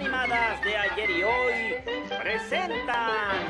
animadas 0.00 0.62
de 0.62 0.76
ayer 0.76 1.10
y 1.10 1.22
hoy 1.22 1.76
presentan. 2.22 3.48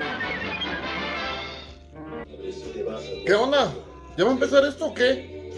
¿Qué 3.25 3.35
onda? 3.35 3.73
¿Ya 4.17 4.25
va 4.25 4.31
a 4.31 4.33
empezar 4.33 4.65
esto 4.65 4.87
o 4.87 4.95
qué? 4.95 5.53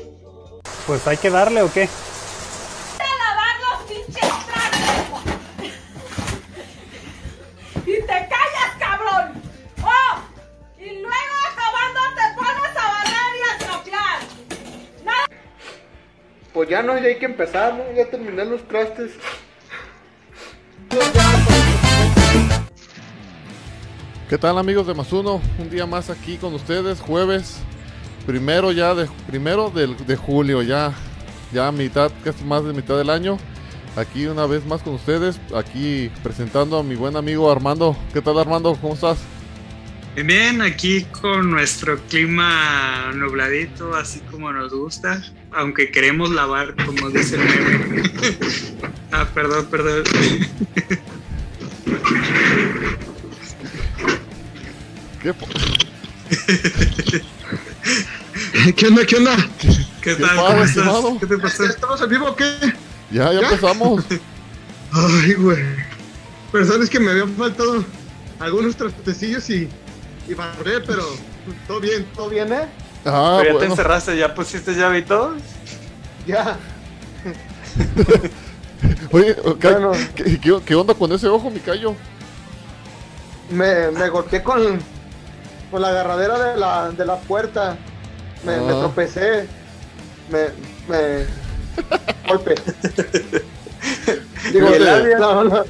Pues 0.87 1.07
hay 1.07 1.17
que 1.17 1.31
darle 1.31 1.63
o 1.63 1.73
qué? 1.73 1.89
a 2.99 3.05
lavar 3.25 3.55
los 3.61 3.89
pinches 3.89 4.31
trastos. 4.47 5.23
Y 7.87 8.01
te 8.01 8.07
callas, 8.07 8.77
cabrón. 8.79 9.33
¡Oh! 9.83 10.23
Y 10.79 10.91
luego 11.01 11.35
acabando 11.51 12.01
te 12.15 12.35
pones 12.37 12.77
a 12.77 12.87
barrer 12.93 13.33
y 13.39 13.43
a 13.43 13.59
trapear. 13.59 14.19
Nada. 15.05 15.27
Pues 16.53 16.69
ya 16.69 16.83
no, 16.83 16.99
ya 16.99 17.09
hay 17.09 17.19
que 17.19 17.27
empezar, 17.27 17.75
¿no? 17.75 17.93
Ya 17.93 18.07
terminé 18.11 18.45
los 18.45 18.69
trastes. 18.69 19.13
¿Qué 24.33 24.39
tal 24.39 24.57
amigos 24.57 24.87
de 24.87 24.95
Más 24.95 25.13
Uno? 25.13 25.43
Un 25.59 25.69
día 25.69 25.85
más 25.85 26.09
aquí 26.09 26.39
con 26.39 26.55
ustedes, 26.55 27.01
jueves 27.01 27.59
primero 28.25 28.73
ya 28.73 28.95
de 28.95 29.07
primero 29.27 29.69
del- 29.69 29.95
de, 30.07 30.17
julio, 30.17 30.63
ya, 30.63 30.95
ya 31.53 31.71
mitad, 31.71 32.11
casi 32.25 32.43
más 32.43 32.65
de 32.65 32.73
mitad 32.73 32.97
del 32.97 33.11
año. 33.11 33.37
Aquí 33.95 34.25
una 34.25 34.47
vez 34.47 34.65
más 34.65 34.81
con 34.81 34.95
ustedes, 34.95 35.39
aquí 35.55 36.11
presentando 36.23 36.79
a 36.79 36.83
mi 36.83 36.95
buen 36.95 37.15
amigo 37.15 37.53
Armando. 37.53 37.95
¿Qué 38.15 38.23
tal 38.23 38.39
Armando? 38.39 38.75
¿Cómo 38.81 38.95
estás? 38.95 39.19
Bien, 40.17 40.63
aquí 40.63 41.03
con 41.21 41.51
nuestro 41.51 41.99
clima 42.09 43.13
nubladito, 43.15 43.95
así 43.95 44.21
como 44.31 44.51
nos 44.51 44.73
gusta, 44.73 45.23
aunque 45.51 45.91
queremos 45.91 46.31
lavar, 46.31 46.75
como 46.87 47.11
dice 47.11 47.37
el 47.37 47.45
meme. 47.45 48.03
ah, 49.13 49.29
perdón, 49.35 49.67
perdón. 49.67 50.05
¿Qué 55.23 55.33
¿Qué 58.77 58.87
onda? 58.87 59.05
¿Qué 59.07 59.17
onda? 59.17 59.37
¿Qué 59.61 59.69
¿Qué 60.03 60.15
tal? 60.17 60.37
pasa, 60.37 60.47
¿Cómo 60.47 60.63
estimado? 60.65 61.09
estás? 61.09 61.21
¿Qué 61.21 61.27
te 61.27 61.39
pasó? 61.39 61.65
¿Estamos 61.65 62.01
en 62.03 62.09
vivo 62.09 62.27
o 62.31 62.37
qué? 62.37 62.55
Ya, 63.11 63.33
ya 63.33 63.41
¿Ya? 63.41 63.49
empezamos. 63.49 64.05
Ay, 64.93 65.35
güey. 65.35 65.63
Pero 66.51 66.67
sabes 66.67 66.91
que 66.91 67.01
me 67.01 67.11
habían 67.11 67.35
faltado 67.35 67.85
algunos 68.41 68.77
trastecillos 68.77 69.49
y, 69.51 69.69
y 70.29 70.35
barré, 70.35 70.81
pero 70.81 71.05
todo 71.67 71.81
bien, 71.81 72.07
todo 72.15 72.29
bien, 72.29 72.53
¿eh? 72.53 72.69
Ah, 73.05 73.39
Pero 73.41 73.45
ya 73.45 73.45
te 73.45 73.53
bueno. 73.53 73.71
encerraste, 73.73 74.17
ya 74.17 74.35
pusiste 74.35 74.75
llave 74.75 74.99
y 74.99 75.03
todo. 75.03 75.37
Ya. 76.27 76.59
Oye, 79.13 79.37
¿qué, 79.61 79.69
Bueno. 79.69 79.93
qué- 80.15 80.41
qué- 80.41 80.61
qué 80.65 80.75
onda 80.75 80.95
con 80.95 81.13
ese 81.13 81.29
ojo, 81.29 81.51
mi 81.51 81.61
callo? 81.61 81.95
Me, 83.51 83.91
me 83.91 84.09
golpeé 84.09 84.43
con, 84.43 84.79
con 85.73 85.83
la 85.83 85.89
agarradera 85.89 86.39
de 86.53 86.61
la, 86.61 86.91
de 86.93 87.05
la 87.05 87.17
puerta. 87.17 87.77
Me, 88.45 88.57
me 88.59 88.73
Ah. 88.73 88.79
tropecé. 88.81 89.49
Me. 90.31 90.45
me 90.89 91.27
golpe. 92.29 92.55
Digo, 94.53 94.69
la, 94.71 94.99
la, 94.99 95.45
la- 95.45 95.65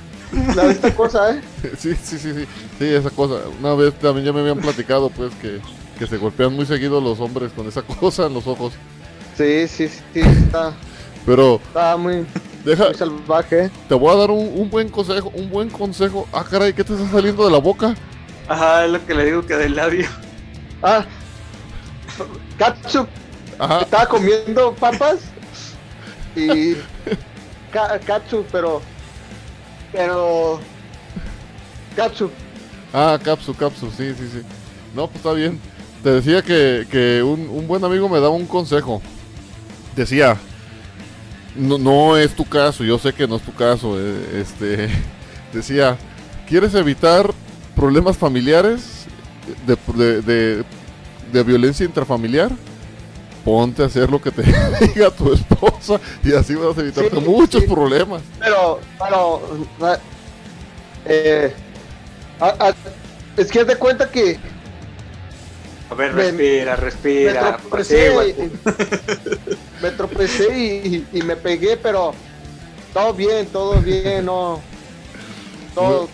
la 0.57 0.65
de 0.65 0.73
esta 0.73 0.95
cosa, 0.95 1.31
¿eh? 1.35 1.41
Sí, 1.79 1.95
sí, 2.03 2.19
sí, 2.19 2.33
sí. 2.35 2.47
Sí, 2.79 2.85
esa 2.95 3.11
cosa. 3.11 3.37
Una 3.61 3.75
vez 3.75 3.95
también 3.99 4.27
ya 4.27 4.33
me 4.33 4.41
habían 4.41 4.59
platicado, 4.59 5.11
pues, 5.11 5.33
que, 5.41 5.61
que 5.99 6.07
se 6.07 6.17
golpean 6.17 6.55
muy 6.55 6.67
seguido 6.67 7.01
los 7.01 7.21
hombres 7.21 7.53
con 7.53 7.67
esa 7.69 7.83
cosa 7.83 8.27
en 8.27 8.35
los 8.35 8.47
ojos. 8.47 8.73
Sí, 9.37 9.67
sí, 9.69 9.89
sí. 9.89 10.21
Está, 10.21 10.73
Pero, 11.27 11.57
está 11.67 11.97
muy, 11.97 12.27
deja, 12.65 12.87
muy 12.87 12.95
salvaje. 12.95 13.71
te 13.89 13.95
voy 13.95 14.15
a 14.15 14.19
dar 14.19 14.31
un, 14.31 14.51
un 14.59 14.69
buen 14.71 14.89
consejo, 14.89 15.31
un 15.35 15.49
buen 15.51 15.69
consejo. 15.71 16.27
Ah, 16.33 16.45
caray, 16.49 16.73
¿qué 16.73 16.83
te 16.85 16.95
está 16.95 17.09
saliendo 17.11 17.45
de 17.45 17.51
la 17.51 17.59
boca? 17.59 17.95
Ajá, 18.53 18.85
es 18.85 18.91
lo 18.93 19.07
que 19.07 19.15
le 19.15 19.25
digo 19.25 19.47
que 19.47 19.55
del 19.57 19.75
labio. 19.77 20.07
Ah, 20.85 21.05
Katsup 22.59 23.09
Ajá, 23.57 23.83
estaba 23.83 24.07
comiendo 24.07 24.75
papas 24.75 25.19
y 26.37 26.75
Ka- 27.71 28.01
Katsu, 28.01 28.45
pero 28.51 28.83
pero 29.93 30.59
Katsu, 31.95 32.31
ah, 32.93 33.17
Capsu, 33.23 33.55
Capsu, 33.55 33.91
sí, 33.97 34.13
sí, 34.19 34.29
sí. 34.33 34.43
No, 34.93 35.07
pues 35.07 35.19
está 35.19 35.33
bien. 35.35 35.61
Te 36.03 36.11
decía 36.11 36.43
que, 36.43 36.85
que 36.91 37.23
un, 37.23 37.49
un 37.49 37.69
buen 37.69 37.85
amigo 37.85 38.09
me 38.09 38.19
daba 38.19 38.31
un 38.35 38.47
consejo. 38.47 39.01
Decía, 39.95 40.37
no, 41.55 41.79
no 41.79 42.17
es 42.17 42.35
tu 42.35 42.45
caso, 42.45 42.83
yo 42.83 42.99
sé 42.99 43.13
que 43.13 43.29
no 43.29 43.37
es 43.37 43.43
tu 43.43 43.55
caso. 43.55 43.97
eh, 44.01 44.41
este, 44.41 44.89
decía, 45.53 45.97
¿quieres 46.49 46.75
evitar 46.75 47.33
problemas 47.83 48.17
familiares 48.17 49.07
de, 49.67 49.77
de- 49.97 50.23
de- 50.23 50.65
de 51.33 51.43
violencia 51.43 51.85
intrafamiliar, 51.85 52.53
ponte 53.45 53.83
a 53.83 53.87
hacer 53.87 54.09
lo 54.09 54.23
que 54.23 54.31
te 54.31 54.43
diga 54.95 55.11
tu 55.11 55.33
esposa 55.33 56.01
y 56.23 56.33
así 56.33 56.55
vas 56.55 56.79
a 56.79 56.81
evitarte 56.81 57.17
Sí, 57.17 57.23
muchos 57.23 57.61
sí. 57.63 57.67
problemas. 57.67 58.23
Pero, 58.39 58.79
pero, 59.01 59.41
eh, 61.07 61.53
es 63.37 63.51
que 63.51 63.61
haz 63.61 63.67
de 63.67 63.77
cuenta 63.77 64.09
que 64.09 64.39
A 65.91 65.95
ver, 65.97 66.15
Me- 66.15 66.23
respira, 66.23 66.77
me 66.77 66.83
respira. 66.83 67.57
tropecé, 67.59 68.13
me 69.83 69.91
tropecé 69.91 70.57
y, 70.57 71.07
y- 71.13 71.19
y 71.19 71.23
me 71.23 71.35
pegué, 71.35 71.77
pero 71.77 72.15
todo 72.95 73.13
bien, 73.13 73.45
todo 73.47 73.81
bien, 73.81 74.25
no. 74.25 74.61
Todo, 75.75 76.09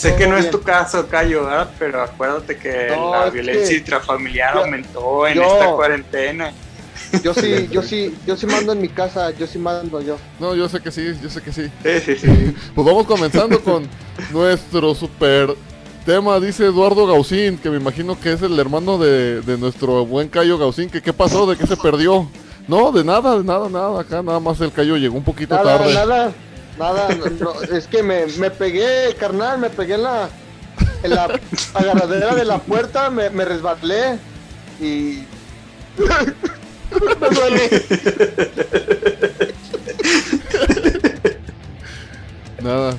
Sé 0.00 0.16
que 0.16 0.26
no 0.26 0.36
es 0.38 0.50
tu 0.50 0.60
caso, 0.62 1.06
Cayo, 1.08 1.44
¿verdad? 1.44 1.70
Pero 1.78 2.02
acuérdate 2.02 2.56
que 2.56 2.88
No, 2.96 3.10
la 3.12 3.28
violencia 3.30 3.68
que 3.68 3.76
intrafamiliar 3.76 4.54
yo- 4.54 4.60
aumentó 4.60 5.26
en 5.26 5.34
yo- 5.34 5.42
esta 5.42 5.70
cuarentena. 5.72 6.52
yo 7.22 7.34
sí, 7.34 7.68
yo 7.72 7.82
sí, 7.82 8.14
yo 8.26 8.36
sí 8.36 8.46
mando 8.46 8.72
en 8.72 8.80
mi 8.80 8.88
casa, 8.88 9.30
yo 9.32 9.46
sí 9.46 9.58
mando 9.58 10.00
yo. 10.00 10.16
No, 10.38 10.54
yo 10.54 10.68
sé 10.68 10.80
que 10.80 10.90
sí, 10.90 11.12
yo 11.22 11.28
sé 11.28 11.42
que 11.42 11.52
sí. 11.52 11.70
Sí, 11.82 12.00
sí, 12.04 12.16
sí. 12.16 12.54
Pues 12.74 12.86
vamos 12.86 13.06
comenzando 13.06 13.60
con 13.60 13.86
nuestro 14.32 14.94
super 14.94 15.54
tema, 16.06 16.40
dice 16.40 16.64
Eduardo 16.64 17.06
Gaucín, 17.06 17.58
que 17.58 17.68
me 17.68 17.76
imagino 17.76 18.18
que 18.18 18.32
es 18.32 18.40
el 18.42 18.58
hermano 18.58 18.96
de, 18.96 19.42
de 19.42 19.58
nuestro 19.58 20.06
buen 20.06 20.28
Cayo 20.28 20.56
Gaucín, 20.56 20.88
que 20.88 21.02
qué 21.02 21.12
pasó, 21.12 21.46
de 21.46 21.56
qué 21.58 21.66
se 21.66 21.76
perdió. 21.76 22.26
No, 22.68 22.90
de 22.92 23.04
nada, 23.04 23.36
de 23.36 23.44
nada, 23.44 23.68
nada, 23.68 24.00
acá 24.00 24.22
nada 24.22 24.38
más 24.40 24.60
el 24.60 24.72
Cayo 24.72 24.96
llegó 24.96 25.16
un 25.16 25.24
poquito 25.24 25.54
Nada, 25.56 25.78
tarde. 25.78 25.92
nada, 25.94 26.32
nada, 26.80 27.08
es 27.70 27.86
que 27.86 28.02
me, 28.02 28.26
me 28.38 28.50
pegué, 28.50 29.14
carnal, 29.18 29.58
me 29.58 29.68
pegué 29.68 29.94
en 29.94 30.02
la, 30.02 30.30
en 31.02 31.10
la 31.10 31.38
agarradera 31.74 32.34
de 32.34 32.44
la 32.46 32.58
puerta, 32.58 33.10
me, 33.10 33.28
me 33.30 33.44
resbalé 33.44 34.18
y... 34.80 35.24
me 37.20 37.28
duele. 37.28 37.84
Nada. 42.62 42.96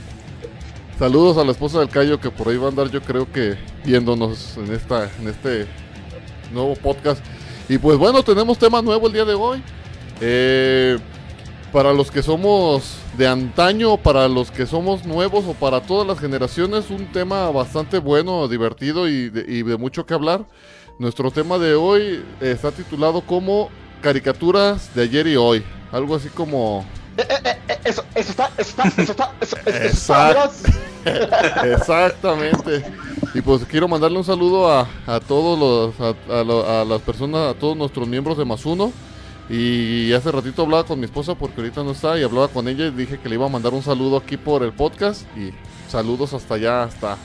Saludos 0.99 1.37
a 1.39 1.43
la 1.43 1.51
esposa 1.51 1.79
del 1.79 1.89
Cayo 1.89 2.19
que 2.19 2.29
por 2.29 2.49
ahí 2.49 2.57
va 2.57 2.67
a 2.67 2.69
andar 2.69 2.91
yo 2.91 3.01
creo 3.01 3.31
que 3.31 3.57
viéndonos 3.83 4.57
en 4.57 4.71
esta 4.71 5.09
en 5.19 5.27
este 5.27 5.65
nuevo 6.51 6.75
podcast. 6.75 7.25
Y 7.67 7.79
pues 7.79 7.97
bueno, 7.97 8.21
tenemos 8.21 8.59
tema 8.59 8.83
nuevo 8.83 9.07
el 9.07 9.13
día 9.13 9.25
de 9.25 9.33
hoy. 9.33 9.63
Eh, 10.19 10.99
para 11.71 11.93
los 11.93 12.11
que 12.11 12.21
somos 12.21 12.95
de 13.17 13.27
antaño, 13.27 13.97
para 13.97 14.27
los 14.27 14.51
que 14.51 14.65
somos 14.65 15.05
nuevos 15.05 15.45
o 15.47 15.53
para 15.53 15.81
todas 15.81 16.05
las 16.07 16.19
generaciones, 16.19 16.89
un 16.89 17.05
tema 17.11 17.49
bastante 17.51 17.97
bueno, 17.99 18.47
divertido 18.47 19.07
y 19.07 19.29
de, 19.29 19.45
y 19.47 19.63
de 19.63 19.77
mucho 19.77 20.05
que 20.05 20.13
hablar. 20.13 20.45
Nuestro 20.99 21.31
tema 21.31 21.57
de 21.57 21.73
hoy 21.75 22.23
está 22.41 22.71
titulado 22.71 23.21
como 23.21 23.69
caricaturas 24.01 24.93
de 24.93 25.03
ayer 25.03 25.27
y 25.27 25.35
hoy. 25.37 25.63
Algo 25.91 26.15
así 26.15 26.29
como 26.29 26.85
Eh, 27.17 27.23
eh, 27.29 27.57
eh, 27.69 27.77
Eso, 27.85 28.03
eso 28.15 28.31
está, 28.31 28.49
eso 28.57 28.69
está, 28.69 28.83
eso 28.97 29.11
está, 29.11 29.31
eso, 29.41 29.57
está. 29.85 30.49
Exactamente. 31.73 32.83
Y 33.33 33.41
pues 33.41 33.63
quiero 33.65 33.87
mandarle 33.87 34.17
un 34.17 34.23
saludo 34.23 34.69
a, 34.71 34.87
a 35.07 35.19
todos 35.19 35.57
los, 35.57 35.99
a, 35.99 36.39
a 36.39 36.43
lo- 36.43 36.69
a 36.69 36.85
las 36.85 37.01
personas, 37.01 37.55
a 37.55 37.57
todos 37.57 37.75
nuestros 37.77 38.07
miembros 38.07 38.37
de 38.37 38.45
Más 38.45 38.65
Uno. 38.65 38.91
Y 39.53 40.13
hace 40.13 40.31
ratito 40.31 40.61
hablaba 40.61 40.85
con 40.85 40.97
mi 40.97 41.05
esposa 41.05 41.35
porque 41.35 41.59
ahorita 41.59 41.83
no 41.83 41.91
está 41.91 42.17
y 42.17 42.23
hablaba 42.23 42.47
con 42.47 42.69
ella 42.69 42.85
y 42.87 42.91
dije 42.91 43.19
que 43.19 43.27
le 43.27 43.35
iba 43.35 43.45
a 43.45 43.49
mandar 43.49 43.73
un 43.73 43.83
saludo 43.83 44.15
aquí 44.17 44.37
por 44.37 44.63
el 44.63 44.71
podcast. 44.71 45.23
Y 45.37 45.51
saludos 45.89 46.33
hasta 46.33 46.55
allá, 46.55 46.83
hasta 46.83 47.17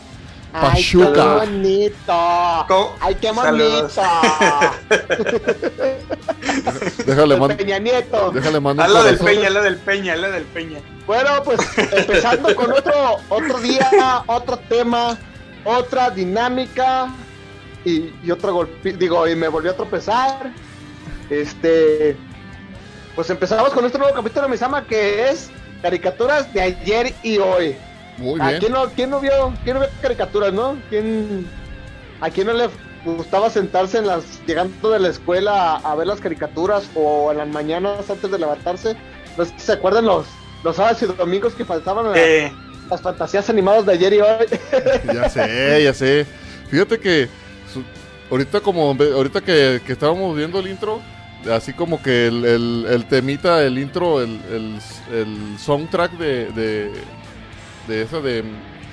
Ay, 0.52 0.82
qué 0.84 0.98
Pachuca. 0.98 1.34
bonito. 1.36 2.64
¿Cómo? 2.66 2.92
Ay, 3.00 3.14
qué 3.20 3.30
bonito. 3.30 3.86
Déjale, 7.06 7.36
man- 7.36 7.56
Peña 7.56 7.78
Nieto. 7.78 8.30
déjale 8.32 8.58
mandar 8.60 8.90
un 8.90 8.96
Hazlo 8.96 9.08
del. 9.08 9.18
Peña, 9.18 9.46
hazlo 9.48 9.62
del 9.62 9.76
Peña, 9.76 10.12
hazlo 10.14 10.30
del 10.32 10.44
Peña. 10.44 10.78
Bueno, 11.06 11.30
pues 11.44 11.60
empezando 11.92 12.54
con 12.56 12.72
otro, 12.72 12.92
otro 13.28 13.58
día, 13.60 13.88
otro 14.26 14.56
tema, 14.68 15.16
otra 15.64 16.10
dinámica 16.10 17.08
y, 17.84 18.10
y 18.24 18.30
otro 18.32 18.52
golpe, 18.52 18.92
digo, 18.94 19.28
y 19.28 19.36
me 19.36 19.46
volvió 19.48 19.70
a 19.70 19.74
tropezar. 19.76 20.50
Este, 21.30 22.16
pues 23.14 23.28
empezamos 23.30 23.70
con 23.70 23.84
este 23.84 23.98
nuevo 23.98 24.14
capítulo 24.14 24.42
de 24.46 24.52
Misama 24.52 24.84
que 24.86 25.28
es 25.30 25.50
caricaturas 25.82 26.52
de 26.52 26.60
ayer 26.60 27.14
y 27.22 27.38
hoy. 27.38 27.76
Muy 28.18 28.40
¿A 28.40 28.48
bien. 28.48 28.60
quién 28.60 28.72
no, 28.72 28.86
quién 28.90 29.10
no 29.10 29.20
vio, 29.20 29.52
quién 29.64 29.74
no 29.74 29.80
vio 29.80 29.90
caricaturas, 30.00 30.52
no? 30.52 30.76
¿Quién, 30.88 31.46
¿A 32.20 32.30
quién 32.30 32.46
no 32.46 32.52
le 32.54 32.68
gustaba 33.04 33.50
sentarse 33.50 33.98
en 33.98 34.06
las, 34.06 34.24
llegando 34.46 34.90
de 34.90 34.98
la 35.00 35.08
escuela 35.08 35.74
a, 35.76 35.76
a 35.92 35.94
ver 35.94 36.06
las 36.06 36.20
caricaturas 36.20 36.88
o 36.94 37.30
en 37.32 37.38
las 37.38 37.48
mañanas 37.48 38.08
antes 38.08 38.30
de 38.30 38.38
levantarse? 38.38 38.96
No 39.36 39.44
sé 39.44 39.52
si 39.58 39.66
se 39.66 39.72
acuerdan 39.72 40.06
los, 40.06 40.26
los 40.64 40.76
sábados 40.76 41.02
y 41.02 41.06
domingos 41.06 41.52
que 41.54 41.64
faltaban 41.64 42.06
Eh, 42.14 42.50
las 42.90 43.02
fantasías 43.02 43.50
animadas 43.50 43.84
de 43.84 43.92
ayer 43.92 44.12
y 44.14 44.20
hoy. 44.20 44.46
Ya 45.14 45.28
sé, 45.28 45.82
ya 45.84 45.92
sé. 45.92 46.26
Fíjate 46.70 46.98
que 46.98 47.28
su- 47.72 47.84
ahorita 48.30 48.60
como 48.60 48.96
ahorita 48.98 49.40
que, 49.42 49.80
que 49.86 49.92
estábamos 49.92 50.34
viendo 50.34 50.58
el 50.60 50.68
intro, 50.68 51.00
así 51.52 51.72
como 51.72 52.02
que 52.02 52.26
el, 52.26 53.04
temita, 53.08 53.62
el 53.64 53.78
intro, 53.78 54.20
el, 54.22 54.40
el, 55.12 55.58
soundtrack 55.58 56.12
de, 56.18 56.90
de, 57.88 58.02
esa 58.02 58.20
de, 58.20 58.42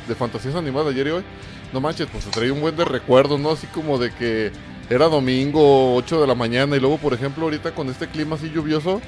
de 0.08 0.16
fantasías 0.16 0.56
animadas 0.56 0.94
ayer 0.94 1.08
y 1.08 1.12
hoy, 1.12 1.24
no 1.72 1.82
manches, 1.82 2.08
pues 2.12 2.24
se 2.24 2.30
traía 2.30 2.54
un 2.54 2.62
buen 2.62 2.76
de 2.76 2.86
recuerdos, 2.86 3.40
¿no? 3.40 3.52
Así 3.52 3.68
como 3.68 3.98
de 3.98 4.12
que 4.12 4.52
era 4.90 5.08
domingo, 5.08 5.96
8 5.96 6.22
de 6.22 6.28
la 6.28 6.36
mañana, 6.36 6.76
y 6.76 6.80
luego, 6.80 6.98
por 6.98 7.14
ejemplo, 7.14 7.46
ahorita 7.46 7.74
con 7.74 7.90
este 7.90 8.08
clima 8.08 8.36
así 8.36 8.50
lluvioso, 8.50 9.02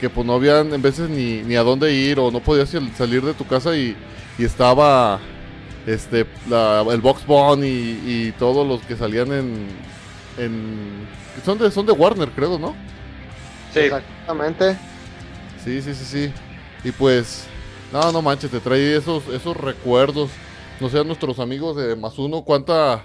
que 0.00 0.08
pues 0.10 0.26
no 0.26 0.34
habían 0.34 0.72
en 0.72 0.82
veces 0.82 1.08
ni, 1.10 1.42
ni 1.42 1.56
a 1.56 1.62
dónde 1.62 1.92
ir 1.92 2.18
o 2.18 2.30
no 2.30 2.40
podías 2.40 2.70
sal- 2.70 2.90
salir 2.96 3.22
de 3.22 3.34
tu 3.34 3.46
casa 3.46 3.76
y, 3.76 3.94
y 4.38 4.44
estaba 4.44 5.20
este 5.86 6.26
el 6.90 7.00
Box 7.00 7.26
Bunny 7.26 7.66
y, 7.68 8.26
y 8.28 8.34
todos 8.38 8.66
los 8.66 8.80
que 8.82 8.96
salían 8.96 9.32
en, 9.32 9.66
en 10.44 11.06
son 11.44 11.58
de 11.58 11.70
son 11.70 11.86
de 11.86 11.92
Warner 11.92 12.30
creo 12.30 12.58
no 12.58 12.74
sí. 13.72 13.80
Exactamente. 13.80 14.76
sí 15.64 15.82
sí 15.82 15.94
sí 15.94 16.04
sí 16.04 16.32
y 16.84 16.92
pues 16.92 17.44
no 17.92 18.12
no 18.12 18.22
manches 18.22 18.50
te 18.50 18.60
trae 18.60 18.96
esos 18.96 19.26
esos 19.28 19.56
recuerdos 19.56 20.30
no 20.80 20.88
sé 20.88 20.98
a 20.98 21.04
nuestros 21.04 21.38
amigos 21.38 21.76
de 21.76 21.96
más 21.96 22.18
uno 22.18 22.42
cuánta 22.42 23.04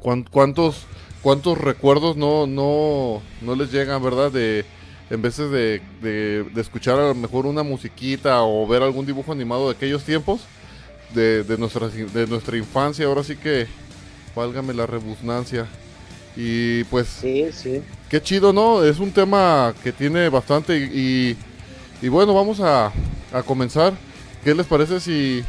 cuán- 0.00 0.24
cuántos 0.30 0.86
cuántos 1.22 1.58
recuerdos 1.58 2.16
no 2.16 2.46
no 2.46 3.22
no 3.40 3.54
les 3.54 3.72
llegan 3.72 4.02
verdad 4.02 4.30
de 4.30 4.64
en 5.10 5.22
veces 5.22 5.50
de, 5.50 5.82
de, 6.00 6.44
de 6.44 6.60
escuchar 6.60 6.98
a 7.00 7.08
lo 7.08 7.14
mejor 7.16 7.44
una 7.46 7.64
musiquita 7.64 8.42
o 8.42 8.64
ver 8.68 8.82
algún 8.82 9.06
dibujo 9.06 9.32
animado 9.32 9.68
de 9.68 9.74
aquellos 9.74 10.04
tiempos 10.04 10.42
de, 11.12 11.42
de, 11.42 11.58
nuestra, 11.58 11.88
de 11.88 12.26
nuestra 12.28 12.56
infancia, 12.56 13.06
ahora 13.06 13.24
sí 13.24 13.34
que 13.34 13.66
válgame 14.36 14.72
la 14.72 14.86
rebusnancia. 14.86 15.66
Y 16.36 16.84
pues, 16.84 17.08
Sí, 17.20 17.50
sí. 17.52 17.82
qué 18.08 18.22
chido, 18.22 18.52
¿no? 18.52 18.84
Es 18.84 18.98
un 18.98 19.12
tema 19.12 19.74
que 19.82 19.92
tiene 19.92 20.28
bastante 20.28 20.76
y, 20.78 21.36
y 22.00 22.08
bueno, 22.08 22.34
vamos 22.34 22.60
a, 22.60 22.92
a 23.32 23.42
comenzar. 23.44 23.92
¿Qué 24.44 24.54
les 24.54 24.66
parece 24.66 25.00
si, 25.00 25.44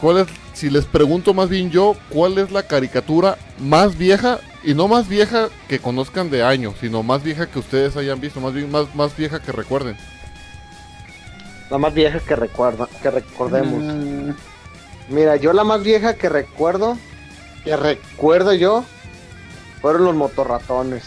cuál 0.00 0.18
es, 0.18 0.28
si 0.52 0.70
les 0.70 0.84
pregunto 0.84 1.34
más 1.34 1.48
bien 1.48 1.70
yo, 1.70 1.96
cuál 2.10 2.38
es 2.38 2.50
la 2.52 2.62
caricatura 2.62 3.38
más 3.58 3.96
vieja 3.98 4.38
y 4.62 4.74
no 4.74 4.88
más 4.88 5.08
vieja 5.08 5.48
que 5.68 5.80
conozcan 5.80 6.30
de 6.30 6.42
años, 6.44 6.74
sino 6.80 7.02
más 7.02 7.22
vieja 7.22 7.46
que 7.50 7.58
ustedes 7.58 7.96
hayan 7.96 8.20
visto, 8.20 8.40
más 8.40 8.52
bien 8.54 8.70
más, 8.70 8.94
más 8.94 9.16
vieja 9.16 9.40
que 9.42 9.52
recuerden? 9.52 9.96
La 11.70 11.78
más 11.78 11.92
vieja 11.94 12.20
que 12.20 12.36
recuerda, 12.36 12.88
que 13.02 13.10
recordemos. 13.10 13.82
Mm, 13.84 14.30
Mira, 15.10 15.36
yo 15.36 15.52
la 15.52 15.64
más 15.64 15.82
vieja 15.82 16.14
que 16.14 16.28
recuerdo, 16.28 16.98
que 17.64 17.76
recuerdo 17.76 18.52
yo, 18.54 18.84
fueron 19.80 20.04
los 20.04 20.14
motorratones. 20.14 21.04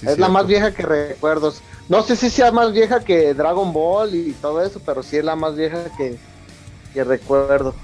Sí, 0.00 0.06
es 0.08 0.18
la 0.18 0.28
más 0.28 0.46
vieja 0.46 0.72
que 0.72 0.82
recuerdo. 0.82 1.54
No 1.88 2.02
sé 2.02 2.16
si 2.16 2.30
sea 2.30 2.50
más 2.50 2.72
vieja 2.72 3.00
que 3.00 3.34
Dragon 3.34 3.72
Ball 3.72 4.14
y 4.14 4.32
todo 4.32 4.62
eso, 4.62 4.80
pero 4.84 5.02
sí 5.02 5.16
es 5.18 5.24
la 5.24 5.36
más 5.36 5.54
vieja 5.54 5.84
que, 5.96 6.16
que 6.92 7.04
recuerdo. 7.04 7.74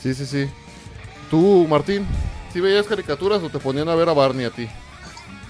Sí, 0.00 0.14
sí, 0.14 0.26
sí. 0.26 0.48
Tú, 1.30 1.66
Martín, 1.68 2.06
¿sí 2.52 2.60
veías 2.60 2.86
caricaturas 2.86 3.42
o 3.42 3.50
te 3.50 3.58
ponían 3.58 3.88
a 3.88 3.94
ver 3.94 4.08
a 4.08 4.12
Barney 4.12 4.46
a 4.46 4.50
ti? 4.50 4.68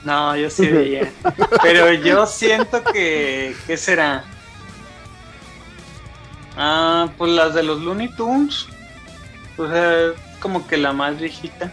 No, 0.05 0.35
yo 0.37 0.51
sí 0.51 0.67
veía. 0.67 1.13
Pero 1.63 1.93
yo 1.93 2.27
siento 2.27 2.83
que. 2.83 3.55
¿Qué 3.67 3.77
será? 3.77 4.25
Ah, 6.57 7.11
pues 7.17 7.31
las 7.33 7.55
de 7.55 7.63
los 7.63 7.81
Looney 7.81 8.09
Tunes. 8.17 8.67
O 9.57 9.69
sea, 9.69 10.13
como 10.41 10.67
que 10.67 10.77
la 10.77 10.93
más 10.93 11.19
viejita. 11.19 11.73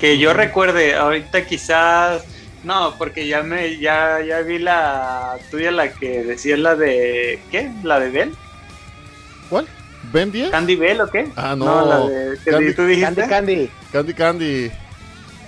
Que 0.00 0.18
yo 0.18 0.32
recuerde, 0.32 0.94
ahorita 0.94 1.44
quizás. 1.46 2.22
No, 2.64 2.94
porque 2.98 3.26
ya 3.26 3.42
me 3.42 3.78
ya, 3.78 4.18
ya 4.26 4.40
vi 4.40 4.58
la 4.58 5.36
tuya, 5.50 5.70
la 5.70 5.92
que 5.92 6.22
decía 6.24 6.56
la 6.56 6.74
de. 6.76 7.40
¿Qué? 7.50 7.70
¿La 7.82 8.00
de 8.00 8.10
Bell? 8.10 8.34
¿Cuál? 9.48 9.66
¿Ben 10.12 10.30
10? 10.32 10.50
¿Candy 10.50 10.76
Bell 10.76 11.00
o 11.00 11.10
qué? 11.10 11.28
Ah, 11.36 11.54
no. 11.56 11.84
la 11.86 11.98
de, 12.08 12.38
que 12.44 12.50
Candy- 12.50 12.74
tú 12.74 12.84
dijiste. 12.86 13.14
Candy 13.14 13.28
Candy. 13.28 13.70
Candy 13.92 14.14
Candy. 14.14 14.70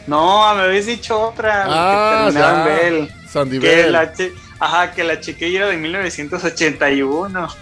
No, 0.07 0.55
me 0.55 0.63
habéis 0.63 0.87
dicho 0.87 1.21
otra. 1.21 1.65
Ah, 1.69 2.27
que 2.27 2.33
terminaba 2.33 2.61
en 2.63 2.67
ya. 2.67 2.83
Bell. 2.83 3.13
Sandy 3.29 3.59
Que 3.61 3.67
Bell. 3.67 3.93
la 3.93 4.13
Ajá, 4.61 4.91
que 4.93 5.05
la 5.05 5.21
chiquilla 5.21 5.59
era 5.61 5.69
de 5.69 5.77
1981. 5.77 7.49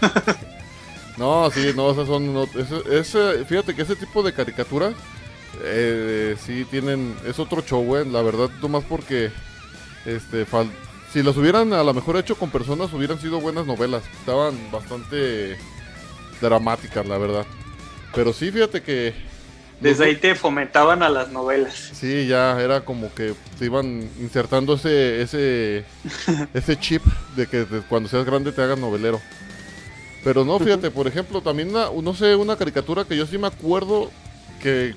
No, 1.16 1.50
sí, 1.50 1.72
no, 1.74 1.90
esas 1.90 2.06
son. 2.06 2.32
no, 2.32 2.44
ese, 2.44 2.76
ese- 2.92 3.44
fíjate 3.44 3.74
que 3.74 3.82
ese 3.82 3.96
tipo 3.96 4.22
de 4.22 4.32
caricaturas. 4.32 4.94
Eh, 5.62 6.36
sí 6.44 6.64
tienen. 6.70 7.16
Es 7.26 7.38
otro 7.38 7.62
show, 7.62 7.82
güey. 7.84 8.08
La 8.08 8.22
verdad, 8.22 8.50
nomás 8.62 8.84
porque. 8.84 9.30
Este. 10.06 10.46
fal- 10.46 10.70
si 11.12 11.22
los 11.22 11.36
hubieran 11.38 11.72
a 11.72 11.82
lo 11.82 11.94
mejor 11.94 12.16
hecho 12.18 12.36
con 12.36 12.50
personas, 12.50 12.92
hubieran 12.92 13.18
sido 13.20 13.40
buenas 13.40 13.66
novelas. 13.66 14.02
Estaban 14.20 14.54
bastante 14.70 15.56
dramáticas, 16.40 17.06
la 17.06 17.18
verdad. 17.18 17.46
Pero 18.14 18.32
sí, 18.32 18.50
fíjate 18.50 18.82
que. 18.82 19.14
Desde 19.80 20.06
ahí 20.06 20.16
te 20.16 20.34
fomentaban 20.34 21.04
a 21.04 21.08
las 21.08 21.30
novelas. 21.30 21.74
Sí, 21.94 22.26
ya 22.26 22.60
era 22.60 22.84
como 22.84 23.14
que 23.14 23.34
te 23.60 23.66
iban 23.66 24.10
insertando 24.20 24.74
ese 24.74 25.22
ese 25.22 25.84
ese 26.54 26.78
chip 26.80 27.02
de 27.36 27.46
que 27.46 27.58
de 27.64 27.80
cuando 27.82 28.08
seas 28.08 28.24
grande 28.26 28.50
te 28.52 28.60
hagas 28.60 28.78
novelero. 28.78 29.20
Pero 30.24 30.44
no, 30.44 30.58
fíjate, 30.58 30.90
por 30.90 31.06
ejemplo, 31.06 31.40
también 31.40 31.70
una- 31.70 31.90
no 32.02 32.12
sé, 32.12 32.34
una 32.34 32.56
caricatura 32.56 33.04
que 33.04 33.16
yo 33.16 33.24
sí 33.24 33.38
me 33.38 33.46
acuerdo 33.46 34.10
que 34.58 34.94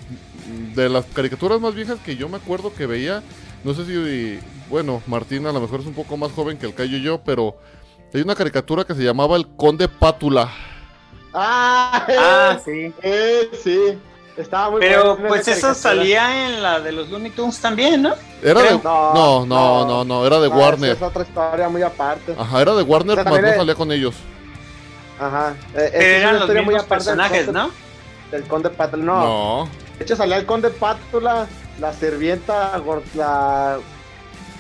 de 0.76 0.90
las 0.90 1.06
caricaturas 1.06 1.60
más 1.62 1.74
viejas 1.76 1.98
que 2.06 2.16
yo 2.16 2.28
me 2.30 2.38
acuerdo 2.38 2.74
que 2.74 2.86
veía, 2.86 3.22
no 3.64 3.74
sé 3.74 3.86
si 3.86 4.40
bueno, 4.70 5.02
Martín 5.08 5.46
a 5.48 5.52
lo 5.52 5.60
mejor 5.62 5.82
es 5.82 5.86
un 5.86 5.94
poco 5.94 6.18
más 6.18 6.32
joven 6.32 6.58
que 6.58 6.66
el 6.66 6.74
Cayo 6.74 6.98
y 6.98 7.02
yo, 7.02 7.22
pero 7.24 7.58
hay 8.14 8.22
una 8.22 8.36
caricatura 8.36 8.84
que 8.84 8.94
se 8.96 9.04
llamaba 9.04 9.36
El 9.38 9.48
Conde 9.56 9.88
Pátula. 9.88 10.50
Ah, 11.34 12.06
Ah, 12.10 12.58
eh, 12.58 12.60
sí. 12.66 12.94
eh, 13.04 13.50
sí. 13.64 13.98
Estaba 14.38 14.72
muy 14.72 14.80
Pero 14.80 15.18
pues 15.28 15.48
esa 15.48 15.72
eso 15.72 15.74
salía 15.80 16.48
en 16.48 16.64
la 16.64 16.80
de 16.80 16.94
los 16.94 17.10
Looney 17.10 17.32
Tunes 17.32 17.60
también, 17.60 18.02
¿no? 18.02 18.14
Era 18.42 18.62
de 18.62 18.72
no, 18.82 19.46
no, 19.46 19.86
no, 19.86 20.04
no, 20.06 20.26
era 20.26 20.40
de 20.40 20.50
No, 20.50 20.56
Warner. 20.56 20.92
esa 20.96 21.06
Es 21.06 21.10
otra 21.12 21.24
historia 21.24 21.68
muy 21.70 21.82
aparte. 21.82 22.34
Ajá, 22.38 22.62
era 22.62 22.74
de 22.74 22.82
Warner, 22.84 23.20
O 23.20 23.24
sea, 23.24 23.32
más 23.32 23.42
no 23.42 23.48
es- 23.48 23.56
salía 23.58 23.76
con 23.76 23.92
ellos. 23.92 24.16
Ajá. 25.20 25.54
Eh, 25.76 25.90
Pero 25.92 26.04
eran 26.04 26.34
los 26.36 26.42
historia 26.44 26.62
muy 26.64 26.74
aparte 26.76 26.90
personajes, 26.96 27.52
¿no? 27.52 27.72
Del 28.32 28.44
Conde 28.44 28.70
Pátula. 28.70 29.04
No. 29.04 29.66
No. 29.66 29.70
De 29.98 30.04
hecho, 30.06 30.16
salía 30.16 30.38
el 30.38 30.46
Conde 30.46 30.70
Pátula, 30.70 31.48
la 31.80 31.94
sirvienta, 31.94 32.78
gor- 32.80 33.04
la 33.14 33.78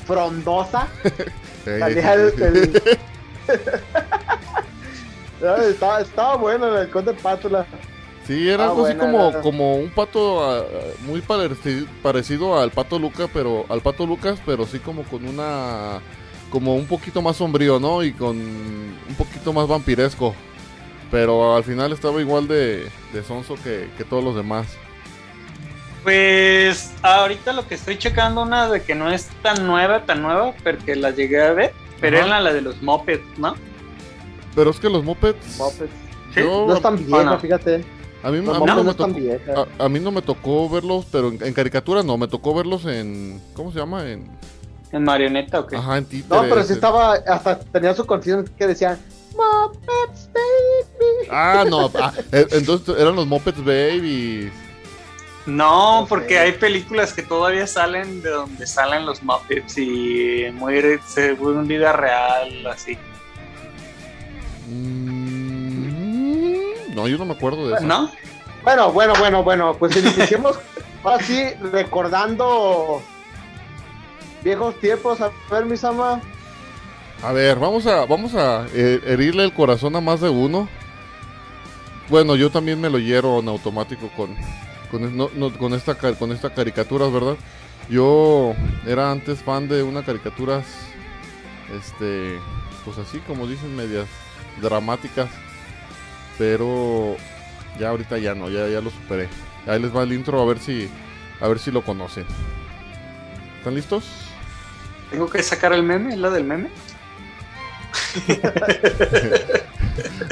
frondosa. 0.06 0.88
Salía 1.66 2.14
el. 2.16 2.34
el- 2.42 2.82
estaba, 5.70 6.02
estaba 6.02 6.36
bueno 6.38 6.78
el 6.78 6.90
Conde 6.90 7.14
Pátula. 7.14 7.66
Sí, 8.28 8.48
era 8.50 8.66
Ah, 8.66 8.70
algo 8.70 8.86
así 8.86 8.96
como, 8.96 9.30
era. 9.30 9.42
como 9.42 9.76
un 9.76 9.90
pato 9.90 10.44
ah, 10.44 10.64
muy 11.06 11.22
pareci- 11.22 11.88
parecido 12.04 12.60
al 12.60 12.72
pato 12.72 13.00
Lucas, 13.00 13.30
pero 13.34 13.66
al 13.70 13.82
pato 13.82 14.06
Lucas, 14.06 14.40
pero 14.46 14.66
sí 14.66 14.80
como 14.80 15.04
con 15.04 15.28
una 15.28 16.00
como 16.52 16.76
un 16.76 16.86
poquito 16.86 17.22
más 17.22 17.38
sombrío, 17.38 17.80
¿no? 17.80 18.04
Y 18.04 18.12
con 18.14 18.38
un 18.38 19.16
poquito 19.18 19.54
más 19.54 19.68
vampiresco. 19.68 20.36
Pero 21.12 21.56
al 21.56 21.64
final 21.66 21.92
estaba 21.92 22.22
igual 22.22 22.48
de, 22.48 22.88
de 23.14 23.24
sonso 23.24 23.56
que, 23.62 23.90
que 23.98 24.04
todos 24.06 24.24
los 24.24 24.36
demás. 24.36 24.68
Pues 26.04 26.92
ahorita 27.04 27.54
lo 27.54 27.68
que 27.68 27.76
estoy 27.76 27.98
checando, 27.98 28.42
una 28.42 28.70
de 28.70 28.82
que 28.82 28.96
no 28.96 29.12
es 29.12 29.28
tan 29.44 29.68
nueva, 29.68 30.06
tan 30.06 30.22
nueva, 30.22 30.54
porque 30.64 30.96
la 30.96 31.12
llegué 31.12 31.42
a 31.44 31.52
ver, 31.54 31.74
pero 32.00 32.18
Ajá. 32.18 32.26
era 32.28 32.40
la 32.42 32.54
de 32.54 32.62
los 32.62 32.82
Muppets, 32.82 33.38
¿no? 33.38 33.56
Pero 34.56 34.72
es 34.72 34.80
que 34.80 34.90
los 34.90 35.04
Muppets, 35.04 35.58
Muppets. 35.60 35.92
Sí. 36.34 36.40
yo- 36.42 36.66
No 36.68 36.76
es 36.76 36.82
tan 36.82 36.96
vieja, 36.98 37.24
no? 37.24 37.40
fíjate. 37.40 37.86
a 38.24 38.32
mí, 38.32 38.38
a 38.38 38.42
mí 38.42 38.46
Los 38.48 38.60
no, 38.66 38.84
me 38.84 38.94
tocó, 38.94 39.12
a, 39.80 39.86
a 39.86 39.90
mí 39.90 40.00
no 40.00 40.12
me 40.12 40.22
tocó 40.22 40.70
verlos, 40.70 41.06
pero 41.12 41.28
en, 41.28 41.44
en 41.44 41.54
caricatura 41.54 42.02
no, 42.04 42.18
me 42.18 42.28
tocó 42.28 42.56
verlos 42.56 42.86
en, 42.86 43.40
¿cómo 43.54 43.72
se 43.72 43.78
llama? 43.80 44.10
En, 44.10 44.28
En 44.92 45.04
marioneta 45.04 45.60
o 45.60 45.68
qué. 45.68 45.76
ajá, 45.76 45.98
en 46.00 46.06
títeres. 46.06 46.30
No, 46.44 46.50
pero 46.50 46.64
sí 46.64 46.70
en- 46.70 46.76
estaba, 46.76 47.14
hasta 47.14 47.60
tenía 47.60 47.94
su 47.94 48.06
canción 48.06 48.50
que 48.58 48.66
decía 48.66 48.98
Muppets 49.36 50.30
Baby. 50.34 51.28
Ah, 51.30 51.66
no, 51.70 51.92
ah, 51.96 52.14
eh, 52.32 52.46
entonces 52.52 52.96
eran 52.98 53.16
los 53.16 53.28
Muppets 53.28 53.64
Babies. 53.64 54.52
No, 55.46 56.06
porque 56.08 56.38
hay 56.38 56.52
películas 56.52 57.14
que 57.14 57.24
todavía 57.24 57.66
salen 57.66 58.22
de 58.22 58.30
donde 58.30 58.68
salen 58.68 59.06
los 59.06 59.24
Muppets 59.24 59.78
y 59.78 60.48
muy 60.54 61.00
según 61.08 61.68
vida 61.68 61.94
real, 61.94 62.68
así. 62.68 62.98
Mm, 64.68 66.02
no, 66.94 67.08
yo 67.08 67.18
no 67.18 67.26
me 67.26 67.34
acuerdo 67.34 67.68
de 67.68 67.76
eso. 67.76 67.84
¿No? 67.86 68.12
Bueno, 68.64 68.92
bueno, 68.92 69.14
bueno, 69.18 69.44
bueno, 69.44 69.76
pues 69.78 69.96
iniciemos 69.98 70.60
ahora 71.04 71.24
sí 71.24 71.44
recordando 71.72 73.02
viejos 74.44 74.80
tiempos. 74.80 75.22
A 75.22 75.32
ver, 75.50 75.66
mis 75.66 75.84
ama. 75.84 76.22
A 77.24 77.32
ver, 77.34 77.60
vamos 77.60 77.86
a, 77.86 78.06
vamos 78.06 78.34
a 78.34 78.66
eh, 78.74 79.00
herirle 79.06 79.44
el 79.44 79.54
corazón 79.54 79.96
a 79.96 80.02
más 80.02 80.22
de 80.22 80.30
uno. 80.30 80.68
Bueno, 82.10 82.36
yo 82.36 82.50
también 82.50 82.82
me 82.82 82.90
lo 82.90 82.98
hiero 82.98 83.40
en 83.40 83.48
automático 83.48 84.10
con, 84.18 84.36
con, 84.90 85.16
no- 85.16 85.76
esta, 85.76 85.96
con 85.96 86.32
esta 86.32 86.54
caricatura, 86.54 87.08
¿verdad? 87.08 87.36
Yo 87.90 88.54
era 88.88 89.12
antes 89.12 89.40
fan 89.40 89.68
de 89.68 89.84
unas 89.84 90.04
caricaturas, 90.06 90.66
este, 91.78 92.40
pues 92.86 92.98
así 92.98 93.20
como 93.20 93.48
dicen, 93.48 93.76
medias 93.76 94.08
dramáticas. 94.62 95.30
Pero 96.40 97.18
ya 97.80 97.90
ahorita 97.90 98.18
ya 98.18 98.34
no, 98.34 98.50
ya, 98.50 98.68
ya 98.68 98.82
lo 98.82 98.90
superé. 98.90 99.30
Ahí 99.68 99.80
les 99.80 99.96
va 99.96 100.02
el 100.04 100.14
intro 100.14 100.42
a 100.42 100.46
ver 100.46 100.58
si, 100.60 100.90
a 101.40 101.48
ver 101.48 101.60
si 101.60 101.70
lo 101.70 101.84
conocen. 101.84 102.26
¿Están 103.60 103.76
listos? 103.76 104.06
Tengo 105.12 105.30
que 105.30 105.44
sacar 105.44 105.72
el 105.74 105.84
meme, 105.84 106.18
la 106.18 106.32
del 106.32 106.46
meme. 106.46 106.70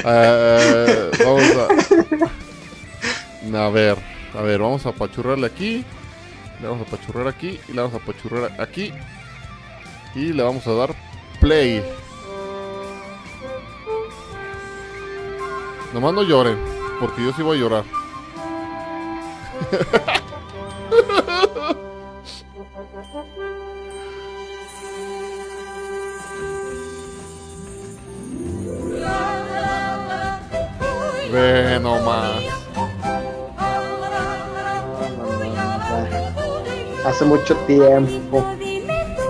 Eh, 0.02 1.10
vamos 1.24 1.42
a. 3.54 3.66
A 3.66 3.68
ver, 3.68 3.98
a 4.34 4.42
ver, 4.42 4.60
vamos 4.60 4.86
a 4.86 4.90
apachurrarle 4.90 5.46
aquí. 5.46 5.84
Le 6.60 6.68
vamos 6.68 6.86
a 6.86 6.88
apachurrar 6.88 7.28
aquí. 7.28 7.60
Y 7.68 7.72
le 7.72 7.82
vamos 7.82 7.94
a 7.94 8.02
apachurrar 8.02 8.60
aquí. 8.60 8.92
Y 10.14 10.32
le 10.32 10.42
vamos 10.42 10.66
a 10.66 10.72
dar 10.72 10.94
play. 11.40 11.84
Nomás 15.92 16.14
no 16.14 16.22
lloren, 16.22 16.58
porque 16.98 17.22
yo 17.22 17.32
sí 17.32 17.42
voy 17.42 17.58
a 17.58 17.60
llorar. 17.60 17.84
Ve 31.32 31.78
nomás. 31.80 32.42
Hace 37.06 37.24
mucho 37.24 37.56
tiempo. 37.66 38.44
Dime 38.58 39.16
tú, 39.16 39.22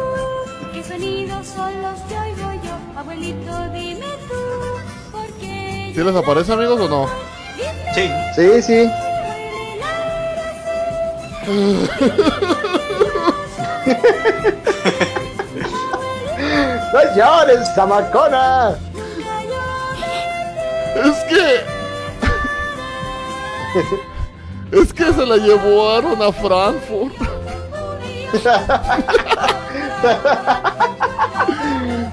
¿qué 0.72 0.82
sonidos 0.82 1.46
son 1.46 1.70
los 1.82 2.00
que 2.00 2.18
oigo 2.18 2.52
yo? 2.64 2.72
Abuelito, 2.98 3.68
dime 3.72 4.06
tú, 4.28 4.34
¿por 5.12 5.26
qué 5.38 5.92
¿Sí 5.94 6.02
les 6.02 6.16
aparece, 6.16 6.52
amigos, 6.52 6.80
o 6.80 6.88
no? 6.88 7.06
Sí. 7.94 8.10
Sí, 8.34 8.62
sí. 8.62 8.90
¡No 16.92 17.00
llores, 17.16 17.72
zamacona! 17.74 18.76
Es 20.96 21.16
que. 21.28 21.69
Es 24.72 24.92
que 24.92 25.12
se 25.12 25.26
la 25.26 25.36
llevaron 25.36 26.22
a 26.22 26.30
Frankfurt. 26.32 27.12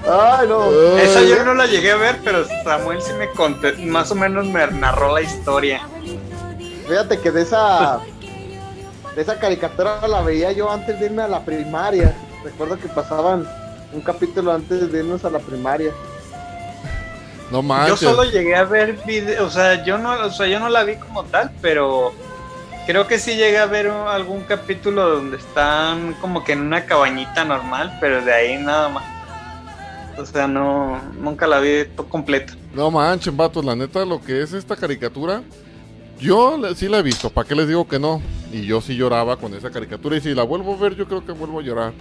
Ay, 0.10 0.48
no. 0.48 0.72
Esa 0.98 1.22
yo 1.22 1.44
no 1.44 1.54
la 1.54 1.68
llegué 1.68 1.92
a 1.92 1.98
ver, 1.98 2.20
pero 2.24 2.46
Samuel 2.64 3.02
sí 3.02 3.12
me 3.14 3.30
conté, 3.32 3.74
más 3.74 4.10
o 4.12 4.16
menos 4.16 4.48
me 4.48 4.66
narró 4.68 5.14
la 5.14 5.22
historia. 5.22 5.82
Fíjate 6.88 7.20
que 7.20 7.30
de 7.32 7.42
esa 7.44 8.00
de 9.16 9.22
esa 9.22 9.40
caricatura 9.40 10.08
la 10.08 10.22
veía 10.22 10.52
yo 10.52 10.72
antes 10.72 11.00
de 11.00 11.08
irme 11.08 11.24
a 11.24 11.28
la 11.28 11.44
primaria. 11.44 12.16
Recuerdo 12.44 12.80
que 12.80 12.88
pasaban 12.88 13.48
un 13.94 14.02
capítulo 14.02 14.52
antes 14.54 14.92
de 14.92 15.00
irnos 15.00 15.26
a 15.26 15.30
la 15.30 15.40
primaria. 15.40 15.92
No 17.52 17.58
Yo 17.60 17.64
manches. 17.64 18.00
solo 18.00 18.24
llegué 18.26 18.56
a 18.56 18.64
ver 18.66 19.00
video, 19.06 19.46
o 19.46 19.50
sea, 19.50 19.84
yo 19.86 19.98
no, 19.98 20.12
o 20.26 20.30
sea, 20.32 20.48
yo 20.48 20.60
no 20.60 20.70
la 20.70 20.84
vi 20.84 20.96
como 20.96 21.24
tal, 21.24 21.52
pero 21.62 22.14
creo 22.86 23.08
que 23.08 23.20
sí 23.20 23.36
llegué 23.36 23.58
a 23.58 23.66
ver 23.66 23.88
algún 23.88 24.42
capítulo 24.44 25.10
donde 25.10 25.38
están 25.38 26.14
como 26.16 26.44
que 26.44 26.54
en 26.54 26.62
una 26.62 26.86
cabañita 26.86 27.46
normal, 27.46 27.98
pero 28.02 28.22
de 28.24 28.34
ahí 28.34 28.58
nada 28.58 28.90
más. 28.90 29.04
O 30.18 30.26
sea, 30.26 30.48
no, 30.48 31.00
nunca 31.22 31.46
la 31.48 31.60
vi 31.60 31.86
completa. 32.10 32.54
No 32.74 32.90
manchen, 32.92 33.38
vatos, 33.38 33.64
la 33.64 33.76
neta, 33.76 34.04
lo 34.04 34.20
que 34.20 34.42
es 34.42 34.52
esta 34.52 34.76
caricatura, 34.76 35.44
yo 36.20 36.60
sí 36.76 36.88
la 36.88 36.98
he 37.00 37.04
visto, 37.04 37.30
¿para 37.30 37.48
qué 37.48 37.56
les 37.56 37.68
digo 37.68 37.88
que 37.88 38.00
no? 38.00 38.22
Y 38.52 38.66
yo 38.66 38.82
sí 38.82 38.96
lloraba 38.96 39.38
con 39.38 39.54
esa 39.54 39.70
caricatura, 39.70 40.18
y 40.18 40.22
si 40.22 40.34
la 40.34 40.44
vuelvo 40.44 40.74
a 40.74 40.78
ver, 40.78 40.96
yo 40.96 41.06
creo 41.06 41.24
que 41.26 41.32
vuelvo 41.32 41.60
a 41.60 41.64
llorar. 41.64 41.94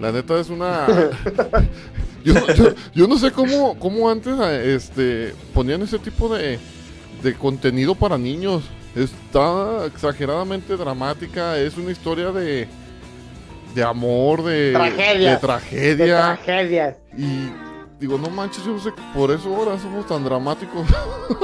La 0.00 0.12
neta 0.12 0.38
es 0.38 0.48
una... 0.50 0.86
yo, 2.24 2.34
yo- 2.54 2.74
yo 2.94 3.06
no 3.08 3.18
sé 3.18 3.30
cómo, 3.32 3.78
cómo 3.78 4.08
antes 4.10 4.38
este, 4.38 5.34
ponían 5.54 5.82
ese 5.82 5.98
tipo 5.98 6.34
de, 6.34 6.58
de 7.22 7.34
contenido 7.34 7.94
para 7.94 8.16
niños. 8.18 8.62
Está 8.94 9.86
exageradamente 9.86 10.76
dramática, 10.76 11.56
es 11.58 11.76
una 11.76 11.90
historia 11.92 12.32
de, 12.32 12.66
de 13.74 13.82
amor, 13.84 14.42
de, 14.44 14.72
Tragedias. 14.72 15.32
de 15.40 15.46
tragedia. 15.46 16.04
De 16.16 16.36
tragedias. 16.36 16.96
Y 17.16 17.50
digo, 18.00 18.18
no 18.18 18.30
manches, 18.30 18.64
yo 18.64 18.72
no 18.72 18.80
sé, 18.80 18.90
por 19.14 19.30
eso 19.30 19.54
ahora 19.54 19.78
somos 19.78 20.06
tan 20.06 20.24
dramáticos. 20.24 20.86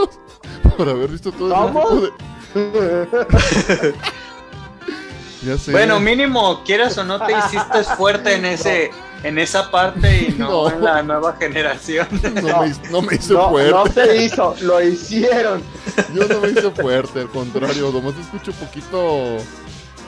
por 0.77 0.89
haber 0.89 1.11
visto 1.11 1.31
todo 1.33 1.49
ese 1.49 1.57
¿Somos? 1.57 2.11
tipo 2.55 2.61
de... 2.79 3.95
ya 5.45 5.59
sé. 5.59 5.71
Bueno, 5.73 6.01
mínimo, 6.01 6.63
quieras 6.65 6.97
o 6.99 7.05
no, 7.05 7.19
te 7.25 7.33
hiciste 7.37 7.85
fuerte 7.97 8.35
en 8.35 8.45
ese, 8.55 8.91
en 9.23 9.39
esa 9.39 9.71
parte 9.71 10.29
y 10.29 10.33
no, 10.39 10.69
No. 10.69 10.71
en 10.71 10.83
la 10.85 11.03
nueva 11.03 11.37
generación. 11.39 12.07
no, 12.43 12.61
me, 12.61 12.69
hice- 12.69 12.91
no 12.91 13.03
me 13.03 13.15
hice 13.17 13.33
No, 13.35 13.51
fuerte. 13.51 13.71
no 13.73 13.87
se 13.87 14.17
hizo, 14.25 14.57
lo 14.63 14.83
hicieron. 14.83 15.63
Yo 16.15 16.27
no 16.29 16.41
me 16.41 16.49
hice 16.51 16.71
fuerte, 16.71 17.21
al 17.21 17.29
contrario, 17.31 17.91
nomás 17.93 18.15
escucho 18.17 18.53
poquito 18.53 19.37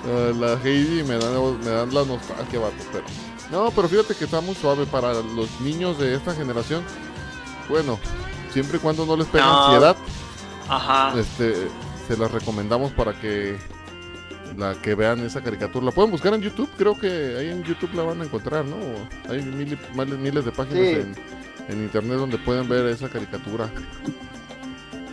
eh, 0.09 0.35
la 0.39 0.55
Heidi 0.65 1.01
y 1.01 1.03
me 1.05 1.17
dan, 1.19 1.61
me 1.61 1.71
dan 1.71 1.93
la 1.95 2.05
nostalgia, 2.05 2.61
vato, 2.61 2.75
pero... 2.93 3.05
No, 3.51 3.71
pero 3.71 3.89
fíjate 3.89 4.15
que 4.17 4.25
está 4.25 4.41
muy 4.41 4.55
suave 4.57 4.87
para 4.87 5.13
los 5.15 5.61
niños 5.61 5.99
de 5.99 6.15
esta 6.17 6.35
generación. 6.35 6.83
Bueno, 7.69 7.99
siempre 8.53 8.79
y 8.79 8.81
cuando 8.81 9.07
no 9.07 9.17
les 9.17 9.27
pegue 9.29 9.45
No. 9.45 9.67
ansiedad, 9.67 9.97
Ajá. 10.69 11.13
este, 11.17 11.69
se 12.09 12.17
las 12.17 12.31
recomendamos 12.33 12.91
para 12.93 13.13
que 13.21 13.57
la 14.57 14.75
que 14.75 14.95
vean 14.95 15.21
esa 15.25 15.43
caricatura. 15.43 15.87
La 15.87 15.93
pueden 15.93 16.11
buscar 16.11 16.35
en 16.35 16.41
YouTube, 16.41 16.71
creo 16.77 16.99
que 16.99 17.37
ahí 17.39 17.51
en 17.51 17.63
YouTube 17.63 17.95
la 17.95 18.03
van 18.03 18.21
a 18.21 18.25
encontrar, 18.25 18.65
¿no? 18.65 18.77
Hay 19.29 19.43
mil- 19.43 19.79
miles, 19.95 20.19
miles 20.19 20.45
de 20.45 20.53
páginas 20.53 20.79
Sí. 20.89 20.95
en, 20.95 21.15
en 21.69 21.83
internet 21.83 22.17
donde 22.19 22.39
pueden 22.39 22.69
ver 22.69 22.87
esa 22.87 23.09
caricatura. 23.09 23.69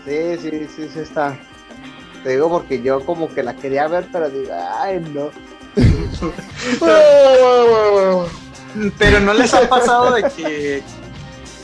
Sí, 0.06 0.38
sí, 0.42 0.68
sí, 0.76 0.90
sí 0.94 1.00
está. 1.00 1.38
Te 2.24 2.32
digo 2.32 2.50
porque 2.50 2.82
yo 2.82 3.06
como 3.06 3.34
que 3.34 3.44
la 3.44 3.56
quería 3.56 3.88
ver, 3.88 4.08
pero 4.12 4.30
digo, 4.30 4.54
ay, 4.80 5.00
no. 5.14 5.30
Pero 8.98 9.20
no 9.20 9.34
les 9.34 9.54
ha 9.54 9.68
pasado 9.70 10.14
de 10.16 10.24
que 10.24 10.82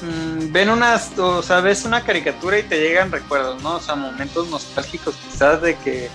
mm, 0.01 0.51
ven 0.51 0.69
unas, 0.69 1.17
o 1.17 1.41
sea, 1.41 1.61
ves 1.61 1.85
una 1.85 2.03
caricatura 2.03 2.59
y 2.59 2.63
te 2.63 2.79
llegan 2.79 3.11
recuerdos, 3.11 3.61
¿no? 3.63 3.77
O 3.77 3.79
sea, 3.79 3.95
momentos 3.95 4.49
nostálgicos 4.49 5.15
quizás 5.15 5.61
de 5.61 5.75
que 5.77 6.09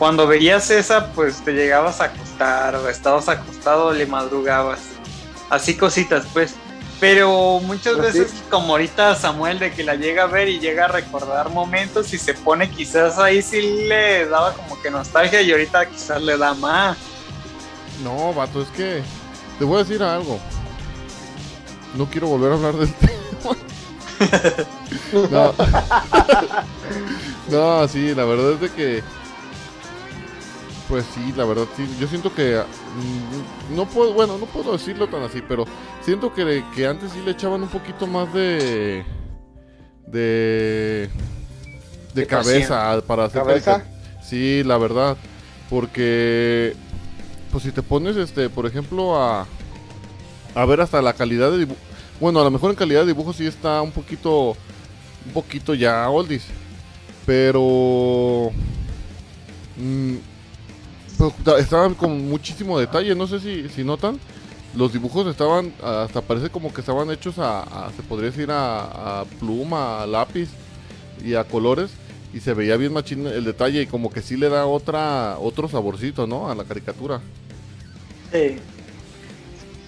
cuando 0.00 0.26
veías 0.26 0.70
esa, 0.70 1.12
pues 1.12 1.44
te 1.44 1.52
llegabas 1.52 2.00
a 2.00 2.04
acostar 2.04 2.74
o 2.74 2.88
estabas 2.88 3.28
acostado, 3.28 3.92
le 3.92 4.06
madrugabas. 4.06 4.80
Así 5.50 5.76
cositas, 5.76 6.24
pues. 6.32 6.54
Pero 6.98 7.60
muchas 7.60 7.96
sí. 7.96 8.00
veces, 8.00 8.32
como 8.48 8.72
ahorita 8.72 9.14
Samuel, 9.14 9.58
de 9.58 9.72
que 9.72 9.84
la 9.84 9.96
llega 9.96 10.22
a 10.22 10.26
ver 10.26 10.48
y 10.48 10.58
llega 10.58 10.86
a 10.86 10.88
recordar 10.88 11.50
momentos 11.50 12.14
y 12.14 12.18
se 12.18 12.32
pone 12.32 12.70
quizás 12.70 13.18
ahí 13.18 13.42
sí 13.42 13.60
le 13.60 14.26
daba 14.26 14.54
como 14.54 14.80
que 14.80 14.90
nostalgia 14.90 15.42
y 15.42 15.52
ahorita 15.52 15.84
quizás 15.84 16.22
le 16.22 16.38
da 16.38 16.54
más. 16.54 16.96
No, 18.02 18.32
vato, 18.32 18.62
es 18.62 18.68
que 18.68 19.02
te 19.58 19.66
voy 19.66 19.80
a 19.80 19.84
decir 19.84 20.02
algo. 20.02 20.40
No 21.94 22.06
quiero 22.06 22.28
volver 22.28 22.52
a 22.52 22.54
hablar 22.54 22.74
del 22.76 22.94
tema. 22.94 23.56
no. 25.30 25.54
no, 27.82 27.88
sí, 27.88 28.14
la 28.14 28.24
verdad 28.24 28.52
es 28.52 28.60
de 28.62 28.70
que. 28.70 29.19
Pues 30.90 31.06
sí, 31.14 31.32
la 31.36 31.44
verdad 31.44 31.66
sí. 31.76 31.88
Yo 32.00 32.08
siento 32.08 32.34
que. 32.34 32.60
mm, 32.60 33.76
No 33.76 33.86
puedo, 33.86 34.12
bueno, 34.12 34.36
no 34.38 34.46
puedo 34.46 34.72
decirlo 34.72 35.06
tan 35.06 35.22
así, 35.22 35.40
pero 35.48 35.64
siento 36.02 36.34
que, 36.34 36.64
que 36.74 36.84
antes 36.84 37.12
sí 37.12 37.20
le 37.24 37.30
echaban 37.30 37.62
un 37.62 37.68
poquito 37.68 38.08
más 38.08 38.34
de. 38.34 39.04
De. 40.08 41.08
De 42.12 42.26
cabeza 42.26 43.00
para 43.06 43.26
hacer 43.26 43.42
¿Cabeza? 43.42 43.84
Sí, 44.20 44.64
la 44.64 44.78
verdad. 44.78 45.16
Porque. 45.70 46.74
Pues 47.52 47.62
si 47.62 47.70
te 47.70 47.82
pones, 47.82 48.16
este, 48.16 48.50
por 48.50 48.66
ejemplo, 48.66 49.16
a. 49.16 49.46
A 50.56 50.64
ver 50.64 50.80
hasta 50.80 51.00
la 51.00 51.12
calidad 51.12 51.52
de 51.52 51.58
dibujo. 51.58 51.78
Bueno, 52.18 52.40
a 52.40 52.44
lo 52.44 52.50
mejor 52.50 52.70
en 52.70 52.76
calidad 52.76 53.02
de 53.02 53.06
dibujo 53.06 53.32
sí 53.32 53.46
está 53.46 53.80
un 53.80 53.92
poquito. 53.92 54.56
Un 55.24 55.32
poquito 55.32 55.72
ya 55.74 56.10
oldies. 56.10 56.46
Pero. 57.24 58.50
mm, 59.76 60.16
pero 61.44 61.56
estaban 61.58 61.94
con 61.94 62.28
muchísimo 62.28 62.78
detalle. 62.78 63.14
No 63.14 63.26
sé 63.26 63.40
si, 63.40 63.68
si 63.68 63.84
notan. 63.84 64.18
Los 64.74 64.92
dibujos 64.92 65.26
estaban. 65.26 65.72
Hasta 65.82 66.20
parece 66.20 66.48
como 66.50 66.72
que 66.72 66.80
estaban 66.80 67.10
hechos 67.10 67.38
a. 67.38 67.60
a- 67.62 67.90
se 67.92 68.02
podría 68.02 68.30
decir 68.30 68.50
a, 68.50 69.20
a 69.20 69.24
pluma, 69.38 70.02
a 70.02 70.06
lápiz 70.06 70.48
y 71.24 71.34
a 71.34 71.44
colores. 71.44 71.90
Y 72.32 72.38
se 72.40 72.54
veía 72.54 72.76
bien 72.76 72.92
machín 72.92 73.26
el 73.26 73.44
detalle. 73.44 73.82
Y 73.82 73.86
como 73.86 74.10
que 74.10 74.22
sí 74.22 74.36
le 74.36 74.48
da 74.48 74.66
otra 74.66 75.36
otro 75.38 75.68
saborcito, 75.68 76.26
¿no? 76.26 76.50
A 76.50 76.54
la 76.54 76.64
caricatura. 76.64 77.20
Sí. 78.32 78.58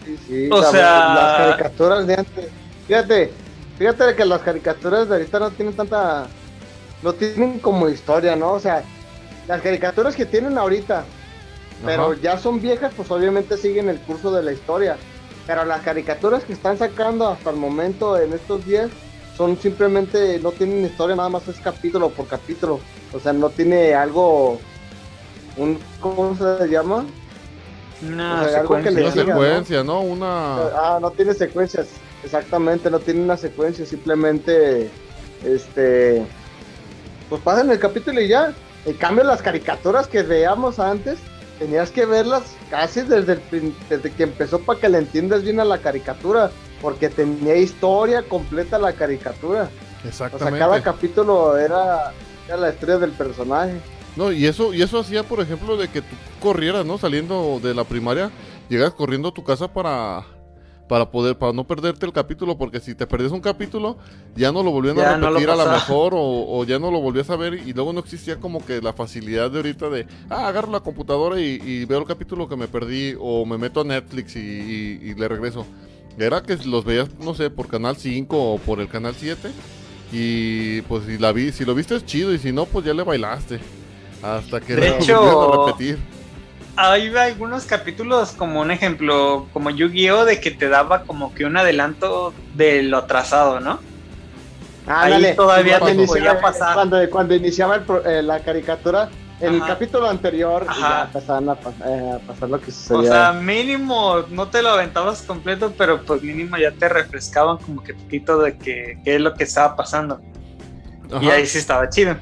Sí, 0.05 0.19
sí, 0.27 0.49
O 0.51 0.61
la- 0.61 0.71
sea- 0.71 1.15
las 1.15 1.37
caricaturas 1.39 2.07
de 2.07 2.15
antes. 2.15 2.49
Fíjate, 2.89 3.33
fíjate 3.79 4.15
que 4.17 4.25
las 4.25 4.41
caricaturas 4.41 5.09
de 5.09 5.15
ahorita 5.17 5.39
no 5.39 5.51
tienen 5.53 5.75
tanta. 5.75 6.27
No 7.03 7.13
tienen 7.13 7.61
como 7.61 7.89
historia, 7.89 8.35
¿no? 8.35 8.53
O 8.53 8.61
sea, 8.61 8.83
las 9.47 9.61
caricaturas 9.63 10.15
que 10.17 10.27
tienen 10.27 10.59
ahorita, 10.59 11.05
pero 11.85 12.13
Ajá. 12.13 12.21
ya 12.23 12.39
son 12.39 12.61
viejas, 12.61 12.93
pues 12.97 13.11
obviamente 13.11 13.57
siguen 13.57 13.89
el 13.89 13.99
curso 14.01 14.33
de 14.33 14.43
la 14.43 14.53
historia. 14.53 14.97
Pero 15.47 15.65
las 15.65 15.83
caricaturas 15.83 16.45
que 16.45 16.53
están 16.53 16.79
sacando 16.79 17.27
hasta 17.29 17.51
el 17.51 17.57
momento 17.57 18.17
en 18.19 18.33
estos 18.33 18.65
días 18.65 18.91
son 19.37 19.57
simplemente, 19.59 20.39
no 20.41 20.53
tienen 20.53 20.85
historia, 20.85 21.17
nada 21.17 21.29
más 21.29 21.49
es 21.49 21.59
capítulo 21.59 22.11
por 22.11 22.27
capítulo. 22.29 22.81
O 23.13 23.19
sea, 23.19 23.33
no 23.33 23.51
tiene 23.51 23.95
algo. 23.95 24.61
Un, 25.57 25.79
¿Cómo 26.01 26.37
se 26.37 26.69
llama? 26.69 27.05
Una 28.07 28.43
O 28.43 28.49
sea, 28.49 28.61
algo 28.61 28.81
que 28.81 28.91
secuencia. 28.91 28.91
le 28.93 29.03
Una 29.03 29.13
siga, 29.13 29.25
¿no? 29.25 29.43
secuencia, 29.43 29.85
¿no? 29.85 30.01
Una. 30.01 30.57
Ah, 30.69 30.99
no 31.01 31.11
tiene 31.11 31.35
secuencias. 31.35 31.89
Exactamente, 32.25 32.91
no 32.91 33.01
tiene 33.01 33.21
una 33.23 33.37
secuencia. 33.37 33.85
Simplemente, 33.85 34.91
este, 35.45 36.25
pues 37.29 37.43
pasan 37.43 37.71
el 37.71 37.79
capítulo 37.79 38.21
y 38.21 38.29
ya. 38.29 38.53
En 38.85 38.95
cambio, 38.95 39.25
las 39.25 39.43
caricaturas 39.43 40.07
que 40.09 40.23
veíamos 40.23 40.79
antes, 40.79 41.19
tenías 41.63 41.93
que 41.93 42.05
verlas 42.07 42.43
casi 42.71 43.03
desde, 43.03 43.35
el, 43.35 43.75
desde 43.89 44.11
que 44.11 44.25
empezó 44.25 44.59
para 44.59 44.81
que 44.81 44.89
le 44.89 44.99
entiendas 44.99 45.45
bien 45.45 45.61
a 45.61 45.65
la 45.65 45.79
caricatura. 45.79 46.51
Porque 46.81 47.09
tenía 47.09 47.55
historia 47.55 48.25
completa 48.25 48.77
la 48.79 48.93
caricatura. 48.93 49.71
O 49.99 50.01
sea, 50.03 50.27
Exactamente. 50.27 50.59
cada 50.59 50.83
capítulo 50.83 51.57
era, 51.57 52.13
era 52.49 52.57
la 52.57 52.71
historia 52.71 52.99
del 52.99 53.13
personaje. 53.13 53.81
No, 54.17 54.33
y 54.33 54.47
eso, 54.47 54.75
y 54.75 54.83
eso 54.83 54.99
hacía, 54.99 55.23
por 55.23 55.39
ejemplo, 55.41 55.77
de 55.77 55.87
que 55.87 56.03
tú 56.03 56.17
corrieras, 56.41 56.85
¿no? 56.85 56.99
Saliendo 56.99 57.61
de 57.63 57.73
la 57.73 57.85
primaria, 57.85 58.33
llegas 58.69 58.93
corriendo 58.95 59.29
a 59.29 59.33
tu 59.33 59.45
casa 59.45 59.73
para, 59.73 60.27
para 60.89 61.11
poder, 61.11 61.39
para 61.39 61.53
no 61.53 61.65
perderte 61.65 62.05
el 62.05 62.13
capítulo, 62.13 62.59
porque 62.59 62.79
si 62.81 62.95
te 62.95 63.07
perdías 63.07 63.33
un 63.33 63.41
capítulo, 63.41 63.97
ya 64.37 64.53
no 64.53 64.63
lo 64.63 64.71
volvían 64.73 64.97
Ya 64.97 65.15
a 65.15 65.17
no 65.17 65.31
lo 65.31 65.39
repetir 65.39 65.51
a 65.51 65.57
lo 65.57 65.71
mejor, 65.73 66.13
o, 66.15 66.21
o 66.59 66.65
ya 66.65 66.79
no 66.79 66.91
lo 66.91 67.01
volvías 67.01 67.31
a 67.31 67.37
ver, 67.37 67.55
y 67.55 67.73
luego 67.73 67.93
no 67.93 68.01
existía 68.01 68.37
como 68.39 68.65
que 68.65 68.83
la 68.83 68.93
facilidad 68.93 69.51
de 69.51 69.59
ahorita 69.59 69.89
de, 69.89 70.07
ah, 70.29 70.49
agarro 70.49 70.71
la 70.71 70.81
computadora 70.81 71.41
y, 71.41 71.59
y 71.65 71.85
veo 71.87 71.99
el 72.01 72.05
capítulo 72.07 72.49
que 72.49 72.57
me 72.57 72.69
perdí, 72.69 73.15
o 73.19 73.47
me 73.47 73.57
meto 73.59 73.81
a 73.81 73.85
Netflix 73.85 74.37
y, 74.37 74.41
y- 74.41 75.01
y 75.11 75.15
le 75.15 75.29
regreso. 75.29 75.65
Era 76.19 76.43
que 76.43 76.57
los 76.67 76.85
veías, 76.85 77.09
no 77.21 77.35
sé, 77.35 77.49
por 77.49 77.69
Canal 77.69 77.97
5 77.97 78.53
o 78.55 78.59
por 78.59 78.81
el 78.81 78.89
Canal 78.89 79.15
7, 79.17 79.51
y 80.13 80.83
pues 80.83 81.05
si 81.07 81.17
la 81.17 81.33
vi, 81.33 81.53
si 81.53 81.65
lo 81.65 81.75
viste 81.75 81.97
es 81.97 82.05
chido, 82.05 82.35
y 82.35 82.39
si 82.39 82.53
no, 82.53 82.67
pues 82.67 82.85
ya 82.85 82.93
le 82.93 83.03
bailaste. 83.03 83.61
Hasta 84.23 84.61
que 84.61 84.77
De 84.77 84.89
hecho- 84.99 85.65
a 85.65 85.67
repetir. 85.67 85.99
Hay 86.77 87.15
algunos 87.15 87.65
capítulos, 87.67 88.33
como 88.33 88.61
un 88.61 88.71
ejemplo, 88.71 89.47
como 89.53 89.71
Yu-Gi-Oh! 89.71 90.25
de 90.25 90.41
que 90.41 90.51
te 90.51 90.69
daba 90.69 91.03
como 91.05 91.35
que 91.35 91.45
un 91.45 91.57
adelanto 91.57 92.33
de 92.55 92.83
lo 92.83 92.99
atrasado, 92.99 93.61
¿no? 93.61 93.79
Ahí 94.87 95.13
Ándale, 95.13 95.35
todavía 95.35 95.79
cuando 95.79 96.03
te 96.03 96.09
podía 96.09 96.41
pasar. 96.41 96.75
Cuando, 96.75 97.11
cuando 97.11 97.35
iniciaba 97.35 97.77
el 97.77 97.85
eh, 98.07 98.23
la 98.23 98.41
caricatura, 98.41 99.09
en 99.41 99.55
el 99.55 99.65
capítulo 99.65 100.09
anterior, 100.09 100.67
ya 100.81 101.03
empezaban 101.03 101.49
a, 101.49 101.55
pas- 101.61 101.75
eh, 101.85 102.13
a 102.17 102.19
pasar 102.27 102.49
lo 102.49 102.61
que 102.61 102.71
O 102.71 102.75
sucedía. 102.75 103.11
sea, 103.11 103.33
mínimo 103.33 104.25
no 104.31 104.49
te 104.49 104.63
lo 104.63 104.71
aventabas 104.71 105.23
completo, 105.23 105.73
pero 105.77 106.03
pues 106.05 106.23
mínimo 106.23 106.57
ya 106.57 106.71
te 106.73 106.89
refrescaban 106.89 107.59
como 107.59 107.83
que 107.83 107.93
poquito 107.95 108.39
de 108.39 108.57
que 108.57 108.99
qué 109.05 109.17
es 109.17 109.21
lo 109.21 109.35
que 109.35 109.45
estaba 109.45 109.77
pasando. 109.77 110.21
Y 111.21 111.29
ahí 111.29 111.45
sí 111.47 111.59
estaba 111.59 111.89
chido. 111.89 112.17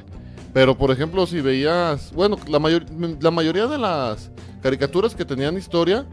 Pero 0.53 0.77
por 0.77 0.91
ejemplo, 0.91 1.25
si 1.25 1.39
veías, 1.41 2.11
bueno, 2.13 2.37
la, 2.47 2.59
mayor, 2.59 2.85
la 3.21 3.31
mayoría 3.31 3.67
de 3.67 3.77
las 3.77 4.29
caricaturas 4.61 5.15
que 5.15 5.23
tenían 5.25 5.57
historia, 5.57 6.05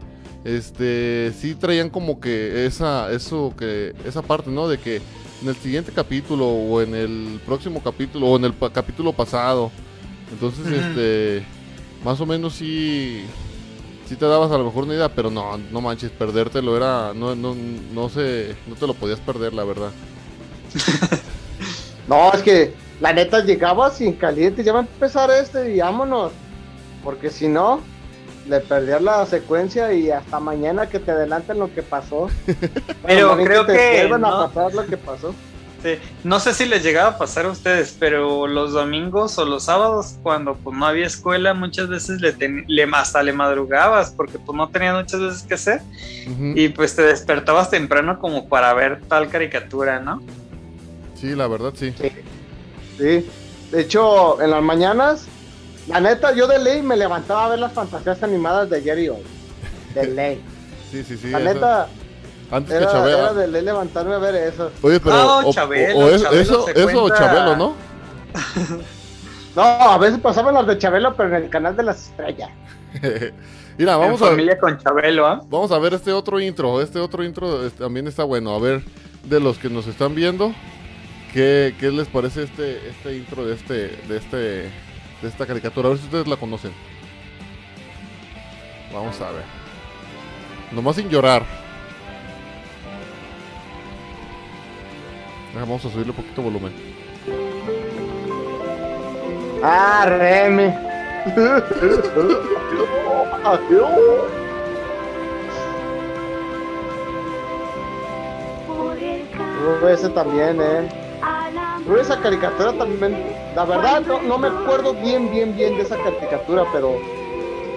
este, 0.45 1.33
sí 1.37 1.55
traían 1.55 1.89
como 1.89 2.19
que 2.21 2.65
esa, 2.65 3.11
eso 3.11 3.53
que, 3.57 3.93
esa 4.05 4.21
parte, 4.21 4.49
¿no? 4.49 4.67
De 4.69 4.77
que 4.77 5.01
en 5.41 5.49
el 5.49 5.55
siguiente 5.55 5.91
capítulo 5.93 6.45
o 6.47 6.81
en 6.81 6.95
el 6.95 7.41
próximo 7.45 7.81
capítulo 7.83 8.27
o 8.27 8.37
en 8.37 8.45
el 8.45 8.53
pa- 8.53 8.71
capítulo 8.71 9.11
pasado. 9.11 9.71
Entonces, 10.31 10.65
este, 10.67 11.43
más 12.05 12.21
o 12.21 12.25
menos 12.25 12.53
sí, 12.53 13.23
sí 14.07 14.15
te 14.15 14.25
dabas 14.25 14.51
a 14.51 14.57
lo 14.57 14.63
mejor 14.65 14.85
una 14.85 14.93
idea, 14.93 15.09
pero 15.13 15.29
no, 15.29 15.57
no 15.57 15.81
manches, 15.81 16.11
perdértelo 16.11 16.77
era, 16.77 17.13
no, 17.13 17.35
no, 17.35 17.55
no 17.93 18.07
sé, 18.09 18.55
no 18.67 18.75
te 18.75 18.87
lo 18.87 18.93
podías 18.93 19.19
perder, 19.19 19.53
la 19.53 19.65
verdad. 19.65 19.91
No, 22.07 22.33
es 22.33 22.41
que 22.41 22.73
la 22.99 23.13
neta 23.13 23.39
llegaba 23.43 23.89
sin 23.91 24.13
caliente, 24.13 24.63
ya 24.63 24.73
va 24.73 24.79
a 24.79 24.81
empezar 24.83 25.29
este 25.31 25.73
y 25.75 25.79
vámonos. 25.79 26.31
Porque 27.03 27.29
si 27.29 27.47
no, 27.47 27.79
le 28.47 28.59
perdías 28.59 29.01
la 29.01 29.25
secuencia 29.25 29.93
y 29.93 30.11
hasta 30.11 30.39
mañana 30.39 30.87
que 30.89 30.99
te 30.99 31.11
adelanten 31.11 31.59
lo 31.59 31.73
que 31.73 31.81
pasó. 31.83 32.27
Pero 33.05 33.37
creo 33.37 33.65
te 33.65 33.73
que 33.73 34.09
no. 34.09 34.27
a 34.27 34.47
pasar 34.53 34.73
lo 34.73 34.85
que 34.85 34.97
pasó. 34.97 35.33
Sí, 35.81 35.91
No 36.25 36.41
sé 36.41 36.53
si 36.53 36.65
les 36.65 36.83
llegaba 36.83 37.11
a 37.11 37.17
pasar 37.17 37.45
a 37.45 37.51
ustedes, 37.51 37.95
pero 37.97 38.47
los 38.47 38.73
domingos 38.73 39.37
o 39.37 39.45
los 39.45 39.63
sábados, 39.63 40.17
cuando 40.21 40.55
pues 40.55 40.77
no 40.77 40.85
había 40.85 41.05
escuela, 41.05 41.53
muchas 41.53 41.87
veces 41.87 42.19
le, 42.19 42.33
ten- 42.33 42.65
le 42.67 42.83
hasta 42.91 43.23
le 43.23 43.31
madrugabas 43.31 44.11
porque 44.11 44.37
pues 44.39 44.57
no 44.57 44.67
tenías 44.67 44.93
muchas 44.95 45.21
veces 45.21 45.43
que 45.43 45.53
hacer 45.53 45.81
y 46.53 46.67
pues 46.67 46.97
te 46.97 47.03
despertabas 47.03 47.69
temprano 47.69 48.19
como 48.19 48.49
para 48.49 48.73
ver 48.73 48.99
tal 49.07 49.29
caricatura, 49.29 50.01
¿no? 50.01 50.21
Sí, 51.15 51.33
la 51.33 51.47
verdad 51.47 51.71
sí. 51.73 51.93
Sí. 51.97 52.11
De 52.99 53.81
hecho, 53.81 54.41
en 54.41 54.51
las 54.51 54.61
mañanas, 54.61 55.25
la 55.87 55.99
neta, 55.99 56.33
yo 56.33 56.47
de 56.47 56.59
ley 56.59 56.81
me 56.81 56.95
levantaba 56.97 57.45
a 57.45 57.49
ver 57.49 57.59
las 57.59 57.73
fantasías 57.73 58.21
animadas 58.23 58.69
de 58.69 58.77
ayer 58.77 58.99
y 58.99 59.09
hoy. 59.09 59.23
De 59.95 60.07
ley. 60.07 60.41
Sí, 60.91 61.03
sí, 61.03 61.17
sí. 61.17 61.29
la 61.29 61.39
neta, 61.39 61.87
antes 62.51 62.71
que 62.71 62.83
era, 62.83 62.91
Chabelo. 62.91 63.17
era 63.17 63.33
de 63.33 63.47
ley 63.47 63.61
levantarme 63.63 64.13
a 64.15 64.17
ver 64.17 64.35
eso. 64.35 64.71
Oye, 64.81 64.99
pero 64.99 65.15
Ah, 65.15 65.37
o- 65.45 65.49
o- 65.49 65.53
Chabelo, 65.53 65.97
o 65.99 66.07
es- 66.09 66.21
Chabelo 66.23 66.41
eso, 66.41 66.67
eso 66.69 67.01
cuenta- 67.01 67.17
Chabelo, 67.17 67.55
¿no? 67.55 67.73
No, 69.55 69.63
a 69.63 69.97
veces 69.97 70.19
pasaban 70.19 70.53
las 70.53 70.67
de 70.67 70.77
Chabelo, 70.77 71.15
pero 71.15 71.29
en 71.35 71.43
el 71.43 71.49
canal 71.49 71.75
de 71.75 71.83
las 71.83 72.09
estrellas. 72.09 72.49
Mira, 73.77 73.97
vamos 73.97 74.21
en 74.21 74.27
a, 74.27 74.29
familia 74.31 74.59
con 74.59 74.77
Chabelo, 74.77 75.25
¿ah? 75.25 75.41
vamos 75.49 75.71
a 75.71 75.79
ver 75.79 75.93
este 75.93 76.11
otro 76.11 76.39
intro. 76.39 76.81
Este 76.81 76.99
otro 76.99 77.23
intro 77.23 77.65
eh, 77.65 77.71
también 77.71 78.07
está 78.07 78.23
bueno. 78.23 78.53
A 78.53 78.59
ver, 78.59 78.83
de 79.23 79.39
los 79.39 79.57
que 79.57 79.69
nos 79.69 79.87
están 79.87 80.13
viendo, 80.15 80.53
¿qué, 81.33 81.75
qué 81.79 81.91
les 81.91 82.07
parece 82.07 82.43
este, 82.43 82.89
este 82.89 83.15
intro 83.15 83.45
de 83.45 83.55
este, 83.55 83.73
de 84.07 84.17
este, 84.17 84.37
de 84.37 84.71
esta 85.23 85.45
caricatura? 85.45 85.87
A 85.87 85.89
ver 85.91 85.99
si 85.99 86.05
ustedes 86.05 86.27
la 86.27 86.37
conocen. 86.37 86.71
Vamos 88.93 89.19
a 89.21 89.31
ver. 89.31 89.43
Nomás 90.71 90.95
sin 90.95 91.09
llorar. 91.09 91.43
Ah, 95.55 95.59
Vamos 95.61 95.85
a 95.85 95.89
subirle 95.89 96.11
un 96.11 96.17
poquito 96.17 96.41
volumen. 96.41 96.71
Ah, 99.63 100.05
Remy. 100.07 100.73
Ese 109.91 110.09
también, 110.09 110.61
eh. 110.61 111.08
Uh, 111.21 111.95
esa 111.97 112.19
caricatura 112.21 112.73
también. 112.73 113.23
La 113.55 113.65
verdad, 113.65 114.01
no, 114.01 114.21
no 114.21 114.37
me 114.37 114.47
acuerdo 114.47 114.93
bien, 114.93 115.29
bien, 115.31 115.55
bien 115.55 115.75
de 115.75 115.83
esa 115.83 115.97
caricatura, 115.97 116.63
pero 116.71 116.95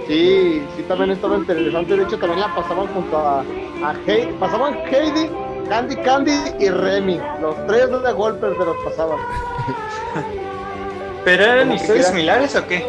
sí, 0.07 0.63
sí 0.77 0.83
también 0.89 1.11
estaba 1.11 1.37
interesante. 1.37 1.97
De 1.97 2.03
hecho, 2.05 2.19
también 2.19 2.41
la 2.41 2.55
pasaban 2.55 2.87
junto 2.89 3.19
a, 3.19 3.41
a 3.41 3.95
Heidi. 4.07 4.33
Pasaban 4.39 4.75
Heidi, 4.91 5.31
Candy 5.69 5.97
Candy 5.97 6.33
y 6.61 6.69
Remy. 6.69 7.21
Los 7.41 7.57
tres 7.67 7.91
de 7.91 8.13
golpes 8.13 8.57
se 8.59 8.65
los 8.65 8.77
pasaban. 8.85 9.19
¿Pero 11.25 11.45
eran 11.45 11.73
historias 11.73 12.09
similares 12.09 12.55
o 12.57 12.67
qué? 12.67 12.85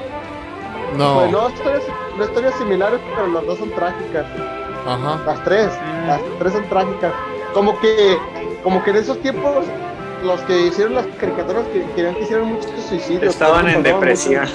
No. 0.97 1.15
Pues 1.15 1.31
no, 1.31 1.49
historias, 1.49 1.83
no 2.17 2.23
historias 2.25 2.53
similares, 2.55 2.99
pero 3.15 3.27
las 3.27 3.45
dos 3.45 3.59
son 3.59 3.71
trágicas. 3.71 4.25
Ajá. 4.85 5.21
Las 5.25 5.43
tres, 5.43 5.69
Mm. 6.03 6.07
las 6.07 6.21
tres 6.39 6.53
son 6.53 6.67
trágicas. 6.69 7.13
Como 7.53 7.79
que, 7.79 8.17
como 8.63 8.83
que 8.83 8.89
en 8.91 8.97
esos 8.97 9.19
tiempos, 9.21 9.65
los 10.23 10.41
que 10.41 10.67
hicieron 10.67 10.95
las 10.95 11.05
caricaturas 11.19 11.63
que 11.73 11.83
querían 11.95 12.15
que 12.15 12.21
hicieran 12.23 12.45
muchos 12.53 12.71
suicidios. 12.89 13.33
Estaban 13.33 13.67
en 13.69 13.83
depresión. 13.83 14.45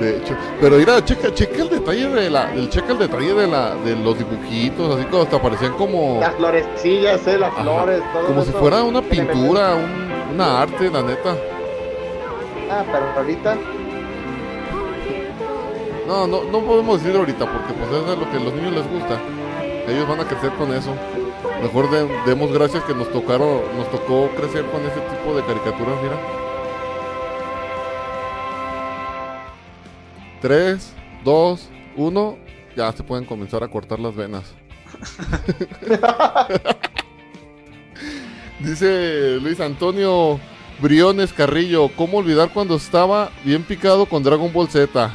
De 0.00 0.16
hecho, 0.18 0.34
pero 0.60 0.76
mira, 0.76 1.04
checa, 1.04 1.32
checa 1.34 1.62
el 1.62 1.68
detalle 1.70 2.08
de 2.08 2.30
la, 2.30 2.52
el, 2.54 2.68
checa 2.70 2.92
el 2.92 2.98
detalle 2.98 3.34
de 3.34 3.46
la, 3.46 3.74
de 3.76 3.96
los 3.96 4.16
dibujitos, 4.18 4.96
así 4.96 5.04
como 5.06 5.22
hasta 5.22 5.40
parecían 5.42 5.72
como. 5.74 6.18
Las 6.20 6.34
florecillas, 6.36 7.26
eh, 7.26 7.38
las 7.38 7.52
Ajá. 7.52 7.62
flores, 7.62 8.02
todo 8.12 8.26
como 8.26 8.44
si 8.44 8.50
fuera 8.52 8.82
una 8.82 9.02
pintura, 9.02 9.74
un- 9.74 10.34
una 10.34 10.62
arte, 10.62 10.90
la 10.90 11.02
neta. 11.02 11.36
Ah, 12.70 12.82
pero 12.90 13.04
ahorita, 13.16 13.56
No, 16.06 16.26
no, 16.26 16.42
no 16.44 16.60
podemos 16.60 17.02
decir 17.02 17.16
ahorita 17.18 17.44
porque 17.46 17.72
pues 17.74 17.88
eso 17.90 18.12
es 18.12 18.18
lo 18.18 18.30
que 18.30 18.36
a 18.36 18.40
los 18.40 18.52
niños 18.54 18.72
les 18.72 18.88
gusta. 18.90 19.18
Ellos 19.88 20.08
van 20.08 20.20
a 20.20 20.24
crecer 20.24 20.50
con 20.58 20.72
eso. 20.74 20.90
Mejor 21.62 21.90
de- 21.90 22.08
demos 22.26 22.52
gracias 22.52 22.82
que 22.84 22.94
nos 22.94 23.10
tocaron, 23.12 23.60
nos 23.76 23.90
tocó 23.90 24.28
crecer 24.36 24.64
con 24.66 24.80
ese 24.82 25.00
tipo 25.00 25.34
de 25.34 25.42
caricaturas, 25.44 25.96
mira. 26.02 26.16
3, 30.40 30.92
2, 31.24 31.68
1, 31.96 32.38
ya 32.76 32.92
se 32.92 33.02
pueden 33.04 33.24
comenzar 33.24 33.62
a 33.62 33.68
cortar 33.68 34.00
las 34.00 34.14
venas. 34.14 34.42
Dice 38.60 39.38
Luis 39.40 39.58
Antonio 39.60 40.38
Briones 40.80 41.32
Carrillo, 41.32 41.88
¿cómo 41.96 42.18
olvidar 42.18 42.50
cuando 42.52 42.76
estaba 42.76 43.30
bien 43.44 43.62
picado 43.62 44.06
con 44.06 44.22
Dragon 44.22 44.52
Ball 44.52 44.68
Z? 44.68 45.10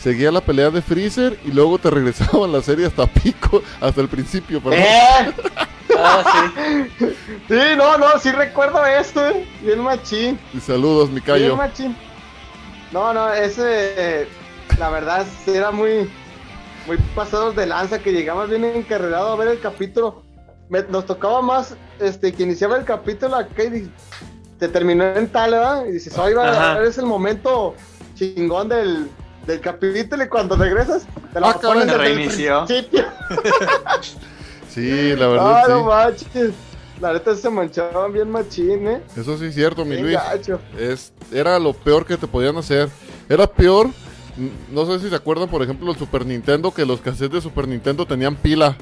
Seguía 0.00 0.30
la 0.32 0.40
pelea 0.40 0.70
de 0.70 0.82
Freezer 0.82 1.38
y 1.44 1.52
luego 1.52 1.78
te 1.78 1.90
regresaban 1.90 2.50
la 2.52 2.60
serie 2.60 2.86
hasta 2.86 3.06
pico, 3.06 3.62
hasta 3.80 4.00
el 4.00 4.08
principio, 4.08 4.60
perdón. 4.60 4.80
¡Eh! 4.80 5.32
Ah, 6.04 6.24
sí. 6.98 7.06
Sí, 7.48 7.60
no, 7.76 7.96
no, 7.98 8.18
sí 8.18 8.30
recuerdo 8.32 8.84
esto, 8.84 9.26
eh. 9.28 9.46
Bien 9.62 9.80
machín. 9.80 10.38
Y 10.52 10.60
saludos, 10.60 11.08
mi 11.08 11.14
Bien 11.20 11.24
callo. 11.24 11.56
machín. 11.56 11.96
No, 12.92 13.12
no, 13.14 13.32
ese, 13.32 14.26
la 14.78 14.90
verdad, 14.90 15.24
sí 15.44 15.52
era 15.54 15.70
muy, 15.70 16.10
muy 16.86 16.98
pasados 17.14 17.56
de 17.56 17.66
lanza 17.66 17.98
que 17.98 18.12
llegamos 18.12 18.48
bien 18.50 18.64
encarrerado 18.64 19.32
a 19.32 19.36
ver 19.36 19.48
el 19.48 19.60
capítulo. 19.60 20.22
Me- 20.68 20.82
nos 20.84 21.06
tocaba 21.06 21.40
más, 21.42 21.74
este, 22.00 22.32
que 22.32 22.42
iniciaba 22.42 22.76
el 22.76 22.84
capítulo 22.84 23.36
acá 23.36 23.64
y 23.64 23.90
te 24.58 24.68
terminó 24.68 25.04
en 25.04 25.28
tal, 25.28 25.52
¿verdad? 25.52 25.84
Y 25.86 25.92
dices, 25.92 26.16
oye, 26.18 26.34
es 26.86 26.98
el 26.98 27.06
momento 27.06 27.74
chingón 28.14 28.68
del, 28.68 29.08
del 29.46 29.60
capítulo 29.60 30.22
y 30.24 30.28
cuando 30.28 30.54
regresas, 30.56 31.06
te 31.32 31.40
lo 31.40 31.46
Ah, 31.48 31.58
ponen 31.60 31.86
desde 31.88 32.06
el 32.06 32.14
principio. 32.14 32.66
Sí, 34.72 35.14
la 35.16 35.24
Ah, 35.26 35.28
verdad, 35.28 35.68
no 35.68 35.78
sí. 35.78 35.84
manches. 35.84 36.50
La 37.00 37.12
neta 37.12 37.34
se 37.34 37.50
manchaban 37.50 38.12
bien 38.12 38.30
machín, 38.30 38.86
¿eh? 38.86 39.00
Eso 39.16 39.36
sí 39.36 39.46
es 39.46 39.54
cierto, 39.54 39.84
mi 39.84 39.92
Bien 39.96 40.02
Luis. 40.04 40.16
gacho. 40.16 40.60
Es, 40.78 41.12
era 41.32 41.58
lo 41.58 41.72
peor 41.72 42.06
que 42.06 42.16
te 42.16 42.28
podían 42.28 42.56
hacer. 42.56 42.88
Era 43.28 43.46
peor, 43.46 43.88
no 44.70 44.86
sé 44.86 45.00
si 45.00 45.08
se 45.08 45.14
acuerdan, 45.16 45.48
por 45.48 45.62
ejemplo, 45.62 45.90
el 45.90 45.98
Super 45.98 46.24
Nintendo, 46.24 46.70
que 46.72 46.86
los 46.86 47.00
cassettes 47.00 47.32
de 47.32 47.40
Super 47.40 47.66
Nintendo 47.66 48.06
tenían 48.06 48.36
pila 48.36 48.76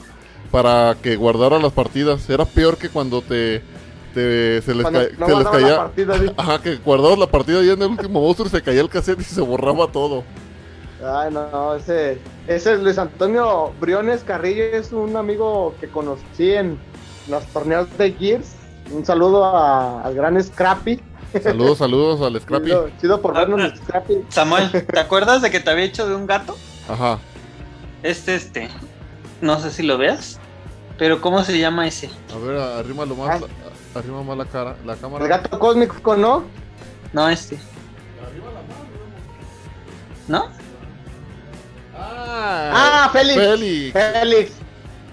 para 0.50 0.96
que 1.02 1.16
guardara 1.16 1.58
las 1.58 1.72
partidas. 1.72 2.28
Era 2.28 2.44
peor 2.44 2.76
que 2.76 2.90
cuando 2.90 3.22
te, 3.22 3.62
te- 4.12 4.60
se 4.60 4.74
les, 4.74 4.84
ca- 4.86 5.08
no 5.18 5.26
se 5.26 5.34
les 5.36 5.44
la 5.44 5.50
caía. 5.50 5.76
partida, 5.78 6.18
¿sí? 6.18 6.26
Ajá, 6.36 6.60
que 6.60 6.76
guardabas 6.76 7.18
la 7.18 7.26
partida 7.26 7.62
y 7.64 7.70
en 7.70 7.80
el 7.80 7.88
último 7.88 8.20
monstruo 8.20 8.48
y 8.48 8.50
se 8.50 8.60
caía 8.62 8.82
el 8.82 8.90
cassette 8.90 9.20
y 9.20 9.24
se 9.24 9.40
borraba 9.40 9.90
todo. 9.90 10.24
Ay, 11.04 11.32
no, 11.32 11.74
ese, 11.76 12.20
ese 12.46 12.76
Luis 12.78 12.98
Antonio 12.98 13.72
Briones 13.80 14.22
Carrillo 14.22 14.64
es 14.64 14.92
un 14.92 15.16
amigo 15.16 15.74
que 15.80 15.88
conocí 15.88 16.52
en 16.52 16.78
los 17.28 17.44
torneos 17.46 17.86
de 17.96 18.12
Gears. 18.12 18.52
Un 18.90 19.04
saludo 19.06 19.44
a- 19.44 20.02
al 20.02 20.14
gran 20.14 20.42
Scrappy. 20.42 21.00
Saludos, 21.42 21.78
saludos 21.78 22.20
al 22.22 22.40
Scrappy. 22.40 22.66
Chido, 22.66 22.90
chido 23.00 23.22
por 23.22 23.34
vernos, 23.34 23.60
ah. 23.62 23.76
Scrappy. 23.76 24.24
Samuel, 24.28 24.70
¿te 24.86 24.98
acuerdas 25.00 25.40
de 25.42 25.50
que 25.50 25.60
te 25.60 25.70
había 25.70 25.84
hecho 25.84 26.08
de 26.08 26.14
un 26.14 26.26
gato? 26.26 26.56
Ajá. 26.88 27.18
Este, 28.02 28.34
este. 28.34 28.68
No 29.40 29.58
sé 29.60 29.70
si 29.70 29.82
lo 29.84 29.96
veas. 29.96 30.38
Pero 30.98 31.20
¿cómo 31.22 31.42
se 31.44 31.58
llama 31.58 31.86
ese? 31.86 32.10
A 32.34 32.38
ver, 32.44 32.58
arrímalo 32.58 33.14
más, 33.14 33.40
Ah. 33.42 33.98
arrima 33.98 34.22
más 34.22 34.36
la 34.36 34.44
cara, 34.44 34.76
la 34.84 34.96
cámara. 34.96 35.24
El 35.24 35.30
gato 35.30 35.58
cósmico, 35.58 36.14
¿no? 36.16 36.42
No, 37.14 37.28
este. 37.30 37.58
¿No? 40.28 40.48
Ah, 42.00 43.04
Ah, 43.04 43.10
Félix. 43.12 43.36
Félix. 43.36 43.92
Félix. 43.92 44.52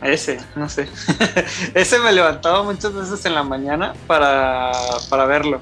Ese, 0.02 0.40
no 0.56 0.70
sé. 0.70 0.88
ese 1.74 2.00
me 2.00 2.12
levantaba 2.12 2.64
muchas 2.64 2.94
veces 2.94 3.26
en 3.26 3.34
la 3.34 3.44
mañana 3.44 3.94
para, 4.06 4.72
para 5.10 5.26
verlo. 5.26 5.60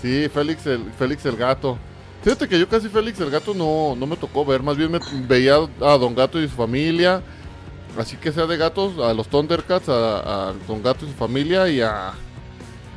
Sí, 0.00 0.28
Félix 0.32 0.66
el, 0.66 0.90
Félix 0.98 1.24
el 1.26 1.36
gato. 1.36 1.76
Fíjate 2.22 2.48
que 2.48 2.58
yo 2.58 2.68
casi 2.68 2.88
Félix 2.88 3.18
el 3.20 3.30
gato 3.30 3.54
no, 3.54 3.94
no 3.96 4.06
me 4.06 4.16
tocó 4.16 4.44
ver, 4.44 4.62
más 4.62 4.76
bien 4.76 4.92
me 4.92 5.00
veía 5.26 5.54
a 5.54 5.96
Don 5.98 6.14
Gato 6.14 6.40
y 6.40 6.48
su 6.48 6.54
familia. 6.54 7.22
así 7.98 8.16
que 8.16 8.30
sea 8.30 8.46
de 8.46 8.56
gatos, 8.56 8.98
a 8.98 9.12
los 9.14 9.26
Thundercats, 9.28 9.88
a, 9.88 10.48
a 10.50 10.52
Don 10.68 10.82
Gato 10.82 11.04
y 11.06 11.08
su 11.08 11.14
familia 11.14 11.68
y 11.68 11.80
a... 11.80 12.12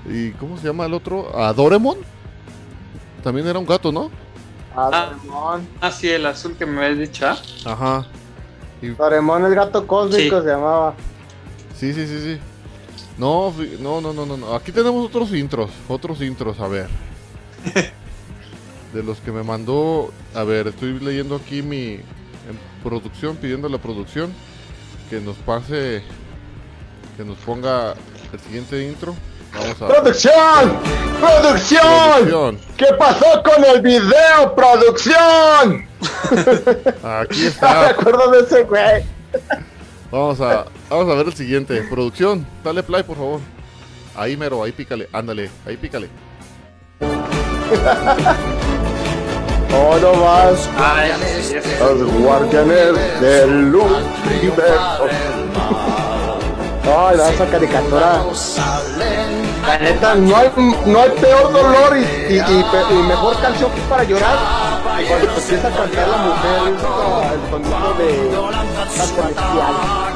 ¿Y 0.05 0.31
cómo 0.31 0.57
se 0.57 0.67
llama 0.67 0.85
el 0.85 0.93
otro? 0.93 1.31
¿A 1.37 1.53
Doremon? 1.53 1.97
También 3.23 3.47
era 3.47 3.57
un 3.57 3.65
gato, 3.65 3.91
¿no? 3.91 4.11
Ah, 4.75 4.89
Doraemon. 5.15 5.67
Ah, 5.81 5.91
sí, 5.91 6.09
el 6.09 6.25
azul 6.25 6.55
que 6.57 6.65
me 6.65 6.83
habías 6.85 6.99
dicho, 6.99 7.27
¿ah? 7.27 7.37
Ajá. 7.65 8.05
Y- 8.81 8.89
Doraemon, 8.89 9.45
el 9.45 9.55
gato 9.55 9.85
cósmico 9.87 10.37
Sí. 10.39 10.43
se 10.43 10.49
llamaba. 10.51 10.93
Sí, 11.77 11.93
sí, 11.93 12.07
sí, 12.07 12.19
sí. 12.21 12.39
No, 13.17 13.53
no, 13.79 14.01
no, 14.01 14.13
no, 14.13 14.25
no, 14.25 14.37
no. 14.37 14.55
Aquí 14.55 14.71
tenemos 14.71 15.05
otros 15.05 15.31
intros, 15.33 15.69
otros 15.87 16.21
intros, 16.21 16.59
a 16.59 16.67
ver. 16.67 16.87
De 18.93 19.01
los 19.03 19.19
que 19.19 19.31
me 19.31 19.43
mandó, 19.43 20.11
a 20.35 20.43
ver, 20.43 20.67
estoy 20.67 20.99
leyendo 20.99 21.35
aquí 21.35 21.61
mi 21.61 21.93
en 21.93 22.59
producción, 22.83 23.35
pidiendo 23.37 23.67
a 23.67 23.69
la 23.71 23.77
producción 23.79 24.31
que 25.09 25.19
nos 25.21 25.35
pase, 25.37 26.03
que 27.17 27.23
nos 27.23 27.37
ponga 27.39 27.93
el 28.33 28.39
siguiente 28.39 28.87
intro. 28.87 29.15
Vamos 29.53 29.81
a 29.81 29.87
¡Producción! 29.87 30.79
¡Producción! 31.19 31.81
producción. 32.25 32.59
¿Qué 32.77 32.87
pasó 32.97 33.43
con 33.43 33.63
el 33.63 33.81
video, 33.81 34.55
producción? 34.55 35.87
Aquí 37.03 37.39
No 37.41 37.41
me 37.41 37.47
está. 37.47 37.89
acuerdo 37.89 38.31
de 38.31 38.39
ese 38.41 38.63
güey. 38.63 39.03
Vamos 40.11 40.41
a, 40.41 40.65
vamos 40.89 41.11
a 41.11 41.15
ver 41.15 41.27
el 41.27 41.33
siguiente. 41.33 41.81
Producción, 41.89 42.45
dale 42.63 42.83
play, 42.83 43.03
por 43.03 43.17
favor. 43.17 43.39
Ahí 44.15 44.37
mero, 44.37 44.63
ahí 44.63 44.71
pícale, 44.71 45.09
ándale, 45.11 45.49
ahí 45.65 45.77
pícale. 45.77 46.09
Oh, 49.75 49.97
no 49.97 50.13
más. 50.13 50.69
Los 51.79 52.13
guardianes 52.13 53.19
del 53.19 53.73
universo. 53.73 55.07
Ay, 56.85 57.17
no, 57.17 57.25
esa 57.27 57.45
caricatura. 57.47 58.23
La 59.65 59.77
neta, 59.79 60.15
no 60.15 60.35
hay, 60.35 60.51
no 60.85 60.99
hay 61.01 61.09
peor 61.11 61.51
dolor 61.53 61.97
y, 61.97 62.33
y, 62.33 62.37
y 62.37 62.39
pe- 62.63 62.93
y 62.93 62.97
mejor 63.07 63.39
canción 63.41 63.71
que 63.71 63.81
para 63.81 64.03
llorar 64.03 64.37
que 64.99 65.05
cuando 65.05 65.27
te 65.27 65.39
empieza 65.41 65.67
a 65.67 65.71
cantar 65.71 66.07
la 66.09 66.17
mujer 66.17 66.73
el 67.33 67.49
sonido 67.49 67.93
de 67.97 68.31
la. 68.51 68.63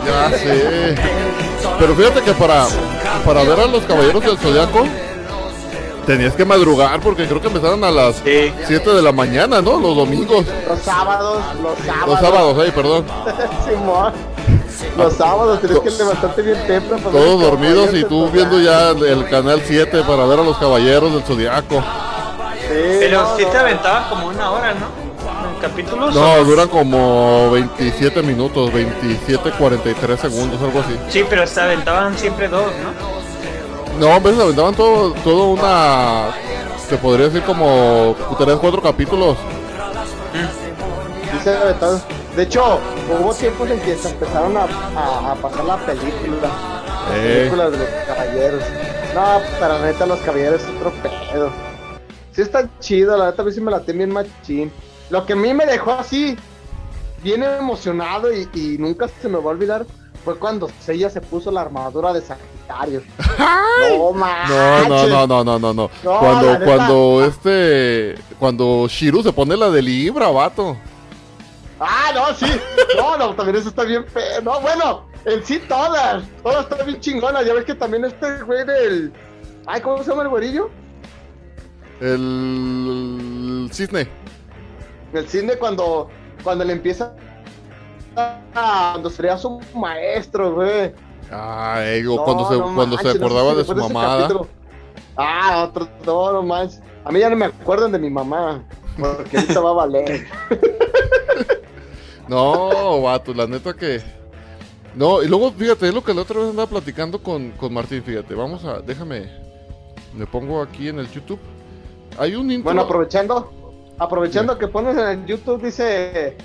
Ya 0.05 0.37
sé. 0.37 0.95
Pero 1.79 1.95
fíjate 1.95 2.21
que 2.21 2.33
para, 2.33 2.65
para 3.25 3.43
ver 3.43 3.59
a 3.59 3.65
los 3.67 3.83
caballeros 3.83 4.23
del 4.23 4.37
zodiaco 4.37 4.85
tenías 6.05 6.33
que 6.35 6.45
madrugar 6.45 6.99
porque 6.99 7.25
creo 7.27 7.41
que 7.41 7.47
empezaron 7.47 7.83
a 7.83 7.91
las 7.91 8.15
Sí. 8.17 8.53
7 8.67 8.89
de 8.93 9.01
la 9.01 9.11
mañana, 9.11 9.61
¿no? 9.61 9.79
Los 9.79 9.95
domingos. 9.95 10.45
Los 10.67 10.79
sábados, 10.81 11.41
los 11.61 11.77
sábados. 11.85 12.07
Los 12.07 12.19
sábados, 12.19 12.57
ay, 12.63 12.71
perdón. 12.71 13.05
Simón. 13.67 14.13
Los 14.95 15.13
sábados 15.13 15.59
tienes 15.61 15.79
que 15.79 15.89
levantarte 15.91 16.41
bien 16.41 16.57
temprano. 16.67 17.03
para 17.03 17.15
Todos 17.17 17.41
dormidos 17.41 17.93
y 17.93 18.03
tú 18.03 18.29
viendo 18.29 18.59
ya 18.59 18.89
el 18.91 19.27
canal 19.29 19.61
7 19.65 20.03
para 20.07 20.25
ver 20.25 20.39
a 20.39 20.43
los 20.43 20.57
caballeros 20.57 21.13
del 21.13 21.23
zodiaco. 21.23 21.75
Sí, 22.61 22.97
Pero 22.99 23.21
no, 23.21 23.37
sí 23.37 23.43
no. 23.43 23.49
te 23.49 23.57
aventaban 23.57 24.09
como 24.09 24.27
una 24.27 24.51
hora, 24.51 24.73
¿no? 24.73 25.07
Capítulos. 25.61 26.13
No, 26.13 26.43
duran 26.43 26.67
como 26.67 27.49
27 27.51 28.21
minutos, 28.21 28.71
27, 28.71 29.51
43 29.51 30.19
segundos, 30.19 30.61
algo 30.61 30.79
así. 30.81 30.95
Sí, 31.09 31.25
pero 31.29 31.47
se 31.47 31.61
aventaban 31.61 32.17
siempre 32.17 32.47
dos, 32.47 32.65
¿no? 32.83 33.17
No, 34.07 34.13
a 34.13 34.19
veces 34.19 34.39
aventaban 34.39 34.75
todo, 34.75 35.13
todo 35.23 35.45
una. 35.47 36.27
Se 36.87 36.97
podría 36.97 37.25
decir 37.27 37.41
como 37.43 38.15
3, 38.37 38.57
4 38.61 38.81
capítulos. 38.81 39.37
Sí 41.31 41.39
se 41.43 41.55
aventaron. 41.57 42.01
De 42.37 42.43
hecho, 42.43 42.79
hubo 43.19 43.33
tiempos 43.33 43.69
en 43.69 43.79
que 43.81 43.95
se 43.97 44.09
empezaron 44.09 44.55
a, 44.55 44.63
a- 44.95 45.31
a 45.31 45.35
pasar 45.35 45.65
la 45.65 45.77
película. 45.77 46.49
Eh. 47.13 47.37
películas 47.49 47.71
de 47.71 47.77
los 47.79 47.87
caballeros. 48.05 48.63
No, 49.15 49.21
pero 49.59 49.79
la 49.79 49.85
neta, 49.85 50.05
los 50.05 50.19
caballeros 50.19 50.61
es 50.61 50.69
otro 50.69 50.91
pedo. 51.01 51.49
Sí 52.31 52.41
está 52.43 52.69
chido, 52.79 53.17
la 53.17 53.31
neta, 53.31 53.41
a 53.41 53.45
mí 53.45 53.51
sí 53.51 53.59
me 53.59 53.71
la 53.71 53.79
bien 53.79 54.11
machín. 54.13 54.71
Lo 55.09 55.25
que 55.25 55.33
a 55.33 55.35
mí 55.35 55.51
me 55.53 55.65
dejó 55.65 55.93
así, 55.93 56.37
bien 57.23 57.41
emocionado 57.43 58.31
y, 58.31 58.47
y 58.53 58.77
nunca 58.77 59.07
se 59.21 59.27
me 59.29 59.37
va 59.39 59.45
a 59.45 59.47
olvidar, 59.47 59.85
fue 60.23 60.37
cuando 60.37 60.69
ella 60.87 61.09
se 61.09 61.21
puso 61.21 61.49
la 61.49 61.61
armadura 61.61 62.13
de 62.13 62.21
Sagitario. 62.21 63.01
No, 63.89 64.11
No, 64.11 64.13
manches. 64.13 64.89
no, 64.89 65.07
no, 65.07 65.27
no, 65.27 65.43
no, 65.43 65.59
no, 65.59 65.73
no. 65.73 65.89
No, 66.03 66.19
Cuando, 66.19 66.65
cuando 66.65 67.25
este, 67.25 68.15
cuando 68.39 68.87
Shiru 68.89 69.23
se 69.23 69.31
pone 69.31 69.55
la 69.57 69.69
de 69.69 69.81
Libra, 69.81 70.29
vato. 70.29 70.75
Ah, 71.79 72.11
no, 72.13 72.33
sí. 72.33 72.59
No, 72.95 73.17
no, 73.17 73.35
también 73.35 73.57
eso 73.57 73.69
está 73.69 73.83
bien 73.83 74.05
feo. 74.05 74.41
No, 74.41 74.59
bueno, 74.61 75.05
en 75.25 75.43
sí 75.45 75.59
todas. 75.67 76.23
Todas 76.41 76.65
están 76.69 76.85
bien 76.85 76.99
chingonas. 76.99 77.45
Ya 77.45 77.53
ves 77.53 77.65
que 77.65 77.75
también 77.75 78.05
este 78.05 78.43
güey 78.43 78.65
del. 78.65 79.13
Ay, 79.65 79.81
¿cómo 79.81 80.03
se 80.03 80.09
llama 80.09 80.23
el 80.23 80.29
güerillo? 80.29 80.69
El 82.01 83.69
cisne. 83.71 84.07
El 85.13 85.27
cine 85.27 85.55
cuando. 85.57 86.09
Cuando 86.43 86.63
le 86.63 86.73
empieza. 86.73 87.13
A, 88.15 88.91
cuando 88.93 89.09
sería 89.09 89.37
su 89.37 89.61
maestro, 89.75 90.55
güey. 90.55 90.93
Ay, 91.29 92.05
o 92.07 92.15
No, 92.15 92.23
cuando 92.23 92.49
se, 92.49 92.57
no 92.57 92.73
cuando 92.73 92.97
se 92.97 93.03
manches, 93.03 93.05
no 93.05 93.11
sé 93.11 93.17
acordaba 93.17 93.51
si 93.51 93.57
de 93.57 93.65
su 93.65 93.93
capítulo. 93.93 94.47
Ah, 95.15 95.67
otro, 95.67 95.87
no, 96.05 96.33
no 96.33 96.43
manches. 96.43 96.81
A 97.05 97.11
mí 97.11 97.19
ya 97.19 97.29
no 97.29 97.35
me 97.35 97.45
acuerdan 97.45 97.91
de 97.91 97.99
mi 97.99 98.09
mamá. 98.09 98.63
Porque 98.97 99.37
ahorita 99.37 99.59
va 99.59 99.69
a 99.69 99.73
valer. 99.73 100.27
No, 102.27 103.01
vato, 103.01 103.33
la 103.33 103.47
neta 103.47 103.73
que. 103.73 104.01
No, 104.95 105.21
y 105.21 105.27
luego, 105.27 105.51
fíjate, 105.51 105.87
es 105.87 105.93
lo 105.93 106.03
que 106.03 106.13
la 106.13 106.21
otra 106.21 106.39
vez 106.39 106.49
andaba 106.49 106.67
platicando 106.69 107.21
con, 107.21 107.51
con 107.51 107.73
Martín, 107.73 108.01
fíjate. 108.03 108.33
Vamos 108.33 108.65
a, 108.65 108.79
déjame, 108.79 109.29
me 110.15 110.25
pongo 110.25 110.61
aquí 110.61 110.89
en 110.89 110.99
el 110.99 111.09
YouTube. 111.11 111.39
Hay 112.17 112.35
un 112.35 112.49
intro. 112.51 112.65
Bueno, 112.65 112.81
aprovechando, 112.81 113.51
aprovechando 113.99 114.57
que 114.57 114.67
pones 114.67 114.97
en 114.97 115.07
el 115.07 115.25
YouTube, 115.25 115.61
dice 115.63 116.35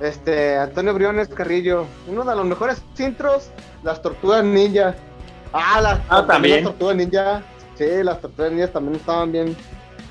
este 0.00 0.56
Antonio 0.58 0.92
Briones 0.94 1.28
Carrillo, 1.28 1.86
uno 2.06 2.24
de 2.24 2.36
los 2.36 2.44
mejores 2.44 2.82
intros, 2.98 3.50
las 3.82 4.02
tortugas 4.02 4.44
ninja. 4.44 4.94
Ah, 5.52 5.80
las, 5.80 5.98
Ah, 6.10 6.26
también. 6.26 6.56
las 6.56 6.64
tortugas 6.72 6.96
ninja. 6.96 7.42
Sí, 7.76 7.86
las 8.02 8.20
tortugas 8.20 8.52
ninjas 8.52 8.72
también 8.72 8.96
estaban 8.96 9.32
bien, 9.32 9.56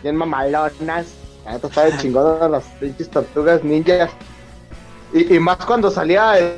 bien 0.02 0.16
mamalonas. 0.16 1.14
La 1.46 1.52
neta 1.54 1.68
estaban 1.68 1.98
chingonas 2.00 2.50
las 2.50 2.64
pinches 2.80 3.08
tortugas 3.10 3.64
ninjas. 3.64 4.10
Y, 5.14 5.36
y 5.36 5.40
más 5.40 5.58
cuando 5.66 5.90
salía 5.90 6.38
el, 6.38 6.54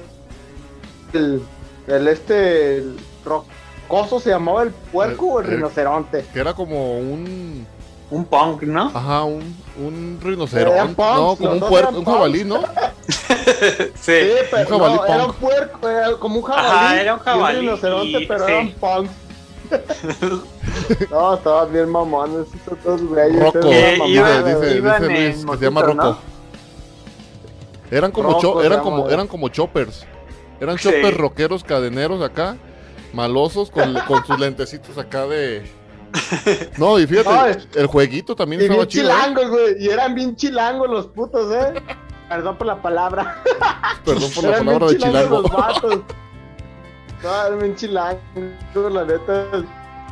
el, 1.13 1.41
el 1.87 2.07
este 2.07 2.77
el 2.77 2.97
rocoso 3.23 4.19
se 4.19 4.29
llamaba 4.31 4.63
el 4.63 4.69
puerco 4.71 5.25
o 5.27 5.39
el, 5.39 5.45
El- 5.45 5.51
el- 5.51 5.57
rinoceronte. 5.57 6.25
Que 6.33 6.39
era 6.39 6.53
como 6.53 6.97
un. 6.99 7.65
Un 8.11 8.25
punk, 8.25 8.63
¿no? 8.63 8.87
Ajá, 8.91 9.23
un, 9.23 9.55
un 9.77 10.19
rinoceronte. 10.19 10.95
punks, 10.95 11.15
No, 11.19 11.35
como 11.35 11.51
un 11.51 11.59
puerco, 11.59 11.99
un 11.99 12.05
jabalí, 12.05 12.43
¿no? 12.43 12.61
Sí. 13.95 14.13
Sí, 14.13 14.31
pero 14.51 14.61
Un 14.75 14.79
jabalí 14.81 14.95
no, 14.95 15.05
era 15.05 15.25
un 15.25 15.33
puerco, 15.33 15.89
era 15.89 16.11
como 16.17 16.35
un 16.37 16.41
jabalí. 16.43 16.67
Ajá, 16.69 17.01
era 17.01 17.13
un 17.13 17.19
y 17.19 17.23
jabalí, 17.23 17.59
rinoceronte, 17.59 18.19
y- 18.21 18.25
pero 18.27 18.45
sí. 18.47 18.51
eran 18.51 18.71
punks. 18.71 19.11
no, 21.11 21.33
estaban 21.35 21.71
bien 21.73 21.89
mamones 21.89 22.47
esos 22.55 22.83
dos 22.83 23.01
güeyes. 23.03 23.39
Rocco. 23.39 23.59
Dice, 23.59 23.93
en 23.95 25.05
Luis, 25.07 25.45
se 25.59 25.65
llama 25.65 25.81
Rocco. 25.83 26.03
¿no? 26.03 26.17
Eran 27.91 28.11
como, 28.11 28.39
cho- 28.39 28.61
eran 28.63 28.81
como, 28.81 29.09
eran 29.09 29.27
como 29.27 29.49
choppers. 29.49 30.05
Eran 30.59 30.77
Sí. 30.77 30.83
choppers 30.89 31.17
rockeros 31.17 31.63
cadeneros 31.63 32.21
acá, 32.21 32.57
malosos, 33.13 33.71
con, 33.71 33.93
con 34.07 34.25
sus 34.25 34.39
lentecitos 34.39 34.97
acá 34.97 35.25
de. 35.25 35.63
No, 36.77 36.99
y 36.99 37.07
fíjate, 37.07 37.29
No, 37.33 37.45
es- 37.45 37.67
el 37.75 37.87
jueguito 37.87 38.35
también 38.35 38.61
Y 38.61 38.65
estaba 38.65 38.79
bien 38.85 38.89
chido. 38.89 39.09
¿eh? 39.09 39.13
chilangos, 39.13 39.49
güey. 39.49 39.75
Y 39.83 39.89
eran 39.89 40.15
bien 40.15 40.35
chilangos 40.35 40.89
los 40.89 41.07
putos, 41.07 41.53
eh. 41.53 41.73
Perdón 42.27 42.57
por 42.57 42.67
la 42.67 42.81
palabra. 42.81 43.41
Perdón 44.05 44.29
por 44.35 44.43
la 44.43 44.49
Eran 44.51 44.65
palabra 44.65 44.87
de 44.89 44.97
chilango. 44.97 45.41
Los 45.41 45.51
vatos. 45.51 45.99
No, 47.23 47.45
eran 47.47 47.59
bien 47.59 47.75
chilangos, 47.75 48.91
la 48.93 49.03
neta. 49.05 49.45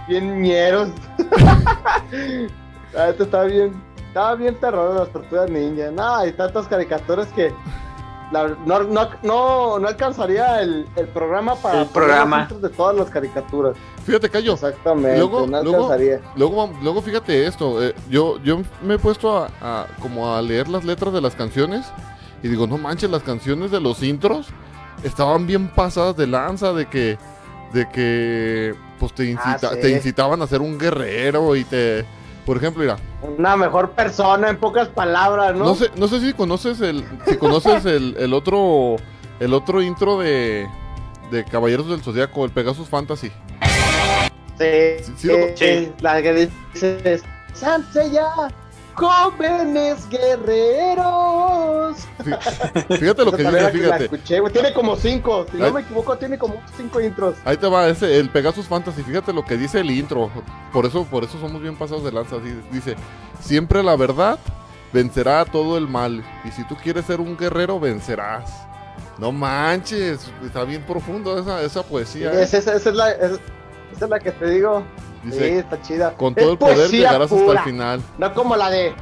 Bien 0.08 0.42
ñeros. 0.42 0.90
la 2.94 3.08
neta 3.08 3.24
estaba 3.24 3.44
bien. 3.46 3.87
Estaba 4.08 4.36
bien 4.36 4.56
terror 4.60 4.96
las 4.96 5.10
tortugas 5.10 5.50
ninja. 5.50 5.92
No, 5.92 6.16
hay 6.18 6.32
tantas 6.34 6.68
caricaturas 6.68 7.28
que. 7.28 7.54
la- 8.32 8.56
no, 8.66 8.84
no, 8.84 9.10
no, 9.24 9.80
no 9.80 9.88
alcanzaría 9.88 10.62
el, 10.62 10.86
el 10.96 11.08
programa 11.08 11.56
para 11.56 11.82
El 11.84 11.88
programa. 11.90 12.48
de 12.62 12.70
todas 12.70 12.96
las 12.96 13.10
caricaturas. 13.10 13.78
Fíjate, 14.06 14.30
Cayo. 14.30 14.54
Exactamente, 14.54 15.18
Luego, 15.18 15.46
no 15.48 15.62
luego, 15.64 15.84
alcanzaría. 15.86 16.22
luego, 16.36 16.70
luego 16.82 17.02
fíjate 17.02 17.46
esto. 17.46 17.84
eh, 17.84 17.94
yo, 18.10 18.38
yo 18.44 18.60
me 18.82 18.96
he 18.96 19.00
puesto 19.00 19.38
a, 19.38 19.50
a- 19.62 19.86
como 20.02 20.34
a 20.36 20.42
leer 20.42 20.68
las 20.68 20.84
letras 20.84 21.14
de 21.14 21.22
las 21.22 21.36
canciones 21.36 21.86
y 22.44 22.48
digo, 22.48 22.68
no 22.68 22.78
manches, 22.78 23.10
las 23.10 23.24
canciones 23.24 23.72
de 23.72 23.80
los 23.82 24.02
intros 24.04 24.48
estaban 25.04 25.46
bien 25.48 25.68
pasadas 25.70 26.16
de 26.18 26.28
lanza 26.28 26.74
de 26.74 26.86
que, 26.88 27.18
de 27.74 27.88
que, 27.90 28.76
pues 29.00 29.14
te, 29.14 29.26
incita- 29.26 29.70
Ah, 29.72 29.74
sí. 29.76 29.82
te 29.82 29.90
incitaban 29.92 30.42
a 30.42 30.48
ser 30.48 30.62
un 30.62 30.78
guerrero 30.78 31.56
y 31.56 31.64
te, 31.64 32.06
por 32.48 32.56
ejemplo, 32.56 32.82
mira, 32.82 32.98
Una 33.38 33.58
mejor 33.58 33.92
persona, 33.92 34.50
en 34.50 34.56
pocas 34.56 34.88
palabras, 34.88 35.54
¿no? 35.54 35.66
no 35.66 35.76
sé, 35.76 35.92
no 35.98 36.08
sé 36.08 36.22
si 36.22 36.32
conoces 36.32 36.80
el, 36.80 37.06
si 37.26 37.36
conoces 37.36 37.84
el, 37.86 38.16
el 38.18 38.34
otro 38.34 38.96
el 39.42 39.54
otro 39.54 39.82
intro 39.82 40.18
de, 40.18 40.66
de 41.30 41.44
Caballeros 41.44 41.90
del 41.90 42.02
Zodíaco, 42.02 42.46
el 42.46 42.52
Pegasus 42.52 42.88
Fantasy. 42.88 43.34
Sí, 44.58 45.04
Sí, 45.18 45.30
eh, 45.30 45.54
sí. 45.58 45.92
La 46.00 46.22
que 46.22 46.50
dice 46.74 47.22
Sansella, 47.54 48.30
jóvenes 48.98 50.10
guerreros. 50.10 51.98
Fíjate 53.00 53.24
lo 53.26 53.32
que 53.32 53.44
dice, 53.44 53.70
fíjate. 53.72 54.04
escuché. 54.06 54.42
Tiene 54.52 54.74
como 54.74 54.96
cinco. 54.96 55.46
Si 55.52 55.58
no 55.58 55.72
me 55.72 55.82
equivoco, 55.82 56.18
tiene 56.18 56.38
como 56.38 56.56
cinco 56.76 57.00
intros. 57.00 57.36
Ahí 57.46 57.58
te 57.58 57.68
va, 57.68 57.88
ese, 57.88 58.18
el 58.20 58.30
Pegasus 58.30 58.66
Fantasy, 58.68 59.04
fíjate 59.04 59.32
lo 59.34 59.46
que 59.46 59.56
dice 59.58 59.80
el 59.80 59.92
intro. 59.92 60.30
Por 60.74 60.86
eso, 60.86 61.06
por 61.06 61.24
eso 61.24 61.40
somos 61.40 61.62
bien 61.62 61.76
pasados 61.76 62.04
de 62.04 62.12
lanza. 62.12 62.38
así 62.38 62.60
dice, 62.72 62.96
siempre 63.40 63.84
la 63.84 63.96
verdad 63.96 64.40
vencerá 64.92 65.42
a 65.42 65.46
todo 65.46 65.78
el 65.78 65.88
mal. 65.88 66.24
Y 66.44 66.52
si 66.52 66.64
tú 66.68 66.76
quieres 66.76 67.06
ser 67.06 67.20
un 67.22 67.38
guerrero, 67.38 67.80
vencerás. 67.80 68.52
No 69.20 69.32
manches, 69.32 70.32
está 70.44 70.64
bien 70.64 70.84
profundo 70.84 71.40
esa, 71.40 71.62
esa 71.62 71.84
poesía. 71.84 72.34
¿eh? 72.34 72.44
Esa, 72.44 72.58
es 72.76 72.86
la, 72.88 73.12
es- 73.12 73.40
esa 73.96 74.06
es 74.06 74.10
la 74.10 74.20
que 74.20 74.32
te 74.32 74.50
digo. 74.50 74.84
Dice, 75.24 75.50
sí, 75.50 75.56
está 75.58 75.82
chida. 75.82 76.14
Con 76.14 76.34
Es 76.36 76.44
todo 76.44 76.52
el 76.54 76.58
poder 76.58 76.90
llegarás 76.90 77.32
hasta 77.32 77.52
el 77.52 77.60
final. 77.60 78.02
No 78.18 78.34
como 78.34 78.56
la 78.56 78.70
de. 78.70 78.94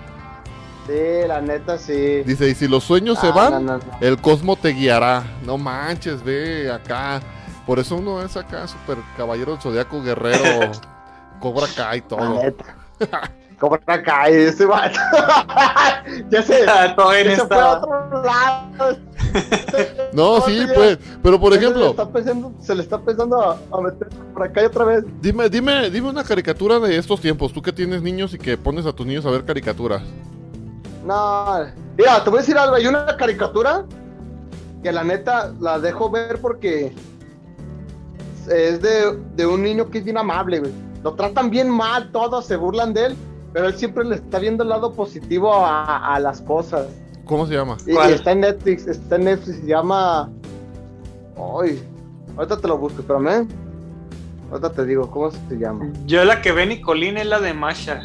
Sí, 0.88 1.28
la 1.28 1.42
neta, 1.42 1.78
sí. 1.78 2.22
Dice, 2.24 2.50
y 2.50 2.56
si 2.56 2.68
los 2.68 2.84
sueños 2.84 3.18
se 3.20 3.32
van, 3.32 3.54
no, 3.54 3.60
no, 3.60 3.78
no. 3.78 3.84
el 4.02 4.18
cosmo 4.22 4.56
te 4.56 4.70
guiará. 4.70 5.24
No 5.44 5.58
manches, 5.58 6.24
ve 6.24 6.72
acá. 6.72 7.22
Por 7.66 7.80
eso 7.80 7.96
uno 7.96 8.22
es 8.22 8.38
acá 8.38 8.68
super 8.68 8.98
caballero 9.18 9.54
del 9.54 9.62
zodiaco, 9.62 10.04
guerrero, 10.04 10.72
cobra 11.40 11.66
acá 11.66 11.96
y 11.96 12.02
La 12.02 12.08
todo. 12.08 12.44
neta. 12.44 12.76
Cobra 13.70 14.04
Kai, 14.04 14.34
ese 14.34 14.66
vato. 14.66 15.00
ya 16.30 16.42
se. 16.44 16.66
Todavía 16.96 17.24
ya 17.24 17.36
no 17.38 17.44
se 17.44 17.48
fue 17.48 17.58
a 17.58 17.74
estaba. 17.74 17.78
otro 17.78 18.24
lado. 18.24 18.98
No, 20.14 20.42
sí, 20.46 20.66
pues, 20.74 20.98
pero 21.22 21.40
por 21.40 21.54
ya 21.54 21.60
Se 21.60 21.60
le 21.60 21.66
ejemplo, 21.66 21.90
está 21.90 22.10
pensando, 22.10 22.54
se 22.60 22.76
le 22.76 22.84
está 22.84 22.96
empezando 22.98 23.42
a, 23.42 23.58
a 23.72 23.82
meter 23.82 24.08
por 24.34 24.44
acá 24.44 24.62
y 24.62 24.66
otra 24.66 24.86
vez. 24.86 25.04
dime, 25.22 25.50
dime, 25.50 25.90
dime 25.90 26.10
una 26.10 26.24
caricatura 26.24 26.80
de 26.80 26.98
estos 26.98 27.20
tiempos. 27.22 27.52
Tú 27.52 27.62
que 27.62 27.74
tienes 27.74 28.02
niños 28.02 28.34
y 28.34 28.38
que 28.38 28.58
pones 28.58 28.86
a 28.86 28.94
tus 28.94 29.06
niños 29.06 29.26
a 29.26 29.32
ver 29.32 29.44
caricaturas. 29.46 30.02
No, 31.06 31.66
mira, 31.98 32.24
te 32.24 32.30
voy 32.30 32.40
a 32.40 32.42
decir 32.42 32.58
algo. 32.58 32.76
Hay 32.76 32.88
una 32.88 33.18
caricatura 33.18 33.86
que 34.84 34.92
la 34.92 35.04
neta 35.04 35.54
la 35.60 35.80
dejo 35.80 36.10
ver 36.10 36.40
porque 36.40 36.94
es 38.50 38.82
de, 38.82 39.18
de 39.36 39.46
un 39.46 39.64
niño 39.64 39.90
que 39.90 39.98
es 40.00 40.04
bien 40.04 40.18
amable, 40.18 40.60
güey. 40.60 40.72
Lo 41.04 41.14
tratan 41.14 41.50
bien 41.52 41.70
mal, 41.70 42.12
todos 42.12 42.46
se 42.48 42.56
burlan 42.56 42.94
de 42.94 43.06
él, 43.08 43.16
pero 43.56 43.68
él 43.68 43.78
siempre 43.78 44.04
le 44.04 44.16
está 44.16 44.38
viendo 44.38 44.64
el 44.64 44.70
lado 44.70 44.92
positivo 44.92 45.56
a, 45.56 46.14
a 46.14 46.20
las 46.20 46.42
cosas. 46.42 46.88
¿Cómo 47.24 47.48
se 47.48 47.54
llama? 47.54 47.78
Y, 47.88 47.96
está 48.12 48.34
en 48.34 48.42
Netflix, 48.42 48.86
está 48.86 49.16
en 49.16 49.24
Netflix, 49.24 49.60
se 49.62 49.66
llama. 49.66 50.30
Ay, 51.62 51.82
ahorita 52.36 52.58
te 52.60 52.68
lo 52.68 52.78
busco, 52.78 53.00
espérame. 53.00 53.48
Ahorita 54.52 54.74
te 54.74 54.84
digo, 54.84 55.10
¿cómo 55.10 55.32
se 55.32 55.58
llama? 55.58 55.88
Yo 56.06 56.26
la 56.26 56.42
que 56.42 56.52
ve 56.52 56.66
Nicolín 56.66 57.16
es 57.16 57.28
la 57.28 57.40
de 57.40 57.54
Masha. 57.54 58.02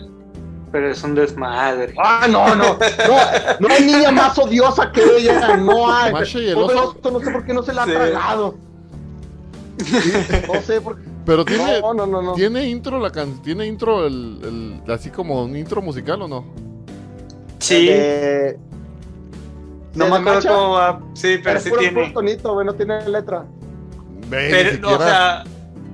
Pero 0.71 0.89
es 0.89 1.03
un 1.03 1.17
desmadre. 1.17 1.97
Ah, 1.99 2.29
no, 2.31 2.55
no, 2.55 2.79
no, 2.79 3.59
no 3.59 3.69
hay 3.75 3.85
niña 3.85 4.13
más 4.13 4.39
odiosa 4.39 4.93
que 4.93 5.03
ella, 5.19 5.57
no 5.57 5.93
hay. 5.93 6.13
Masha 6.13 6.39
y 6.39 6.51
el 6.51 6.59
oso, 6.59 6.97
no 7.11 7.19
sé 7.19 7.33
por 7.33 7.45
qué 7.45 7.53
no 7.53 7.65
se 7.65 7.73
la 7.73 7.83
ha 7.83 7.87
Sí. 7.87 7.91
tragado. 7.91 8.55
No 10.55 10.61
sé 10.63 10.81
por 10.81 10.97
qué. 10.97 11.10
Pero 11.27 11.45
tiene, 11.45 11.81
No, 11.81 11.93
no, 11.95 12.07
no, 12.07 12.23
no. 12.23 12.33
tiene 12.35 12.69
intro 12.69 12.99
la 12.99 13.11
can 13.11 13.41
tiene 13.43 13.67
intro 13.67 14.07
el, 14.07 14.81
el- 14.87 14.93
así 14.93 15.11
como 15.11 15.45
un 15.45 15.55
intro 15.57 15.83
musical 15.83 16.23
o 16.23 16.29
no? 16.29 16.45
Sí, 17.59 17.87
De- 17.87 18.59
no 19.95 20.09
me 20.09 20.17
acuerdo 20.17 20.49
cómo 20.49 20.71
va. 20.73 21.01
Sí, 21.15 21.39
pero 21.43 21.43
Pero 21.45 21.61
sí 21.61 21.69
puro, 21.71 21.81
tiene. 21.81 22.01
puro 22.01 22.13
tonito, 22.15 22.55
güey, 22.55 22.67
no 22.67 22.75
tiene 22.75 23.07
letra. 23.09 23.45
Ve, 24.29 24.45
ni 24.47 24.51
Pero, 24.51 24.71
siquiera, 24.71 24.97
o 24.97 24.99
sea, 24.99 25.45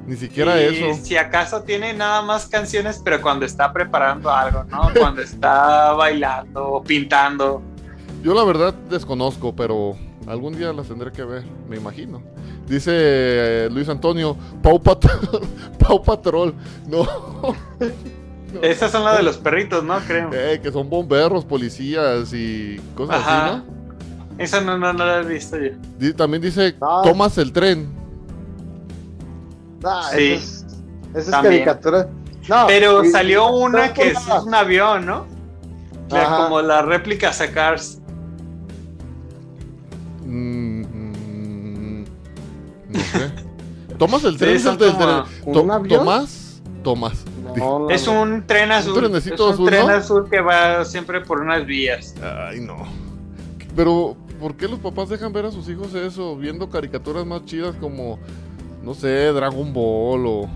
ni 0.06 0.16
siquiera 0.16 0.60
y 0.62 0.64
eso. 0.92 1.00
si 1.04 1.16
acaso 1.16 1.62
tiene 1.62 1.92
nada 1.94 2.22
más 2.22 2.46
canciones, 2.46 3.00
pero 3.02 3.20
cuando 3.20 3.44
está 3.46 3.72
preparando 3.72 4.30
algo, 4.30 4.64
¿no? 4.64 4.90
Cuando 4.98 5.22
está 5.22 5.92
bailando 5.94 6.68
o 6.68 6.82
pintando. 6.84 7.62
Yo 8.22 8.32
la 8.34 8.44
verdad 8.44 8.74
desconozco, 8.74 9.54
pero 9.56 9.96
algún 10.26 10.56
día 10.56 10.72
las 10.72 10.88
tendré 10.88 11.12
que 11.12 11.24
ver, 11.24 11.44
me 11.68 11.76
imagino. 11.76 12.22
Dice 12.66 12.90
eh, 12.94 13.68
Luis 13.70 13.88
Antonio, 13.88 14.36
Pau, 14.62 14.80
Pat 14.82 15.04
Pau 15.78 16.02
Patrol. 16.02 16.54
No, 16.88 17.06
Esas 18.62 18.90
son 18.92 19.04
las 19.04 19.16
de 19.18 19.22
los 19.22 19.36
perritos, 19.38 19.84
¿no? 19.84 19.98
Creo. 20.00 20.30
eh, 20.32 20.60
que 20.62 20.70
son 20.72 20.88
bomberos, 20.88 21.44
policías 21.44 22.32
y 22.32 22.80
cosas 22.94 23.16
Ajá. 23.16 23.46
así, 23.46 23.56
¿no? 23.56 23.76
Esa 24.38 24.60
no, 24.60 24.76
no, 24.78 24.92
no 24.92 25.04
la 25.04 25.20
he 25.20 25.24
visto 25.24 25.56
yo. 25.58 26.14
También 26.14 26.42
dice, 26.42 26.74
Ah. 26.80 27.00
tomas 27.04 27.36
el 27.38 27.52
tren. 27.52 27.88
Ah, 29.84 30.10
Sí, 30.14 30.32
esa 30.32 30.66
es, 31.14 31.28
caricatura. 31.30 32.08
No, 32.48 32.66
Pero 32.66 33.04
y- 33.04 33.10
salió 33.10 33.48
y- 33.48 33.62
una 33.64 33.88
no 33.88 33.94
que 33.94 34.08
es 34.10 34.18
un 34.44 34.54
avión, 34.54 35.06
¿no? 35.06 35.26
La- 36.10 36.36
como 36.44 36.62
la 36.62 36.82
réplica 36.82 37.30
a 37.30 37.32
no 42.96 43.02
sé. 43.02 43.30
¿Tomas 43.98 44.24
el 44.24 44.32
Sí, 44.38 44.44
tren? 44.44 44.62
como 45.44 45.58
el- 45.58 45.64
un 45.64 45.70
avión. 45.70 46.00
¿Tomás? 46.82 47.24
No, 47.56 47.78
no, 47.80 47.90
Es 47.90 48.06
un 48.06 48.46
tren 48.46 48.70
azul. 48.70 48.94
trenecito 48.94 49.34
es 49.34 49.40
un 49.40 49.52
azul, 49.54 49.66
tren 49.66 49.86
¿no? 49.86 49.92
azul 49.92 50.28
que 50.30 50.40
va 50.40 50.84
siempre 50.84 51.20
por 51.20 51.40
unas 51.40 51.64
vías. 51.66 52.14
Ay, 52.22 52.60
no. 52.60 52.76
Pero, 53.74 54.16
¿por 54.40 54.54
qué 54.56 54.68
los 54.68 54.78
papás 54.78 55.08
dejan 55.08 55.32
ver 55.32 55.46
a 55.46 55.50
sus 55.50 55.68
hijos 55.68 55.94
eso? 55.94 56.36
Viendo 56.36 56.68
caricaturas 56.70 57.24
más 57.26 57.44
chidas 57.44 57.74
como, 57.80 58.18
no 58.82 58.94
sé, 58.94 59.08
Dragon 59.32 59.72
Ball 59.72 60.26
o... 60.26 60.48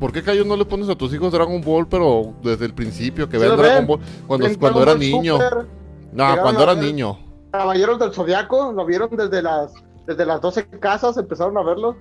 ¿Por 0.00 0.12
qué 0.12 0.22
Cayo 0.22 0.44
no 0.46 0.56
le 0.56 0.64
pones 0.64 0.88
a 0.88 0.94
tus 0.96 1.12
hijos 1.12 1.30
Dragon 1.32 1.60
Ball, 1.60 1.86
pero 1.86 2.32
desde 2.42 2.64
el 2.64 2.72
principio, 2.74 3.28
que 3.28 3.38
Sí 3.38 3.44
vean 3.44 3.56
Dragon 3.58 3.78
ven. 3.78 3.86
Ball 3.86 4.00
cuando, 4.26 4.48
cuando 4.58 4.82
era 4.82 4.94
niño? 4.94 5.34
Super, 5.34 5.66
No, 6.12 6.36
cuando 6.40 6.62
era 6.62 6.74
niño. 6.74 7.18
Caballeros 7.52 7.98
del 7.98 8.12
Zodiaco, 8.12 8.72
lo 8.72 8.86
vieron 8.86 9.10
desde 9.14 9.42
las 9.42 9.72
desde 10.10 10.26
las 10.26 10.40
12 10.40 10.66
casas, 10.80 11.16
empezaron 11.16 11.56
a 11.56 11.62
verlo. 11.62 11.96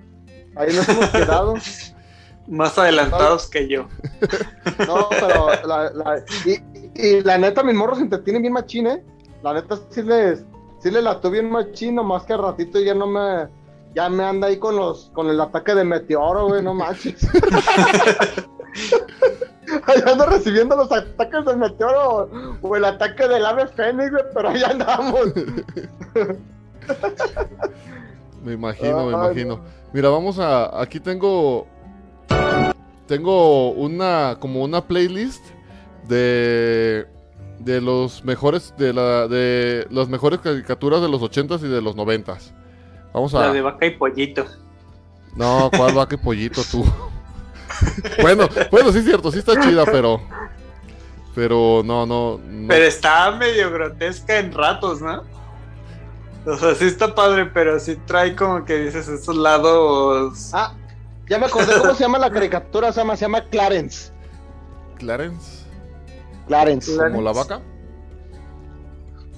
Ahí 0.56 0.74
nos 0.76 0.88
hemos 0.90 1.10
quedado. 1.10 1.54
Más 2.48 2.78
adelantados 2.80 3.48
que 3.48 3.68
yo. 3.68 3.88
No, 4.88 5.08
pero 5.10 5.50
la, 5.68 5.92
la- 5.92 6.24
y, 6.46 6.58
y 6.96 7.22
la 7.22 7.38
neta, 7.38 7.62
mis 7.64 7.76
morros 7.76 7.98
se 8.00 8.06
entretienen 8.06 8.42
bien 8.42 8.54
machín, 8.54 8.88
¿eh? 8.88 9.04
La 9.44 9.54
neta 9.54 9.78
sí 9.90 10.02
les, 10.02 10.44
sí 10.82 10.90
les 10.90 11.04
la 11.04 11.20
tuve 11.22 11.42
bien 11.42 11.52
machín, 11.52 11.96
nomás 11.96 12.24
que 12.24 12.34
al 12.34 12.42
ratito 12.42 12.80
ya 12.80 12.96
no 12.96 13.06
me, 13.08 13.48
ya 13.94 14.10
me 14.10 14.24
anda 14.24 14.48
ahí 14.48 14.58
con 14.58 14.76
los, 14.78 15.12
con 15.14 15.28
el 15.30 15.40
ataque 15.40 15.76
de 15.76 15.84
meteoro, 15.84 16.48
güey, 16.48 16.64
no 16.64 16.74
manches. 16.74 17.28
Ahí 19.86 20.02
ando 20.06 20.26
recibiendo 20.26 20.76
los 20.76 20.92
ataques 20.92 21.46
del 21.46 21.58
meteoro 21.58 22.28
o 22.62 22.76
el 22.76 22.86
ataque 22.86 23.28
del 23.28 23.46
ave 23.46 23.68
fénix, 23.68 24.10
güey, 24.12 24.24
pero 24.34 24.50
ahí 24.50 24.64
andamos. 24.64 25.32
Me 28.44 28.54
imagino, 28.54 29.06
me 29.06 29.16
Ay, 29.16 29.26
imagino. 29.26 29.60
Mira, 29.94 30.10
vamos 30.10 30.40
a. 30.40 30.82
Aquí 30.82 31.00
tengo. 31.00 31.68
Tengo 33.08 33.72
una. 33.72 34.38
Como 34.40 34.64
una 34.64 34.86
playlist 34.86 35.44
de. 36.08 37.08
De 37.60 37.82
los 37.82 38.24
mejores. 38.24 38.74
De 38.78 38.94
la. 38.94 39.28
De 39.28 39.88
las 39.90 40.08
mejores 40.10 40.40
caricaturas 40.40 41.02
de 41.02 41.10
los 41.10 41.22
80s 41.22 41.64
y 41.64 41.68
de 41.68 41.82
los 41.82 41.96
90s. 41.96 42.52
Vamos 43.14 43.34
a. 43.34 43.48
La 43.48 43.54
de 43.54 43.62
vaca 43.62 43.86
y 43.86 43.92
pollito. 43.92 44.46
No, 45.36 45.70
¿cuál 45.76 45.94
vaca 45.94 46.16
y 46.16 46.18
pollito 46.18 46.62
tú? 46.70 46.84
bueno, 48.22 48.48
bueno, 48.72 48.92
sí 48.92 49.00
es 49.00 49.06
cierto, 49.06 49.32
sí 49.32 49.40
está 49.40 49.60
chida, 49.60 49.86
pero. 49.86 50.22
Pero 51.36 51.82
no, 51.86 52.06
no. 52.06 52.40
no. 52.44 52.68
Pero 52.68 52.86
está 52.86 53.32
medio 53.32 53.72
grotesca 53.72 54.40
en 54.40 54.52
ratos, 54.52 55.02
¿no? 55.02 55.24
O 56.46 56.56
sea, 56.58 56.74
sí 56.76 56.86
está 56.86 57.14
padre, 57.14 57.46
pero 57.48 57.80
sí 57.80 57.96
trae 58.06 58.36
como 58.36 58.64
que 58.66 58.78
dices 58.78 59.08
esos 59.08 59.36
lados. 59.36 60.50
Ah, 60.54 60.74
ya 61.28 61.38
me 61.38 61.46
acordé 61.46 61.74
cómo 61.80 61.94
se 61.94 62.04
llama 62.04 62.18
la 62.18 62.32
caricatura, 62.32 62.92
se 62.92 63.02
llama, 63.02 63.16
se 63.16 63.22
llama 63.26 63.42
Clarence. 63.50 64.12
Clarence. 64.98 65.64
Clarence. 66.48 66.98
Como 66.98 67.22
la 67.22 67.32
vaca. 67.34 67.62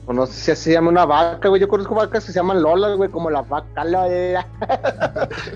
O 0.06 0.14
no 0.14 0.26
sé 0.26 0.34
si 0.34 0.52
así 0.52 0.64
se 0.66 0.74
llama 0.74 0.90
una 0.90 1.06
vaca, 1.06 1.48
güey. 1.50 1.60
Yo 1.62 1.68
conozco 1.68 1.94
vacas 1.96 2.26
que 2.26 2.32
se 2.32 2.40
llaman 2.40 2.62
Lola, 2.62 2.94
güey, 2.96 3.10
como 3.10 3.30
la 3.30 3.42
vaca 3.42 3.84
Lola. 3.84 4.48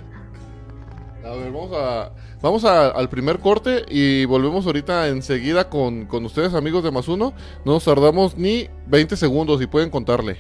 A 1.23 1.29
ver, 1.29 1.51
vamos 1.51 1.71
a. 1.73 2.11
Vamos 2.41 2.65
a- 2.65 2.89
al 2.89 3.09
primer 3.09 3.39
corte 3.39 3.83
y 3.89 4.25
volvemos 4.25 4.65
ahorita 4.67 5.07
enseguida 5.07 5.67
con, 5.69 6.05
con 6.05 6.23
ustedes, 6.25 6.53
amigos 6.53 6.83
de 6.83 6.91
Más 6.91 7.07
Uno. 7.07 7.33
No 7.63 7.71
nos 7.73 7.83
tardamos 7.85 8.37
ni 8.37 8.69
20 8.85 9.17
segundos 9.17 9.59
y 9.61 9.65
pueden 9.67 9.89
contarle. 9.89 10.37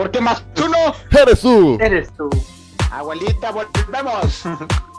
Porque 0.00 0.18
más 0.18 0.42
uno, 0.64 0.94
¡Eres 1.10 1.42
tú! 1.42 1.76
Eres 1.78 2.10
tú. 2.16 2.30
abuelita, 2.90 3.50
volvemos. 3.50 4.44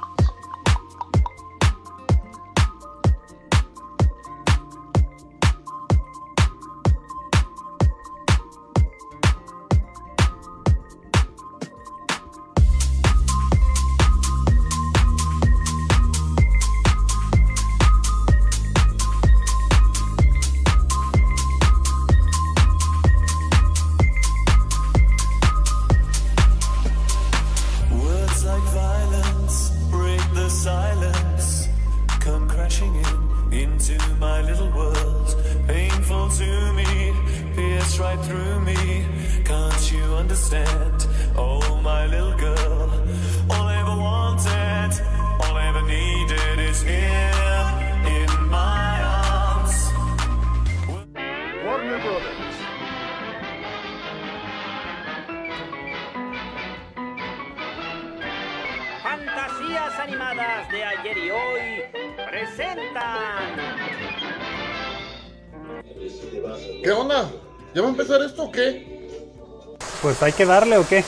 Pues 70.21 70.33
hay 70.35 70.37
que 70.37 70.45
darle 70.45 70.77
o 70.77 70.87
qué. 70.87 70.99
a 70.99 71.03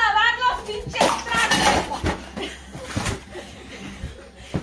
lavar 0.00 0.34
los 0.40 0.56
pinches. 0.66 1.02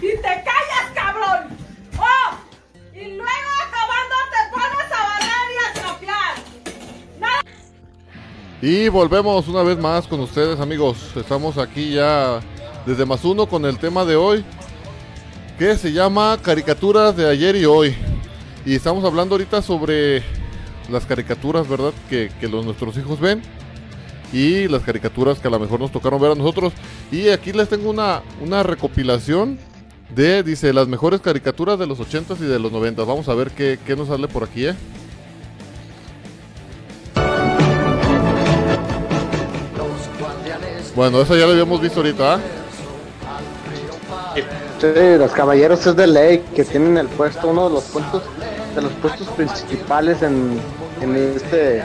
Y 0.01 0.15
te 0.15 0.21
callas, 0.21 0.91
cabrón. 0.95 1.55
¡Oh! 1.99 2.31
Y 2.95 3.09
luego 3.09 3.49
acabando 3.67 4.15
te 4.31 4.39
pones 4.51 4.91
a 4.91 5.03
barrer 5.03 5.47
y 5.53 5.57
a 5.59 5.81
trapear. 5.83 6.33
Nada 7.19 7.41
Y 8.59 8.89
volvemos 8.89 9.47
una 9.47 9.61
vez 9.61 9.77
más 9.77 10.07
con 10.07 10.19
ustedes 10.21 10.59
amigos. 10.59 11.11
Estamos 11.15 11.59
aquí 11.59 11.93
ya 11.93 12.39
desde 12.87 13.05
más 13.05 13.23
uno 13.23 13.45
con 13.45 13.65
el 13.65 13.77
tema 13.77 14.03
de 14.03 14.15
hoy. 14.15 14.43
Que 15.59 15.77
se 15.77 15.91
llama 15.91 16.39
caricaturas 16.41 17.15
de 17.15 17.29
ayer 17.29 17.55
y 17.55 17.65
hoy. 17.65 17.95
Y 18.65 18.77
estamos 18.77 19.05
hablando 19.05 19.35
ahorita 19.35 19.61
sobre 19.61 20.23
las 20.89 21.05
caricaturas, 21.05 21.67
¿verdad? 21.67 21.93
Que, 22.09 22.31
que 22.39 22.47
los, 22.47 22.65
nuestros 22.65 22.97
hijos 22.97 23.19
ven. 23.19 23.41
Y 24.33 24.67
las 24.67 24.83
caricaturas 24.83 25.39
que 25.39 25.47
a 25.47 25.51
lo 25.51 25.59
mejor 25.59 25.79
nos 25.79 25.91
tocaron 25.91 26.21
ver 26.21 26.31
a 26.31 26.35
nosotros. 26.35 26.73
Y 27.11 27.29
aquí 27.29 27.51
les 27.51 27.67
tengo 27.67 27.89
una, 27.89 28.21
una 28.41 28.63
recopilación 28.63 29.59
de, 30.15 30.43
dice, 30.43 30.73
las 30.73 30.87
mejores 30.87 31.21
caricaturas 31.21 31.77
de 31.77 31.87
los 31.87 31.99
80s 31.99 32.39
y 32.39 32.45
de 32.45 32.59
los 32.59 32.71
90s. 32.71 33.05
Vamos 33.05 33.27
a 33.29 33.35
ver 33.35 33.51
qué, 33.51 33.77
qué 33.85 33.95
nos 33.95 34.07
sale 34.07 34.27
por 34.27 34.43
aquí, 34.43 34.67
¿eh? 34.67 34.75
Bueno, 40.95 41.21
eso 41.21 41.37
ya 41.37 41.45
lo 41.45 41.53
habíamos 41.53 41.81
visto 41.81 42.01
ahorita, 42.01 42.35
¿ah? 42.35 42.39
Sí, 44.79 44.87
los 45.17 45.31
caballeros 45.31 45.85
es 45.85 45.95
de 45.95 46.07
ley 46.07 46.43
que 46.55 46.65
tienen 46.65 46.97
el 46.97 47.07
puesto, 47.07 47.47
uno 47.47 47.69
de 47.69 47.75
los 47.75 47.83
puestos, 47.85 48.23
de 48.75 48.81
los 48.81 48.91
puestos 48.93 49.27
principales 49.29 50.21
en, 50.21 50.59
en 51.01 51.15
este. 51.15 51.83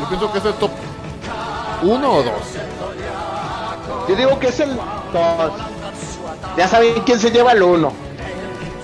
Yo 0.00 0.08
pienso 0.08 0.32
que 0.32 0.38
es 0.38 0.44
el 0.44 0.54
top 0.54 0.70
1 1.82 2.12
o 2.12 2.22
2. 2.22 2.32
Yo 4.08 4.16
digo 4.16 4.38
que 4.38 4.48
es 4.48 4.60
el 4.60 4.76
2. 4.76 4.82
Ya 6.56 6.68
saben 6.68 6.94
quién 7.04 7.18
se 7.18 7.30
lleva 7.30 7.52
el 7.52 7.62
1. 7.62 7.92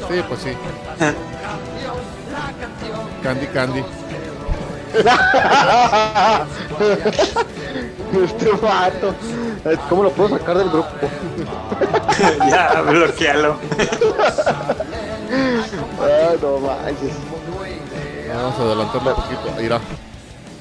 Sí, 0.09 0.23
pues 0.29 0.41
sí. 0.41 0.53
Candy 3.23 3.47
Candy. 3.47 3.85
este 8.25 8.51
vato. 8.61 9.15
¿Cómo 9.89 10.03
lo 10.03 10.11
puedo 10.11 10.39
sacar 10.39 10.59
del 10.59 10.69
grupo? 10.69 10.89
ya, 12.51 12.83
bloquealo. 12.83 13.57
Ah, 15.99 16.35
no 16.43 16.59
manches. 16.59 17.15
Vamos 18.35 18.59
a 18.59 18.63
adelantarle 18.63 19.11
un 19.11 19.17
poquito. 19.17 19.63
Irá. 19.63 19.81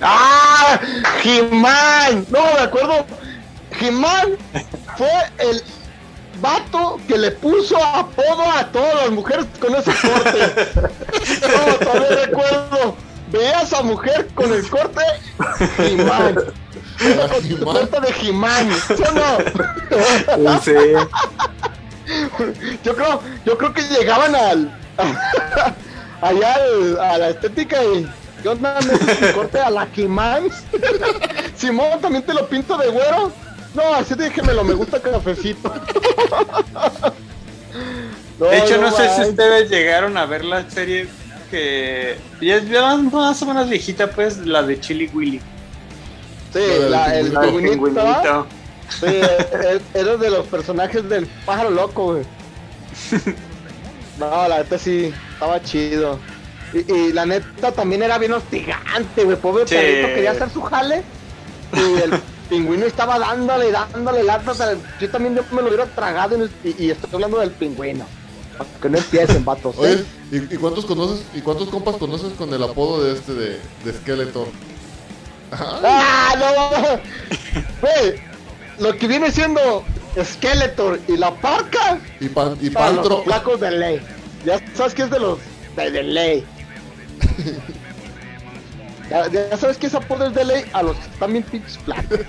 ¡Ah! 0.02 0.80
¡Jimán! 1.22 2.26
No, 2.30 2.40
me 2.40 2.60
acuerdo. 2.62 3.06
Jimán 3.80 4.38
fue 4.98 5.10
el 5.40 5.64
vato 6.42 7.00
que 7.08 7.18
le 7.18 7.32
puso 7.32 7.78
apodo 7.84 8.52
a 8.52 8.66
todas 8.72 8.96
las 8.96 9.12
mujeres 9.12 9.46
con 9.60 9.76
ese 9.76 9.92
corte. 9.92 10.92
No, 11.42 11.74
todavía 11.76 12.26
recuerdo. 12.26 12.96
Veía 13.32 13.60
a 13.60 13.62
esa 13.62 13.82
mujer 13.82 14.28
con 14.34 14.52
el 14.52 14.68
corte 14.70 15.02
Jimán. 15.78 16.36
Con 16.36 17.48
su 17.48 17.60
corte 17.64 18.00
de 18.02 18.14
Jimán. 18.14 18.70
¿Sí 18.88 19.04
o 19.04 19.12
no? 20.38 20.62
Sí. 20.62 20.74
Yo 22.84 22.96
creo, 22.96 23.22
yo 23.46 23.58
creo 23.58 23.74
que 23.74 23.82
llegaban 23.84 24.36
al 24.36 24.80
allá 26.22 26.54
al- 26.56 27.00
a 27.00 27.18
la 27.18 27.30
estética 27.30 27.84
y 27.84 28.08
¿qué 28.42 28.50
onda? 28.50 28.80
¿Me 28.82 29.32
corte 29.34 29.60
a 29.60 29.70
la 29.70 29.86
Jimán? 29.88 30.44
Simón, 31.56 32.00
¿también 32.02 32.24
te 32.24 32.34
lo 32.34 32.48
pinto 32.48 32.78
de 32.78 32.90
güero? 32.90 33.32
No, 33.74 33.94
así 33.94 34.16
déjemelo, 34.16 34.64
me 34.64 34.74
gusta 34.74 35.00
cafecito. 35.02 35.74
No, 38.40 38.48
De 38.48 38.58
hecho, 38.58 38.82
no, 38.82 38.92
sé 38.92 39.08
si 39.16 39.22
ustedes 39.30 39.70
llegaron 39.70 40.18
a 40.18 40.26
ver 40.26 40.44
la 40.44 40.68
serie 40.70 41.08
que 41.52 42.18
ya 42.42 42.56
es 42.56 42.64
más 43.12 43.40
o 43.42 43.46
menos 43.46 43.70
viejita, 43.70 44.10
pues, 44.10 44.38
la 44.40 44.64
de 44.64 44.80
Chili 44.80 45.08
Willy. 45.14 45.40
Sí, 46.52 46.60
la- 46.90 47.16
el. 47.16 47.32
Sí, 48.90 49.06
e- 49.06 49.82
era 49.94 50.18
de 50.18 50.30
los 50.32 50.48
personajes 50.48 51.08
del 51.08 51.28
pájaro 51.46 51.70
loco, 51.70 52.14
güey. 52.14 52.26
No, 54.20 54.48
la 54.48 54.60
neta 54.60 54.78
sí, 54.78 55.14
estaba 55.34 55.62
chido. 55.62 56.20
Y, 56.74 56.92
y 56.92 57.14
la 57.14 57.26
neta 57.26 57.72
también 57.72 58.04
era 58.04 58.18
bien 58.18 58.34
hostigante, 58.34 59.24
güey. 59.24 59.38
Pobre 59.38 59.68
Sí. 59.68 59.76
perrito 59.76 60.08
quería 60.08 60.32
hacer 60.32 60.50
su 60.50 60.62
jale. 60.62 61.04
Y 61.74 62.02
el 62.02 62.12
pingüino 62.50 62.86
estaba 62.86 63.18
dándole, 63.20 63.72
dándole 63.72 64.24
latas. 64.24 64.62
al- 64.62 64.78
Yo 65.00 65.10
también 65.10 65.36
yo 65.36 65.44
me 65.52 65.62
lo 65.62 65.68
hubiera 65.70 65.86
tragado 65.86 66.38
y, 66.38 66.50
y- 66.70 66.76
y 66.86 66.92
estoy 66.92 67.10
hablando 67.14 67.40
del 67.40 67.52
pingüino. 67.52 68.06
Para 68.58 68.70
que 68.82 68.90
no 68.90 68.98
empiecen, 68.98 69.44
vatos. 69.46 69.76
¿eh? 69.78 69.80
Oye, 69.80 70.06
¿y, 70.50 70.54
y 70.56 70.58
cuántos 70.58 70.86
conoces 70.86 71.24
y 71.34 71.42
cuántos 71.42 71.70
compas 71.70 71.96
conoces 71.96 72.34
con 72.34 72.54
el 72.54 72.62
apodo 72.64 73.04
de 73.04 73.14
este 73.14 73.34
de, 73.34 73.60
de 73.86 73.94
Skeletor? 73.94 74.48
¡Ah, 75.52 76.34
no! 76.38 77.00
Güey, 77.82 78.22
lo 78.80 78.98
que 78.98 79.08
viene 79.08 79.32
siendo 79.32 79.84
Skeletor 80.24 81.00
y 81.08 81.18
la 81.18 81.32
parca 81.36 82.00
Y, 82.20 82.28
pan, 82.30 82.58
y 82.62 82.70
para 82.70 82.90
los 82.92 82.98
Pantro. 83.08 83.24
flacos 83.24 83.60
de 83.62 83.72
ley. 83.72 84.02
Ya 84.46 84.60
sabes 84.76 84.94
que 84.94 85.04
es 85.04 85.10
de 85.10 85.20
los 85.20 85.40
de, 85.76 85.92
de 85.92 86.04
ley. 86.04 86.46
ya, 89.10 89.28
ya 89.30 89.58
sabes 89.58 89.78
que 89.78 89.88
ese 89.88 89.98
apodo 89.98 90.26
es 90.28 90.34
de 90.34 90.44
ley 90.46 90.66
a 90.74 90.84
los 90.84 90.96
que 90.98 91.10
están 91.12 91.32
bien 91.32 91.44
pinches 91.44 91.78
flacos. 91.80 92.20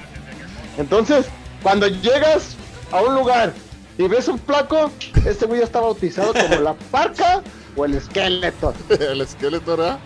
Entonces, 0.78 1.26
cuando 1.62 1.87
llegas 1.89 2.57
a 2.93 3.01
un 3.03 3.14
lugar 3.14 3.53
y 3.99 4.09
ves 4.09 4.28
un 4.28 4.39
flaco, 4.39 4.91
este 5.26 5.47
güey 5.47 5.61
ya 5.61 5.64
está 5.66 5.80
bautizado 5.80 6.33
como 6.33 6.61
la 6.61 6.74
parca 6.91 7.43
o 7.76 7.85
el 7.85 8.01
Skeletor. 8.01 8.74
el 8.89 9.26
Skeletor, 9.26 9.80
¿ah? 9.83 9.99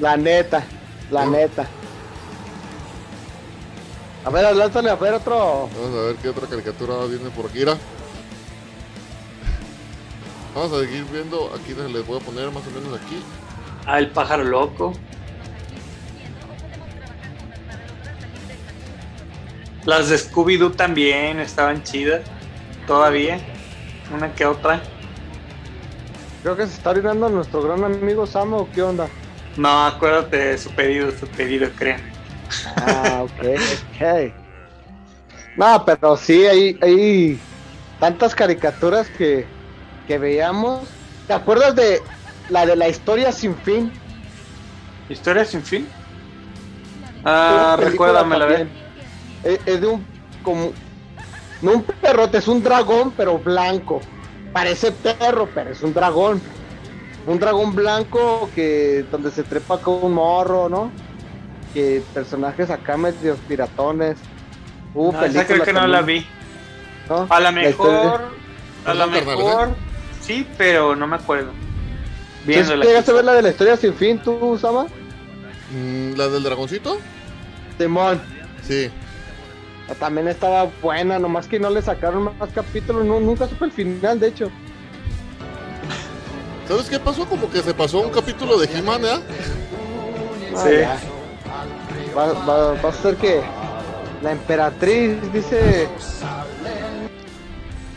La 0.00 0.16
neta, 0.16 0.64
la 1.10 1.26
neta. 1.26 1.66
A 4.24 4.30
ver, 4.30 4.54
lánzale 4.54 4.90
a 4.90 4.96
ver 4.96 5.14
otro. 5.14 5.68
Vamos 5.74 5.98
a 5.98 6.02
ver 6.06 6.16
qué 6.16 6.28
otra 6.28 6.46
caricatura 6.46 7.06
viene 7.06 7.30
por 7.30 7.46
aquí. 7.46 7.64
Vamos 10.54 10.72
a 10.72 10.80
seguir 10.80 11.04
viendo. 11.04 11.52
Aquí 11.54 11.74
les 11.74 12.06
voy 12.06 12.18
a 12.18 12.20
poner 12.20 12.50
más 12.50 12.62
o 12.66 12.70
menos 12.70 13.00
aquí. 13.00 13.22
Ah, 13.86 13.98
el 13.98 14.10
pájaro 14.10 14.44
loco. 14.44 14.92
Las 19.86 20.10
de 20.10 20.16
Scooby-Doo 20.16 20.76
también 20.76 21.40
estaban 21.40 21.82
chidas. 21.82 22.20
Todavía. 22.86 23.40
Una 24.14 24.34
que 24.34 24.44
otra. 24.44 24.82
Creo 26.42 26.56
que 26.56 26.66
se 26.66 26.74
está 26.74 26.90
orinando 26.90 27.28
nuestro 27.28 27.62
gran 27.62 27.84
amigo 27.84 28.26
Samo, 28.26 28.58
¿o 28.58 28.70
¿qué 28.70 28.82
onda? 28.82 29.08
No, 29.56 29.86
acuérdate 29.86 30.36
de 30.36 30.58
su 30.58 30.70
pedido, 30.70 31.10
su 31.12 31.26
pedido, 31.26 31.70
créeme. 31.76 32.19
Ah, 32.64 33.22
ok, 33.24 33.42
ok. 33.72 34.34
No, 35.56 35.84
pero 35.84 36.16
sí, 36.16 36.46
hay, 36.46 36.78
hay 36.80 37.40
tantas 37.98 38.34
caricaturas 38.34 39.10
que, 39.10 39.46
que 40.06 40.18
veíamos. 40.18 40.88
¿Te 41.26 41.34
acuerdas 41.34 41.74
de 41.76 42.00
la 42.48 42.66
de 42.66 42.76
la 42.76 42.88
historia 42.88 43.32
sin 43.32 43.56
fin? 43.56 43.92
¿Historia 45.08 45.44
sin 45.44 45.62
fin? 45.62 45.86
Ah, 47.24 47.76
recuérdamela, 47.78 48.46
también. 48.46 48.72
Es, 49.42 49.60
es 49.66 49.80
de 49.80 49.86
un 49.86 50.06
como 50.42 50.72
no 51.62 51.72
un 51.72 51.84
perrote, 52.00 52.38
es 52.38 52.48
un 52.48 52.62
dragón 52.62 53.12
pero 53.16 53.38
blanco. 53.38 54.00
Parece 54.52 54.92
perro, 54.92 55.52
pero 55.54 55.70
es 55.70 55.82
un 55.82 55.92
dragón. 55.92 56.42
Un 57.26 57.38
dragón 57.38 57.74
blanco 57.74 58.50
que 58.50 59.04
donde 59.10 59.30
se 59.30 59.44
trepa 59.44 59.80
con 59.82 60.02
un 60.04 60.14
morro, 60.14 60.68
¿no? 60.68 60.92
Que 61.74 62.02
personajes 62.14 62.70
acá 62.70 62.96
medio 62.96 63.36
piratones. 63.48 64.16
Uh, 64.94 65.12
No, 65.12 65.24
esa 65.24 65.46
creo 65.46 65.62
que 65.62 65.72
no 65.72 65.86
la 65.86 66.02
vi. 66.02 66.26
¿no? 67.08 67.26
A 67.28 67.40
lo 67.40 67.52
mejor, 67.52 68.20
a 68.84 68.94
lo 68.94 69.06
mejor, 69.08 69.70
sí, 70.20 70.46
pero 70.56 70.94
no 70.96 71.06
me 71.06 71.16
acuerdo. 71.16 71.50
¿Llegaste 72.46 73.10
a 73.10 73.14
ver 73.14 73.24
la 73.24 73.34
de 73.34 73.42
la 73.42 73.48
historia 73.50 73.76
sin 73.76 73.94
fin, 73.94 74.18
tú, 74.18 74.56
Sama? 74.60 74.86
Mm, 75.72 76.14
¿La 76.16 76.28
del 76.28 76.42
dragoncito? 76.42 76.98
Simón. 77.78 78.20
Sí. 78.66 78.90
También 79.98 80.28
estaba 80.28 80.70
buena, 80.80 81.18
nomás 81.18 81.46
que 81.48 81.58
no 81.58 81.68
le 81.70 81.82
sacaron 81.82 82.24
más 82.38 82.50
capítulos. 82.54 83.04
No, 83.04 83.18
nunca 83.20 83.48
supe 83.48 83.64
el 83.64 83.72
final, 83.72 84.20
de 84.20 84.28
hecho. 84.28 84.50
¿Sabes 86.68 86.88
qué 86.88 86.98
pasó? 87.00 87.26
Como 87.26 87.50
que 87.50 87.60
se 87.62 87.74
pasó 87.74 88.00
un 88.00 88.10
capítulo 88.10 88.56
de 88.58 88.66
He-Man, 88.72 89.04
¿eh? 89.04 89.08
Ah, 90.56 90.64
Sí. 90.64 90.70
ya. 90.80 90.96
Va, 92.16 92.32
va- 92.32 92.72
va 92.82 92.88
a 92.88 92.92
ser 92.92 93.16
que 93.16 93.40
la 94.22 94.32
emperatriz 94.32 95.16
dice. 95.32 95.88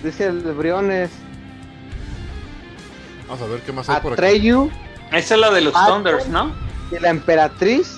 Dice 0.04 0.26
el 0.26 0.42
Briones. 0.42 1.10
Vamos 3.28 3.42
a 3.42 3.48
ver 3.52 3.62
qué 3.62 3.72
más 3.72 3.90
hay 3.90 4.02
por 4.02 4.14
aquí. 4.14 4.22
Atreyu 4.22 4.70
Esa 5.12 5.34
es 5.36 5.40
la 5.40 5.50
de 5.52 5.62
los 5.62 5.74
Thunders, 5.74 6.28
¿no? 6.28 6.52
y 6.92 7.00
la 7.00 7.10
emperatriz. 7.10 7.98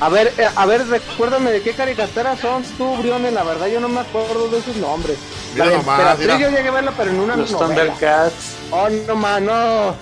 A 0.00 0.08
ver, 0.08 0.32
eh, 0.38 0.48
a 0.54 0.66
ver, 0.66 0.86
recuérdame 0.86 1.50
de 1.50 1.60
qué 1.62 1.72
caricaturas 1.72 2.38
son 2.38 2.62
tú, 2.78 2.96
Briones. 2.98 3.32
La 3.32 3.42
verdad, 3.42 3.66
yo 3.66 3.80
no 3.80 3.88
me 3.88 4.00
acuerdo 4.00 4.48
de 4.48 4.62
sus 4.62 4.76
nombres. 4.76 5.18
Mira 5.54 5.66
la 5.66 5.76
nomás, 5.78 5.98
emperatriz 5.98 6.26
mira. 6.26 6.38
yo 6.38 6.50
llegué 6.56 6.68
a 6.68 6.72
verla, 6.72 6.92
pero 6.96 7.10
en 7.10 7.20
una 7.20 7.36
Los 7.36 7.50
novela. 7.50 7.66
Thundercats. 7.74 8.54
Oh, 8.70 8.88
no, 9.06 9.14
mano. 9.16 9.94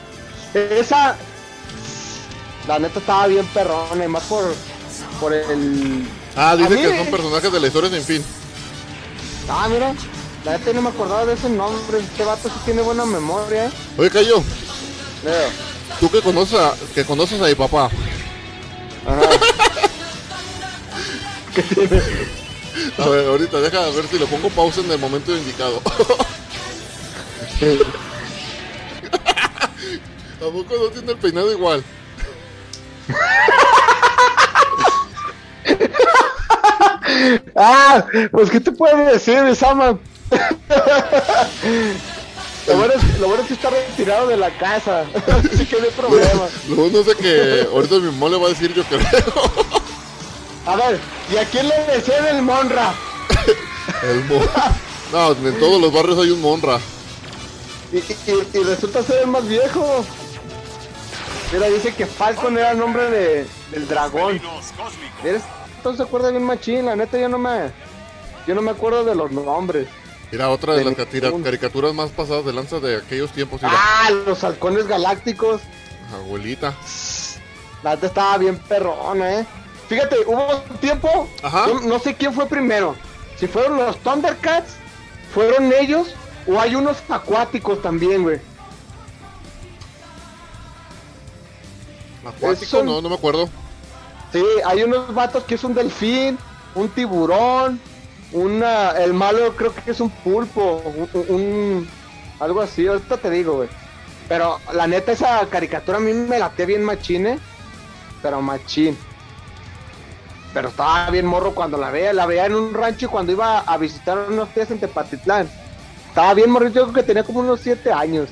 Esa. 0.52 1.16
La 2.68 2.78
neta 2.78 2.98
estaba 2.98 3.26
bien 3.28 3.46
perrona, 3.46 4.04
y 4.04 4.08
más 4.08 4.24
por. 4.24 4.44
Por 5.20 5.32
el. 5.32 6.06
Ah, 6.36 6.56
dice 6.56 6.74
A 6.74 6.76
mí 6.76 6.82
que 6.82 6.96
son 6.98 7.06
personajes 7.10 7.52
de 7.52 7.60
la 7.60 7.66
historia 7.66 7.90
sin 7.90 8.02
fin. 8.02 8.24
Ah, 9.48 9.66
mira. 9.70 9.94
La 10.44 10.58
neta 10.58 10.72
no 10.72 10.82
me 10.82 10.90
acordaba 10.90 11.24
de 11.26 11.34
ese 11.34 11.48
nombre. 11.48 11.98
Este 11.98 12.24
vato 12.24 12.48
sí 12.48 12.54
tiene 12.64 12.82
buena 12.82 13.04
memoria. 13.04 13.70
Oye, 13.96 14.10
Cayo, 14.10 14.44
Leo. 15.24 15.48
tú 15.98 16.08
que 16.10 16.20
conoces 16.22 16.58
a, 16.58 16.74
que 16.94 17.04
conoces 17.04 17.40
a 17.40 17.46
mi 17.46 17.54
papá. 17.54 17.90
A 22.98 23.08
ver, 23.08 23.26
ahorita 23.26 23.60
deja 23.60 23.80
ver 23.90 24.06
si 24.08 24.18
le 24.18 24.26
pongo 24.26 24.50
pausa 24.50 24.80
en 24.80 24.90
el 24.90 24.98
momento 24.98 25.34
indicado. 25.36 25.80
¿A 30.36 30.50
poco 30.52 30.74
no 30.76 30.88
tiene 30.90 31.12
el 31.12 31.18
peinado 31.18 31.50
igual? 31.50 31.82
Ah, 37.54 38.04
pues 38.32 38.50
¿qué 38.50 38.60
te 38.60 38.72
puedo 38.72 38.96
decir, 39.06 39.54
Sama? 39.56 39.96
Lo 42.66 42.76
bueno, 42.76 42.94
es, 42.94 43.20
lo 43.20 43.28
bueno 43.28 43.42
es 43.42 43.48
que 43.48 43.54
está 43.54 43.70
retirado 43.70 44.26
de 44.26 44.36
la 44.36 44.50
casa, 44.58 45.04
así 45.52 45.64
que 45.66 45.76
no 45.78 45.84
hay 45.84 45.90
problema. 45.90 46.48
Lo 46.68 46.74
bueno 46.76 46.98
es 47.00 47.06
de 47.06 47.14
que 47.14 47.66
ahorita 47.72 47.94
mi 47.96 48.10
mamá 48.10 48.28
le 48.30 48.38
va 48.38 48.46
a 48.46 48.48
decir 48.50 48.74
yo 48.74 48.82
creo. 48.84 49.00
A 50.66 50.74
ver, 50.76 50.98
¿y 51.32 51.36
a 51.36 51.44
quién 51.44 51.68
le 51.68 51.76
decían 51.94 52.26
el 52.26 52.42
Monra? 52.42 52.92
El 54.02 54.24
mo- 54.24 54.40
No, 55.12 55.30
en 55.48 55.58
todos 55.60 55.80
los 55.80 55.92
barrios 55.92 56.18
hay 56.18 56.30
un 56.30 56.40
monra. 56.40 56.80
Y, 57.92 57.98
y- 57.98 58.48
y 58.52 58.62
resulta 58.64 59.00
ser 59.04 59.20
el 59.22 59.28
más 59.28 59.46
viejo. 59.46 60.04
Mira, 61.52 61.68
dice 61.68 61.94
que 61.94 62.04
Falcon 62.06 62.58
era 62.58 62.72
el 62.72 62.78
nombre 62.80 63.08
de, 63.08 63.46
del 63.70 63.86
dragón. 63.86 64.40
Mira, 65.22 65.40
entonces 65.86 65.98
se 66.04 66.08
acuerda 66.08 66.30
bien 66.30 66.42
machín, 66.42 66.86
la 66.86 66.96
neta 66.96 67.16
yo 67.16 67.28
no 67.28 67.38
me... 67.38 67.70
Yo 68.46 68.54
no 68.56 68.62
me 68.62 68.70
acuerdo 68.72 69.04
de 69.04 69.14
los 69.14 69.30
nombres. 69.30 69.86
Mira, 70.32 70.50
otra 70.50 70.72
de 70.74 70.80
De 70.80 70.84
las 70.84 71.12
ningún- 71.12 71.42
caricaturas 71.44 71.94
más 71.94 72.10
pasadas 72.10 72.44
de 72.44 72.52
lanza 72.52 72.80
de 72.80 72.96
aquellos 72.96 73.30
tiempos. 73.32 73.62
Mira, 73.62 73.74
Ah, 73.76 74.10
los 74.26 74.42
halcones 74.42 74.86
galácticos. 74.88 75.62
abuelita. 76.12 76.74
La 77.84 77.94
neta 77.94 78.06
estaba 78.08 78.38
bien 78.38 78.58
perrona, 78.58 79.40
eh. 79.40 79.46
Fíjate, 79.88 80.16
hubo 80.26 80.62
un 80.68 80.76
tiempo, 80.78 81.28
Ajá. 81.42 81.66
no, 81.68 81.80
no 81.82 81.98
sé 82.00 82.14
quién 82.14 82.32
fue 82.32 82.46
primero. 82.46 82.96
Si 83.36 83.46
fueron 83.46 83.76
los 83.78 83.96
Thundercats, 83.98 84.74
fueron 85.32 85.72
ellos, 85.72 86.08
o 86.48 86.58
hay 86.60 86.74
unos 86.74 86.96
acuáticos 87.08 87.80
también, 87.82 88.22
güey. 88.24 88.40
Acuático, 92.26 92.82
no, 92.82 93.00
no 93.00 93.08
me 93.08 93.14
acuerdo. 93.14 93.48
Sí, 94.32 94.44
hay 94.64 94.82
unos 94.82 95.14
vatos 95.14 95.44
que 95.44 95.54
es 95.54 95.64
un 95.64 95.74
delfín, 95.74 96.38
un 96.74 96.88
tiburón, 96.90 97.80
una, 98.32 98.90
el 98.92 99.14
malo 99.14 99.54
creo 99.56 99.72
que 99.74 99.90
es 99.90 100.00
un 100.00 100.10
pulpo, 100.10 100.82
un, 101.14 101.34
un- 101.34 101.88
algo 102.40 102.60
así, 102.60 102.86
ahorita 102.86 103.16
te 103.16 103.30
digo, 103.30 103.54
güey. 103.54 103.68
Pero 104.28 104.58
la 104.74 104.86
neta 104.86 105.12
esa 105.12 105.46
caricatura 105.48 105.98
a 105.98 106.00
mí 106.00 106.12
me 106.12 106.38
late 106.38 106.66
bien 106.66 106.82
machine, 106.84 107.38
pero 108.20 108.42
machín. 108.42 108.98
Pero 110.52 110.68
estaba 110.68 111.10
bien 111.10 111.26
morro 111.26 111.54
cuando 111.54 111.78
la 111.78 111.90
veía, 111.90 112.12
la 112.12 112.26
veía 112.26 112.46
en 112.46 112.54
un 112.56 112.74
rancho 112.74 113.08
cuando 113.10 113.32
iba 113.32 113.60
a 113.60 113.76
visitar 113.78 114.18
unos 114.28 114.48
tías 114.50 114.70
en 114.70 114.80
Tepatitlán. 114.80 115.48
Estaba 116.08 116.34
bien 116.34 116.50
morrito, 116.50 116.74
yo 116.74 116.82
creo 116.84 116.94
que 116.94 117.02
tenía 117.04 117.22
como 117.24 117.40
unos 117.40 117.60
7 117.60 117.92
años. 117.92 118.28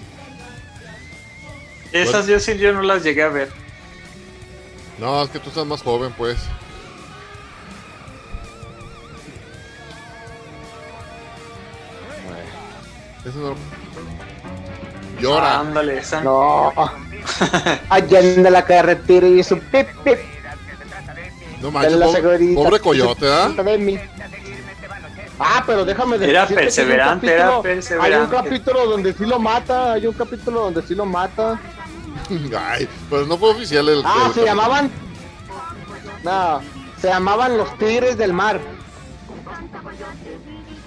Esas 1.93 2.27
yo 2.27 2.41
sí 2.41 2.57
yo 2.59 2.73
no 2.73 2.83
las 2.83 3.03
llegué 3.05 3.23
a 3.23 3.29
ver. 3.29 3.51
No, 4.99 5.23
es 5.23 5.31
que 5.31 5.39
tú 5.41 5.49
estás 5.49 5.67
más 5.67 5.83
joven, 5.83 6.13
pues. 6.17 6.39
Eso 13.25 13.39
no... 13.39 13.55
Llora. 15.21 15.61
Ándale, 15.61 15.99
esa. 15.99 16.21
No. 16.21 16.73
Allá 17.89 18.21
en 18.21 18.43
la 18.53 18.65
carretera 18.65 19.27
y 19.27 19.43
su 19.43 19.59
pip 19.59 19.89
pip. 20.05 20.19
No 21.61 21.69
de 21.69 21.73
manches, 21.73 21.95
pobre, 21.97 22.55
pobre 22.55 22.81
coyote, 22.81 23.27
¿ah? 23.33 23.49
Mí. 23.79 23.99
Ah, 25.39 25.63
pero 25.67 25.85
déjame 25.85 26.19
decir. 26.19 26.35
Era 26.35 26.47
perseverante, 26.47 27.27
era 27.33 27.45
capítulo- 27.45 27.63
perseverante. 27.63 28.15
Hay 28.15 28.21
un 28.23 28.27
capítulo 28.31 28.87
donde 28.87 29.13
sí 29.15 29.25
lo 29.25 29.39
mata, 29.39 29.93
hay 29.95 30.07
un 30.07 30.13
capítulo 30.13 30.61
donde 30.65 30.83
sí 30.83 30.95
lo 30.95 31.07
mata. 31.07 31.59
Ay, 32.59 32.89
pero 33.11 33.27
no 33.27 33.37
fue 33.39 33.51
oficial 33.51 33.89
el. 33.89 34.03
Ah, 34.05 34.25
el- 34.29 34.35
se 34.35 34.45
llamaban. 34.45 34.91
No, 36.23 36.61
se 37.01 37.09
llamaban 37.09 37.57
los 37.59 37.77
Tigres 37.79 38.17
del 38.17 38.33
Mar. 38.33 38.61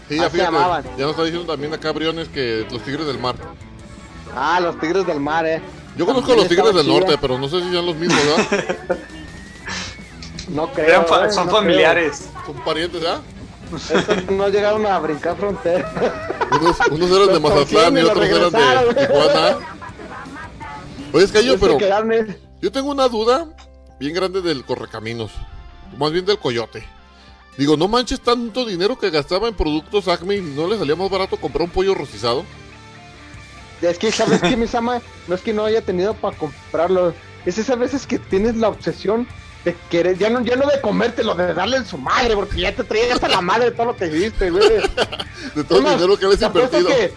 Sí, 0.10 0.16
ya 0.18 0.28
así 0.28 0.38
fíjate. 0.38 0.52
llamaban. 0.54 0.84
Ya 0.98 1.02
nos 1.04 1.12
está 1.12 1.24
diciendo 1.24 1.52
también 1.52 1.74
acá 1.74 1.92
Briones 1.92 2.30
que 2.30 2.66
los 2.72 2.82
tigres 2.82 3.06
del 3.08 3.20
mar. 3.20 3.36
Ah, 4.36 4.60
los 4.62 4.80
Tigres 4.80 5.06
del 5.06 5.20
Mar, 5.20 5.46
eh. 5.46 5.62
Yo 5.98 6.06
conozco 6.06 6.32
a 6.32 6.36
los 6.38 6.48
tigres 6.48 6.74
del 6.74 6.86
chida. 6.86 6.94
norte, 7.00 7.18
pero 7.20 7.38
no 7.38 7.50
sé 7.50 7.62
si 7.62 7.72
sean 7.72 7.86
los 7.86 7.96
mismos, 7.96 8.18
¿verdad? 8.26 8.98
No 10.50 10.72
creo. 10.72 10.88
Eran 10.88 11.06
fa- 11.08 11.26
eh, 11.26 11.32
son 11.32 11.48
no 11.48 11.52
familiares. 11.52 12.30
Son 12.46 12.56
parientes, 12.64 13.04
¿ah? 13.06 13.20
Estos 13.76 14.32
no 14.32 14.48
llegaron 14.48 14.86
a 14.86 14.98
brincar 15.00 15.36
frontera. 15.36 15.92
Unos, 16.62 16.78
unos 16.90 17.12
eran 17.12 17.34
de 17.34 17.40
Mazatlán 17.42 17.98
y 17.98 18.02
otros 18.02 18.26
eran 18.28 18.52
de. 18.52 18.96
Tijuana. 19.08 19.58
Oye, 21.14 21.24
es 21.26 21.32
que 21.32 21.44
yo, 21.46 21.58
pero 21.60 21.78
yo 22.62 22.72
tengo 22.72 22.92
una 22.92 23.08
duda 23.08 23.48
bien 24.00 24.14
grande 24.14 24.42
del 24.42 24.66
correcaminos. 24.66 25.32
Más 25.98 26.12
bien 26.12 26.26
del 26.26 26.38
coyote. 26.38 26.84
Digo, 27.58 27.76
no 27.78 27.88
manches 27.88 28.20
tanto 28.22 28.66
dinero 28.66 29.00
que 29.00 29.10
gastaba 29.10 29.48
en 29.48 29.56
productos 29.56 30.08
Acme 30.08 30.36
y 30.36 30.42
no 30.42 30.68
le 30.68 30.78
salía 30.78 30.96
más 30.96 31.10
barato 31.10 31.38
comprar 31.38 31.64
un 31.64 31.70
pollo 31.72 31.96
rostizado. 31.96 32.46
Es 33.82 33.98
que 33.98 34.12
sabes 34.12 34.42
que 34.42 34.58
mi 34.58 34.68
sama 34.68 35.02
no 35.28 35.36
es 35.36 35.42
que 35.42 35.54
no 35.54 35.66
haya 35.66 35.82
tenido 35.82 36.14
para 36.14 36.38
comprarlo. 36.38 37.14
Es 37.46 37.58
esas 37.58 37.80
veces 37.80 38.06
que 38.06 38.20
tienes 38.20 38.56
la 38.58 38.68
obsesión 38.70 39.28
de 39.64 39.76
querer, 39.90 40.18
ya 40.18 40.30
no, 40.30 40.42
ya 40.42 40.56
no 40.56 40.68
de 40.68 40.82
comértelo, 40.82 41.36
de 41.36 41.54
darle 41.54 41.78
en 41.78 41.86
su 41.86 41.98
madre, 41.98 42.36
porque 42.36 42.60
ya 42.62 42.76
te 42.76 42.84
traías 42.84 43.14
hasta 43.14 43.28
la 43.28 43.42
madre 43.42 43.66
de 43.66 43.72
todo 43.72 43.88
lo 43.88 43.96
que 43.98 44.08
hiciste, 44.08 44.50
güey. 44.52 44.68
De 45.56 45.64
todo 45.64 45.80
el 45.80 45.86
dinero 45.86 46.18
que 46.18 46.26
habías 46.26 46.42
invertido. 46.42 46.88
que- 46.88 47.14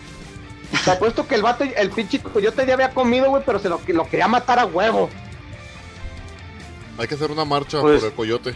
te 0.85 0.91
apuesto 0.91 1.27
que 1.27 1.35
el 1.35 1.43
vato, 1.43 1.64
el 1.64 1.91
pinche 1.91 2.21
coyote 2.21 2.64
ya 2.66 2.75
había 2.75 2.91
comido, 2.91 3.29
güey, 3.29 3.43
pero 3.45 3.59
se 3.59 3.68
lo, 3.68 3.81
lo 3.87 4.09
quería 4.09 4.29
matar 4.29 4.59
a 4.59 4.66
huevo. 4.66 5.09
Hay 6.99 7.09
que 7.09 7.14
hacer 7.14 7.31
una 7.31 7.45
marcha 7.45 7.81
Pues- 7.81 8.01
por 8.01 8.09
el 8.11 8.14
coyote. 8.14 8.55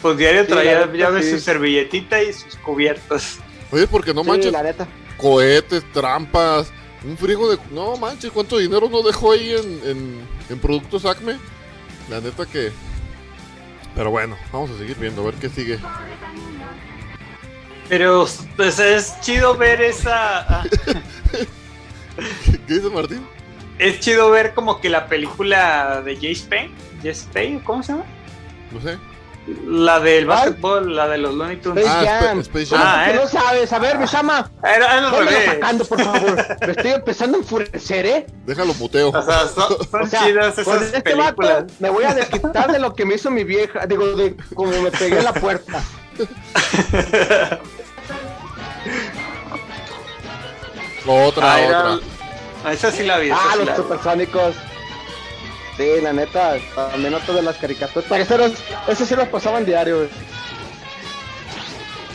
Pues 0.00 0.16
diario 0.16 0.42
Sí, 0.44 0.48
traía 0.50 0.78
neta, 0.86 0.96
ya 0.96 1.10
ves 1.10 1.24
sí. 1.26 1.32
su 1.32 1.40
servilletita 1.40 2.22
y 2.22 2.32
sus 2.32 2.54
cubiertos. 2.56 3.38
Oye, 3.72 3.88
porque 3.88 4.14
no 4.14 4.22
Sí, 4.22 4.30
manches, 4.30 4.52
la 4.52 4.62
neta. 4.62 4.86
cohetes, 5.16 5.82
trampas, 5.92 6.70
un 7.04 7.16
frigo 7.18 7.50
de... 7.50 7.58
No 7.72 7.96
manches, 7.96 8.30
¿cuánto 8.30 8.58
dinero 8.58 8.88
no 8.88 9.02
dejó 9.02 9.32
ahí 9.32 9.52
en, 9.52 9.80
en, 9.90 10.20
en 10.50 10.58
productos 10.60 11.04
Acme? 11.04 11.36
La 12.08 12.20
neta 12.20 12.46
que... 12.46 12.70
Pero 13.96 14.10
bueno, 14.10 14.36
vamos 14.52 14.70
a 14.70 14.78
seguir 14.78 14.96
viendo, 14.98 15.22
a 15.22 15.24
ver 15.26 15.34
qué 15.34 15.48
sigue. 15.48 15.78
Pero 17.88 18.26
pues 18.56 18.78
es 18.78 19.20
chido 19.20 19.56
ver 19.56 19.82
esa. 19.82 20.62
ah, 22.18 22.22
¿Qué 22.66 22.74
dice 22.74 22.90
Martín? 22.90 23.26
Es 23.78 24.00
chido 24.00 24.30
ver 24.30 24.54
como 24.54 24.80
que 24.80 24.88
la 24.90 25.06
película 25.06 26.02
de 26.04 26.14
Jace 26.16 26.46
Payne. 26.48 26.70
Jace 27.02 27.26
Payne, 27.32 27.62
¿cómo 27.64 27.82
se 27.82 27.92
llama? 27.92 28.04
No 28.70 28.80
sé. 28.80 28.98
La 29.66 29.98
del 29.98 30.24
¿Cuál? 30.26 30.38
básquetbol, 30.38 30.94
la 30.94 31.08
de 31.08 31.18
los 31.18 31.34
Looney 31.34 31.56
Tunes. 31.56 31.84
Space 31.84 32.08
Ah, 32.08 32.20
Jam. 32.22 32.40
Space 32.40 32.66
Jam. 32.66 32.80
Ah, 32.80 33.04
¿Qué 33.06 33.10
eh. 33.10 33.20
no 33.20 33.26
sabes? 33.28 33.72
A 33.72 33.78
ver, 33.80 33.98
mi 33.98 34.06
chama. 34.06 34.48
Era, 34.62 34.76
era 34.76 34.94
al 35.08 35.12
No 35.12 35.20
me 35.30 35.44
sacando, 35.46 35.84
por 35.84 36.00
favor. 36.00 36.46
Me 36.66 36.70
estoy 36.72 36.90
empezando 36.92 37.38
a 37.38 37.40
enfurecer, 37.40 38.06
¿eh? 38.06 38.26
Déjalo 38.46 38.72
muteo. 38.74 39.08
O 39.10 39.22
sea, 39.22 39.48
son, 39.48 39.76
son 39.90 40.02
O 40.02 40.06
sea, 40.06 40.24
chidas 40.26 40.54
con 40.60 40.80
este 40.80 41.00
películas. 41.00 41.34
vato 41.62 41.66
me 41.80 41.90
voy 41.90 42.04
a 42.04 42.14
desquitar 42.14 42.70
de 42.70 42.78
lo 42.78 42.94
que 42.94 43.04
me 43.04 43.16
hizo 43.16 43.32
mi 43.32 43.42
vieja. 43.42 43.84
Digo, 43.86 44.14
de 44.14 44.36
como 44.54 44.70
me 44.80 44.92
pegué 44.92 45.18
en 45.18 45.24
la 45.24 45.32
puerta. 45.34 45.82
Otra, 51.06 51.54
Ah, 51.54 51.60
era- 51.60 51.92
otra. 51.94 52.06
Ah, 52.64 52.72
Esa 52.72 52.90
sí 52.92 53.02
la 53.02 53.18
vi. 53.18 53.30
Ah, 53.30 53.38
sí 53.52 53.58
los 53.58 53.66
la 53.66 53.76
supersónicos. 53.76 54.54
Sí, 55.76 55.88
la 56.02 56.12
neta, 56.12 56.54
también 56.74 57.14
otro 57.14 57.34
de 57.34 57.42
las 57.42 57.56
caricaturas. 57.56 58.08
Para 58.08 58.22
eso, 58.22 59.06
sí 59.06 59.16
los 59.16 59.28
pasaban 59.28 59.64
diario, 59.64 59.96
güey. 59.98 60.08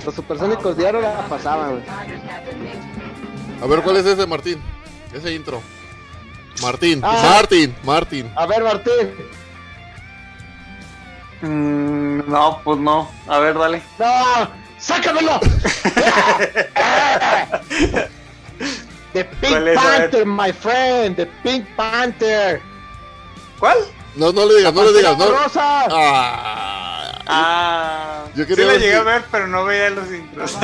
Los 0.05 0.15
supersónicos 0.15 0.77
diario 0.77 1.01
la 1.01 1.25
pasaban, 1.27 1.71
güey. 1.71 1.83
A 3.61 3.65
ver, 3.65 3.81
¿cuál 3.81 3.97
es 3.97 4.05
ese, 4.05 4.25
Martín? 4.27 4.61
Ese 5.13 5.33
intro. 5.33 5.61
Martín, 6.61 7.01
Ah. 7.03 7.31
Martín, 7.35 7.75
Martín. 7.83 8.31
A 8.35 8.45
ver, 8.45 8.63
Martín. 8.63 9.15
Mm, 11.41 12.29
no, 12.31 12.61
pues 12.63 12.79
no. 12.79 13.09
A 13.27 13.39
ver, 13.39 13.57
dale. 13.57 13.81
¡No! 13.99 14.49
¡Sácamelo! 14.77 15.39
The 19.13 19.23
Pink. 19.41 19.73
Panther, 19.75 20.25
my 20.25 20.51
friend. 20.51 21.15
The 21.15 21.25
Pink 21.43 21.65
Panther. 21.75 22.61
¿Cuál? 23.59 23.77
No, 24.15 24.31
no 24.31 24.45
le 24.45 24.55
digas, 24.57 24.73
no 24.73 24.83
le 24.83 24.93
digas, 24.97 25.17
no. 25.17 25.27
Rosa. 25.27 25.85
Ah, 25.89 27.03
Ah, 27.29 28.23
Yo 28.35 28.43
sí 28.43 28.47
quería 28.47 28.65
la 28.67 28.71
ver 28.73 28.79
llegué 28.81 28.93
si- 28.93 28.99
a 28.99 29.03
ver, 29.03 29.23
pero 29.29 29.47
no 29.47 29.65
veía 29.65 29.89
los 29.89 30.09
intros. 30.11 30.57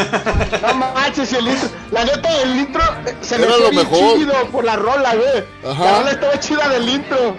No 0.61 0.73
manches, 0.75 1.33
el 1.33 1.47
intro. 1.49 1.69
La 1.91 2.05
neta, 2.05 2.41
el 2.41 2.55
intro 2.55 2.81
eh, 3.05 3.15
se 3.19 3.37
me 3.37 3.43
Era 3.43 3.51
hizo 3.55 3.63
lo 3.65 3.69
bien 3.71 3.83
mejor. 3.89 4.17
chido 4.17 4.33
por 4.49 4.63
la 4.63 4.75
rola, 4.77 5.13
güey. 5.13 5.43
Ajá. 5.73 5.83
La 5.83 5.97
rola 5.99 6.11
estaba 6.11 6.39
chida 6.39 6.69
del 6.69 6.87
intro. 6.89 7.35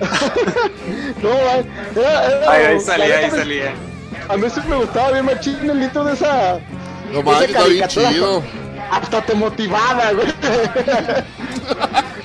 no, 1.22 1.28
güey. 1.28 1.66
Era, 1.96 2.26
era- 2.26 2.50
Ahí, 2.52 2.80
salía, 2.80 3.18
ahí 3.18 3.30
me- 3.30 3.38
salía. 3.38 3.74
A 4.28 4.36
mí 4.36 4.50
sí 4.50 4.60
me 4.68 4.76
gustaba 4.76 5.12
bien 5.12 5.24
machín 5.26 5.70
el 5.70 5.82
intro 5.82 6.04
de 6.04 6.14
esa. 6.14 6.58
no 7.12 7.22
manches, 7.22 7.50
está 7.50 7.64
bien 7.66 7.88
chido. 7.88 8.42
Hasta 8.90 9.22
te 9.22 9.34
motivaba, 9.34 10.12
güey. 10.12 10.34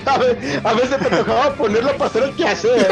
A 0.05 0.17
ve- 0.17 0.61
a 0.63 0.73
veces 0.73 0.97
te 0.99 1.09
tocaba 1.09 1.53
ponerlo 1.55 1.91
para 1.97 2.05
hacer 2.09 2.23
el 2.23 2.35
quehacer. 2.35 2.87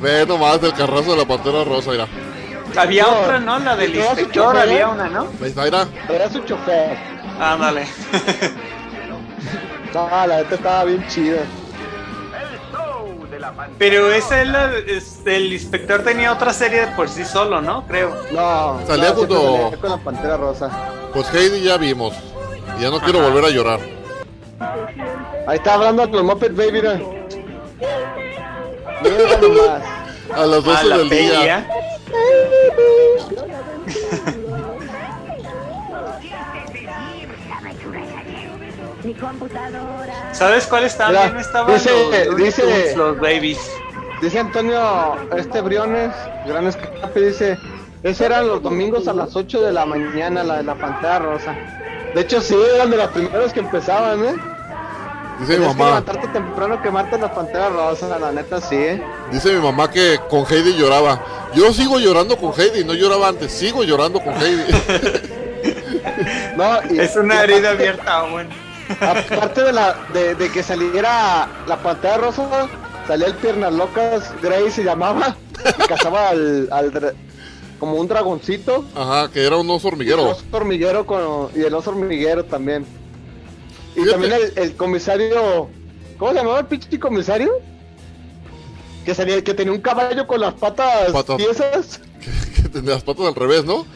Ve 0.00 0.24
nomás 0.26 0.62
el 0.62 0.72
carrazo 0.72 1.12
de 1.12 1.18
la 1.18 1.24
pantera 1.26 1.62
rosa, 1.64 1.90
mira. 1.90 2.06
Había 2.76 3.02
No, 3.02 3.10
otra, 3.20 3.38
¿no? 3.40 3.58
La 3.58 3.76
del 3.76 3.90
¿y 3.90 3.92
te 3.94 3.98
vas 4.00 4.08
a 4.08 4.10
inspector, 4.20 4.54
chofer? 4.54 4.68
había 4.70 4.88
una, 4.88 5.08
¿no? 5.08 5.26
Ahí 5.42 5.48
está, 5.48 5.64
mira. 5.64 5.86
Era 6.08 6.30
su 6.30 6.38
chofer. 6.40 6.96
Ándale. 7.40 7.86
No, 9.92 10.08
la 10.08 10.36
neta 10.36 10.54
estaba 10.54 10.84
bien 10.84 11.04
chida. 11.08 11.38
Pero 13.78 14.12
esa 14.12 14.42
es 14.42 14.48
la. 14.48 14.70
es- 14.86 15.20
el 15.26 15.52
inspector 15.52 16.02
tenía 16.02 16.32
otra 16.32 16.52
serie 16.52 16.86
por 16.96 17.08
sí 17.08 17.24
solo, 17.24 17.60
¿no? 17.60 17.86
Creo. 17.86 18.14
No, 18.32 18.80
Salía 18.86 19.10
no, 19.10 19.14
junto- 19.16 19.72
con 19.80 19.90
la 19.90 19.96
pantera 19.98 20.36
rosa. 20.36 20.70
Pues 21.12 21.32
Heidi 21.34 21.62
ya 21.62 21.76
vimos. 21.76 22.14
Ya 22.80 22.90
no 22.90 23.00
quiero 23.00 23.20
volver 23.20 23.44
a 23.44 23.50
llorar. 23.50 23.80
Ahí 25.46 25.56
está 25.56 25.74
hablando 25.74 26.02
con 26.04 26.12
los 26.12 26.24
Muppet 26.24 26.54
Baby, 26.54 26.72
mira. 26.72 26.94
Mira 29.02 29.36
nomás. 29.40 29.82
A 30.34 30.46
las 30.46 30.64
12 30.64 30.78
Ah, 30.80 30.84
la 30.84 30.98
del 30.98 31.08
día. 31.08 31.66
peña. 39.02 40.32
¿Sabes 40.32 40.66
cuáles 40.66 40.96
también 40.96 41.28
Mira, 41.28 41.40
estaban 41.40 41.74
dice- 41.74 42.24
los, 42.26 42.36
dice- 42.36 42.96
los 42.96 43.18
babies? 43.20 43.58
Dice 44.22 44.38
Antonio 44.38 45.16
este 45.36 45.60
Briones, 45.62 46.12
gran 46.46 46.66
escape, 46.66 47.20
dice, 47.20 47.58
ese 48.02 48.26
eran 48.26 48.46
los 48.48 48.62
domingos 48.62 49.08
a 49.08 49.14
las 49.14 49.34
8 49.34 49.62
de 49.62 49.72
la 49.72 49.86
mañana, 49.86 50.42
la 50.44 50.58
de 50.58 50.62
la 50.64 50.74
pantera 50.74 51.20
rosa. 51.20 51.54
De 52.14 52.20
hecho, 52.20 52.40
sí, 52.40 52.54
eran 52.74 52.90
de 52.90 52.96
las 52.98 53.08
primeras 53.08 53.52
que 53.52 53.60
empezaban, 53.60 54.22
¿eh? 54.24 54.34
Dice 55.38 55.52
mi 55.52 55.58
Tenías 55.58 55.72
que 55.72 55.78
mamá. 55.78 55.84
levantarte 55.86 56.28
temprano 56.28 56.82
quemarte 56.82 57.16
la 57.18 57.32
pantera 57.32 57.70
rosa, 57.70 58.18
la 58.18 58.30
neta 58.30 58.60
sí, 58.60 58.74
¿eh? 58.76 59.02
Dice 59.32 59.54
mi 59.54 59.60
mamá 59.62 59.90
que 59.90 60.18
con 60.28 60.44
Heidi 60.44 60.74
lloraba. 60.76 61.18
Yo 61.54 61.72
sigo 61.72 61.98
llorando 61.98 62.36
con 62.36 62.52
Heidi, 62.60 62.84
no 62.84 62.92
lloraba 62.92 63.28
antes, 63.28 63.50
sigo 63.52 63.82
llorando 63.84 64.20
con 64.20 64.34
Heidi. 64.34 64.64
No, 66.56 66.78
y- 66.90 66.98
Es 67.00 67.16
una 67.16 67.36
y 67.36 67.38
herida 67.38 67.70
aparte- 67.70 67.88
abierta 67.88 68.12
aún. 68.18 68.48
Aparte 69.00 69.62
de 69.64 69.72
la 69.72 69.96
de, 70.12 70.34
de 70.34 70.50
que 70.50 70.62
saliera 70.62 71.48
la 71.66 71.76
pantalla 71.82 72.18
rosa, 72.18 72.68
salía 73.06 73.26
el 73.28 73.34
piernas 73.34 73.72
locas, 73.72 74.32
Grey 74.42 74.70
se 74.70 74.82
llamaba, 74.84 75.36
y 75.64 75.82
cazaba 75.88 76.30
al, 76.30 77.14
como 77.78 77.94
un 77.94 78.08
dragoncito, 78.08 78.84
Ajá, 78.94 79.30
que 79.30 79.44
era 79.44 79.56
un 79.56 79.70
oso 79.70 79.86
y 79.86 79.88
el 79.88 79.92
hormiguero. 79.94 80.28
oso 80.30 80.44
hormiguero 80.52 81.06
con, 81.06 81.48
y 81.54 81.62
el 81.62 81.74
oso 81.74 81.90
hormiguero 81.90 82.44
también. 82.44 82.84
Y 83.96 84.00
Fíjate. 84.00 84.10
también 84.12 84.32
el, 84.34 84.52
el 84.62 84.76
comisario, 84.76 85.68
¿cómo 86.18 86.32
se 86.32 86.36
llamaba 86.38 86.60
el 86.60 86.66
pinche 86.66 86.98
comisario? 87.00 87.50
Que 89.04 89.14
salía, 89.14 89.42
que 89.42 89.54
tenía 89.54 89.72
un 89.72 89.80
caballo 89.80 90.26
con 90.26 90.40
las 90.40 90.54
patas 90.54 91.10
Patas. 91.12 91.36
tiesas. 91.38 92.00
Que 92.54 92.68
tenía 92.68 92.94
las 92.94 93.02
patas 93.02 93.24
al 93.26 93.34
revés, 93.34 93.64
¿no? 93.64 93.86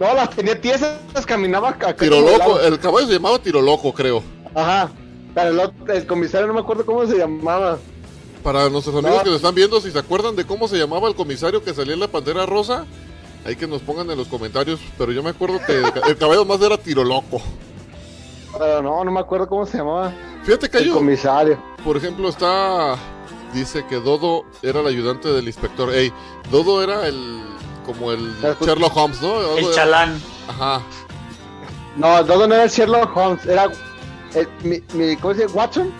No, 0.00 0.14
las 0.14 0.30
tenía 0.30 0.58
tiesas, 0.60 0.98
caminaba 1.26 1.68
acá. 1.70 1.94
Tiro 1.94 2.20
loco, 2.22 2.58
el 2.58 2.78
caballo 2.80 3.06
se 3.06 3.12
llamaba 3.12 3.38
Tiro 3.38 3.60
loco, 3.60 3.92
creo. 3.92 4.22
Ajá. 4.54 4.90
Pero 5.34 5.50
el, 5.50 5.60
otro- 5.60 5.92
el 5.94 6.06
comisario 6.06 6.46
no 6.46 6.54
me 6.54 6.60
acuerdo 6.60 6.84
cómo 6.86 7.06
se 7.06 7.18
llamaba. 7.18 7.78
Para 8.42 8.68
nuestros 8.70 8.96
amigos 8.96 9.18
No. 9.18 9.22
que 9.22 9.28
nos 9.28 9.36
están 9.36 9.54
viendo, 9.54 9.80
si 9.80 9.90
se 9.90 9.98
acuerdan 9.98 10.34
de 10.34 10.44
cómo 10.46 10.66
se 10.66 10.78
llamaba 10.78 11.06
el 11.08 11.14
comisario 11.14 11.62
que 11.62 11.74
salía 11.74 11.92
en 11.94 12.00
la 12.00 12.08
pantera 12.08 12.46
rosa, 12.46 12.86
hay 13.44 13.54
que 13.56 13.66
nos 13.66 13.82
pongan 13.82 14.10
en 14.10 14.16
los 14.16 14.26
comentarios. 14.28 14.80
Pero 14.96 15.12
yo 15.12 15.22
me 15.22 15.30
acuerdo 15.30 15.60
que 15.66 15.72
el, 15.76 15.92
ca- 15.92 16.00
el 16.08 16.16
caballo 16.16 16.44
más 16.46 16.60
era 16.62 16.78
Tiro 16.78 17.04
loco. 17.04 17.40
Pero 18.58 18.82
no, 18.82 19.04
no 19.04 19.10
me 19.12 19.20
acuerdo 19.20 19.46
cómo 19.48 19.66
se 19.66 19.76
llamaba. 19.78 20.12
Fíjate 20.44 20.68
que 20.70 20.78
El 20.78 20.88
un- 20.88 20.94
comisario. 20.94 21.62
por 21.84 21.96
ejemplo, 21.98 22.28
está. 22.30 22.96
Dice 23.52 23.84
que 23.88 23.96
Dodo 23.96 24.44
era 24.62 24.80
el 24.80 24.86
ayudante 24.86 25.28
del 25.28 25.46
inspector. 25.46 25.92
Ey, 25.94 26.10
Dodo 26.50 26.82
era 26.82 27.06
el. 27.06 27.42
Como 27.92 28.12
el 28.12 28.34
Sherlock 28.60 28.96
Holmes, 28.96 29.20
¿no? 29.22 29.36
Algo 29.36 29.58
El 29.58 29.64
era- 29.66 29.74
chalán. 29.74 30.22
Ajá. 30.48 30.82
No, 31.96 32.22
Dodo 32.24 32.46
no 32.46 32.54
era 32.54 32.64
el 32.64 32.70
Sherlock 32.70 33.16
Holmes, 33.16 33.44
era 33.46 33.64
el- 34.34 34.48
mi, 34.62 34.82
mi, 34.94 35.16
¿cómo 35.16 35.34
se 35.34 35.42
dice? 35.42 35.54
Watson. 35.54 35.92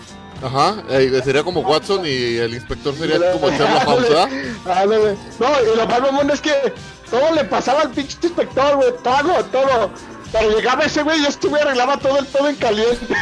Ajá. 0.43 0.83
Ey, 0.89 1.09
sería 1.23 1.43
como 1.43 1.61
Watson 1.61 2.05
y 2.05 2.37
el 2.37 2.53
inspector 2.53 2.95
sería 2.95 3.31
como 3.33 3.49
Sherlock 3.49 3.87
Holmes, 3.87 4.09
¿verdad? 4.09 4.29
Ándale. 4.65 5.17
No, 5.39 5.47
y 5.61 5.77
lo 5.77 5.87
más 5.87 6.01
mamón 6.01 6.29
es 6.31 6.41
que 6.41 6.73
todo 7.09 7.33
le 7.35 7.43
pasaba 7.43 7.81
al 7.81 7.91
pinche 7.91 8.17
inspector, 8.23 8.75
güey, 8.77 8.91
todo, 9.03 9.43
todo. 9.51 9.91
Pero 10.31 10.49
llegaba 10.55 10.85
ese 10.85 11.03
güey 11.03 11.21
y 11.21 11.25
este 11.25 11.49
güey 11.49 11.61
arreglaba 11.61 11.97
todo 11.97 12.17
el 12.19 12.25
todo 12.27 12.47
en 12.47 12.55
caliente. 12.55 13.05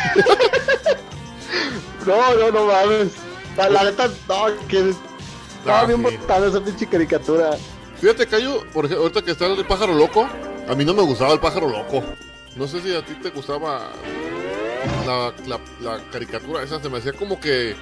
no, 2.06 2.36
no, 2.36 2.52
no 2.52 2.66
mames. 2.66 3.14
La, 3.58 3.70
la 3.70 3.84
neta, 3.84 4.08
no, 4.28 4.68
que 4.68 4.90
estaba 5.60 5.82
Ah, 5.82 5.86
bien 5.86 6.06
sí. 6.08 6.18
botada 6.18 6.48
esa 6.48 6.62
pinche 6.62 6.88
caricatura. 6.88 7.52
Fíjate, 8.02 8.28
Cayo, 8.28 8.66
por 8.74 8.86
ejemplo, 8.86 9.04
ahorita 9.04 9.22
que 9.24 9.32
está 9.32 9.46
el 9.48 9.66
pájaro 9.66 9.94
loco, 9.94 10.28
a 10.70 10.76
mí 10.76 10.86
no 10.86 10.94
me 10.94 11.02
gustaba 11.02 11.34
el 11.34 11.40
pájaro 11.40 11.68
loco. 11.68 12.04
No 12.56 12.68
sé 12.68 12.82
si 12.82 12.94
a 12.96 13.04
ti 13.04 13.14
te 13.16 13.30
gustaba 13.30 13.90
la, 15.06 15.34
la- 15.46 15.60
la 15.82 16.02
caricatura 16.12 16.64
esa, 16.64 16.82
se 16.82 16.90
me 16.90 16.98
hacía 17.00 17.14
como 17.14 17.40
que 17.40 17.76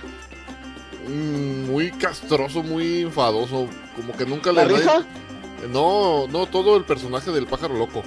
mm, 1.07 1.65
muy 1.69 1.91
castroso, 1.91 2.63
muy 2.63 3.01
enfadoso, 3.03 3.67
como 3.95 4.15
que 4.17 4.25
nunca 4.25 4.51
¿La 4.51 4.65
le... 4.65 4.77
risa? 4.77 5.05
No, 5.71 6.27
no, 6.27 6.45
todo 6.47 6.77
el 6.77 6.83
personaje 6.83 7.31
del 7.31 7.47
pájaro 7.47 7.75
loco. 7.75 8.03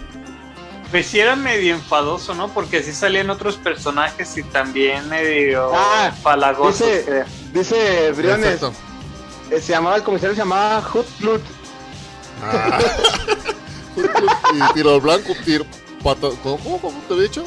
Pues 0.90 1.06
sí 1.06 1.20
era 1.20 1.36
medio 1.36 1.74
enfadoso, 1.76 2.34
¿no? 2.34 2.48
Porque 2.52 2.82
sí 2.82 2.92
salían 2.92 3.30
otros 3.30 3.56
personajes 3.56 4.36
y 4.36 4.42
también 4.42 5.08
medio 5.08 5.70
Ah, 5.72 6.12
falagosos. 6.22 6.80
dice-. 6.88 7.24
Dice 7.52 8.12
Briones, 8.12 8.60
eh, 9.50 9.60
se 9.60 9.72
llamaba 9.72 9.96
el 9.96 10.02
comisario, 10.02 10.34
se 10.34 10.40
llamaba 10.40 10.80
Hootloot. 10.82 11.42
Ah. 12.42 12.78
y 14.54 14.72
tiro 14.74 14.94
al 14.94 15.00
blanco, 15.00 15.32
tiro... 15.44 15.64
Pata, 16.02 16.28
¿cómo, 16.42 16.78
cómo, 16.80 16.98
te 17.06 17.12
había 17.14 17.24
dicho? 17.24 17.44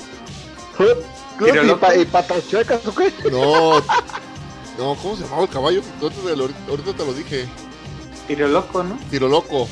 ¿Tiro 1.40 1.64
y, 1.66 1.72
pa- 1.76 1.96
y 1.96 2.06
patas 2.06 2.48
chuecas, 2.48 2.86
¿o 2.86 2.94
qué? 2.94 3.12
No, 3.32 3.80
no, 4.78 4.96
¿cómo 5.02 5.16
se 5.16 5.24
llamaba 5.24 5.42
el 5.44 5.50
caballo? 5.50 5.82
Ahorita 6.02 6.22
te 6.22 6.36
lo- 6.36 6.50
ahorita 6.70 6.94
te 6.94 7.06
lo 7.06 7.14
dije. 7.14 7.48
Tiro 8.28 8.48
loco, 8.48 8.84
¿no? 8.84 8.96
Tiro 9.10 9.28
loco. 9.28 9.68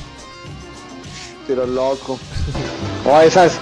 Pero 1.47 1.67
loco. 1.67 2.19
Oh, 3.05 3.21
esas 3.21 3.53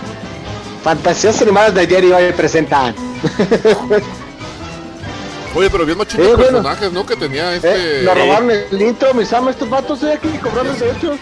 fantasías 0.84 1.42
animadas 1.42 1.74
de 1.76 1.82
ayer 1.82 2.04
y 2.06 2.12
hoy 2.14 2.32
presentan. 2.32 2.96
Oye, 5.56 5.70
pero 5.70 5.86
bien 5.86 5.98
machito 5.98 6.22
Eh, 6.24 6.28
bueno. 6.28 6.44
personajes, 6.44 6.92
¿no? 6.94 7.06
Que 7.06 7.16
tenía 7.16 7.54
este. 7.56 8.02
Eh, 8.02 8.04
nos 8.04 8.18
robaron 8.18 8.52
el 8.52 8.82
intro, 8.82 9.14
mis 9.14 9.34
amas, 9.34 9.56
estos 9.56 9.70
vatos 9.70 10.02
eh, 10.04 10.18
que 10.22 10.40
cobraron 10.40 10.68
los 10.68 10.80
derechos. 10.80 11.20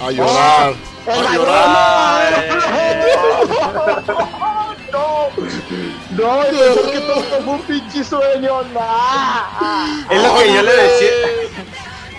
A 0.00 0.10
llorar. 0.10 0.74
¡El 1.06 1.26
a 1.26 1.34
llorar. 1.34 2.48
¡No! 4.92 5.28
¡No! 5.30 5.30
¡No! 6.10 6.40
Pensar 6.40 6.92
que 6.92 7.00
todo 7.00 7.22
fue 7.22 7.54
un 7.54 7.62
pinche 7.62 8.04
sueño. 8.04 8.62
¡No! 8.72 10.10
Es 10.10 10.22
lo 10.22 10.38
que 10.38 10.54
yo 10.54 10.62
le 10.62 10.76
decía. 10.76 11.10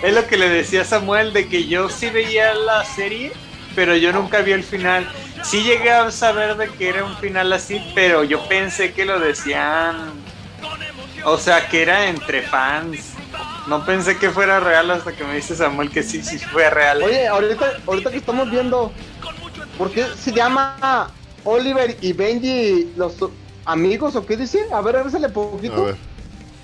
Es 0.02 0.14
lo 0.14 0.26
que 0.26 0.36
le 0.36 0.48
decía 0.48 0.82
a 0.82 0.84
Samuel 0.84 1.32
de 1.32 1.48
que 1.48 1.66
yo 1.66 1.88
sí 1.88 2.08
veía 2.08 2.54
la 2.54 2.84
serie, 2.84 3.32
pero 3.74 3.96
yo 3.96 4.12
nunca 4.12 4.40
vi 4.40 4.52
el 4.52 4.64
final. 4.64 5.10
Sí 5.42 5.62
llegué 5.62 5.90
a 5.90 6.10
saber 6.10 6.56
de 6.56 6.68
que 6.68 6.88
era 6.88 7.04
un 7.04 7.16
final 7.16 7.52
así, 7.52 7.82
pero 7.94 8.24
yo 8.24 8.46
pensé 8.48 8.92
que 8.92 9.04
lo 9.04 9.18
decían. 9.18 10.12
O 11.24 11.36
sea, 11.36 11.68
que 11.68 11.82
era 11.82 12.06
entre 12.06 12.42
fans. 12.42 13.09
No 13.70 13.86
pensé 13.86 14.18
que 14.18 14.30
fuera 14.30 14.58
real 14.58 14.90
hasta 14.90 15.12
que 15.12 15.22
me 15.22 15.36
dice 15.36 15.54
Samuel 15.54 15.92
que 15.92 16.02
sí, 16.02 16.24
sí 16.24 16.38
fue 16.38 16.68
real. 16.70 17.04
Oye, 17.04 17.28
ahorita, 17.28 17.74
ahorita 17.86 18.10
que 18.10 18.16
estamos 18.16 18.50
viendo, 18.50 18.90
¿por 19.78 19.92
qué 19.92 20.06
se 20.20 20.32
llama 20.32 21.12
Oliver 21.44 21.96
y 22.00 22.12
Benji 22.12 22.92
los 22.96 23.14
amigos 23.64 24.16
o 24.16 24.26
qué 24.26 24.36
dice? 24.36 24.66
A 24.72 24.80
ver, 24.80 24.96
regresale 24.96 25.28
A 25.28 25.32
poquito. 25.32 25.84
ver. 25.84 25.96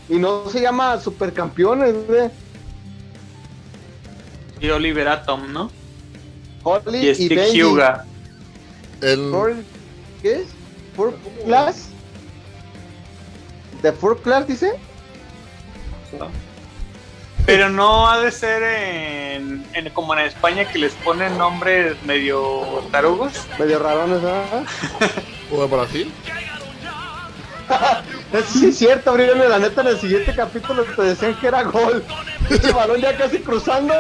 Y 0.09 0.19
no 0.19 0.51
se 0.51 0.61
llama 0.61 0.99
Supercampeones, 0.99 1.95
güey. 2.09 2.29
Y 4.59 4.69
Oliver 4.71 5.07
Atom, 5.07 5.53
¿no? 5.53 5.71
Holly 6.65 7.07
Y 7.07 7.11
y, 7.11 7.15
Stick 7.15 7.37
Benji. 7.39 7.59
Hyuga. 7.59 8.05
El, 9.01 9.65
¿Qué 10.23 10.41
es? 10.41 10.49
¿Four 10.97 11.15
Class? 11.45 11.87
¿De 13.81 13.93
Four 13.93 14.21
Class 14.23 14.49
dice? 14.49 14.73
Pero 17.47 17.69
no 17.71 18.09
ha 18.11 18.19
de 18.21 18.33
ser 18.33 18.63
en, 18.63 19.65
en- 19.73 19.91
como 19.91 20.15
en 20.15 20.21
España 20.27 20.65
que 20.65 20.79
les 20.79 20.93
ponen 20.95 21.39
nombres 21.39 21.97
medio 22.05 22.83
tarugos. 22.91 23.33
Medio 23.59 23.79
rarones, 23.79 24.21
¿verdad? 24.21 24.65
¿O 25.53 25.61
de 25.63 25.67
Brasil? 25.69 26.13
Sí, 28.49 28.67
es 28.67 28.79
cierto, 28.79 29.13
Brian, 29.13 29.39
la 29.49 29.59
neta 29.59 29.81
en 29.83 29.89
el 29.89 30.01
siguiente 30.01 30.35
capítulo 30.35 30.85
te 30.85 31.03
decían 31.03 31.35
que 31.37 31.47
era 31.49 31.63
gol. 31.63 32.05
Pinche 32.49 32.73
balón 32.73 33.01
ya 33.01 33.17
casi 33.17 33.39
cruzando 33.41 33.95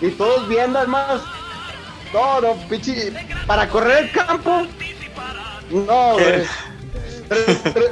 y 0.00 0.08
todos 0.10 0.48
viendo, 0.48 0.78
además. 0.78 1.20
No, 2.12 2.40
no, 2.40 2.54
pinche. 2.68 3.12
Para 3.46 3.68
correr 3.68 4.04
el 4.04 4.10
campo. 4.12 4.66
No, 5.70 6.12
güey. 6.14 6.42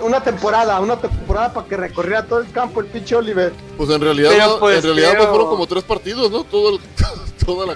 Una 0.03 0.22
temporada, 0.22 0.80
una 0.80 0.97
temporada 1.01 1.53
para 1.53 1.66
que 1.66 1.76
recorriera 1.76 2.24
todo 2.24 2.41
el 2.41 2.51
campo 2.53 2.80
el 2.80 2.87
pinche 2.87 3.14
Oliver. 3.16 3.53
Pues 3.76 3.91
en 3.91 4.01
realidad, 4.01 4.30
Pero, 4.32 4.47
no- 4.47 4.59
pues, 4.61 4.76
en 4.78 4.82
realidad 4.84 5.12
no 5.12 5.18
pero- 5.18 5.30
fueron 5.30 5.49
como 5.49 5.66
tres 5.66 5.84
partidos, 5.84 6.30
¿no? 6.30 6.45
Todo 6.45 6.76
el, 6.76 6.80
toda 7.45 7.66
la, 7.66 7.74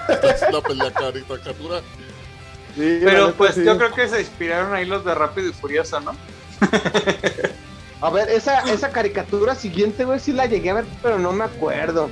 la 0.51 0.61
pelea 0.61 0.91
caricatura. 0.91 1.81
Sí, 2.75 2.99
la 3.01 3.05
Pero 3.11 3.33
pues 3.33 3.55
sí. 3.55 3.63
yo 3.63 3.77
creo 3.77 3.91
que 3.93 4.07
se 4.07 4.21
inspiraron 4.21 4.73
ahí 4.73 4.85
los 4.85 5.03
de 5.05 5.13
Rápido 5.13 5.49
y 5.49 5.53
Furioso, 5.53 5.99
¿no? 5.99 6.15
A 8.01 8.09
ver, 8.09 8.29
esa, 8.29 8.61
esa 8.71 8.89
caricatura 8.89 9.53
siguiente, 9.53 10.05
güey, 10.05 10.19
sí 10.19 10.31
la 10.31 10.45
llegué 10.47 10.71
a 10.71 10.75
ver, 10.75 10.85
pero 11.03 11.19
no 11.19 11.31
me 11.33 11.43
acuerdo. 11.43 12.09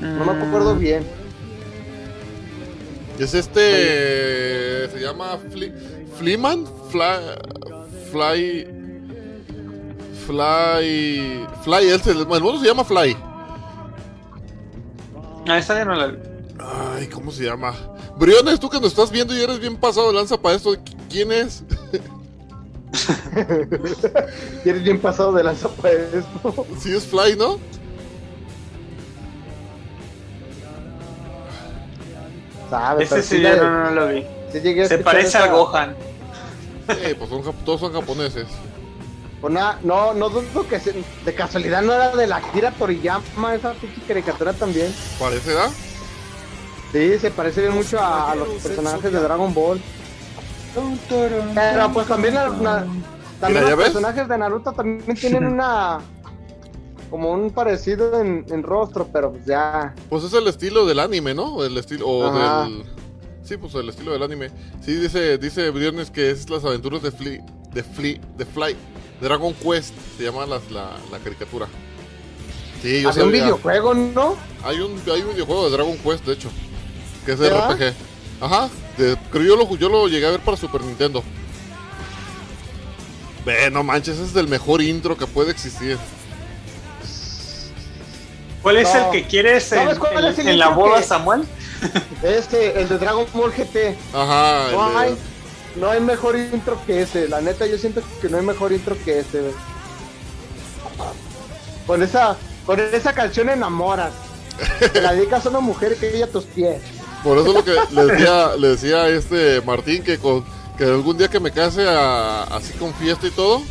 No 0.00 0.24
me 0.24 0.32
acuerdo 0.46 0.74
bien. 0.76 1.06
Es 3.18 3.34
este. 3.34 4.88
Se 4.90 4.98
llama 4.98 5.38
Fli, 5.50 5.72
Fleeman. 6.18 6.64
Fly. 6.90 7.36
Fly. 8.12 8.66
Fly. 10.26 11.46
Fly. 11.64 11.88
él 11.88 12.00
se- 12.02 12.10
el 12.12 12.26
mono 12.26 12.60
se 12.60 12.66
llama 12.66 12.84
Fly. 12.84 13.16
Ah, 15.48 15.58
esa 15.58 15.74
ya 15.74 15.84
no 15.84 15.94
la 15.94 16.06
vi. 16.06 16.18
Ay, 16.60 17.06
¿cómo 17.08 17.32
se 17.32 17.44
llama? 17.44 17.74
Briones, 18.16 18.60
tú 18.60 18.68
que 18.70 18.78
nos 18.78 18.88
estás 18.90 19.10
viendo 19.10 19.34
y 19.36 19.40
eres 19.42 19.58
bien 19.58 19.76
pasado 19.76 20.08
de 20.08 20.14
lanza 20.14 20.36
para 20.40 20.54
esto. 20.56 20.72
¿qui- 20.74 20.96
¿Quién 21.10 21.32
es? 21.32 21.64
Y 24.64 24.68
eres 24.68 24.82
bien 24.84 25.00
pasado 25.00 25.32
de 25.32 25.42
lanza 25.42 25.68
para 25.68 25.94
esto. 25.94 26.66
Sí, 26.78 26.92
es 26.94 27.04
Fly, 27.06 27.36
¿no? 27.36 27.58
¿Sabes? 32.70 33.10
Ese 33.12 33.22
sí 33.22 33.38
la- 33.38 33.56
no, 33.56 33.84
no 33.84 33.90
lo 33.92 34.08
vi. 34.08 34.24
sí 34.52 34.80
a 34.80 34.86
Se 34.86 34.98
parece 34.98 35.28
esa- 35.28 35.44
al 35.44 35.50
Gohan. 35.50 35.96
Eh, 36.88 37.14
pues 37.18 37.30
son 37.30 37.42
todos 37.64 37.80
son 37.80 37.92
japoneses. 37.92 38.46
Nada, 39.48 39.78
no, 39.82 40.14
no 40.14 40.28
dudo 40.28 40.66
que 40.68 40.78
se- 40.78 41.02
de 41.24 41.34
casualidad 41.34 41.82
no 41.82 41.92
era 41.92 42.14
de 42.14 42.26
la 42.28 42.36
Akira 42.36 42.70
Toriyama, 42.70 43.54
esa 43.54 43.72
pinche 43.72 44.00
caricatura 44.06 44.52
también. 44.52 44.94
Parece, 45.18 45.52
¿da? 45.52 45.68
Sí, 46.92 47.18
se 47.18 47.30
parece 47.32 47.62
bien 47.62 47.74
mucho 47.74 47.98
a, 47.98 48.30
a 48.32 48.34
los 48.36 48.48
personajes 48.62 49.12
de 49.12 49.18
Dragon 49.20 49.52
Ball. 49.52 49.80
Pero 51.08 51.92
pues 51.92 52.06
también, 52.06 52.34
la- 52.34 52.48
la- 52.48 52.86
también 53.40 53.64
Mira, 53.64 53.64
¿ya 53.64 53.70
los 53.70 53.78
ves? 53.78 53.86
personajes 53.88 54.28
de 54.28 54.38
Naruto 54.38 54.72
también 54.72 55.16
tienen 55.16 55.44
una 55.46 55.98
como 57.10 57.32
un 57.32 57.50
parecido 57.50 58.20
en, 58.20 58.46
en 58.48 58.62
rostro, 58.62 59.08
pero 59.12 59.32
pues 59.32 59.44
ya. 59.44 59.94
Pues 60.08 60.24
es 60.24 60.32
el 60.32 60.46
estilo 60.48 60.86
del 60.86 60.98
anime, 61.00 61.34
¿no? 61.34 61.62
El 61.64 61.76
estilo. 61.76 62.08
O 62.08 62.32
del. 62.32 62.84
Sí, 63.52 63.58
pues 63.58 63.74
el 63.74 63.86
estilo 63.90 64.12
del 64.12 64.22
anime. 64.22 64.48
Sí, 64.82 64.94
dice, 64.94 65.36
dice 65.36 65.68
Briones 65.68 66.10
que 66.10 66.30
es 66.30 66.48
las 66.48 66.64
aventuras 66.64 67.02
de 67.02 67.10
Fly. 67.12 67.38
De 67.74 67.82
Fly. 67.82 68.18
De 68.38 68.46
Fly. 68.46 68.74
Dragon 69.20 69.52
Quest. 69.52 69.92
Se 70.16 70.24
llama 70.24 70.46
las- 70.46 70.70
la, 70.70 70.92
la 71.10 71.18
caricatura. 71.18 71.66
Sí, 72.80 73.02
yo 73.02 73.10
Había 73.10 73.24
un 73.24 73.32
videojuego, 73.32 73.92
¿no? 73.92 74.36
Hay 74.64 74.78
un, 74.80 74.98
hay 75.12 75.20
un 75.20 75.34
videojuego 75.34 75.66
de 75.66 75.70
Dragon 75.76 75.98
Quest, 75.98 76.24
de 76.24 76.32
hecho. 76.32 76.48
Que 77.26 77.32
es 77.32 77.38
de. 77.40 77.50
RPG. 77.50 77.94
Ajá. 78.40 78.70
de- 78.96 79.18
pero 79.30 79.44
yo 79.44 79.54
lo, 79.54 79.76
yo 79.76 79.90
lo 79.90 80.08
llegué 80.08 80.24
a 80.26 80.30
ver 80.30 80.40
para 80.40 80.56
Super 80.56 80.80
Nintendo. 80.80 81.22
Ve, 83.44 83.70
no 83.70 83.82
manches, 83.82 84.14
ese 84.16 84.30
es 84.30 84.36
el 84.36 84.48
mejor 84.48 84.80
intro 84.80 85.14
que 85.18 85.26
puede 85.26 85.50
existir. 85.50 85.98
¿Cuál 88.62 88.78
es 88.78 88.94
No. 88.94 89.04
el 89.06 89.10
que 89.10 89.28
quieres 89.28 89.70
en, 89.72 89.78
¿Sabes 89.80 89.98
cuál 89.98 90.24
en- 90.24 90.32
es 90.32 90.38
el 90.38 90.48
en 90.48 90.58
la 90.58 90.68
boda, 90.68 91.00
que- 91.00 91.04
Samuel? 91.06 91.42
Este, 92.22 92.80
el 92.80 92.88
de 92.88 92.98
Dragon 92.98 93.26
Ball 93.34 93.52
GT. 93.52 93.96
Ajá. 94.14 94.70
No 94.72 94.90
de- 94.90 94.96
hay, 94.96 95.16
no 95.76 95.90
hay 95.90 96.00
mejor 96.00 96.36
intro 96.36 96.78
que 96.86 97.02
ese. 97.02 97.28
La 97.28 97.40
neta, 97.40 97.66
yo 97.66 97.76
siento 97.78 98.02
que 98.20 98.28
no 98.28 98.38
hay 98.38 98.44
mejor 98.44 98.72
intro 98.72 98.96
que 99.04 99.18
ese. 99.20 99.52
Con 101.86 102.02
esa, 102.02 102.36
con 102.66 102.78
esa 102.80 103.12
canción 103.12 103.48
enamoras. 103.48 104.12
Te 104.92 105.00
la 105.00 105.12
dedicas 105.14 105.44
a 105.46 105.48
una 105.48 105.60
mujer 105.60 105.96
que 105.96 106.14
ella 106.14 106.26
a 106.26 106.28
tus 106.28 106.44
pies. 106.44 106.80
Por 107.24 107.38
eso 107.38 107.52
lo 107.52 107.64
que 107.64 107.74
le 107.90 108.04
decía, 108.04 108.56
le 108.56 108.68
decía 108.68 108.96
a 109.02 109.08
este 109.08 109.60
Martín 109.62 110.02
que 110.02 110.18
con 110.18 110.44
que 110.76 110.84
algún 110.84 111.16
día 111.18 111.28
que 111.28 111.40
me 111.40 111.50
case 111.50 111.86
a- 111.88 112.44
así 112.44 112.72
con 112.74 112.92
fiesta 112.94 113.26
y 113.26 113.30
todo, 113.30 113.62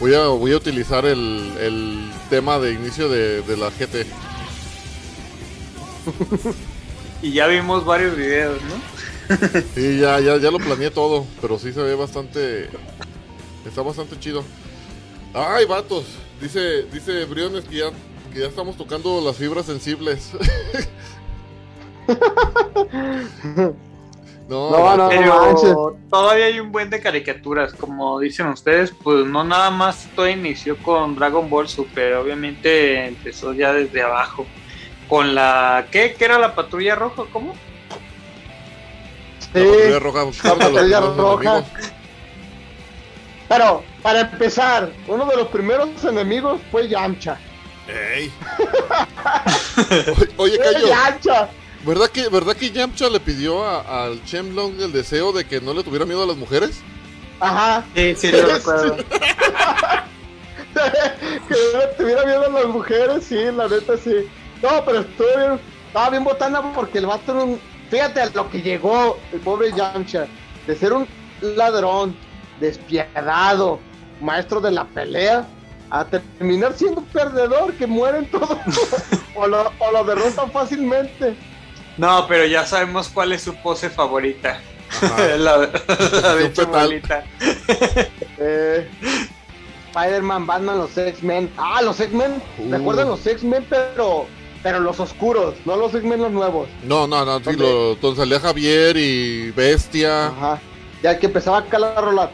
voy 0.00 0.14
a 0.14 0.26
voy 0.26 0.52
a 0.52 0.56
utilizar 0.56 1.04
el, 1.06 1.52
el 1.60 2.10
tema 2.30 2.58
de 2.58 2.72
inicio 2.72 3.08
de, 3.08 3.42
de 3.42 3.56
la 3.56 3.70
GT. 3.70 4.06
Y 7.24 7.32
ya 7.32 7.46
vimos 7.46 7.86
varios 7.86 8.14
videos, 8.14 8.60
¿no? 8.64 8.74
Y 9.80 9.98
ya, 9.98 10.20
ya, 10.20 10.36
ya 10.36 10.50
lo 10.50 10.58
planeé 10.58 10.90
todo, 10.90 11.24
pero 11.40 11.58
sí 11.58 11.72
se 11.72 11.80
ve 11.80 11.94
bastante. 11.94 12.68
Está 13.66 13.80
bastante 13.80 14.20
chido. 14.20 14.44
Ay, 15.32 15.64
vatos. 15.64 16.04
Dice, 16.38 16.82
dice 16.92 17.24
Briones 17.24 17.64
que 17.64 17.76
ya, 17.76 17.86
que 18.30 18.40
ya 18.40 18.46
estamos 18.48 18.76
tocando 18.76 19.22
las 19.22 19.36
fibras 19.36 19.64
sensibles. 19.64 20.32
no, 24.46 24.70
No, 24.70 24.96
no, 24.98 25.08
Pero 25.08 25.96
todavía 26.10 26.44
hay 26.44 26.60
un 26.60 26.70
buen 26.72 26.90
de 26.90 27.00
caricaturas, 27.00 27.72
como 27.72 28.20
dicen 28.20 28.48
ustedes, 28.48 28.90
pues 29.02 29.24
no 29.24 29.44
nada 29.44 29.70
más 29.70 30.10
todo 30.14 30.28
inició 30.28 30.76
con 30.76 31.16
Dragon 31.16 31.48
Ball 31.48 31.68
Super, 31.68 32.16
obviamente 32.16 33.06
empezó 33.06 33.54
ya 33.54 33.72
desde 33.72 34.02
abajo. 34.02 34.44
Con 35.08 35.34
la 35.34 35.86
¿qué? 35.90 36.14
¿Qué 36.18 36.24
era 36.24 36.38
la 36.38 36.54
patrulla 36.54 36.94
roja? 36.94 37.24
¿Cómo? 37.32 37.54
La 39.52 39.60
patrulla 39.64 39.98
roja, 39.98 40.24
la 40.24 40.54
patrulla 40.56 41.00
los 41.00 41.16
roja. 41.16 41.42
enemigos. 41.58 41.64
Pero, 43.48 43.84
para 44.02 44.20
empezar, 44.22 44.90
uno 45.06 45.26
de 45.26 45.36
los 45.36 45.48
primeros 45.48 45.88
enemigos 46.04 46.60
fue 46.72 46.88
Yamcha. 46.88 47.38
Ey. 47.86 48.32
Oye, 50.16 50.28
Oye, 50.38 50.54
¡Eh, 50.56 50.60
Cayo, 50.72 50.88
Yamcha! 50.88 51.48
¿verdad 51.84 52.08
que, 52.08 52.28
¿verdad 52.30 52.56
que 52.56 52.70
Yamcha 52.70 53.08
le 53.10 53.20
pidió 53.20 53.62
a- 53.64 54.04
al 54.06 54.24
Shenlong 54.24 54.80
el 54.80 54.90
deseo 54.92 55.32
de 55.32 55.44
que 55.46 55.60
no 55.60 55.74
le 55.74 55.84
tuviera 55.84 56.06
miedo 56.06 56.22
a 56.22 56.26
las 56.26 56.36
mujeres? 56.36 56.80
Ajá. 57.40 57.84
Sí, 57.94 58.14
sí, 58.16 58.32
lo 58.32 58.46
recuerdo. 58.46 58.96
que 59.04 59.04
no 60.74 61.78
le 61.80 61.86
tuviera 61.98 62.24
miedo 62.24 62.46
a 62.46 62.48
las 62.60 62.66
mujeres, 62.66 63.24
sí, 63.28 63.36
la 63.54 63.68
neta 63.68 63.96
sí. 63.98 64.26
No, 64.64 64.82
pero 64.82 65.00
estuvo 65.00 65.26
bien, 65.36 65.60
estaba 65.88 66.08
bien 66.08 66.24
botana 66.24 66.72
porque 66.72 66.96
el 66.96 67.06
vato 67.06 67.32
era 67.32 67.44
un. 67.44 67.60
Fíjate 67.90 68.22
a 68.22 68.26
lo 68.30 68.50
que 68.50 68.62
llegó 68.62 69.18
el 69.30 69.40
pobre 69.40 69.70
Yamcha, 69.72 70.26
de 70.66 70.74
ser 70.74 70.94
un 70.94 71.06
ladrón, 71.42 72.16
despiadado, 72.60 73.78
maestro 74.22 74.62
de 74.62 74.70
la 74.70 74.86
pelea, 74.86 75.46
a 75.90 76.06
terminar 76.06 76.72
siendo 76.72 77.02
un 77.02 77.06
perdedor 77.08 77.74
que 77.74 77.86
mueren 77.86 78.24
todos 78.30 78.56
o, 79.36 79.46
lo, 79.46 79.70
o 79.78 79.92
lo 79.92 80.02
derrotan 80.02 80.50
fácilmente. 80.50 81.36
No, 81.98 82.26
pero 82.26 82.46
ya 82.46 82.64
sabemos 82.64 83.10
cuál 83.10 83.32
es 83.32 83.42
su 83.42 83.54
pose 83.56 83.90
favorita. 83.90 84.60
La, 85.38 85.56
la 85.58 86.34
de. 86.36 86.52
Chumolita. 86.52 87.24
Eh, 88.38 88.88
Spider-Man, 89.90 90.46
Batman, 90.46 90.78
los 90.78 90.96
X-Men. 90.96 91.50
Ah, 91.56 91.82
los 91.82 92.00
X-Men. 92.00 92.42
Uh. 92.58 92.70
¿Recuerdan 92.70 93.08
los 93.08 93.26
X-Men? 93.26 93.66
Pero, 93.68 94.26
pero 94.64 94.80
los 94.80 94.98
oscuros, 94.98 95.54
no 95.66 95.76
los 95.76 95.94
X-Men 95.94 96.22
los 96.22 96.32
nuevos. 96.32 96.66
No, 96.84 97.06
no, 97.06 97.22
no, 97.22 97.38
sí, 97.38 97.54
lo, 97.54 97.96
donde 97.96 98.16
salía 98.16 98.40
Javier 98.40 98.96
y 98.96 99.50
Bestia. 99.50 100.28
Ajá. 100.28 100.58
Ya 101.02 101.18
que 101.18 101.26
empezaba 101.26 101.58
acá 101.58 101.78
la 101.78 102.00
rola. 102.00 102.30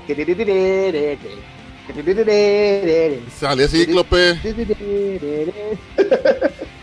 Salía 3.36 3.66
Cíclope. 3.66 4.38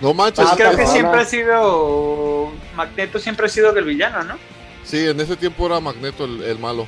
No 0.02 0.14
manches. 0.14 0.46
Ah, 0.46 0.54
Creo 0.58 0.76
que 0.76 0.86
siempre 0.86 1.22
ha 1.22 1.26
sido. 1.26 2.52
Magneto 2.76 3.18
siempre 3.18 3.46
ha 3.46 3.50
sido 3.50 3.76
el 3.76 3.86
villano, 3.86 4.26
¿no? 4.26 4.36
Sí, 4.84 5.08
en 5.08 5.20
ese 5.22 5.38
tiempo 5.38 5.66
era 5.66 5.80
Magneto 5.80 6.26
el, 6.26 6.44
el 6.44 6.60
malo. 6.60 6.86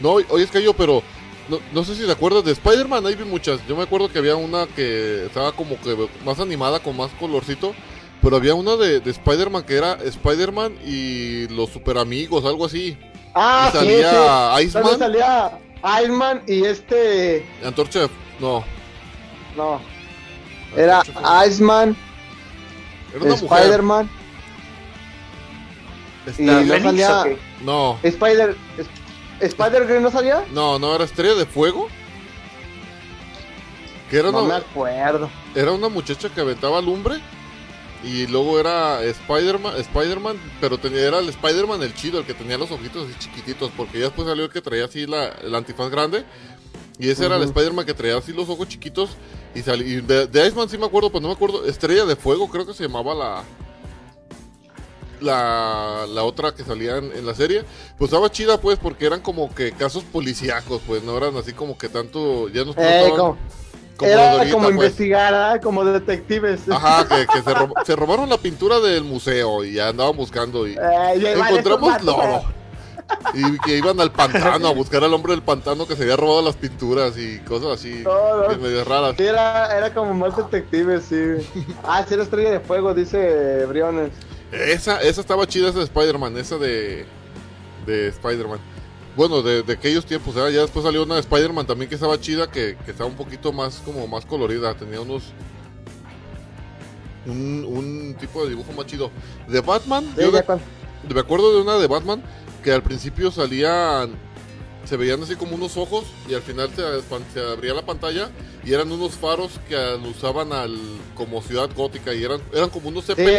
No, 0.00 0.12
oye, 0.12 0.44
es 0.44 0.50
que 0.50 0.62
yo, 0.62 0.72
pero 0.72 1.02
no, 1.48 1.58
no 1.72 1.84
sé 1.84 1.94
si 1.94 2.04
te 2.04 2.12
acuerdas 2.12 2.44
de 2.44 2.52
Spider-Man, 2.52 3.06
ahí 3.06 3.14
vi 3.14 3.24
muchas. 3.24 3.60
Yo 3.66 3.76
me 3.76 3.82
acuerdo 3.82 4.10
que 4.10 4.18
había 4.18 4.36
una 4.36 4.66
que 4.66 5.26
estaba 5.26 5.52
como 5.52 5.80
que 5.80 5.96
más 6.24 6.40
animada, 6.40 6.80
con 6.80 6.96
más 6.96 7.10
colorcito. 7.20 7.74
Pero 8.22 8.36
había 8.36 8.54
una 8.54 8.76
de, 8.76 9.00
de 9.00 9.10
Spider-Man 9.10 9.64
que 9.64 9.76
era 9.76 9.94
Spider-Man 10.02 10.78
y 10.86 11.46
los 11.48 11.68
super 11.70 11.98
amigos, 11.98 12.44
algo 12.46 12.64
así. 12.64 12.96
Ah, 13.34 13.66
Y 13.68 13.72
sí, 13.72 13.78
salía 13.78 14.10
sí. 14.56 14.64
Iceman. 14.64 14.84
¿Dónde 14.84 14.98
salía 15.04 15.58
Iceman 16.02 16.42
y 16.46 16.64
este. 16.64 17.46
Antorcha, 17.62 18.08
no. 18.40 18.64
No. 19.56 19.78
Era 20.74 21.02
Iceman, 21.46 21.94
Era 23.14 23.24
una 23.24 23.36
mujer. 23.36 23.58
Spider-Man 23.60 24.10
Este, 26.26 26.42
y 26.42 26.46
¿La 26.46 26.78
no 26.78 26.84
salía. 26.84 27.24
No, 27.62 27.98
Spider. 28.02 28.56
¿Spider-Gren 29.40 30.02
no 30.02 30.10
salía? 30.10 30.44
no, 30.52 30.78
no, 30.78 30.94
era 30.94 31.04
Estrella 31.04 31.34
de 31.34 31.46
Fuego. 31.46 31.88
Que 34.10 34.18
era 34.18 34.30
No 34.30 34.40
me 34.40 34.46
una, 34.46 34.56
acuerdo. 34.58 35.30
era 35.54 35.72
una 35.72 35.88
muchacha 35.88 36.28
que 36.28 36.40
aventaba 36.40 36.80
lumbre. 36.80 37.16
Y 38.02 38.26
luego 38.26 38.60
era 38.60 39.02
Spider-Man, 39.02 39.76
Spider-Man, 39.78 40.36
pero 40.60 40.76
tenía, 40.76 41.00
era 41.08 41.20
el 41.20 41.28
Spider-Man 41.30 41.82
el 41.82 41.94
chido, 41.94 42.18
el 42.20 42.26
que 42.26 42.34
tenía 42.34 42.58
los 42.58 42.70
ojitos 42.70 43.08
así 43.08 43.18
chiquititos, 43.18 43.70
porque 43.74 43.98
ya 43.98 44.04
después 44.04 44.28
salió 44.28 44.44
el 44.44 44.50
que 44.50 44.60
traía 44.60 44.84
así 44.84 45.06
la, 45.06 45.28
el 45.28 45.54
antifaz 45.54 45.88
grande. 45.90 46.22
Y 46.98 47.08
ese 47.08 47.24
era 47.24 47.36
el. 47.36 47.42
Spider-Man 47.44 47.86
que 47.86 47.94
traía 47.94 48.18
así 48.18 48.32
los 48.34 48.48
ojos 48.50 48.68
chiquitos. 48.68 49.10
Y, 49.54 49.62
sali- 49.62 49.84
y 49.86 50.00
de, 50.02 50.26
de 50.26 50.46
Iceman 50.46 50.68
sí 50.68 50.76
me 50.76 50.84
acuerdo, 50.84 51.10
pues 51.10 51.22
no 51.22 51.28
me 51.28 51.34
acuerdo. 51.34 51.64
Estrella 51.66 52.04
de 52.04 52.14
Fuego, 52.14 52.48
creo 52.50 52.66
que 52.66 52.74
se 52.74 52.82
llamaba 52.84 53.14
la. 53.14 53.42
La, 55.24 56.06
la 56.08 56.22
otra 56.24 56.54
que 56.54 56.62
salía 56.64 56.98
en, 56.98 57.10
en 57.12 57.24
la 57.26 57.34
serie. 57.34 57.64
Pues 57.98 58.10
estaba 58.10 58.30
chida, 58.30 58.60
pues, 58.60 58.78
porque 58.78 59.06
eran 59.06 59.20
como 59.20 59.52
que 59.54 59.72
casos 59.72 60.04
policíacos, 60.04 60.80
pues 60.86 61.02
no 61.02 61.16
eran 61.16 61.36
así 61.36 61.52
como 61.52 61.76
que 61.78 61.88
tanto. 61.88 62.48
Ya 62.48 62.64
no, 62.64 62.72
no 62.74 62.82
Eh, 62.82 63.10
como- 63.16 63.38
como 63.96 64.10
era 64.10 64.32
ahorita, 64.32 64.52
como 64.52 64.64
pues. 64.66 64.74
investigar, 64.76 65.34
¿ah? 65.34 65.60
como 65.62 65.84
detectives. 65.84 66.68
Ajá, 66.68 67.06
que, 67.08 67.26
que 67.32 67.42
se, 67.42 67.54
rob- 67.54 67.84
se 67.86 67.94
robaron 67.96 68.28
la 68.28 68.38
pintura 68.38 68.80
del 68.80 69.04
museo 69.04 69.64
y 69.64 69.74
ya 69.74 69.88
andaban 69.88 70.16
buscando 70.16 70.66
y 70.66 70.72
Eh, 70.72 70.78
y 71.20 71.26
encontramos 71.26 72.02
lodo. 72.02 72.42
Y 73.34 73.58
que 73.60 73.76
iban 73.76 74.00
al 74.00 74.10
pantano 74.10 74.66
a 74.66 74.72
buscar 74.74 75.04
al 75.04 75.12
hombre 75.14 75.32
del 75.34 75.42
pantano 75.42 75.86
que 75.86 75.94
se 75.94 76.02
había 76.04 76.16
robado 76.16 76.42
las 76.42 76.56
pinturas 76.56 77.16
y 77.18 77.38
cosas 77.40 77.72
así 77.78 78.00
No, 78.02 78.48
no. 78.48 78.58
medio 78.58 78.82
raras. 78.82 79.14
Sí, 79.16 79.24
era, 79.24 79.76
era 79.76 79.92
como 79.94 80.12
más 80.14 80.36
detectives, 80.36 81.04
sí. 81.04 81.16
Ah, 81.84 82.04
sí, 82.08 82.14
era 82.14 82.22
estrella 82.24 82.50
de 82.50 82.60
fuego, 82.60 82.94
dice 82.94 83.64
Briones. 83.66 84.10
Esa, 84.54 85.00
esa 85.02 85.20
estaba 85.20 85.46
chida, 85.46 85.68
esa 85.68 85.78
de 85.78 85.84
Spider-Man, 85.84 86.36
esa 86.38 86.58
de, 86.58 87.04
de 87.86 88.08
Spider-Man. 88.08 88.58
Bueno, 89.16 89.42
de, 89.42 89.62
de 89.62 89.72
aquellos 89.74 90.04
tiempos, 90.06 90.34
¿verdad? 90.34 90.50
ya 90.50 90.62
después 90.62 90.84
salió 90.84 91.02
una 91.04 91.14
de 91.14 91.20
Spider-Man 91.20 91.66
también 91.66 91.88
que 91.88 91.94
estaba 91.94 92.20
chida, 92.20 92.50
que, 92.50 92.76
que 92.84 92.90
estaba 92.90 93.08
un 93.08 93.16
poquito 93.16 93.52
más 93.52 93.76
como 93.84 94.06
más 94.06 94.24
colorida, 94.26 94.74
tenía 94.74 95.00
unos... 95.00 95.22
Un, 97.26 97.64
un 97.66 98.16
tipo 98.20 98.42
de 98.44 98.50
dibujo 98.50 98.72
más 98.72 98.86
chido. 98.86 99.10
De 99.48 99.60
Batman, 99.60 100.04
Sí, 100.14 100.20
yo 100.22 100.30
de- 100.30 100.42
me 101.14 101.20
acuerdo 101.20 101.54
de 101.54 101.62
una 101.62 101.78
de 101.78 101.86
Batman 101.86 102.22
que 102.62 102.72
al 102.72 102.82
principio 102.82 103.30
salían, 103.30 104.10
se 104.84 104.96
veían 104.96 105.22
así 105.22 105.34
como 105.36 105.54
unos 105.54 105.76
ojos 105.76 106.04
y 106.28 106.34
al 106.34 106.42
final 106.42 106.70
se, 106.74 106.82
se 107.32 107.40
abría 107.46 107.72
la 107.72 107.84
pantalla 107.86 108.30
y 108.64 108.72
eran 108.74 108.90
unos 108.92 109.12
faros 109.12 109.52
que 109.68 109.76
usaban 110.08 110.52
al 110.52 110.76
como 111.14 111.40
ciudad 111.42 111.70
gótica 111.74 112.12
y 112.14 112.24
eran, 112.24 112.40
eran 112.52 112.68
como 112.70 112.88
unos 112.88 113.06
Zeppelin. 113.06 113.32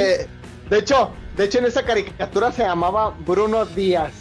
De 0.69 0.79
hecho, 0.79 1.09
de 1.37 1.45
hecho 1.45 1.59
en 1.59 1.65
esa 1.65 1.83
caricatura 1.83 2.51
se 2.51 2.63
llamaba 2.63 3.13
Bruno 3.25 3.65
Díaz. 3.65 4.11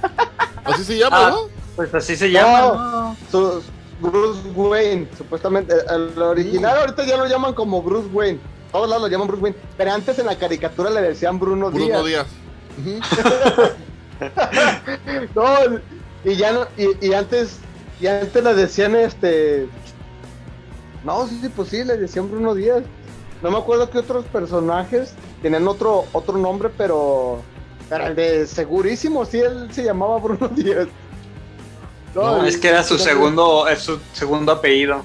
Así 0.64 0.84
se 0.84 0.98
llama, 0.98 1.26
Ah, 1.26 1.30
¿no? 1.30 1.60
Pues 1.76 1.94
así 1.94 2.14
se 2.16 2.30
llama. 2.30 3.16
No. 3.32 3.60
Bruce 4.00 4.48
Wayne, 4.54 5.08
supuestamente. 5.16 5.74
El 5.88 6.20
original 6.20 6.78
ahorita 6.78 7.04
ya 7.06 7.16
lo 7.16 7.26
llaman 7.26 7.54
como 7.54 7.82
Bruce 7.82 8.08
Wayne. 8.12 8.38
Todos 8.70 8.88
lados 8.88 9.02
lo 9.04 9.08
llaman 9.08 9.28
Bruce 9.28 9.42
Wayne. 9.42 9.56
Pero 9.76 9.92
antes 9.92 10.18
en 10.18 10.26
la 10.26 10.36
caricatura 10.36 10.90
le 10.90 11.00
decían 11.02 11.38
Bruno, 11.38 11.70
Bruno 11.70 12.04
Díaz. 12.04 12.26
Díaz. 12.78 13.00
Ujú. 13.00 13.00
No, 15.34 15.44
y 16.24 16.36
ya 16.36 16.52
no, 16.52 16.66
y, 16.76 17.06
y 17.06 17.14
antes, 17.14 17.56
y 18.00 18.06
antes 18.06 18.44
le 18.44 18.54
decían 18.54 18.94
este. 18.96 19.66
No, 21.04 21.26
sí, 21.26 21.38
sí, 21.40 21.48
pues 21.48 21.68
sí, 21.70 21.82
le 21.84 21.96
decían 21.96 22.30
Bruno 22.30 22.54
Díaz. 22.54 22.82
No 23.42 23.50
me 23.50 23.56
acuerdo 23.58 23.88
que 23.88 23.98
otros 23.98 24.26
personajes 24.26 25.14
tenían 25.42 25.66
otro, 25.68 26.06
otro 26.12 26.36
nombre, 26.38 26.70
pero. 26.76 27.42
Pero 27.88 28.06
el 28.06 28.14
de 28.14 28.46
segurísimo, 28.46 29.24
sí, 29.24 29.38
él 29.40 29.68
se 29.72 29.82
llamaba 29.82 30.18
Bruno 30.18 30.48
Díaz. 30.54 30.86
No, 32.14 32.44
es 32.44 32.56
que 32.56 32.68
era 32.68 32.82
su 32.82 32.98
segundo, 32.98 33.68
es 33.68 33.80
su 33.82 33.98
segundo 34.12 34.50
apellido, 34.52 35.02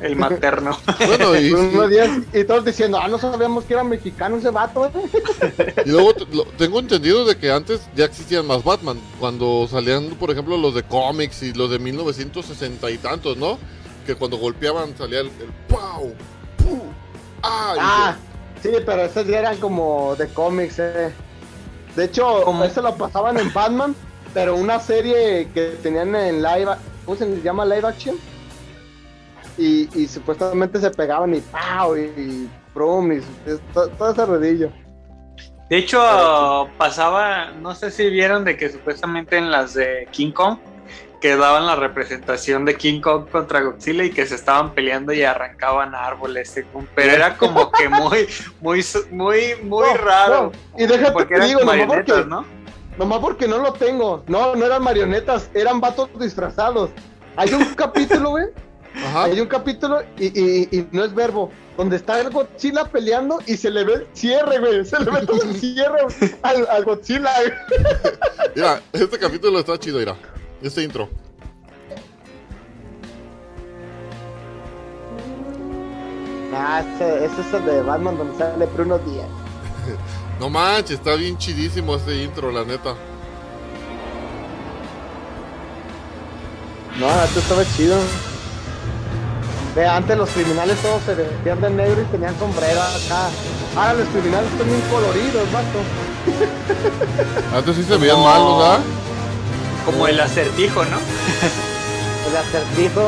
el 0.00 0.16
materno. 0.16 0.76
Bueno, 1.06 1.36
y, 1.36 1.50
Bruno 1.50 1.86
Díaz, 1.88 2.10
y 2.32 2.44
todos 2.44 2.64
diciendo, 2.64 2.98
ah, 3.00 3.06
no 3.08 3.18
sabíamos 3.18 3.64
que 3.64 3.74
era 3.74 3.84
mexicano 3.84 4.36
ese 4.36 4.50
vato, 4.50 4.86
¿eh? 4.86 4.90
y 5.84 5.90
luego 5.90 6.14
te- 6.14 6.26
lo- 6.34 6.44
tengo 6.58 6.80
entendido 6.80 7.24
de 7.24 7.36
que 7.36 7.50
antes 7.52 7.80
ya 7.94 8.04
existían 8.06 8.46
más 8.46 8.64
Batman. 8.64 8.98
Cuando 9.20 9.68
salían, 9.70 10.10
por 10.10 10.30
ejemplo, 10.32 10.56
los 10.56 10.74
de 10.74 10.82
cómics 10.82 11.42
y 11.44 11.52
los 11.52 11.70
de 11.70 11.78
1960 11.78 12.90
y 12.90 12.98
tantos, 12.98 13.36
¿no? 13.36 13.58
Que 14.06 14.16
cuando 14.16 14.36
golpeaban 14.36 14.96
salía 14.98 15.20
el, 15.20 15.26
el 15.26 15.52
¡Pau! 15.68 16.12
¡Pu! 16.58 16.82
¡Ah! 17.42 17.72
y 17.76 17.78
Ah, 17.80 18.16
sí, 18.62 18.70
pero 18.86 19.02
esos 19.02 19.26
ya 19.26 19.40
eran 19.40 19.56
como 19.58 20.14
de 20.16 20.28
cómics, 20.28 20.78
eh. 20.78 21.12
De 21.96 22.04
hecho, 22.04 22.42
Como- 22.44 22.64
eso 22.64 22.80
lo 22.82 22.94
pasaban 22.96 23.38
en 23.38 23.52
Batman, 23.52 23.94
pero 24.32 24.56
una 24.56 24.80
serie 24.80 25.48
que 25.52 25.76
tenían 25.82 26.14
en 26.14 26.42
live, 26.42 26.70
¿cómo 27.04 27.16
se 27.16 27.42
llama 27.42 27.64
live 27.66 27.86
action? 27.86 28.16
Y, 29.58 29.88
y 30.00 30.08
supuestamente 30.08 30.80
se 30.80 30.90
pegaban 30.90 31.34
y 31.34 31.40
¡pau! 31.40 31.96
y, 31.96 32.00
y 32.00 32.50
¡prum! 32.72 33.12
y 33.12 33.20
todo 33.74 34.10
ese 34.12 34.24
rodillo. 34.26 34.70
De 35.68 35.78
hecho, 35.78 36.68
pasaba, 36.78 37.50
no 37.60 37.74
sé 37.74 37.90
si 37.90 38.08
vieron 38.10 38.44
de 38.44 38.56
que 38.56 38.70
supuestamente 38.70 39.36
en 39.36 39.50
las 39.50 39.74
de 39.74 40.06
King 40.10 40.32
Kong 40.32 40.58
que 41.22 41.36
daban 41.36 41.64
la 41.66 41.76
representación 41.76 42.64
de 42.64 42.74
King 42.76 43.00
Kong 43.00 43.28
contra 43.30 43.60
Godzilla 43.60 44.02
y 44.02 44.10
que 44.10 44.26
se 44.26 44.34
estaban 44.34 44.74
peleando 44.74 45.12
y 45.12 45.22
arrancaban 45.22 45.94
árboles, 45.94 46.52
pero 46.96 47.12
era 47.12 47.38
como 47.38 47.70
que 47.70 47.88
muy, 47.88 48.26
muy, 48.60 48.84
muy, 49.12 49.54
muy 49.62 49.86
No, 49.86 49.94
raro. 49.96 50.52
no, 50.74 50.78
Y 50.82 50.86
déjate 50.88 51.12
porque 51.12 51.36
te 51.36 51.44
digo, 51.46 51.60
nomás 51.60 51.86
porque, 51.86 52.24
¿no? 52.26 52.44
nomás 52.98 53.18
porque 53.20 53.46
no 53.46 53.58
lo 53.58 53.72
tengo. 53.72 54.24
No, 54.26 54.56
no 54.56 54.66
eran 54.66 54.82
marionetas, 54.82 55.48
eran 55.54 55.80
vatos 55.80 56.10
disfrazados. 56.18 56.90
Hay 57.36 57.54
un 57.54 57.64
capítulo, 57.76 58.30
güey. 58.30 58.46
Ajá. 58.94 59.24
Hay 59.24 59.40
un 59.40 59.46
capítulo 59.46 60.02
y, 60.18 60.26
y- 60.38 60.68
y 60.70 60.88
no 60.90 61.04
es 61.04 61.14
verbo, 61.14 61.50
donde 61.78 61.96
está 61.96 62.20
el 62.20 62.28
Godzilla 62.30 62.84
peleando 62.84 63.38
y 63.46 63.56
se 63.56 63.70
le 63.70 63.84
ve 63.84 63.94
el 63.94 64.06
cierre, 64.12 64.58
güey. 64.58 64.84
Se 64.84 64.98
le 64.98 65.10
ve 65.10 65.24
todo 65.24 65.40
el 65.40 65.54
cierre 65.60 66.00
al, 66.42 66.66
al 66.68 66.84
Godzilla, 66.84 67.30
güey. 67.40 67.52
Mira, 68.56 68.80
este 68.92 69.18
capítulo 69.18 69.60
está 69.60 69.78
chido, 69.78 69.98
mira. 70.00 70.16
Este 70.62 70.82
intro. 70.82 71.08
Ah, 76.54 76.82
ese, 76.94 77.24
ese 77.24 77.40
es 77.40 77.54
el 77.54 77.64
de 77.64 77.82
Batman 77.82 78.18
donde 78.18 78.36
sale 78.38 78.66
Bruno 78.66 78.98
Díaz. 78.98 79.26
No 80.40 80.50
manches, 80.50 80.98
está 80.98 81.14
bien 81.14 81.38
chidísimo 81.38 81.94
este 81.94 82.24
intro, 82.24 82.50
la 82.50 82.64
neta. 82.64 82.94
No, 86.98 87.06
esto 87.24 87.38
estaba 87.38 87.62
chido. 87.76 87.96
Ve, 89.76 89.86
antes 89.86 90.18
los 90.18 90.28
criminales 90.30 90.76
todos 90.82 91.00
se 91.04 91.14
vestían 91.14 91.60
de 91.60 91.70
negro 91.70 92.02
y 92.02 92.04
tenían 92.06 92.36
sombrero 92.40 92.80
acá. 92.82 93.28
Ahora 93.76 93.94
los 93.94 94.08
criminales 94.08 94.50
están 94.50 94.66
bien 94.66 94.80
coloridos, 94.90 95.52
vato. 95.52 97.56
Antes 97.56 97.76
sí 97.76 97.84
se 97.84 97.96
veían 97.98 98.16
No. 98.16 98.24
malos, 98.24 98.58
¿verdad? 98.58 98.78
Como 99.84 100.06
el 100.06 100.20
acertijo, 100.20 100.84
¿no? 100.84 100.98
el 102.28 102.36
acertijo. 102.36 103.02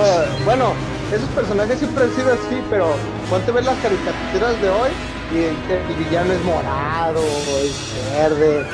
Bueno, 0.45 0.72
esos 1.12 1.29
personajes 1.31 1.79
siempre 1.79 2.05
han 2.05 2.14
sido 2.14 2.33
así, 2.33 2.62
pero 2.70 2.95
ponte 3.31 3.51
a 3.51 3.55
ver 3.55 3.64
las 3.64 3.79
caricaturas 3.79 4.61
de 4.61 4.70
hoy 4.70 4.91
y 5.33 5.39
el, 5.39 5.57
el 5.70 6.05
villano 6.05 6.33
es 6.33 6.43
morado, 6.45 7.22
es 7.62 7.75
verde, 8.12 8.66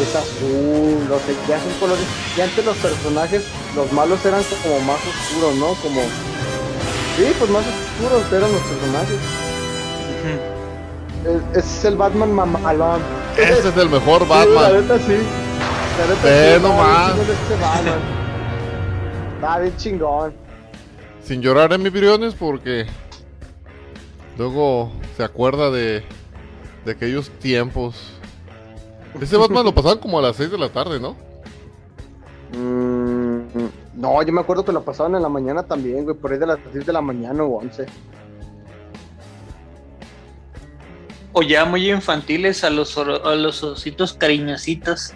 es 0.00 0.14
azul, 0.14 1.10
o 1.10 1.18
sea, 1.18 1.34
ya 1.48 1.60
son 1.60 1.72
colores. 1.80 2.04
Y 2.36 2.40
antes 2.40 2.64
los 2.64 2.76
personajes, 2.78 3.44
los 3.76 3.92
malos 3.92 4.24
eran 4.24 4.42
como 4.62 4.80
más 4.80 4.98
oscuros, 5.00 5.54
¿no? 5.56 5.74
Como. 5.82 6.02
Sí, 7.16 7.32
pues 7.38 7.50
más 7.50 7.62
oscuros 7.62 8.32
eran 8.32 8.52
los 8.52 8.62
personajes. 8.62 9.18
Es, 11.54 11.64
es 11.64 11.84
el 11.84 11.96
Batman 11.96 12.32
mamalón. 12.32 13.00
Ese 13.36 13.68
es 13.68 13.76
el 13.76 13.88
mejor 13.88 14.26
Batman. 14.26 14.64
sí. 14.66 14.72
La 14.72 14.80
neta 14.80 14.98
sí, 14.98 15.16
nomás. 16.60 17.18
está 17.18 17.18
bien 17.18 17.26
chingón 17.26 17.30
este 17.30 17.56
Batman. 17.60 18.00
Está 19.34 19.58
bien 19.58 19.76
chingón. 19.76 20.34
Sin 21.22 21.42
llorar 21.42 21.72
en 21.72 21.82
mis 21.82 21.92
briones 21.92 22.34
porque 22.34 22.86
luego 24.38 24.92
se 25.16 25.22
acuerda 25.22 25.70
de, 25.70 26.02
de 26.84 26.92
aquellos 26.92 27.30
tiempos. 27.30 27.96
Ese 29.20 29.36
Batman 29.36 29.64
lo 29.64 29.74
pasaban 29.74 29.98
como 29.98 30.18
a 30.18 30.22
las 30.22 30.36
6 30.36 30.50
de 30.50 30.58
la 30.58 30.70
tarde, 30.70 30.98
¿no? 30.98 31.16
Mm, 32.56 33.32
no, 33.94 34.22
yo 34.22 34.32
me 34.32 34.40
acuerdo 34.40 34.64
que 34.64 34.72
lo 34.72 34.82
pasaban 34.82 35.14
en 35.14 35.22
la 35.22 35.28
mañana 35.28 35.62
también, 35.62 36.04
güey, 36.04 36.16
por 36.16 36.32
ahí 36.32 36.38
de 36.38 36.46
las 36.46 36.58
10 36.72 36.86
de 36.86 36.92
la 36.92 37.00
mañana 37.00 37.42
o 37.44 37.58
11. 37.58 37.86
O 41.34 41.42
ya 41.42 41.64
muy 41.64 41.90
infantiles 41.90 42.64
a 42.64 42.70
los, 42.70 42.96
a 42.98 43.34
los 43.34 43.62
ositos 43.62 44.12
cariñositos. 44.12 45.14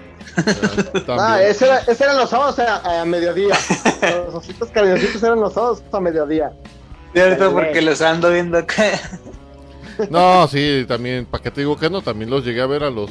Ah, 1.09 1.41
ese, 1.43 1.66
era- 1.66 1.78
ese 1.80 2.05
eran 2.05 2.16
los 2.18 2.30
sábados 2.30 2.59
a, 2.59 3.03
a 3.03 3.05
mediodía. 3.05 3.55
los 4.26 4.34
ositos 4.34 4.70
cariñositos 4.70 5.22
eran 5.22 5.41
los 5.41 5.53
sábados 5.55 5.82
a 5.93 6.01
mediodía. 6.01 6.53
Cierto, 7.12 7.53
porque 7.53 7.80
los 7.82 8.01
ando 8.03 8.30
viendo 8.30 8.59
acá. 8.59 9.01
No, 10.11 10.47
sí, 10.49 10.84
también, 10.87 11.24
¿para 11.24 11.43
qué 11.43 11.51
te 11.51 11.62
digo 11.62 11.76
que 11.76 11.89
no? 11.89 12.03
También 12.03 12.28
los 12.30 12.45
llegué 12.45 12.61
a 12.61 12.66
ver 12.66 12.84
a 12.84 12.91
los 12.91 13.11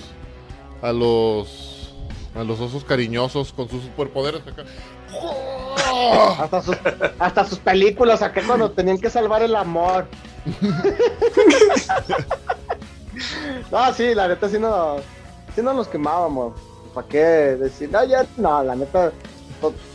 a 0.82 0.92
los 0.92 1.94
a 2.36 2.44
los 2.44 2.60
osos 2.60 2.84
cariñosos 2.84 3.54
con 3.54 3.70
sus 3.70 3.84
superpoderes 3.84 4.42
acá. 4.42 4.64
Hasta 6.40 6.62
sus, 6.62 6.76
hasta 7.20 7.46
sus 7.46 7.60
películas, 7.60 8.22
acá 8.22 8.42
cuando 8.46 8.70
tenían 8.72 8.98
que 9.00 9.10
salvar 9.10 9.42
el 9.42 9.56
amor. 9.56 10.08
no, 13.72 13.94
sí, 13.94 14.14
la 14.14 14.28
neta 14.28 14.50
sí 14.50 14.60
no, 14.60 14.98
sí 15.56 15.62
no 15.62 15.74
nos 15.74 15.88
quemábamos. 15.88 16.54
¿Para 16.96 17.08
qué 17.08 17.20
decir? 17.20 17.92
No, 17.92 18.04
ya, 18.06 18.26
no, 18.38 18.64
la 18.64 18.76
neta. 18.76 19.12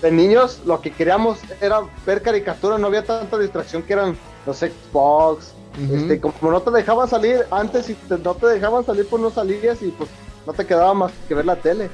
De 0.02 0.10
niños 0.10 0.60
lo 0.64 0.80
que 0.80 0.90
queríamos 0.92 1.38
era 1.60 1.80
ver 2.06 2.22
caricaturas, 2.22 2.78
no 2.80 2.86
había 2.88 3.04
tanta 3.04 3.38
distracción 3.38 3.82
que 3.82 3.92
eran 3.94 4.16
los 4.46 4.58
Xbox. 4.58 5.52
Este, 5.92 6.20
como 6.20 6.50
no 6.50 6.60
te 6.60 6.70
dejaban 6.72 7.08
salir 7.08 7.46
antes 7.50 7.88
y 7.88 7.94
te- 7.94 8.18
no 8.18 8.34
te 8.34 8.46
dejaban 8.46 8.84
salir, 8.84 9.06
pues 9.08 9.22
no 9.22 9.30
salías 9.30 9.80
y 9.82 9.88
pues 9.88 10.10
no 10.46 10.52
te 10.52 10.66
quedaba 10.66 10.92
más 10.94 11.12
que 11.28 11.34
ver 11.34 11.46
la 11.46 11.56
tele. 11.56 11.88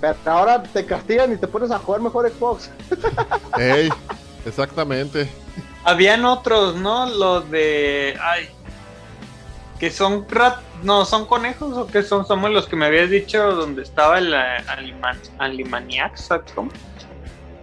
Pero 0.00 0.16
ahora 0.24 0.62
te 0.62 0.84
castigan 0.86 1.32
y 1.32 1.36
te 1.36 1.46
pones 1.46 1.70
a 1.70 1.78
jugar 1.78 2.00
mejor 2.00 2.28
Xbox. 2.30 2.70
Ey, 3.58 3.90
exactamente. 4.46 5.28
Habían 5.84 6.24
otros, 6.24 6.76
¿no? 6.76 7.06
Los 7.06 7.48
de. 7.50 8.16
Ay. 8.20 8.48
Que 9.82 9.90
son 9.90 10.24
rat. 10.30 10.60
No, 10.84 11.04
son 11.04 11.26
conejos 11.26 11.76
o 11.76 11.88
que 11.88 12.04
son. 12.04 12.24
Somos 12.24 12.52
los 12.52 12.68
que 12.68 12.76
me 12.76 12.86
habías 12.86 13.10
dicho 13.10 13.52
donde 13.52 13.82
estaba 13.82 14.18
el 14.18 14.32
eh, 14.32 14.58
Aliman... 14.68 15.18
Alimaniacs, 15.38 16.20
¿sabes 16.20 16.52
cómo? 16.52 16.70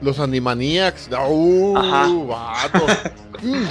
Los 0.02 0.20
Animaniacs. 0.20 1.10
Uh, 1.18 2.28
vato. 2.28 2.86
Mm. 3.42 3.64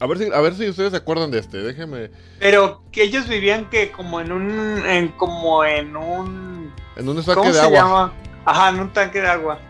A 0.00 0.06
ver 0.08 0.18
si 0.18 0.32
a 0.32 0.40
ver 0.40 0.54
si 0.56 0.68
ustedes 0.68 0.90
se 0.90 0.96
acuerdan 0.96 1.30
de 1.30 1.38
este. 1.38 1.58
Déjenme 1.58 2.10
Pero 2.40 2.82
que 2.90 3.04
ellos 3.04 3.28
vivían 3.28 3.70
que 3.70 3.92
como 3.92 4.20
en 4.20 4.32
un. 4.32 4.84
En, 4.84 5.08
como 5.12 5.64
en 5.64 5.96
un. 5.96 6.74
en 6.96 7.08
un 7.08 7.18
estanque 7.20 7.38
¿Cómo 7.42 7.52
de 7.52 7.60
se 7.60 7.64
agua. 7.64 7.78
llama? 7.78 8.12
Ajá, 8.44 8.70
en 8.70 8.80
un 8.80 8.92
tanque 8.92 9.20
de 9.20 9.28
agua. 9.28 9.60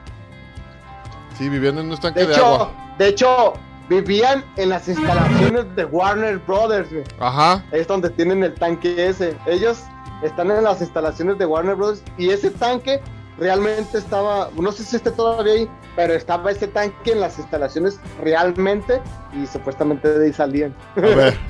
Sí, 1.36 1.50
vivían 1.50 1.76
en 1.76 1.88
un 1.88 1.92
estanque 1.92 2.20
De 2.20 2.26
de, 2.28 2.32
hecho, 2.32 2.46
agua. 2.46 2.94
de 2.96 3.08
hecho, 3.08 3.52
vivían 3.88 4.44
en 4.56 4.70
las 4.70 4.88
instalaciones 4.88 5.64
de 5.76 5.84
Warner 5.84 6.38
Brothers, 6.38 6.92
güey. 6.92 7.04
Ajá. 7.18 7.64
Es 7.72 7.86
donde 7.86 8.10
tienen 8.10 8.42
el 8.42 8.54
tanque 8.54 9.08
ese. 9.08 9.36
Ellos 9.46 9.82
están 10.22 10.50
en 10.50 10.64
las 10.64 10.80
instalaciones 10.80 11.38
de 11.38 11.46
Warner 11.46 11.76
Brothers 11.76 12.02
y 12.18 12.30
ese 12.30 12.50
tanque 12.50 13.00
realmente 13.38 13.98
estaba, 13.98 14.48
no 14.56 14.72
sé 14.72 14.84
si 14.84 14.96
esté 14.96 15.10
todavía 15.10 15.52
ahí, 15.52 15.70
pero 15.94 16.14
estaba 16.14 16.50
ese 16.50 16.68
tanque 16.68 17.12
en 17.12 17.20
las 17.20 17.38
instalaciones 17.38 18.00
realmente 18.22 19.00
y 19.32 19.46
supuestamente 19.46 20.18
de 20.18 20.26
ahí 20.26 20.32
salían. 20.32 20.74
A 20.96 21.00
ver. 21.00 21.38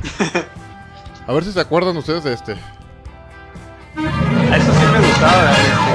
A 1.26 1.32
ver 1.32 1.43
si 1.43 1.51
se 1.51 1.61
acuerdan 1.61 1.97
ustedes 1.97 2.22
de 2.22 2.32
este. 2.32 2.53
A 2.53 4.57
eso 4.57 4.72
sí 4.72 4.87
me 4.93 5.09
gustaba. 5.09 5.43
¿verdad? 5.43 5.86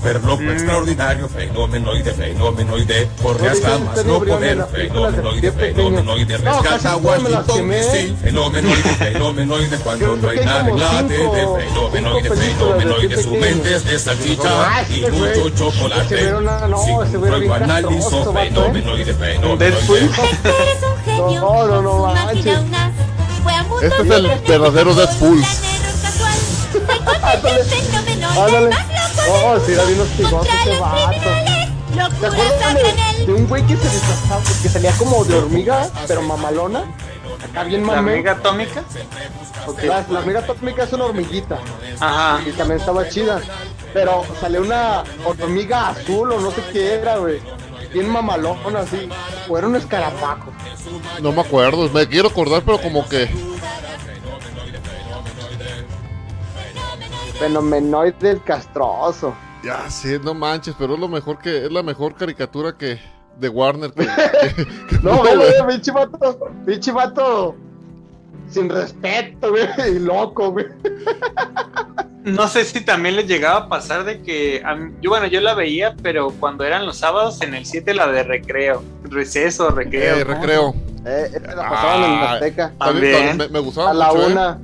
Super 0.00 0.24
loco, 0.24 0.42
extraordinario, 0.44 1.28
fenomenoide, 1.28 2.12
fenomenoide, 2.14 3.06
corre 3.22 3.44
No, 3.44 3.50
hasta 3.50 3.78
más 3.80 4.04
no 4.06 4.18
poder, 4.20 4.64
fenomenoide, 4.72 5.52
fenomenoide, 5.52 6.38
No, 6.38 6.62
rescata 6.62 6.96
Washington. 6.96 7.68
DC, 7.68 8.14
fenomenoide, 8.22 8.82
fenomenoide, 8.98 9.76
cuando 9.84 10.16
no 10.16 10.28
hay 10.30 10.38
nada 10.38 10.64
cinco- 10.64 11.04
de 11.06 11.66
fenomenoide, 11.66 12.30
fenomenoide, 12.30 13.22
su 13.22 13.30
mente 13.32 13.74
es 13.76 13.84
de 13.84 13.96
Ah, 13.96 13.98
salchicha 13.98 14.84
y 14.88 15.04
este 15.04 15.10
güey, 15.10 15.38
mucho 15.38 15.50
chocolate. 15.70 16.18
era 16.22 16.38
una- 16.38 16.66
no, 16.66 16.78
Sin 16.82 17.20
bien 17.20 17.52
analizo, 17.52 18.20
¿eh? 18.40 18.48
fenomenoide, 18.48 19.04
Deadpool. 19.04 19.18
fenomenoide. 19.18 20.04
Este. 20.06 21.16
No, 21.18 21.66
no, 21.66 21.82
no, 21.82 22.30
Este 23.82 24.02
es 24.02 24.10
el 24.10 24.28
verdadero 24.48 24.94
Deadpool. 24.94 25.44
Ándale. 28.38 28.70
Oh, 29.28 29.54
del 29.54 29.66
sí, 29.66 29.72
era 29.72 29.84
bien 29.84 29.98
Contra 30.30 30.54
ese 30.54 30.70
los 30.70 30.80
vato. 30.80 31.08
criminales, 31.08 31.70
¿Te 32.20 32.26
acuerdas 32.26 32.74
de, 32.74 32.80
él. 33.20 33.26
de 33.26 33.32
un 33.34 33.46
güey 33.48 33.62
que 33.66 33.76
se 33.76 33.88
disfrazaba, 33.88 34.40
que 34.62 34.68
salía 34.68 34.92
como 34.92 35.24
de 35.24 35.34
hormiga, 35.38 35.88
pero 36.06 36.22
mamalona? 36.22 36.84
Acá 37.50 37.64
bien 37.64 37.86
La 37.86 37.94
mamé. 37.96 38.12
amiga 38.14 38.32
atómica. 38.32 38.82
La, 39.82 40.04
la 40.08 40.18
hormiga 40.20 40.40
atómica 40.40 40.84
es 40.84 40.92
una 40.92 41.04
hormiguita. 41.06 41.58
Ajá. 42.00 42.40
Y 42.46 42.52
también 42.52 42.80
estaba 42.80 43.08
chida. 43.08 43.40
Pero 43.92 44.24
salió 44.40 44.62
una 44.62 45.02
hormiga 45.24 45.88
azul 45.88 46.32
o 46.32 46.40
no 46.40 46.50
sé 46.52 46.62
qué 46.72 46.94
era, 46.94 47.16
güey. 47.18 47.40
Bien 47.92 48.08
mamalona 48.08 48.80
así. 48.80 49.08
O 49.48 49.58
era 49.58 49.66
un 49.66 49.76
escarapajo. 49.76 50.52
No 51.20 51.32
me 51.32 51.40
acuerdo, 51.40 51.88
me 51.90 52.06
quiero 52.06 52.28
acordar, 52.28 52.62
pero 52.62 52.80
como 52.80 53.08
que. 53.08 53.28
Fenomenoide 57.40 58.14
del 58.20 58.42
castroso. 58.44 59.34
Ya 59.64 59.90
sí, 59.90 60.16
no 60.22 60.34
manches, 60.34 60.74
pero 60.78 60.94
es 60.94 61.00
lo 61.00 61.08
mejor 61.08 61.38
que. 61.38 61.64
Es 61.66 61.72
la 61.72 61.82
mejor 61.82 62.14
caricatura 62.14 62.76
que. 62.76 62.98
de 63.38 63.48
Warner 63.48 63.90
que. 63.92 64.04
que- 64.06 64.64
que 64.88 64.98
No, 65.02 65.18
güey, 65.18 65.32
pinche 65.68 65.90
vato. 65.90 66.38
Pinche 66.66 66.92
vato. 66.92 67.56
Sin 68.50 68.68
respeto, 68.68 69.50
güey. 69.50 69.66
Y 69.94 69.98
loco, 70.00 70.50
güey. 70.52 70.66
No 72.24 72.48
sé 72.48 72.64
si 72.64 72.80
también 72.84 73.16
les 73.16 73.26
llegaba 73.26 73.60
a 73.60 73.68
pasar 73.68 74.04
de 74.04 74.20
que. 74.22 74.62
a 74.64 74.74
mí- 74.74 74.92
yo, 75.00 75.10
bueno, 75.10 75.26
yo 75.26 75.40
la 75.40 75.54
veía, 75.54 75.94
pero 76.02 76.30
cuando 76.38 76.64
eran 76.64 76.84
los 76.86 76.96
sábados 76.98 77.40
en 77.42 77.54
el 77.54 77.64
7, 77.66 77.94
la 77.94 78.06
de 78.08 78.22
recreo. 78.22 78.82
Receso, 79.04 79.70
recreo. 79.70 80.16
Eh, 80.16 80.24
recreo. 80.24 80.74
Eh, 81.06 81.30
esta 81.34 81.54
la 81.54 81.68
pasaban 81.70 82.04
en 82.04 82.10
Ah, 82.18 82.32
Azteca. 82.32 82.72
También, 82.78 83.36
me, 83.38 83.48
me 83.48 83.58
gustaba 83.60 83.90
A 83.90 83.94
la 83.94 84.08
mucho, 84.08 84.22
¿eh? 84.28 84.32
una. 84.32 84.58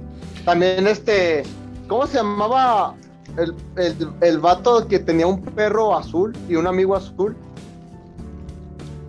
También 0.44 0.86
este. 0.86 1.44
¿Cómo 1.88 2.06
se 2.06 2.16
llamaba 2.16 2.94
el, 3.36 3.54
el, 3.76 4.08
el 4.20 4.38
vato 4.38 4.86
que 4.88 4.98
tenía 4.98 5.26
un 5.26 5.40
perro 5.42 5.96
azul 5.96 6.36
y 6.48 6.56
un 6.56 6.66
amigo 6.66 6.96
azul? 6.96 7.36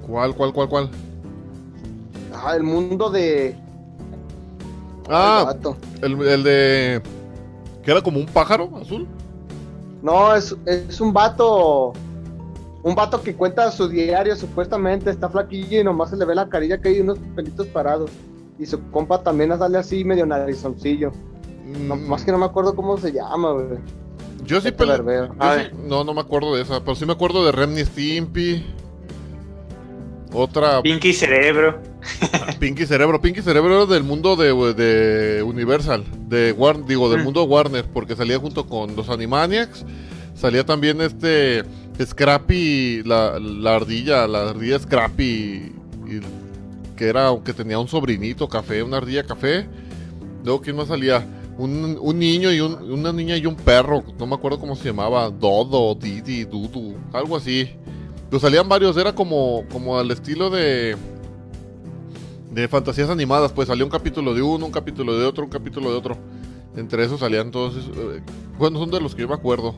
¿Cuál, 0.05 0.35
cuál, 0.35 0.53
cuál, 0.53 0.69
cuál? 0.69 0.89
Ah, 2.33 2.55
el 2.55 2.63
mundo 2.63 3.09
de. 3.09 3.49
el 3.49 3.55
Ah, 5.09 5.43
vato. 5.45 5.75
el, 6.01 6.21
el 6.21 6.43
de. 6.43 7.01
que 7.83 7.91
era 7.91 8.01
como 8.01 8.19
un 8.19 8.25
pájaro 8.27 8.69
azul. 8.81 9.07
No, 10.01 10.35
es, 10.35 10.55
es 10.65 11.01
un 11.01 11.11
vato. 11.13 11.93
Un 12.83 12.95
vato 12.95 13.21
que 13.21 13.35
cuenta 13.35 13.69
su 13.71 13.89
diario, 13.89 14.35
supuestamente 14.35 15.09
está 15.09 15.27
flaquillo 15.29 15.81
y 15.81 15.83
nomás 15.83 16.11
se 16.11 16.15
le 16.17 16.23
ve 16.25 16.35
la 16.35 16.47
carilla 16.47 16.79
que 16.79 16.89
hay 16.89 17.01
unos 17.01 17.17
pelitos 17.35 17.67
parados. 17.67 18.11
Y 18.59 18.65
su 18.65 18.81
compa 18.91 19.21
también 19.23 19.55
sale 19.57 19.77
así 19.77 20.03
medio 20.05 20.25
narizoncillo. 20.25 21.11
No, 21.67 21.95
más 21.95 22.23
que 22.23 22.31
no 22.31 22.37
me 22.37 22.45
acuerdo 22.45 22.75
cómo 22.75 22.97
se 22.97 23.11
llama, 23.11 23.51
güey. 23.51 23.65
yo 24.45 24.61
sí 24.61 24.69
Ay. 25.39 25.67
sí- 25.71 25.77
No, 25.87 26.03
no 26.03 26.13
me 26.13 26.21
acuerdo 26.21 26.55
de 26.55 26.61
esa, 26.61 26.79
pero 26.81 26.95
sí 26.95 27.05
me 27.05 27.13
acuerdo 27.13 27.45
de 27.45 27.51
Remny 27.51 27.83
Stimpy. 27.85 28.65
Otra 30.33 30.81
Pinky 30.81 31.13
Cerebro. 31.13 31.79
Pinky 32.59 32.85
Cerebro. 32.85 33.21
Pinky 33.21 33.41
Cerebro 33.41 33.75
era 33.83 33.85
del 33.85 34.03
mundo 34.03 34.35
de, 34.35 34.53
de 34.73 35.41
Universal, 35.43 36.03
de 36.27 36.51
War, 36.51 36.85
digo, 36.85 37.09
del 37.09 37.21
Mm. 37.21 37.23
mundo 37.23 37.43
Warner, 37.43 37.85
porque 37.93 38.15
salía 38.15 38.37
junto 38.37 38.65
con 38.67 38.95
los 38.95 39.09
Animaniacs, 39.09 39.85
Salía 40.35 40.63
también 40.63 41.01
este 41.01 41.63
Scrappy, 41.99 43.01
la, 43.03 43.39
la 43.39 43.75
ardilla, 43.75 44.27
la 44.27 44.49
ardilla 44.51 44.77
Scrappy, 44.77 45.23
y- 45.25 46.21
que 46.95 47.07
era, 47.07 47.25
aunque 47.27 47.53
tenía 47.53 47.79
un 47.79 47.87
sobrinito 47.87 48.47
café, 48.47 48.83
una 48.83 48.97
ardilla 48.97 49.23
café. 49.23 49.67
Luego, 50.43 50.61
¿quién 50.61 50.75
más 50.75 50.89
salía? 50.89 51.25
Un, 51.57 51.97
un 51.99 52.19
niño 52.19 52.51
y 52.51 52.59
un- 52.59 52.91
una 52.91 53.11
niña 53.11 53.35
y 53.37 53.45
un 53.45 53.55
perro, 53.55 54.03
no 54.19 54.27
me 54.27 54.35
acuerdo 54.35 54.59
cómo 54.59 54.75
se 54.75 54.85
llamaba, 54.89 55.29
Dodo, 55.29 55.95
Didi, 55.95 56.43
Dudu, 56.45 56.95
algo 57.13 57.35
así. 57.35 57.69
Pues 58.29 58.41
salían 58.41 58.67
varios, 58.69 58.95
era 58.97 59.13
como, 59.15 59.63
como 59.71 59.97
al 59.97 60.11
estilo 60.11 60.49
de, 60.49 60.95
de 62.51 62.67
fantasías 62.67 63.09
animadas, 63.09 63.51
pues 63.53 63.67
salía 63.67 63.85
un 63.85 63.89
capítulo 63.91 64.33
de 64.33 64.41
uno, 64.41 64.65
un 64.65 64.71
capítulo 64.71 65.17
de 65.17 65.25
otro, 65.25 65.45
un 65.45 65.49
capítulo 65.49 65.89
de 65.91 65.97
otro. 65.97 66.17
Entre 66.75 67.03
esos 67.03 67.19
salían 67.19 67.49
todos 67.49 67.75
eh, 67.75 68.21
bueno, 68.59 68.77
son 68.79 68.91
de 68.91 69.01
los 69.01 69.15
que 69.15 69.21
yo 69.23 69.27
me 69.27 69.33
acuerdo. 69.33 69.73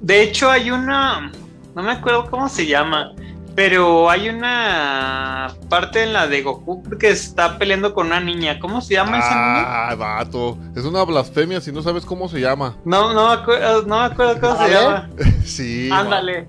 De 0.00 0.22
hecho, 0.22 0.50
hay 0.50 0.70
una. 0.70 1.30
No 1.74 1.82
me 1.82 1.90
acuerdo 1.90 2.30
cómo 2.30 2.48
se 2.48 2.66
llama. 2.66 3.12
Pero 3.56 4.10
hay 4.10 4.28
una 4.28 5.50
parte 5.70 6.02
en 6.02 6.12
la 6.12 6.28
de 6.28 6.42
Goku 6.42 6.82
que 6.98 7.08
está 7.08 7.56
peleando 7.56 7.94
con 7.94 8.08
una 8.08 8.20
niña. 8.20 8.60
¿Cómo 8.60 8.82
se 8.82 8.94
llama 8.94 9.18
esa 9.18 9.30
niña? 9.30 9.88
Ah, 9.88 9.94
vato. 9.94 10.58
Es 10.76 10.84
una 10.84 11.02
blasfemia 11.04 11.58
si 11.62 11.72
no 11.72 11.82
sabes 11.82 12.04
cómo 12.04 12.28
se 12.28 12.38
llama. 12.38 12.76
No, 12.84 13.14
no 13.14 13.28
me 13.28 13.32
acuerdo, 13.32 13.82
no 13.86 13.98
me 13.98 14.04
acuerdo 14.04 14.40
cómo 14.40 14.56
se 14.58 14.72
llama. 14.72 15.08
Sí. 15.46 15.88
Ándale. 15.90 16.48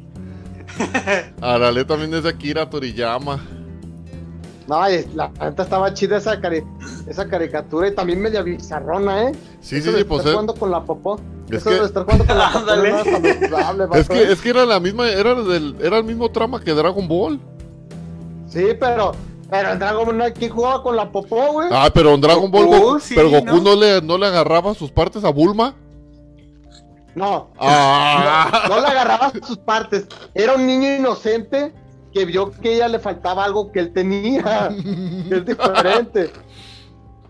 Arale 1.41 1.86
también 1.86 2.14
es 2.14 2.24
de 2.24 2.30
Akira 2.30 2.70
Toriyama. 2.70 3.39
No, 4.68 4.82
la 5.15 5.30
neta 5.30 5.63
estaba 5.63 5.93
chida 5.93 6.18
esa, 6.18 6.41
cari- 6.41 6.65
esa 7.07 7.28
caricatura 7.28 7.88
y 7.88 7.95
también 7.95 8.22
media 8.22 8.41
bizarrona, 8.41 9.30
¿eh? 9.30 9.32
Sí, 9.61 9.78
Eso 9.78 9.91
sí, 9.91 9.97
sí, 9.99 10.03
pues 10.03 10.20
estar 10.20 10.28
es, 10.28 10.34
jugando 10.34 10.55
con 10.55 10.72
la 10.72 10.84
popó. 10.84 11.20
Es 11.49 11.59
Eso 11.61 11.70
que- 11.70 11.80
de 11.80 11.86
estar 11.86 12.03
jugando 12.03 12.26
con 12.26 12.38
la 12.38 12.51
popó 12.51 12.65
no 12.65 12.84
es 12.86 13.05
saludable, 13.05 13.84
es 13.86 13.89
vato, 13.89 14.13
que 14.13 14.24
¿eh? 14.24 14.32
es 14.34 14.41
que 14.41 14.49
era 14.49 14.65
la 14.65 14.80
misma, 14.82 15.07
era 15.09 15.36
del, 15.36 15.76
era 15.82 15.97
el 15.99 16.03
mismo 16.03 16.30
trama 16.30 16.59
que 16.61 16.74
Dragon 16.74 17.07
Ball. 17.07 17.39
Sí, 18.49 18.65
pero, 18.78 19.13
pero 19.49 19.72
en 19.72 19.80
Dragon 19.80 20.05
Ball 20.05 20.22
aquí 20.24 20.49
jugaba 20.49 20.84
con 20.84 20.97
la 20.97 21.09
popó, 21.11 21.53
güey. 21.53 21.70
Ah, 21.72 21.89
pero 21.93 22.13
en 22.13 22.20
Dragon 22.20 22.51
Ball 22.51 22.65
Goku, 22.65 22.78
Goku- 22.95 22.99
sí, 22.99 23.15
pero 23.15 23.30
Goku 23.30 23.45
¿no? 23.45 23.61
¿no? 23.61 23.76
le, 23.76 24.01
no 24.01 24.18
le 24.18 24.26
agarraba 24.26 24.74
sus 24.74 24.91
partes 24.91 25.24
a 25.24 25.30
Bulma. 25.30 25.76
No, 27.15 27.49
Ah. 27.57 28.65
no, 28.70 28.76
no 28.76 28.82
le 28.82 28.88
agarraba 28.88 29.32
sus 29.43 29.57
partes. 29.57 30.05
Era 30.36 30.53
un 30.55 30.68
niño 30.68 30.93
inocente 30.95 31.74
que 32.18 32.26
vio 32.26 32.51
que 32.51 32.70
a 32.70 32.72
ella 32.74 32.88
le 32.88 32.99
faltaba 32.99 33.43
algo 33.45 33.72
que 33.72 33.80
él 33.80 33.93
tenía. 33.93 34.70
que 35.30 35.36
es 35.36 35.45
diferente. 35.45 36.32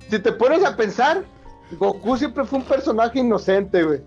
Si 0.10 0.20
te 0.20 0.32
pones 0.32 0.64
a 0.64 0.74
pensar, 0.78 1.26
Goku 1.72 2.16
siempre 2.16 2.46
fue 2.46 2.60
un 2.60 2.64
personaje 2.64 3.20
inocente, 3.20 3.84
güey. 3.84 4.00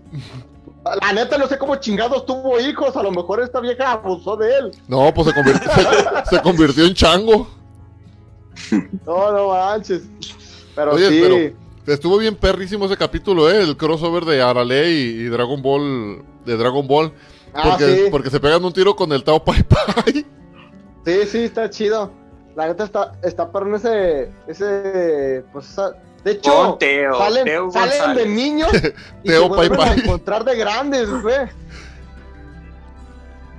La 0.99 1.13
neta 1.13 1.37
no 1.37 1.45
sé 1.45 1.59
cómo 1.59 1.75
chingados 1.75 2.25
tuvo 2.25 2.59
hijos, 2.59 2.95
a 2.97 3.03
lo 3.03 3.11
mejor 3.11 3.39
esta 3.39 3.59
vieja 3.59 3.91
abusó 3.91 4.35
de 4.35 4.51
él. 4.57 4.71
No, 4.87 5.13
pues 5.13 5.27
se 5.27 5.33
convirtió, 5.35 5.71
se, 5.71 6.35
se 6.37 6.41
convirtió 6.41 6.85
en 6.87 6.95
chango. 6.95 7.47
No, 9.05 9.31
no 9.31 9.49
manches. 9.49 10.03
Pero 10.75 10.93
Oye, 10.95 11.07
sí. 11.09 11.19
pero 11.21 11.93
estuvo 11.93 12.17
bien 12.17 12.35
perrísimo 12.35 12.85
ese 12.85 12.97
capítulo, 12.97 13.51
¿eh? 13.51 13.61
El 13.61 13.77
crossover 13.77 14.25
de 14.25 14.41
Arale 14.41 14.89
y, 14.91 14.97
y 15.03 15.23
Dragon 15.25 15.61
Ball. 15.61 16.23
De 16.47 16.57
Dragon 16.57 16.87
Ball. 16.87 17.13
Ah, 17.53 17.61
Porque, 17.69 17.95
sí. 17.95 18.01
porque 18.09 18.29
se 18.31 18.39
pegan 18.39 18.65
un 18.65 18.73
tiro 18.73 18.95
con 18.95 19.11
el 19.11 19.23
Tao 19.23 19.43
Pai 19.43 19.61
Pai. 19.61 20.25
Sí, 21.05 21.25
sí, 21.25 21.43
está 21.45 21.69
chido. 21.69 22.11
La 22.55 22.67
neta 22.67 22.83
está, 22.83 23.13
está 23.23 23.51
perro 23.51 23.75
ese, 23.75 24.29
ese, 24.47 25.43
pues 25.53 25.69
esa- 25.69 25.93
de 26.23 26.31
hecho, 26.33 26.53
Con 26.53 26.77
Teo, 26.79 27.17
salen, 27.17 27.45
Teo 27.45 27.71
salen 27.71 28.15
de 28.15 28.25
niños 28.27 28.69
y 29.23 29.27
Teo 29.27 29.43
se 29.43 29.47
vuelven 29.47 29.79
a 29.81 29.93
encontrar 29.93 30.43
de 30.43 30.55
grandes, 30.55 31.09
güey. 31.09 31.47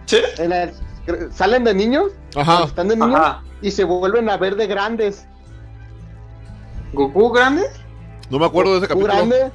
Sí. 0.06 0.18
En 0.38 0.52
el- 0.52 1.32
salen 1.32 1.64
de 1.64 1.74
niños, 1.74 2.12
Ajá. 2.36 2.64
están 2.64 2.88
de 2.88 2.96
niños 2.96 3.18
Ajá. 3.18 3.42
y 3.62 3.70
se 3.70 3.82
vuelven 3.84 4.28
a 4.30 4.36
ver 4.36 4.54
de 4.56 4.66
grandes. 4.66 5.26
¿Goku 6.92 7.30
grande? 7.30 7.62
No 8.30 8.38
me 8.38 8.46
acuerdo 8.46 8.72
de 8.78 8.84
ese 8.86 8.94
Goku 8.94 9.06
capítulo. 9.06 9.28
grande. 9.28 9.52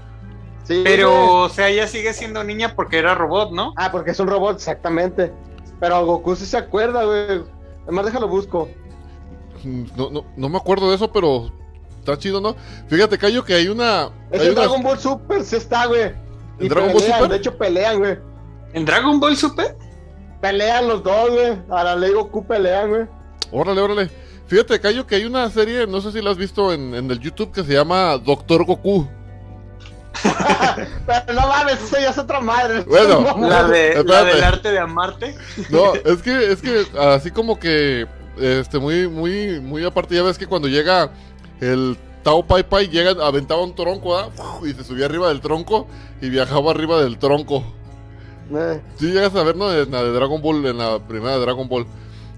Sí, 0.64 0.82
Pero, 0.84 1.10
güey. 1.12 1.28
o 1.46 1.50
sea, 1.50 1.70
ella 1.70 1.88
sigue 1.88 2.12
siendo 2.14 2.44
niña 2.44 2.74
porque 2.76 2.98
era 2.98 3.16
robot, 3.16 3.52
¿no? 3.52 3.74
Ah, 3.78 3.92
porque 3.92 4.12
es 4.12 4.20
un 4.20 4.28
robot, 4.28 4.58
exactamente. 4.58 5.32
Pero 5.80 6.06
Goku 6.06 6.36
sí 6.36 6.46
se 6.46 6.58
acuerda, 6.58 7.06
güey. 7.06 7.44
Además, 7.88 8.06
déjalo 8.06 8.28
busco. 8.28 8.70
No, 9.64 10.10
no, 10.12 10.26
no 10.36 10.50
me 10.50 10.58
acuerdo 10.58 10.90
de 10.90 10.96
eso, 10.96 11.12
pero 11.12 11.52
está 12.00 12.18
chido, 12.18 12.40
¿no? 12.40 12.56
Fíjate, 12.88 13.18
Cayo, 13.18 13.44
que 13.44 13.54
hay 13.56 13.68
una. 13.70 14.10
Es 14.32 14.42
hay 14.42 14.48
en 14.48 14.52
una- 14.54 14.62
Dragon 14.62 14.84
Ball 14.84 15.00
Super, 15.00 15.44
sí 15.44 15.56
está, 15.56 15.86
güey. 15.88 16.12
¿En 16.60 16.68
Dragon 16.68 16.92
Ball 16.94 17.02
Super? 17.02 17.30
De 17.30 17.36
hecho, 17.38 17.58
pelean, 17.58 18.00
güey. 18.00 18.18
¿En 18.74 18.86
Dragon 18.86 19.20
Ball 19.20 19.36
Super? 19.36 19.76
Pelean 20.42 20.88
los 20.88 21.02
dos, 21.04 21.32
güey. 21.32 21.58
Ahora 21.70 21.96
le 21.96 22.12
Goku 22.12 22.46
pelean, 22.46 22.90
güey. 22.90 23.06
Órale, 23.52 23.82
órale. 23.82 24.10
Fíjate, 24.46 24.80
Cayo, 24.80 25.06
que 25.08 25.16
hay 25.16 25.26
una 25.26 25.50
serie, 25.50 25.88
no 25.88 26.00
sé 26.02 26.12
si 26.12 26.22
la 26.22 26.32
has 26.32 26.38
visto 26.38 26.72
en, 26.72 26.94
en 26.94 27.10
el 27.10 27.20
YouTube, 27.20 27.52
que 27.52 27.64
se 27.64 27.74
llama 27.74 28.18
Doctor 28.18 28.64
Goku. 28.66 29.08
Pero 31.06 31.34
no 31.40 31.48
mames, 31.48 31.82
eso 31.82 31.98
ya 32.00 32.10
es 32.10 32.18
otra 32.18 32.40
madre. 32.42 32.84
Bueno, 32.88 33.22
No, 33.38 33.48
La, 33.50 33.64
de, 33.68 33.94
la 33.94 34.00
Espérate. 34.00 34.36
del 34.36 34.44
arte 34.44 34.72
de 34.72 34.80
amarte. 34.80 35.36
No, 35.70 35.94
es 35.96 36.22
que, 36.22 36.52
es 36.52 36.62
que 36.62 36.86
así 37.00 37.32
como 37.32 37.60
que, 37.60 38.08
este, 38.40 38.80
muy, 38.80 39.08
muy, 39.08 39.60
muy 39.60 39.84
aparte, 39.86 40.16
ya 40.16 40.24
ves 40.24 40.38
que 40.38 40.48
cuando 40.48 40.68
llega 40.68 41.12
el 41.62 41.98
Tao 42.24 42.46
Pai 42.46 42.64
Pai, 42.64 42.88
llega, 42.88 43.12
aventaba 43.26 43.64
un 43.64 43.74
tronco, 43.76 44.16
¿verdad? 44.16 44.30
Y 44.64 44.74
se 44.74 44.84
subía 44.84 45.06
arriba 45.06 45.30
del 45.30 45.42
tronco 45.42 45.88
y 46.22 46.30
viajaba 46.30 46.72
arriba 46.72 47.02
del 47.02 47.18
tronco. 47.18 47.64
Eh, 48.54 48.82
Sí, 49.00 49.08
llegas 49.12 49.36
a 49.36 49.44
ver, 49.44 49.56
¿no? 49.56 49.74
En 49.74 49.92
la 49.92 50.04
de 50.04 50.12
Dragon 50.12 50.42
Ball, 50.42 50.66
en 50.66 50.78
la 50.78 51.00
primera 51.00 51.34
de 51.36 51.42
Dragon 51.42 51.68
Ball. 51.68 51.86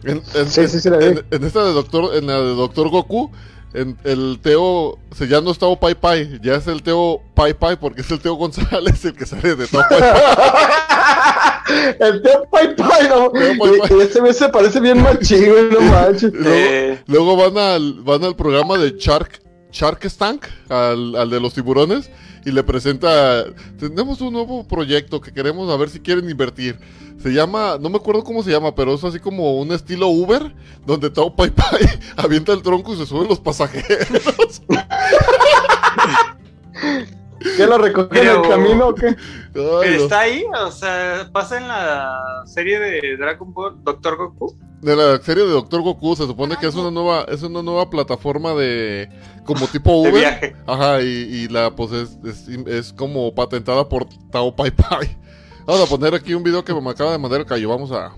En, 0.04 0.22
en- 0.36 0.50
Sí, 0.50 0.68
sí, 0.68 0.80
sí 0.80 0.90
la 0.90 0.98
vi. 0.98 1.06
en- 1.06 1.26
en 1.30 1.44
esta 1.44 1.64
de 1.64 1.74
Doctor, 1.74 2.16
en 2.16 2.28
la 2.28 2.34
de 2.40 2.56
Doctor 2.56 2.90
Goku, 2.90 3.32
en 3.74 3.98
el 4.04 4.40
Teo, 4.42 4.98
se 5.16 5.28
ya 5.28 5.42
no 5.42 5.52
es 5.52 5.60
Tao 5.60 5.80
Pai 5.80 5.94
Pai, 5.96 6.40
ya 6.42 6.56
es 6.56 6.66
el 6.68 6.82
Teo 6.82 7.22
Pai 7.36 7.54
Pai, 7.54 7.76
porque 7.80 8.02
es 8.02 8.10
el 8.12 8.20
Teo 8.20 8.34
González 8.36 9.04
el 9.06 9.14
que 9.14 9.26
sale 9.26 9.56
de 9.56 9.68
Tao 9.68 9.84
Pai 9.90 10.00
Pai. 10.00 10.12
El 12.00 12.22
Teo 12.24 12.48
Pai 12.50 12.76
Pai, 12.76 13.08
no. 13.10 13.30
Teo 13.30 13.54
Pai 13.60 13.72
Y- 13.76 13.80
Pai. 13.80 13.98
y 13.98 14.02
ese 14.02 14.20
güey 14.20 14.34
se 14.34 14.50
parece 14.50 14.80
bien 14.80 15.02
machín, 15.04 15.50
güey, 15.52 15.66
no 15.70 15.82
manches. 15.82 16.34
Luego, 16.34 16.50
Eh. 16.52 17.00
luego 17.06 17.36
van 17.36 17.58
al, 17.58 17.94
van 18.02 18.24
al 18.24 18.36
programa 18.36 18.78
de 18.78 18.96
Shark, 18.98 19.40
Shark 19.72 20.00
Tank, 20.18 20.46
al, 20.70 21.16
al 21.16 21.30
de 21.30 21.40
los 21.40 21.54
tiburones, 21.54 22.10
y 22.46 22.52
le 22.52 22.64
presenta, 22.64 23.46
tenemos 23.78 24.22
un 24.22 24.34
nuevo 24.34 24.68
proyecto 24.68 25.22
que 25.22 25.34
queremos 25.34 25.70
a 25.70 25.78
ver 25.78 25.90
si 25.90 26.00
quieren 26.00 26.30
invertir. 26.30 26.80
Se 27.22 27.34
llama, 27.34 27.78
no 27.80 27.90
me 27.90 27.98
acuerdo 27.98 28.24
cómo 28.24 28.44
se 28.44 28.52
llama, 28.52 28.74
pero 28.74 28.94
es 28.94 29.04
así 29.04 29.20
como 29.20 29.60
un 29.60 29.74
estilo 29.74 30.08
Uber, 30.08 30.56
donde 30.86 31.10
Tao 31.10 31.36
Pai 31.36 31.50
Pai 31.50 31.82
avienta 32.16 32.54
el 32.54 32.62
tronco 32.62 32.94
y 32.94 32.98
se 32.98 33.06
suben 33.06 33.28
los 33.28 33.40
pasajeros. 33.40 34.62
¿Qué 37.58 37.66
lo 37.66 37.78
recogen 37.78 38.18
en 38.18 38.28
el 38.28 38.42
camino 38.42 38.88
o 38.90 38.96
qué? 38.96 39.16
Pero 39.54 39.84
está 39.84 40.22
ahí, 40.22 40.44
o 40.62 40.72
sea, 40.72 41.30
pasa 41.32 41.58
en 41.58 41.68
la 41.68 42.44
serie 42.46 42.80
de 42.80 43.18
Dragon 43.18 43.54
Ball, 43.54 43.84
Doctor 43.84 44.18
Goku. 44.18 44.58
De 44.82 44.96
la 44.96 45.18
serie 45.22 45.44
de 45.46 45.52
Doctor 45.52 45.82
Goku 45.82 46.16
se 46.16 46.26
supone 46.26 46.56
que 46.58 46.68
es 46.68 46.76
una 46.76 46.92
nueva, 46.92 47.26
es 47.28 47.44
una 47.44 47.62
nueva 47.62 47.90
plataforma 47.90 48.54
de 48.54 49.10
como 49.46 49.68
tipo 49.68 49.92
De 50.04 50.10
Uber. 50.10 50.14
viaje. 50.14 50.56
Ajá, 50.68 51.02
y, 51.02 51.06
y 51.06 51.48
la 51.50 51.76
pues 51.76 51.92
es, 51.92 52.18
es, 52.24 52.48
es 52.48 52.94
como 52.94 53.34
patentada 53.36 53.88
por 53.90 54.06
Tao 54.32 54.56
Pai 54.56 54.72
Pai. 54.72 55.18
Vamos 55.66 55.84
a 55.84 55.90
poner 55.90 56.16
aquí 56.16 56.34
un 56.34 56.44
video 56.44 56.64
que 56.64 56.74
me 56.74 56.90
acaba 56.90 57.12
de 57.12 57.18
mandar 57.18 57.42
el 57.42 57.46
Cayo. 57.46 57.70
Vamos 57.70 57.92
a 57.92 58.14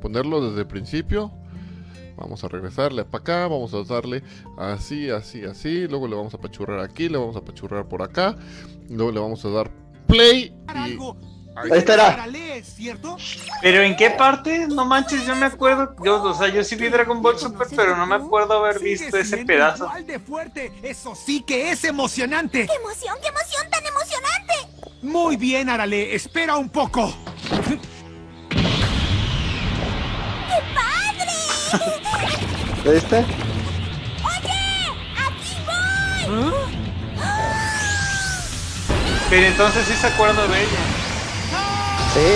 ponerlo 0.00 0.40
desde 0.48 0.60
el 0.62 0.66
principio. 0.66 1.30
Vamos 2.20 2.44
a 2.44 2.48
regresarle 2.48 3.04
para 3.04 3.22
acá, 3.22 3.48
vamos 3.48 3.72
a 3.74 3.82
darle 3.82 4.22
así, 4.58 5.10
así, 5.10 5.44
así. 5.44 5.88
Luego 5.88 6.06
le 6.06 6.14
vamos 6.14 6.34
a 6.34 6.38
pachurrar 6.38 6.80
aquí, 6.80 7.08
le 7.08 7.18
vamos 7.18 7.34
a 7.36 7.40
pachurrar 7.40 7.88
por 7.88 8.02
acá. 8.02 8.36
Luego 8.88 9.10
le 9.10 9.20
vamos 9.20 9.44
a 9.44 9.48
dar 9.48 9.70
play. 10.06 10.54
Y 10.86 10.98
Ahí 11.56 11.70
estará. 11.72 12.26
Pero 13.60 13.82
¿en 13.82 13.96
qué 13.96 14.10
parte? 14.10 14.66
No 14.68 14.84
manches, 14.84 15.26
yo 15.26 15.34
me 15.34 15.46
acuerdo, 15.46 15.94
yo, 16.04 16.22
o 16.22 16.34
sea, 16.34 16.48
yo 16.48 16.62
sí 16.62 16.76
vi 16.76 16.88
Dragon 16.88 17.20
Ball 17.20 17.38
Super, 17.38 17.66
pero 17.74 17.96
no 17.96 18.06
me 18.06 18.16
acuerdo 18.16 18.64
haber 18.64 18.80
visto 18.80 19.16
ese 19.16 19.38
pedazo. 19.38 19.86
Igual 19.86 20.06
de 20.06 20.18
fuerte, 20.18 20.72
eso 20.82 21.14
sí 21.14 21.42
que 21.42 21.70
es 21.70 21.84
emocionante. 21.84 22.66
¡Qué 22.66 22.74
emoción, 22.74 23.16
qué 23.20 23.28
emoción 23.28 23.70
tan 23.70 23.84
emocionante! 23.84 24.54
Muy 25.02 25.36
bien, 25.36 25.68
Arale, 25.68 26.14
espera 26.14 26.56
un 26.56 26.68
poco. 26.68 27.12
Padre! 32.82 32.94
¿Viste? 32.94 33.16
¡Oye! 34.24 34.60
¡Aquí 35.16 35.56
voy! 36.26 36.52
Pero 39.30 39.46
entonces 39.46 39.84
sí 39.86 39.94
se 39.94 40.06
acuerda 40.06 40.46
de 40.46 40.60
ella. 40.60 40.82
Sí. 42.14 42.30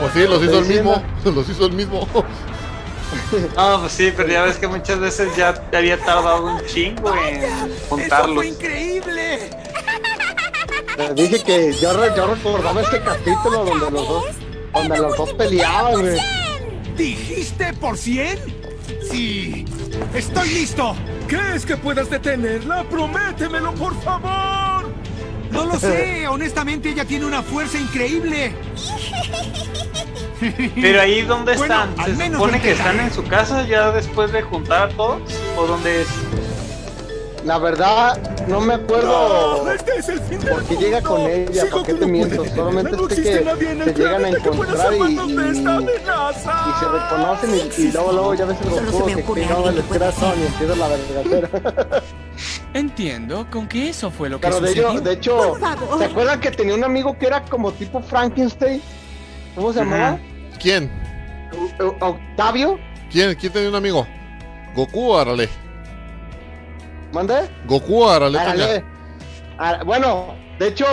pues 0.00 0.12
sí, 0.12 0.26
los 0.28 0.42
hizo 0.42 0.58
el 0.58 0.64
mismo. 0.66 1.02
Los 1.24 1.48
hizo 1.48 1.66
el 1.66 1.72
mismo. 1.72 2.06
No, 3.56 3.80
pues 3.80 3.92
sí, 3.92 4.12
pero 4.14 4.28
ya 4.28 4.42
ves 4.42 4.56
que 4.58 4.68
muchas 4.68 5.00
veces 5.00 5.34
ya 5.34 5.54
te 5.54 5.76
había 5.78 5.98
tardado 5.98 6.44
un 6.44 6.66
chingo 6.66 7.14
en 7.14 7.42
¡Eso 7.42 7.86
juntarlos. 7.88 8.36
fue 8.36 8.48
increíble! 8.48 9.50
Dije 11.14 11.42
que 11.42 11.72
yo, 11.72 11.92
yo 12.14 12.26
recordaba 12.26 12.82
este 12.82 13.00
capítulo 13.00 13.64
donde 13.64 13.90
los 13.90 14.08
dos, 14.08 14.24
donde 14.74 14.98
los 14.98 15.16
dos 15.16 15.32
peleaban, 15.34 16.00
güey. 16.00 16.18
¿Dijiste 16.98 17.72
por 17.74 17.96
100? 17.96 18.38
Sí. 19.10 19.64
Estoy 20.14 20.48
listo. 20.50 20.96
¿Crees 21.28 21.64
que 21.64 21.76
puedas 21.76 22.10
detenerla? 22.10 22.82
Prométemelo, 22.88 23.72
por 23.74 23.94
favor. 24.02 24.92
No 25.52 25.64
lo 25.66 25.78
sé. 25.78 26.26
Honestamente, 26.28 26.90
ella 26.90 27.04
tiene 27.04 27.24
una 27.24 27.42
fuerza 27.42 27.78
increíble. 27.78 28.52
Pero 30.80 31.00
ahí, 31.00 31.22
¿dónde 31.22 31.56
Bueno, 31.56 31.74
están? 31.84 31.94
al 32.00 32.10
¿Se 32.12 32.16
menos 32.16 32.40
supone 32.40 32.60
que 32.60 32.72
están 32.72 33.00
en 33.00 33.12
su 33.12 33.24
casa 33.24 33.66
ya 33.66 33.90
después 33.90 34.32
de 34.32 34.42
juntar 34.42 34.82
a 34.82 34.88
todos? 34.88 35.20
¿O 35.56 35.66
dónde 35.66 36.02
es? 36.02 36.08
La 37.44 37.58
verdad, 37.58 38.18
no 38.48 38.60
me 38.60 38.74
acuerdo 38.74 39.64
No, 39.64 39.70
este 39.70 39.96
es 39.98 40.08
el 40.08 40.20
fin 40.20 40.40
del 40.40 40.50
por 40.50 40.64
qué 40.64 40.76
llega 40.76 41.00
con 41.00 41.20
ella, 41.20 41.64
¿para 41.70 41.82
qué 41.84 41.94
te 41.94 42.06
miento? 42.06 42.44
Solamente 42.44 42.96
no 42.96 43.08
sé 43.08 43.16
que 43.16 43.22
se 43.22 43.94
llegan 43.94 44.24
a 44.24 44.28
encontrar 44.28 44.92
y, 44.94 44.98
se 46.78 46.88
reconocen 46.88 47.50
y, 47.54 47.80
y 47.80 47.92
luego, 47.92 48.12
luego 48.12 48.34
ya 48.34 48.44
ves 48.44 48.58
el 48.60 48.90
Goku 48.90 49.06
que 49.06 49.40
pegaba 49.40 49.70
el 49.70 49.82
corazón 49.82 50.34
y 50.40 50.46
empieza 50.46 50.76
la 50.76 50.88
vergadera. 50.88 52.02
Entiendo 52.74 53.46
con 53.50 53.66
que 53.66 53.88
eso 53.88 54.10
fue 54.10 54.28
lo 54.28 54.40
que 54.40 54.48
Pero 54.48 54.60
de 54.60 54.68
sucedió. 54.68 54.90
hecho, 54.90 55.00
de 55.00 55.12
hecho, 55.12 55.56
Por. 55.88 55.98
¿se 55.98 56.04
acuerdan 56.04 56.40
que 56.40 56.50
tenía 56.50 56.74
un 56.74 56.84
amigo 56.84 57.16
que 57.18 57.26
era 57.26 57.42
como 57.44 57.72
tipo 57.72 58.00
Frankenstein? 58.00 58.82
¿Cómo 59.54 59.72
se 59.72 59.80
llamaba? 59.80 60.18
¿Quién? 60.60 60.90
¿Octavio? 62.00 62.78
¿Quién? 63.10 63.34
¿Quién 63.36 63.52
tenía 63.52 63.68
un 63.70 63.74
amigo? 63.76 64.06
¿Goku 64.74 65.12
o 65.12 65.18
Arale? 65.18 65.48
¿Mande? 67.12 67.48
¿Goku 67.66 68.02
o 68.02 68.10
Arale? 68.10 68.84
bueno, 69.84 70.34
de 70.58 70.68
hecho, 70.68 70.86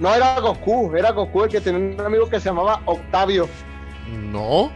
no 0.00 0.14
era 0.14 0.38
Goku, 0.40 0.94
era 0.96 1.12
Goku 1.12 1.44
el 1.44 1.50
que 1.50 1.60
tenía 1.60 1.94
un 1.94 2.06
amigo 2.06 2.28
que 2.28 2.38
se 2.40 2.46
llamaba 2.46 2.80
Octavio. 2.86 3.48
No. 4.08 4.70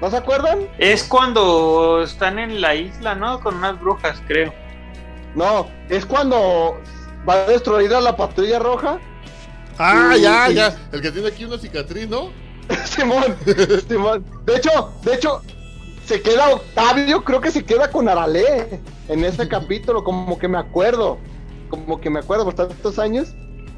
¿No 0.00 0.10
se 0.10 0.16
acuerdan? 0.18 0.68
Es 0.78 1.04
cuando 1.04 2.02
están 2.02 2.38
en 2.38 2.60
la 2.60 2.74
isla, 2.74 3.14
¿no? 3.14 3.40
Con 3.40 3.56
unas 3.56 3.80
brujas, 3.80 4.20
creo. 4.26 4.52
No, 5.34 5.68
es 5.88 6.04
cuando 6.04 6.78
va 7.28 7.34
a 7.34 7.46
destruir 7.46 7.94
a 7.94 8.00
la 8.00 8.14
patrulla 8.16 8.58
roja. 8.58 8.98
Ah, 9.78 10.14
Y- 10.16 10.20
ya, 10.22 10.50
y- 10.50 10.54
ya. 10.54 10.76
El 10.92 11.00
que 11.00 11.10
tiene 11.12 11.28
aquí 11.28 11.44
una 11.44 11.58
cicatriz, 11.58 12.08
¿no? 12.08 12.30
Simón, 12.84 13.36
Simón. 13.88 14.24
De 14.44 14.56
hecho, 14.56 14.92
de 15.02 15.14
hecho, 15.14 15.40
se 16.06 16.22
queda 16.22 16.50
Octavio, 16.50 17.24
creo 17.24 17.40
que 17.40 17.50
se 17.50 17.64
queda 17.64 17.90
con 17.90 18.08
Arale 18.08 18.80
en 19.08 19.24
ese 19.24 19.48
capítulo, 19.48 20.04
como 20.04 20.38
que 20.38 20.48
me 20.48 20.58
acuerdo. 20.58 21.18
Como 21.68 22.00
que 22.00 22.10
me 22.10 22.20
acuerdo 22.20 22.44
por 22.44 22.54
tantos 22.54 22.98
años. 22.98 23.34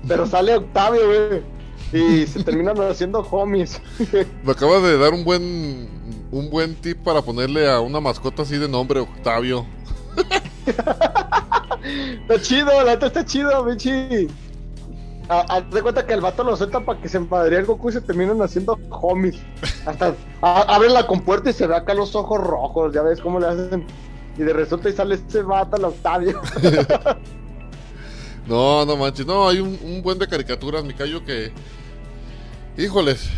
Pero 0.06 0.26
sale 0.26 0.54
Octavio, 0.54 1.00
güey. 1.06 1.42
Y 1.92 2.26
se 2.26 2.44
terminan 2.44 2.78
haciendo 2.82 3.20
homies. 3.20 3.80
Me 4.44 4.52
acabas 4.52 4.82
de 4.82 4.98
dar 4.98 5.14
un 5.14 5.24
buen 5.24 5.88
un 6.30 6.50
buen 6.50 6.74
tip 6.74 6.98
para 6.98 7.22
ponerle 7.22 7.70
a 7.70 7.80
una 7.80 8.00
mascota 8.00 8.42
así 8.42 8.58
de 8.58 8.68
nombre, 8.68 9.00
Octavio. 9.00 9.64
Está 12.20 12.42
chido, 12.42 12.84
la 12.84 12.92
neta 12.92 13.06
está 13.06 13.24
chido, 13.24 13.64
bichi. 13.64 14.28
Haz 15.28 15.70
de 15.70 15.82
cuenta 15.82 16.06
que 16.06 16.14
el 16.14 16.22
vato 16.22 16.42
lo 16.42 16.56
suelta 16.56 16.80
para 16.80 17.00
que 17.00 17.08
se 17.08 17.18
empadre 17.18 17.58
el 17.58 17.66
Goku 17.66 17.90
y 17.90 17.92
se 17.92 18.00
terminan 18.00 18.40
haciendo 18.40 18.78
homies. 18.90 19.36
Hasta 19.84 20.14
abre 20.40 20.88
la 20.88 21.06
compuerta 21.06 21.50
y 21.50 21.52
se 21.52 21.66
ve 21.66 21.76
acá 21.76 21.92
los 21.92 22.14
ojos 22.14 22.40
rojos, 22.40 22.94
ya 22.94 23.02
ves 23.02 23.20
cómo 23.20 23.38
le 23.38 23.46
hacen. 23.46 23.86
Y 24.38 24.42
de 24.42 24.52
resulta 24.52 24.88
y 24.88 24.92
sale 24.92 25.16
este 25.16 25.42
vato, 25.42 25.76
el 25.76 25.84
Octavio. 25.84 26.40
No, 28.48 28.86
no 28.86 28.96
manches. 28.96 29.26
No, 29.26 29.46
hay 29.46 29.60
un, 29.60 30.00
buen 30.02 30.18
de 30.18 30.26
caricaturas, 30.26 30.82
mi 30.82 30.94
callo, 30.94 31.22
que. 31.22 31.52
Híjoles. 32.78 33.28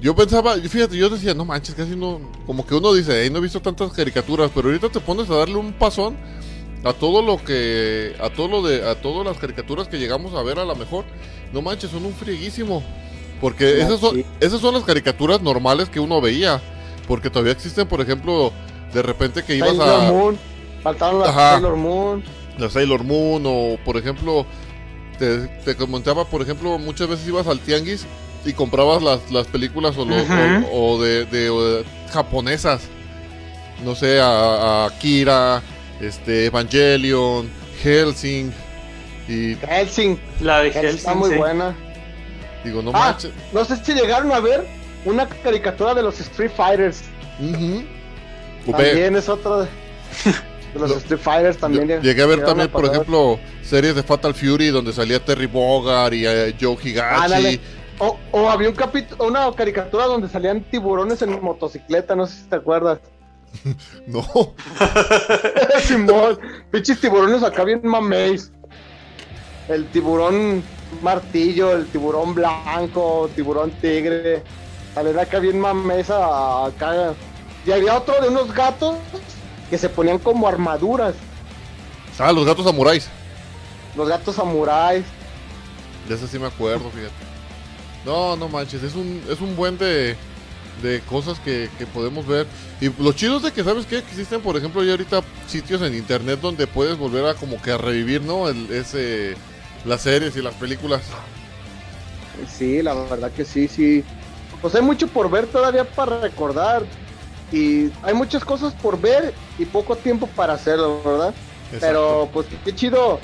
Yo 0.00 0.14
pensaba, 0.14 0.54
fíjate, 0.54 0.96
yo 0.96 1.10
decía, 1.10 1.34
no 1.34 1.44
manches, 1.44 1.74
casi 1.74 1.96
no. 1.96 2.20
Como 2.46 2.64
que 2.66 2.74
uno 2.74 2.92
dice, 2.92 3.22
"Ey, 3.22 3.30
no 3.30 3.38
he 3.38 3.42
visto 3.42 3.60
tantas 3.60 3.92
caricaturas, 3.92 4.50
pero 4.54 4.68
ahorita 4.68 4.88
te 4.88 5.00
pones 5.00 5.28
a 5.30 5.36
darle 5.36 5.56
un 5.56 5.72
pasón 5.72 6.16
a 6.84 6.92
todo 6.92 7.22
lo 7.22 7.42
que. 7.44 8.14
A 8.20 8.30
todo 8.30 8.48
lo 8.48 8.62
de. 8.62 8.88
A 8.88 8.94
todas 8.96 9.26
las 9.26 9.38
caricaturas 9.38 9.88
que 9.88 9.98
llegamos 9.98 10.34
a 10.34 10.42
ver 10.42 10.58
a 10.58 10.64
lo 10.64 10.74
mejor. 10.76 11.04
No 11.52 11.62
manches, 11.62 11.90
son 11.90 12.04
un 12.06 12.14
frieguísimo. 12.14 12.82
Porque 13.40 13.80
esas 13.80 13.98
son, 14.00 14.16
sí. 14.16 14.24
esas 14.40 14.60
son 14.60 14.74
las 14.74 14.84
caricaturas 14.84 15.40
normales 15.42 15.88
que 15.88 16.00
uno 16.00 16.20
veía. 16.20 16.60
Porque 17.08 17.28
todavía 17.30 17.52
existen, 17.52 17.88
por 17.88 18.00
ejemplo, 18.00 18.52
de 18.94 19.02
repente 19.02 19.42
que 19.44 19.56
ibas 19.56 19.76
Sailor 19.76 20.00
a. 20.04 20.10
Moon. 20.12 20.38
Faltaron 20.82 21.20
las 21.20 21.28
Ajá. 21.28 21.52
Sailor 21.54 21.76
Moon. 21.76 22.24
la 22.58 22.68
Sailor 22.70 23.04
Moon 23.04 23.42
o 23.46 23.76
por 23.84 23.96
ejemplo 23.96 24.44
te, 25.18 25.46
te 25.64 25.76
comentaba 25.76 26.24
por 26.24 26.42
ejemplo 26.42 26.76
muchas 26.78 27.06
veces 27.08 27.26
ibas 27.28 27.46
al 27.46 27.60
tianguis 27.60 28.04
y 28.44 28.52
comprabas 28.52 29.00
las, 29.02 29.30
las 29.30 29.46
películas 29.46 29.96
o, 29.96 30.04
los- 30.04 30.22
Ujú. 30.22 30.66
o, 30.72 30.92
o 30.96 31.02
de, 31.02 31.24
de, 31.26 31.84
japonesas 32.12 32.82
no 33.84 33.94
sé 33.94 34.20
a, 34.20 34.26
a 34.26 34.86
Akira 34.86 35.62
este 36.02 36.46
Evangelion 36.46 37.48
Helsing 37.82 38.52
y 39.28 39.54
Helsing. 39.56 40.18
La 40.40 40.60
de 40.60 40.68
Está 40.68 40.80
Helsing, 40.80 41.16
muy 41.16 41.30
sí. 41.30 41.36
buena. 41.36 41.74
digo 42.64 42.82
no 42.82 42.90
Ah, 42.94 43.10
manches 43.12 43.32
no 43.52 43.64
sé 43.64 43.76
si 43.84 43.92
llegaron 43.94 44.30
a 44.32 44.40
ver 44.40 44.66
una 45.04 45.26
caricatura 45.28 45.94
de 45.94 46.02
los 46.02 46.20
Street 46.20 46.50
Fighters. 46.56 47.02
Ve- 48.66 48.72
También 48.72 49.16
es 49.16 49.28
otro 49.28 49.60
de, 49.62 49.68
de 50.74 50.78
los 50.78 50.90
Lo- 50.90 50.96
Street 50.98 51.20
Fighters 51.20 51.58
también. 51.58 51.88
Yo 51.88 52.00
llegué 52.00 52.22
a 52.22 52.26
ver 52.26 52.44
también, 52.44 52.68
por 52.68 52.84
ejemplo, 52.84 53.38
series 53.62 53.94
de 53.96 54.02
Fatal 54.02 54.34
Fury 54.34 54.68
donde 54.68 54.92
salía 54.92 55.18
Terry 55.24 55.46
Bogard 55.46 56.12
y 56.14 56.26
eh, 56.26 56.54
Joe 56.60 56.76
Higashi. 56.82 57.60
O, 57.98 58.18
o 58.32 58.48
había 58.50 58.68
un 58.68 58.74
capítulo, 58.74 59.24
una 59.26 59.50
caricatura 59.54 60.06
donde 60.06 60.28
salían 60.28 60.62
tiburones 60.62 61.22
en 61.22 61.40
motocicleta, 61.42 62.16
no 62.16 62.26
sé 62.26 62.36
si 62.36 62.42
te 62.44 62.56
acuerdas. 62.56 62.98
No, 64.06 64.24
Simón, 65.86 66.38
pinches 66.70 67.00
tiburones 67.00 67.42
acá 67.42 67.64
bien 67.64 67.80
mameis. 67.84 68.50
El 69.68 69.86
tiburón 69.86 70.62
martillo, 71.02 71.72
el 71.72 71.86
tiburón 71.86 72.34
blanco, 72.34 73.30
tiburón 73.34 73.70
tigre. 73.80 74.42
Salían 74.94 75.18
acá 75.18 75.38
bien 75.38 75.60
mameis 75.60 76.10
a- 76.10 76.66
acá. 76.66 77.14
Y 77.64 77.70
había 77.72 77.96
otro 77.96 78.20
de 78.20 78.28
unos 78.28 78.52
gatos 78.52 78.96
que 79.70 79.78
se 79.78 79.88
ponían 79.88 80.18
como 80.18 80.48
armaduras. 80.48 81.14
ah, 82.18 82.32
los 82.32 82.44
gatos 82.44 82.64
samuráis. 82.64 83.08
Los 83.96 84.08
gatos 84.08 84.34
samuráis. 84.34 85.04
De 86.08 86.14
eso 86.14 86.26
sí 86.26 86.38
me 86.38 86.46
acuerdo, 86.48 86.90
fíjate. 86.90 87.12
No, 88.04 88.36
no 88.36 88.48
manches, 88.48 88.82
es 88.82 88.94
un, 88.96 89.22
es 89.30 89.40
un 89.40 89.54
buen 89.54 89.78
de, 89.78 90.16
de 90.82 91.00
cosas 91.00 91.38
que, 91.40 91.70
que 91.78 91.86
podemos 91.86 92.26
ver. 92.26 92.46
Y 92.80 92.90
lo 93.02 93.12
chido 93.12 93.36
es 93.36 93.42
de 93.42 93.52
que, 93.52 93.64
¿sabes 93.64 93.86
qué? 93.86 94.02
Que 94.02 94.10
existen, 94.10 94.40
por 94.40 94.56
ejemplo, 94.56 94.82
ya 94.82 94.92
ahorita 94.92 95.22
sitios 95.46 95.82
en 95.82 95.94
internet 95.94 96.40
donde 96.40 96.66
puedes 96.66 96.98
volver 96.98 97.24
a 97.26 97.34
como 97.34 97.60
que 97.62 97.72
a 97.72 97.78
revivir, 97.78 98.22
¿no? 98.22 98.48
El, 98.48 98.70
ese, 98.72 99.34
las 99.84 100.02
series 100.02 100.36
y 100.36 100.42
las 100.42 100.54
películas. 100.54 101.02
Sí, 102.48 102.82
la 102.82 102.94
verdad 102.94 103.30
que 103.30 103.44
sí, 103.44 103.68
sí. 103.68 104.04
Pues 104.60 104.74
hay 104.74 104.82
mucho 104.82 105.06
por 105.08 105.30
ver 105.30 105.46
todavía 105.46 105.84
para 105.84 106.20
recordar. 106.20 106.82
Y 107.52 107.90
hay 108.02 108.14
muchas 108.14 108.44
cosas 108.44 108.72
por 108.74 108.98
ver 109.00 109.34
y 109.58 109.66
poco 109.66 109.94
tiempo 109.94 110.26
para 110.26 110.54
hacerlo, 110.54 111.02
¿verdad? 111.04 111.34
Pero 111.80 112.28
pues 112.32 112.46
qué 112.64 112.74
chido 112.74 113.20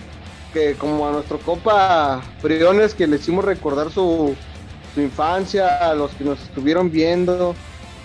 que 0.53 0.75
como 0.75 1.09
a 1.09 1.13
nuestro 1.13 1.39
compa 1.39 2.23
Briones 2.43 2.95
que 2.95 3.07
le 3.07 3.17
hicimos 3.17 3.45
recordar 3.45 3.91
su, 3.91 4.35
su 4.95 5.01
infancia, 5.01 5.77
a 5.79 5.95
los 5.95 6.11
que 6.13 6.25
nos 6.25 6.41
estuvieron 6.41 6.91
viendo, 6.91 7.55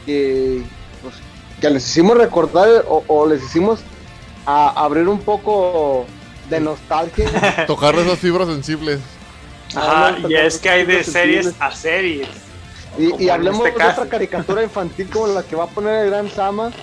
que, 0.05 0.61
pues, 1.01 1.15
que 1.59 1.69
les 1.69 1.87
hicimos 1.87 2.17
recordar 2.17 2.85
o, 2.87 3.03
o 3.07 3.27
les 3.27 3.43
hicimos 3.43 3.79
a 4.45 4.69
abrir 4.69 5.07
un 5.07 5.19
poco 5.19 6.05
de 6.49 6.59
nostalgia. 6.59 7.65
Tocar 7.67 7.95
esas 7.95 8.19
fibras 8.19 8.47
sensibles. 8.47 8.99
Ajá, 9.75 10.17
y 10.27 10.35
es 10.35 10.57
que 10.59 10.69
hay 10.69 10.85
de 10.85 11.03
Sensibles. 11.03 11.45
series 11.45 11.55
a 11.59 11.71
series. 11.71 12.27
Y, 12.97 13.23
en 13.23 13.29
hablemos 13.31 13.65
este 13.65 13.79
de 13.79 13.89
otra 13.89 14.05
caricatura 14.07 14.63
infantil 14.63 15.09
como 15.09 15.27
la 15.27 15.43
que 15.43 15.55
va 15.55 15.63
a 15.63 15.67
poner 15.67 16.05
el 16.05 16.09
gran 16.09 16.29
Sama. 16.29 16.71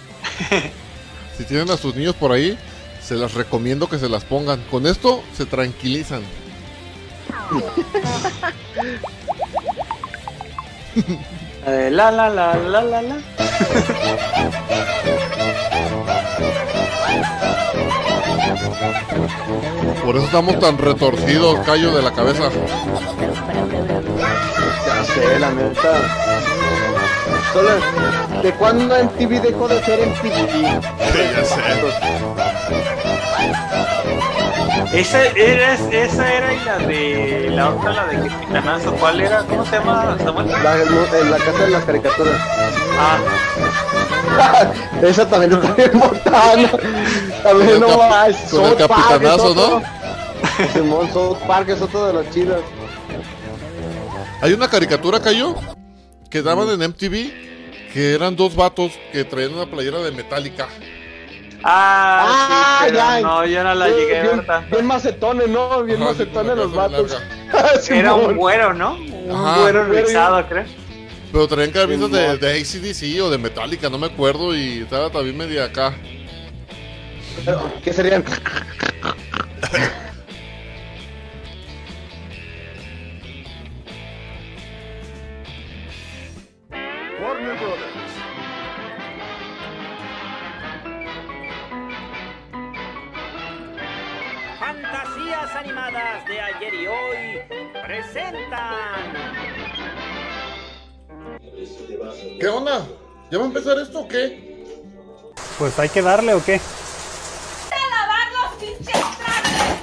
Si 1.37 1.47
tienen 1.47 1.71
a 1.71 1.79
sus 1.79 1.95
niños 1.95 2.15
por 2.17 2.33
ahí, 2.33 2.59
se 3.03 3.15
las 3.15 3.33
recomiendo 3.33 3.89
que 3.89 3.99
se 3.99 4.11
las 4.11 4.25
pongan. 4.27 4.61
Con 4.71 4.87
esto 4.87 5.23
se 5.35 5.47
tranquilizan. 5.47 6.21
La 11.91 12.11
la 12.11 12.29
la 12.29 12.55
la 12.55 12.81
la 12.83 13.03
la. 13.03 13.17
Por 20.05 20.17
eso 20.17 20.27
estamos 20.27 20.59
tan 20.59 20.79
retorcidos, 20.79 21.59
callo 21.67 21.95
de 21.95 22.03
la 22.03 22.13
cabeza. 22.13 22.45
Ya 24.87 25.05
sé, 25.05 25.39
la 25.39 25.51
neta. 25.51 25.93
Solo, 27.53 27.71
¿De 28.43 28.53
cuándo 28.53 28.95
MTV 29.05 29.43
dejó 29.43 29.69
de 29.69 29.83
ser 29.85 30.01
MTV? 30.09 30.63
ya 30.63 31.45
sé. 31.45 33.10
Esa 34.93 35.25
era, 35.29 35.75
esa 35.75 36.33
era 36.35 36.53
y 36.53 36.65
la 36.65 36.79
de 36.79 37.51
la 37.51 37.71
otra, 37.71 37.93
la 37.93 38.07
de 38.07 38.29
Capitanazo. 38.29 38.93
¿Cuál 38.95 39.21
era? 39.21 39.45
¿Cómo 39.45 39.65
se 39.65 39.77
llama, 39.77 40.17
Samuel? 40.19 40.49
La, 40.49 40.83
en 40.83 41.31
la 41.31 41.39
casa 41.39 41.65
de 41.65 41.71
las 41.71 41.85
caricaturas. 41.85 42.35
Ah, 42.99 43.19
Esa 45.03 45.29
también 45.29 45.53
está 45.53 45.75
bien 45.75 45.97
mortal. 45.97 46.71
También 47.43 47.81
no 47.81 47.99
más. 47.99 48.37
con 48.51 48.65
el 48.65 48.77
capitanazo, 48.77 49.55
¿no? 49.55 49.83
Simón, 50.73 51.13
South 51.13 51.39
Park 51.47 51.69
es 51.69 51.81
otro 51.81 52.07
de 52.07 52.13
los 52.13 52.31
chidos. 52.31 52.63
Hay 54.43 54.53
una 54.53 54.69
caricatura, 54.69 55.21
Cayo, 55.21 55.55
que 56.29 56.43
daban 56.43 56.69
en 56.69 56.91
MTV, 56.91 57.93
que 57.93 58.15
eran 58.15 58.37
dos 58.37 58.57
vatos 58.57 58.93
que 59.13 59.25
traían 59.25 59.55
una 59.55 59.67
playera 59.67 59.99
de 59.99 60.11
Metallica. 60.11 60.69
Ah, 61.65 62.27
Ah, 62.29 62.79
sí, 62.81 62.85
pero 62.87 62.97
ya. 62.99 63.21
no, 63.21 63.47
yo 63.47 63.65
no 63.65 63.75
la 63.75 63.87
Sí, 63.87 63.93
llegué 63.93 64.19
a 64.19 64.23
ver 64.23 64.33
bien, 64.35 64.47
tanto. 64.47 64.75
bien 64.77 64.87
macetones, 64.87 65.49
¿no? 65.49 65.83
Bien 65.85 66.03
Ajá, 66.03 66.11
macetones 66.13 66.57
los 66.57 66.73
vatos. 66.75 67.11
larga. 67.13 67.81
Era 67.91 68.15
un 68.15 68.37
güero, 68.37 68.73
¿no? 68.75 68.95
Un 68.95 69.31
Ajá. 69.35 69.61
güero 69.63 69.87
Güero. 69.87 70.07
rizado, 70.07 70.47
creo. 70.49 70.65
Pero 71.33 71.47
traían 71.47 71.71
camisas 71.71 72.11
de, 72.11 72.37
de 72.39 72.61
ACDC 72.61 73.23
o 73.23 73.31
de 73.31 73.39
Metallica, 73.39 73.89
no 73.89 73.99
me 73.99 74.07
acuerdo, 74.07 74.55
y 74.57 74.79
estaba 74.81 75.11
también 75.11 75.37
media 75.37 75.65
acá. 75.67 75.95
¿Qué 77.85 77.93
serían? 77.93 78.25
Presentan. 97.91 99.13
¿Qué 102.39 102.49
onda? 102.49 102.87
¿Ya 103.31 103.39
va 103.39 103.45
a 103.45 103.47
empezar 103.49 103.79
esto 103.79 104.01
o 104.01 104.09
qué? 104.09 104.65
Pues 105.59 105.79
hay 105.79 105.89
que 105.89 106.01
darle 106.01 106.35
o 106.35 106.45
qué. 106.45 106.55
a 106.55 107.79
lavar 107.91 108.29
los 108.39 108.53
pinches 108.61 109.03
trastes. 109.19 109.81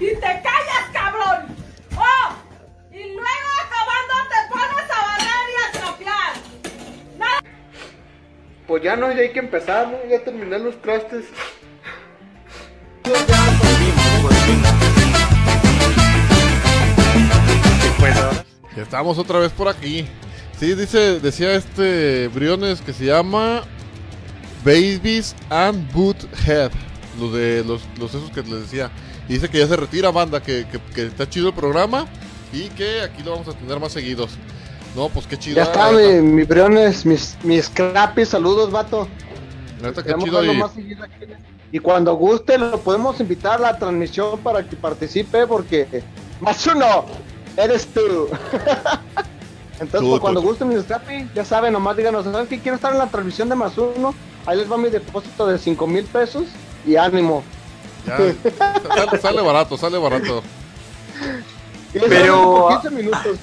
Y 0.00 0.14
te 0.14 0.20
callas, 0.20 0.86
cabrón. 0.92 1.56
¡Oh! 1.96 2.34
Y 2.92 3.02
luego 3.14 3.48
acabando 3.64 4.14
te 4.28 4.38
pones 4.50 4.90
a 4.90 5.00
barrer 5.08 5.44
y 5.48 5.56
a 5.56 5.80
trapear. 5.80 6.32
Nada 7.18 7.40
Pues 8.66 8.82
ya 8.82 8.96
no, 8.96 9.10
ya 9.12 9.22
hay 9.22 9.32
que 9.32 9.40
empezar, 9.40 9.88
¿no? 9.88 9.96
Ya 10.10 10.22
terminé 10.22 10.58
los 10.58 10.80
trastes. 10.82 11.24
Ya 18.76 18.82
estamos 18.82 19.18
otra 19.18 19.38
vez 19.38 19.52
por 19.52 19.68
aquí. 19.68 20.06
Sí, 20.58 20.74
dice, 20.74 21.20
decía 21.20 21.52
este 21.54 22.28
Briones 22.28 22.80
que 22.80 22.92
se 22.92 23.04
llama 23.06 23.62
Babies 24.64 25.34
and 25.50 25.92
Boothead. 25.92 26.70
Los 27.20 27.32
de 27.32 27.62
los, 27.64 27.82
los 27.98 28.14
esos 28.14 28.30
que 28.30 28.42
les 28.42 28.62
decía. 28.62 28.90
Y 29.28 29.34
dice 29.34 29.48
que 29.48 29.58
ya 29.58 29.66
se 29.68 29.76
retira 29.76 30.10
banda, 30.10 30.42
que, 30.42 30.66
que- 30.70 30.80
que 30.94 31.06
está 31.06 31.28
chido 31.28 31.48
el 31.48 31.54
programa 31.54 32.06
y 32.52 32.68
que 32.70 33.02
aquí 33.02 33.22
lo 33.22 33.32
vamos 33.32 33.48
a 33.48 33.52
tener 33.52 33.78
más 33.78 33.92
seguidos. 33.92 34.30
No, 34.96 35.08
pues 35.08 35.26
qué 35.26 35.38
chido. 35.38 35.56
Ya 35.56 35.64
está, 35.64 35.90
mi, 35.92 36.20
mi 36.22 36.42
briones, 36.44 37.06
mis, 37.06 37.36
mis 37.42 37.68
crappies, 37.68 38.30
saludos, 38.30 38.70
vato. 38.70 39.06
Neta, 39.82 40.02
qué 40.02 40.14
chido. 40.22 40.44
Y, 40.44 40.56
más 40.56 40.72
seguido 40.72 41.04
aquí. 41.04 41.26
Y 41.70 41.78
cuando 41.78 42.14
guste, 42.14 42.58
lo 42.58 42.80
podemos 42.80 43.20
invitar 43.20 43.58
a 43.58 43.72
la 43.72 43.78
transmisión 43.78 44.38
para 44.40 44.66
que 44.66 44.76
participe, 44.76 45.46
porque 45.46 46.02
más 46.40 46.66
uno, 46.66 47.06
eres 47.56 47.86
tú. 47.86 48.28
Entonces, 49.80 50.00
Tú, 50.00 50.08
pues, 50.10 50.14
tú, 50.16 50.20
cuando 50.20 50.40
tú. 50.40 50.46
guste, 50.48 50.64
mis 50.64 50.82
scrappy, 50.82 51.28
ya 51.34 51.44
saben, 51.44 51.72
nomás 51.72 51.96
díganos, 51.96 52.24
¿saben 52.24 52.46
qué? 52.46 52.60
Quiero 52.60 52.76
estar 52.76 52.92
en 52.92 52.98
la 52.98 53.06
transmisión 53.06 53.48
de 53.48 53.56
más 53.56 53.76
uno. 53.78 54.14
Ahí 54.46 54.58
les 54.58 54.70
va 54.70 54.76
mi 54.76 54.90
depósito 54.90 55.46
de 55.46 55.58
5 55.58 55.86
mil 55.86 56.04
pesos 56.04 56.44
y 56.86 56.96
ánimo. 56.96 57.42
ya, 58.06 58.16
sale, 58.94 59.18
sale 59.20 59.40
barato, 59.42 59.76
sale 59.76 59.98
barato. 59.98 60.42
Pero- 61.92 62.68
hablo 62.68 62.68
por 62.68 62.80
15 62.82 62.90
minutos. 62.96 63.36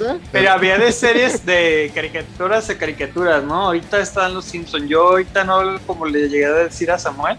¿Eh? 0.00 0.18
Pero 0.32 0.50
había 0.52 0.78
de 0.78 0.92
series 0.92 1.44
de 1.44 1.90
caricaturas 1.94 2.68
a 2.70 2.78
caricaturas, 2.78 3.42
¿no? 3.42 3.54
Ahorita 3.66 3.98
están 3.98 4.34
los 4.34 4.44
Simpsons. 4.44 4.88
Yo 4.88 5.02
ahorita 5.10 5.44
no, 5.44 5.78
como 5.86 6.06
le 6.06 6.28
llegué 6.28 6.46
a 6.46 6.50
decir 6.52 6.90
a 6.90 6.98
Samuel, 6.98 7.36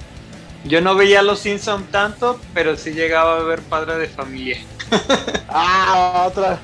yo 0.65 0.81
no 0.81 0.95
veía 0.95 1.21
los 1.21 1.39
Simpsons 1.39 1.89
tanto, 1.91 2.39
pero 2.53 2.75
sí 2.77 2.91
llegaba 2.91 3.37
a 3.37 3.43
ver 3.43 3.61
Padre 3.61 3.97
de 3.97 4.07
Familia. 4.07 4.57
Ah, 5.55 6.25
otra. 6.27 6.59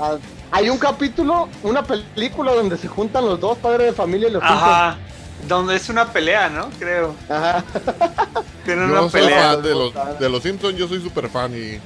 Ah, 0.00 0.16
Hay 0.52 0.68
un 0.70 0.78
capítulo, 0.78 1.48
una 1.64 1.82
película 1.82 2.52
donde 2.54 2.76
se 2.76 2.86
juntan 2.86 3.24
los 3.24 3.40
dos 3.40 3.58
padres 3.58 3.88
de 3.88 3.92
familia 3.92 4.28
y 4.28 4.32
los 4.32 4.42
Ajá. 4.42 4.96
Donde 5.48 5.74
es 5.74 5.88
una 5.88 6.12
pelea, 6.12 6.48
¿no? 6.48 6.70
Creo. 6.78 7.14
Ajá. 7.28 7.64
Tienen 8.64 8.88
Yo 8.88 8.92
una 9.00 9.10
soy 9.10 9.22
pelea. 9.22 9.52
fan 9.54 9.62
de 9.62 9.70
los, 9.74 9.92
de 10.20 10.28
los 10.28 10.42
Simpsons, 10.44 10.76
yo 10.76 10.86
soy 10.86 11.02
súper 11.02 11.28
fan 11.28 11.52
y... 11.56 11.80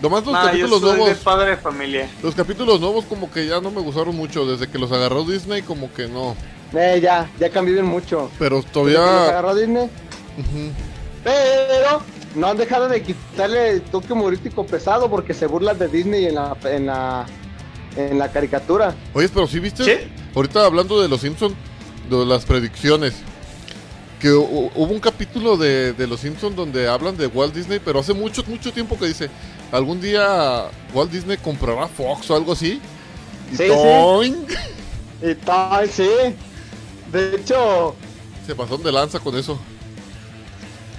Nomás 0.00 0.24
los 0.24 0.32
No, 0.32 0.40
yo 0.40 0.46
capítulos 0.46 0.80
soy 0.80 0.90
de 0.92 0.96
nuevos... 0.98 1.18
Padre 1.18 1.50
de 1.50 1.56
Familia. 1.56 2.08
Los 2.22 2.34
capítulos 2.36 2.80
nuevos 2.80 3.04
como 3.06 3.30
que 3.30 3.46
ya 3.48 3.60
no 3.60 3.70
me 3.72 3.80
gustaron 3.80 4.14
mucho, 4.14 4.46
desde 4.46 4.68
que 4.70 4.78
los 4.78 4.92
agarró 4.92 5.24
Disney 5.24 5.62
como 5.62 5.92
que 5.92 6.06
no. 6.06 6.36
Eh, 6.74 7.00
ya, 7.02 7.28
ya 7.40 7.50
cambiaron 7.50 7.86
mucho. 7.86 8.30
Pero 8.38 8.56
Desde 8.62 8.70
que 8.70 8.78
los 8.78 8.92
todavía... 8.94 9.28
agarró 9.30 9.54
Disney. 9.56 9.90
Pero 11.24 12.02
no 12.34 12.46
han 12.46 12.56
dejado 12.56 12.88
de 12.88 13.02
quitarle 13.02 13.70
el 13.70 13.82
toque 13.82 14.12
humorístico 14.12 14.64
pesado 14.66 15.10
porque 15.10 15.34
se 15.34 15.46
burlan 15.46 15.78
de 15.78 15.88
Disney 15.88 16.26
en 16.26 16.34
la, 16.36 16.56
en 16.64 16.86
la, 16.86 17.26
en 17.96 18.18
la 18.18 18.30
caricatura. 18.32 18.94
Oye, 19.14 19.28
pero 19.28 19.46
sí 19.46 19.58
viste, 19.60 19.84
¿Sí? 19.84 19.92
ahorita 20.34 20.64
hablando 20.64 21.00
de 21.00 21.08
los 21.08 21.20
Simpsons, 21.20 21.54
de 22.08 22.24
las 22.24 22.44
predicciones, 22.44 23.14
que 24.20 24.28
hu- 24.28 24.70
hubo 24.74 24.92
un 24.92 25.00
capítulo 25.00 25.56
de, 25.56 25.92
de 25.92 26.06
los 26.06 26.20
Simpsons 26.20 26.54
donde 26.56 26.88
hablan 26.88 27.16
de 27.16 27.26
Walt 27.26 27.54
Disney, 27.54 27.80
pero 27.84 28.00
hace 28.00 28.12
mucho, 28.14 28.42
mucho 28.46 28.72
tiempo 28.72 28.98
que 28.98 29.06
dice, 29.06 29.28
algún 29.72 30.00
día 30.00 30.64
Walt 30.94 31.10
Disney 31.10 31.36
comprará 31.36 31.86
Fox 31.88 32.30
o 32.30 32.36
algo 32.36 32.52
así. 32.52 32.80
Y 33.52 33.56
Sí, 33.56 33.64
sí. 33.68 34.34
Y 35.22 35.34
tal, 35.34 35.88
sí. 35.88 36.08
De 37.12 37.36
hecho, 37.36 37.94
se 38.46 38.54
pasó 38.54 38.78
de 38.78 38.92
lanza 38.92 39.18
con 39.18 39.36
eso. 39.36 39.58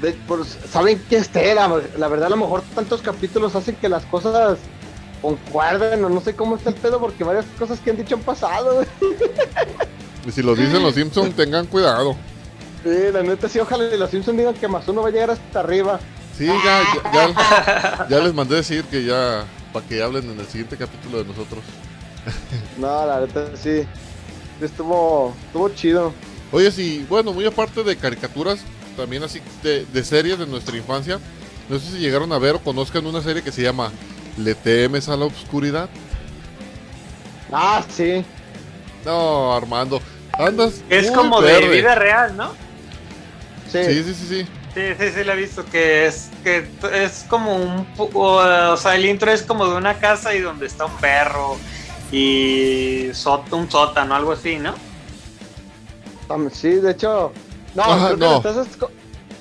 De- 0.02 0.18
saben 0.72 1.02
qué 1.10 1.18
estera. 1.18 1.68
La 1.98 2.08
verdad, 2.08 2.28
a 2.28 2.30
lo 2.32 2.38
mejor 2.38 2.62
tantos 2.76 3.02
capítulos 3.02 3.56
hacen 3.56 3.76
que 3.76 3.88
las 3.90 4.04
cosas 4.06 4.58
concuerden 5.22 6.04
o 6.06 6.10
no 6.10 6.20
sé 6.22 6.36
cómo 6.36 6.56
está 6.56 6.70
el 6.70 6.76
pedo 6.76 7.00
porque 7.00 7.24
varias 7.24 7.46
cosas 7.60 7.80
que 7.80 7.92
han 7.92 7.98
dicho 7.98 8.16
han 8.16 8.22
pasado. 8.22 8.84
Y 10.26 10.32
si 10.32 10.42
lo 10.42 10.56
dicen 10.56 10.82
los 10.84 10.96
Simpsons, 10.96 11.36
tengan 11.36 11.66
cuidado. 11.68 12.16
Sí, 12.84 12.90
la 13.14 13.22
neta 13.22 13.48
sí, 13.48 13.60
ojalá 13.60 13.84
los 13.96 14.10
Simpsons 14.10 14.38
digan 14.38 14.56
que 14.56 14.68
más 14.68 14.88
uno 14.88 15.02
va 15.04 15.10
a 15.10 15.12
llegar 15.12 15.32
hasta 15.32 15.60
arriba. 15.60 16.00
Sí, 16.38 16.48
ya, 16.48 16.82
ya, 17.14 17.28
ya- 17.34 18.08
ya 18.10 18.20
les 18.20 18.34
mandé 18.34 18.56
decir 18.56 18.84
que 18.86 19.04
ya, 19.04 19.46
para 19.72 19.86
que 19.86 20.02
hablen 20.02 20.30
en 20.32 20.40
el 20.40 20.48
siguiente 20.48 20.78
capítulo 20.78 21.20
de 21.20 21.26
nosotros. 21.26 21.64
No, 22.78 23.06
la 23.06 23.20
neta. 23.22 23.56
Sí, 23.56 23.86
Estuvo, 24.60 25.34
estuvo 25.48 25.70
chido. 25.70 26.14
Oye, 26.52 26.72
sí, 26.72 27.04
bueno, 27.10 27.34
muy 27.34 27.46
aparte 27.48 27.84
de 27.84 27.96
caricaturas, 27.96 28.60
también 28.96 29.24
así 29.24 29.42
de, 29.64 29.86
de 29.86 30.04
series 30.04 30.38
de 30.40 30.46
nuestra 30.48 30.76
infancia, 30.78 31.20
no 31.70 31.80
sé 31.80 31.92
si 31.92 31.98
llegaron 32.00 32.32
a 32.34 32.40
ver 32.40 32.56
o 32.56 32.60
conozcan 32.60 33.06
una 33.06 33.22
serie 33.22 33.44
que 33.44 33.52
se 33.52 33.62
llama 33.62 33.92
¿Le 34.38 34.56
temes 34.56 35.10
a 35.10 35.18
la 35.18 35.26
oscuridad? 35.26 35.90
Ah, 37.52 37.84
sí. 37.90 38.24
No, 39.06 39.54
Armando, 39.54 40.02
andas 40.34 40.82
Es 40.90 41.08
muy 41.08 41.16
como 41.16 41.42
de 41.42 41.68
vida 41.70 41.96
real, 41.96 42.36
¿no? 42.38 42.54
Sí. 43.72 43.84
Sí, 43.86 44.04
sí, 44.04 44.14
sí, 44.14 44.28
sí. 44.28 44.48
Sí, 44.74 44.82
sí, 44.98 45.12
sí, 45.14 45.24
la 45.26 45.34
he 45.34 45.38
visto, 45.38 45.66
que 45.66 46.06
es 46.06 46.30
que 46.44 46.66
es 46.94 47.26
como 47.28 47.56
un... 47.58 47.86
O, 47.98 48.08
o 48.16 48.78
sea, 48.78 48.96
el 48.96 49.06
intro 49.06 49.30
es 49.32 49.42
como 49.42 49.68
de 49.68 49.76
una 49.76 49.96
casa 50.00 50.34
y 50.34 50.40
donde 50.40 50.66
está 50.66 50.86
un 50.86 50.96
perro 50.98 51.58
y 52.12 53.08
sót- 53.10 53.52
un 53.52 53.70
sótano, 53.70 54.16
algo 54.16 54.32
así, 54.32 54.58
¿no? 54.58 54.74
Sí, 56.54 56.70
de 56.70 56.92
hecho. 56.92 57.34
No, 57.76 57.84
Ajá, 57.84 58.08
creo 58.08 58.18
que 58.18 58.20
no. 58.26 58.32
La, 58.32 58.38
estás, 58.38 58.58
esco- 58.58 58.90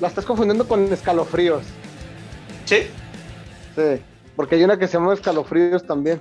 la 0.01 0.09
estás 0.09 0.24
confundiendo 0.24 0.66
con 0.69 0.93
escalofríos. 0.93 1.62
Sí. 2.65 2.86
Sí, 3.77 4.02
porque 4.36 4.57
hay 4.57 4.65
una 4.65 4.78
que 4.78 4.86
se 4.86 4.94
llama 4.94 5.15
escalofríos 5.15 5.85
también. 5.86 6.20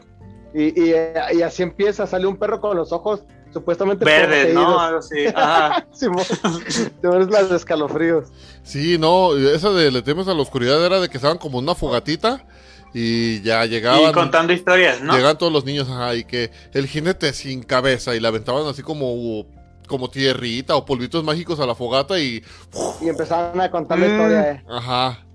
Y, 0.53 0.81
y, 0.89 0.93
y 1.37 1.41
así 1.43 1.61
empieza, 1.61 2.07
sale 2.07 2.25
un 2.25 2.37
perro 2.37 2.59
con 2.59 2.75
los 2.75 2.91
ojos 2.91 3.21
supuestamente 3.53 4.03
Verdes, 4.05 4.53
¿no? 4.53 4.79
así. 4.79 5.27
Ajá. 5.35 5.85
Simón, 5.93 6.25
las 7.31 7.49
de 7.49 7.55
escalofríos. 7.55 8.29
Sí, 8.63 8.97
no, 8.97 9.35
esa 9.35 9.69
de 9.71 9.91
Le 9.91 10.01
temes 10.01 10.27
a 10.27 10.33
la 10.33 10.41
oscuridad 10.41 10.83
era 10.83 10.99
de 10.99 11.09
que 11.09 11.17
estaban 11.17 11.37
como 11.37 11.59
una 11.59 11.75
fogatita 11.75 12.45
y 12.93 13.41
ya 13.41 13.65
llegaban. 13.65 14.09
Y 14.09 14.13
contando 14.13 14.53
historias, 14.53 15.01
¿no? 15.01 15.13
Llegaban 15.13 15.37
todos 15.37 15.51
los 15.53 15.65
niños, 15.65 15.87
ajá, 15.89 16.15
y 16.15 16.23
que 16.23 16.51
el 16.73 16.87
jinete 16.87 17.33
sin 17.33 17.61
cabeza 17.63 18.15
y 18.15 18.19
la 18.19 18.29
aventaban 18.29 18.65
así 18.67 18.81
como 18.81 19.45
como 19.89 20.09
tierrita 20.09 20.77
o 20.77 20.85
polvitos 20.85 21.21
mágicos 21.25 21.59
a 21.59 21.65
la 21.65 21.75
fogata 21.75 22.17
y... 22.17 22.41
Y 23.01 23.09
empezaron 23.09 23.59
a 23.59 23.69
contar 23.69 23.99
la 23.99 24.07
historia. 24.07 24.51
eh. 24.51 24.63
Ajá. 24.69 25.25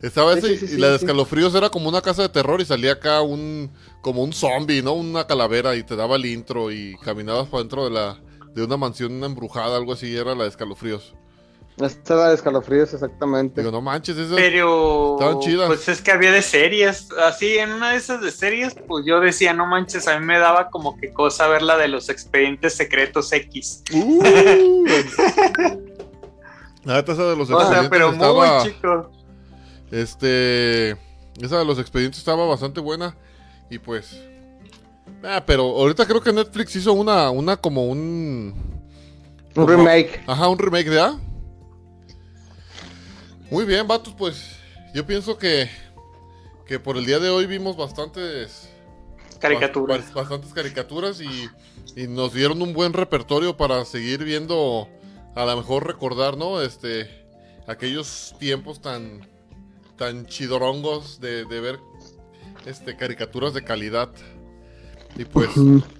Estaba 0.00 0.34
Sí, 0.34 0.52
ese 0.52 0.66
sí, 0.68 0.74
y 0.74 0.78
la 0.78 0.90
de 0.90 0.96
escalofríos 0.96 1.54
era 1.54 1.70
como 1.70 1.88
una 1.88 2.02
casa 2.02 2.22
de 2.22 2.28
terror 2.28 2.60
y 2.60 2.66
salía 2.66 2.92
acá 2.92 3.22
un 3.22 3.72
como 4.02 4.22
un 4.22 4.32
zombie, 4.34 4.82
¿no? 4.82 4.92
Una 4.92 5.26
calavera 5.26 5.74
y 5.76 5.82
te 5.82 5.96
daba 5.96 6.16
el 6.16 6.26
intro 6.26 6.70
y 6.70 6.94
caminabas 7.02 7.48
por 7.48 7.60
dentro 7.60 7.84
de 7.84 7.90
la 7.90 8.20
de 8.54 8.62
una 8.62 8.76
mansión 8.76 9.24
embrujada, 9.24 9.76
algo 9.76 9.94
así, 9.94 10.14
era 10.14 10.34
la 10.34 10.44
de 10.44 10.50
escalofríos. 10.50 11.14
Esta 11.76 12.14
era 12.14 12.28
de 12.28 12.34
escalofríos, 12.36 12.94
exactamente. 12.94 13.60
Digo, 13.60 13.72
no 13.72 13.80
manches, 13.80 14.16
eso 14.16 14.36
Pero 14.36 15.14
estaban 15.18 15.40
chidas. 15.40 15.66
pues 15.66 15.88
es 15.88 16.00
que 16.00 16.12
había 16.12 16.30
de 16.30 16.40
series, 16.42 17.08
así 17.26 17.58
en 17.58 17.72
una 17.72 17.90
de 17.90 17.96
esas 17.96 18.20
de 18.20 18.30
series, 18.30 18.76
pues 18.86 19.04
yo 19.04 19.18
decía, 19.18 19.52
no 19.54 19.66
manches, 19.66 20.06
a 20.06 20.18
mí 20.20 20.24
me 20.24 20.38
daba 20.38 20.70
como 20.70 20.96
que 20.96 21.12
cosa 21.12 21.48
ver 21.48 21.62
la 21.62 21.76
de 21.76 21.88
los 21.88 22.08
expedientes 22.10 22.74
secretos 22.76 23.32
X. 23.32 23.82
Uh, 23.92 24.22
la 26.84 27.00
esa 27.00 27.12
de 27.24 27.36
los 27.36 27.50
o 27.50 27.58
sea, 27.58 27.80
expedientes 27.80 27.90
pero 27.90 28.10
estaba- 28.12 28.60
muy 28.62 28.70
chico. 28.72 29.10
Este. 29.90 30.90
Esa 31.40 31.58
de 31.58 31.64
los 31.64 31.78
expedientes 31.78 32.18
estaba 32.18 32.46
bastante 32.46 32.80
buena. 32.80 33.16
Y 33.70 33.78
pues. 33.78 34.20
Ah, 35.22 35.42
pero 35.46 35.62
ahorita 35.64 36.06
creo 36.06 36.20
que 36.20 36.32
Netflix 36.32 36.76
hizo 36.76 36.92
una, 36.92 37.30
una 37.30 37.56
como 37.56 37.86
un. 37.86 38.54
Un 39.56 39.68
remake. 39.68 40.22
Ajá, 40.26 40.48
un 40.48 40.58
remake 40.58 40.90
de 40.90 41.00
A. 41.00 41.18
Muy 43.54 43.66
bien, 43.66 43.86
vatos, 43.86 44.12
pues. 44.18 44.56
Yo 44.92 45.06
pienso 45.06 45.38
que. 45.38 45.70
Que 46.66 46.80
por 46.80 46.96
el 46.96 47.06
día 47.06 47.20
de 47.20 47.30
hoy 47.30 47.46
vimos 47.46 47.76
bastantes. 47.76 48.68
Caricaturas. 49.38 50.12
ba- 50.12 50.22
bastantes 50.22 50.52
caricaturas 50.52 51.20
y, 51.20 51.48
y 51.94 52.08
nos 52.08 52.34
dieron 52.34 52.60
un 52.62 52.72
buen 52.72 52.92
repertorio 52.92 53.56
para 53.56 53.84
seguir 53.84 54.24
viendo. 54.24 54.88
A 55.36 55.44
lo 55.44 55.56
mejor 55.56 55.86
recordar, 55.86 56.36
¿no? 56.36 56.60
Este. 56.62 57.08
Aquellos 57.68 58.34
tiempos 58.40 58.80
tan. 58.80 59.20
Tan 59.96 60.26
chidorongos 60.26 61.20
de, 61.20 61.44
de 61.44 61.60
ver. 61.60 61.78
Este, 62.66 62.96
caricaturas 62.96 63.54
de 63.54 63.62
calidad. 63.62 64.10
Y 65.16 65.26
pues. 65.26 65.50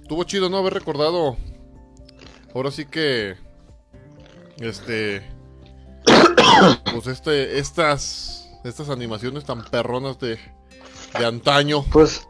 Estuvo 0.01 0.25
chido, 0.25 0.49
¿no? 0.49 0.57
Haber 0.57 0.73
recordado. 0.73 1.37
Ahora 2.53 2.69
sí 2.69 2.83
que. 2.85 3.37
Este. 4.57 5.34
Pues 6.91 7.07
este. 7.07 7.59
Estas. 7.59 8.49
Estas 8.63 8.89
animaciones 8.89 9.45
tan 9.45 9.63
perronas 9.63 10.19
de. 10.19 10.39
De 11.17 11.25
antaño. 11.25 11.83
Pues. 11.91 12.27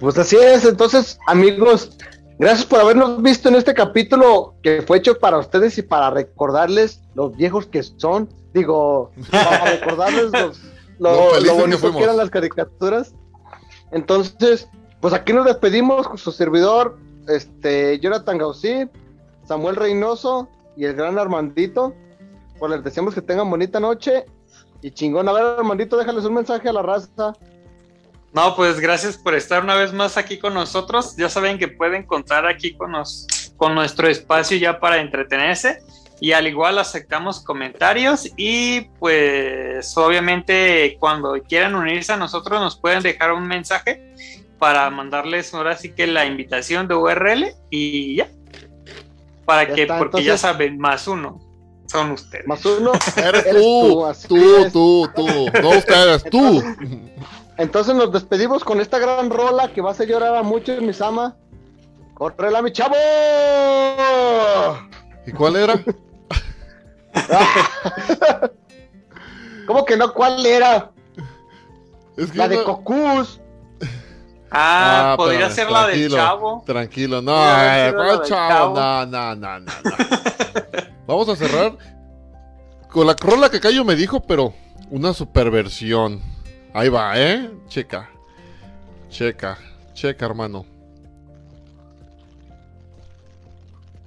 Pues 0.00 0.18
así 0.18 0.36
es, 0.36 0.66
entonces, 0.66 1.18
amigos, 1.26 1.96
gracias 2.38 2.66
por 2.66 2.80
habernos 2.80 3.22
visto 3.22 3.48
en 3.48 3.54
este 3.54 3.72
capítulo 3.72 4.54
que 4.62 4.82
fue 4.82 4.98
hecho 4.98 5.18
para 5.18 5.38
ustedes 5.38 5.78
y 5.78 5.82
para 5.82 6.10
recordarles 6.10 7.00
los 7.14 7.34
viejos 7.34 7.66
que 7.66 7.82
son. 7.82 8.28
Digo, 8.52 9.10
para 9.30 9.64
recordarles 9.78 10.32
los, 10.32 10.60
Lo 10.98 11.34
lo, 11.34 11.42
que 11.42 11.50
bonito 11.50 11.70
que, 11.70 11.78
fuimos. 11.78 12.02
eran 12.02 12.18
las 12.18 12.28
caricaturas. 12.28 13.14
Entonces, 13.90 14.68
pues 15.00 15.14
aquí 15.14 15.32
nos 15.32 15.46
despedimos 15.46 16.08
con 16.08 16.18
su 16.18 16.30
servidor, 16.30 16.98
este, 17.28 17.98
Jonathan 17.98 18.36
Gausí, 18.36 18.88
Samuel 19.46 19.76
Reynoso 19.76 20.48
y 20.76 20.84
el 20.84 20.94
gran 20.94 21.18
Armandito. 21.18 21.94
Pues 22.58 22.72
les 22.72 22.84
deseamos 22.84 23.14
que 23.14 23.22
tengan 23.22 23.50
bonita 23.50 23.80
noche 23.80 24.24
y 24.82 24.90
chingón. 24.90 25.28
A 25.28 25.32
ver, 25.32 25.44
Armandito, 25.58 25.96
déjales 25.96 26.24
un 26.24 26.34
mensaje 26.34 26.68
a 26.68 26.72
la 26.72 26.82
raza. 26.82 27.34
No, 28.32 28.54
pues 28.54 28.80
gracias 28.80 29.16
por 29.16 29.34
estar 29.34 29.62
una 29.62 29.74
vez 29.74 29.92
más 29.92 30.16
aquí 30.16 30.38
con 30.38 30.54
nosotros. 30.54 31.16
Ya 31.16 31.28
saben 31.28 31.58
que 31.58 31.68
pueden 31.68 32.04
contar 32.04 32.46
aquí 32.46 32.74
con, 32.74 32.92
nos, 32.92 33.26
con 33.56 33.74
nuestro 33.74 34.08
espacio 34.08 34.56
ya 34.56 34.78
para 34.78 35.00
entretenerse. 35.00 35.82
Y 36.20 36.32
al 36.32 36.46
igual 36.46 36.78
aceptamos 36.78 37.40
comentarios 37.40 38.30
y 38.38 38.82
pues 38.98 39.94
obviamente 39.98 40.96
cuando 40.98 41.34
quieran 41.46 41.74
unirse 41.74 42.12
a 42.12 42.16
nosotros 42.16 42.58
nos 42.58 42.76
pueden 42.76 43.02
dejar 43.02 43.32
un 43.32 43.46
mensaje 43.46 44.14
para 44.58 44.88
mandarles 44.88 45.52
ahora 45.52 45.76
sí 45.76 45.92
que 45.92 46.06
la 46.06 46.24
invitación 46.24 46.88
de 46.88 46.94
URL 46.94 47.54
y 47.68 48.16
ya. 48.16 48.28
Para 49.44 49.68
Ya 49.68 49.74
que, 49.74 49.82
está, 49.82 49.98
porque 49.98 50.24
ya 50.24 50.38
saben, 50.38 50.78
más 50.78 51.06
uno 51.06 51.45
son 51.86 52.10
ustedes. 52.12 52.46
Más 52.46 52.64
uno. 52.64 52.92
Eres 53.16 53.46
eres 53.46 53.62
tú, 53.62 54.06
tú, 54.28 54.70
tú, 54.72 55.08
tú, 55.14 55.26
no 55.62 55.70
ustedes, 55.70 56.24
tú. 56.24 56.62
Entonces 57.58 57.94
nos 57.94 58.12
despedimos 58.12 58.62
con 58.64 58.80
esta 58.80 58.98
gran 58.98 59.30
rola 59.30 59.72
que 59.72 59.80
va 59.80 59.90
a 59.90 59.92
hacer 59.92 60.08
llorar 60.08 60.34
a 60.36 60.42
muchos, 60.42 60.80
mis 60.82 61.00
ama. 61.00 61.36
¡Córrela, 62.14 62.62
mi 62.62 62.72
chavo! 62.72 62.96
¿Y 65.26 65.32
cuál 65.32 65.56
era? 65.56 65.74
¿Cómo 69.66 69.84
que 69.84 69.96
no? 69.96 70.12
¿Cuál 70.12 70.44
era? 70.46 70.90
Es 72.16 72.30
que 72.30 72.38
La 72.38 72.48
de 72.48 72.56
no- 72.56 72.64
Cocus. 72.64 73.40
Ah, 74.50 75.12
Ah, 75.12 75.16
podría 75.16 75.50
ser 75.50 75.70
la 75.70 75.88
del 75.88 76.10
chavo. 76.10 76.62
Tranquilo, 76.64 77.20
no, 77.20 77.32
eh, 77.36 77.86
ser 77.90 77.94
la 77.94 78.04
¿cuál 78.04 78.18
del 78.20 78.28
chavo? 78.28 78.74
chavo. 78.76 78.76
No, 78.76 79.06
no, 79.06 79.34
no, 79.34 79.60
no, 79.60 79.70
no. 79.84 79.92
Vamos 81.06 81.28
a 81.28 81.36
cerrar 81.36 81.76
con 82.90 83.06
la 83.06 83.14
rola 83.14 83.48
que 83.50 83.60
Cayo 83.60 83.84
me 83.84 83.94
dijo, 83.94 84.20
pero 84.22 84.54
una 84.90 85.12
superversión. 85.12 86.20
Ahí 86.74 86.88
va, 86.88 87.18
¿eh? 87.18 87.50
Checa. 87.68 88.10
Checa, 89.08 89.58
checa, 89.94 90.26
hermano. 90.26 90.66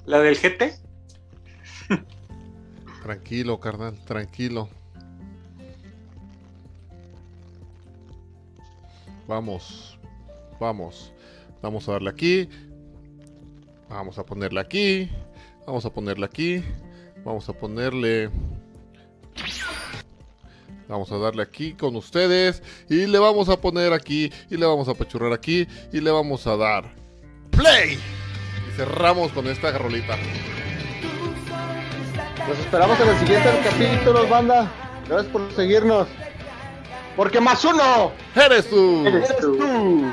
La 0.05 0.19
del 0.19 0.35
GT. 0.35 0.75
Tranquilo, 3.03 3.59
carnal, 3.59 3.97
tranquilo. 4.05 4.69
Vamos, 9.27 9.97
vamos. 10.59 11.13
Vamos 11.61 11.87
a 11.87 11.93
darle 11.93 12.09
aquí. 12.09 12.49
Vamos 13.87 14.17
a 14.17 14.25
ponerle 14.25 14.59
aquí. 14.59 15.09
Vamos 15.65 15.85
a 15.85 15.93
ponerle 15.93 16.25
aquí. 16.25 16.63
Vamos 17.23 17.47
a 17.49 17.53
ponerle... 17.53 18.29
Vamos 20.87 21.11
a 21.11 21.17
darle 21.19 21.43
aquí 21.43 21.73
con 21.73 21.95
ustedes. 21.95 22.63
Y 22.89 23.05
le 23.05 23.19
vamos 23.19 23.47
a 23.49 23.57
poner 23.57 23.93
aquí. 23.93 24.31
Y 24.49 24.57
le 24.57 24.65
vamos 24.65 24.87
a 24.87 24.95
pachurrar 24.95 25.33
aquí. 25.33 25.67
Y 25.93 26.01
le 26.01 26.09
vamos 26.11 26.47
a 26.47 26.57
dar... 26.57 26.95
¡Play! 27.51 27.99
Y 28.67 28.75
cerramos 28.75 29.31
con 29.31 29.47
esta 29.47 29.77
rolita. 29.77 30.17
Los 32.47 32.57
esperamos 32.57 32.99
en 32.99 33.09
el 33.09 33.17
siguiente 33.19 33.49
capítulo, 33.63 34.27
banda. 34.27 34.71
Gracias 35.07 35.31
por 35.31 35.51
seguirnos. 35.53 36.07
Porque 37.15 37.39
más 37.39 37.63
uno. 37.65 38.11
¡Eres 38.35 38.67
tú! 38.69 39.05
Eres 39.05 39.37
tú. 39.37 40.11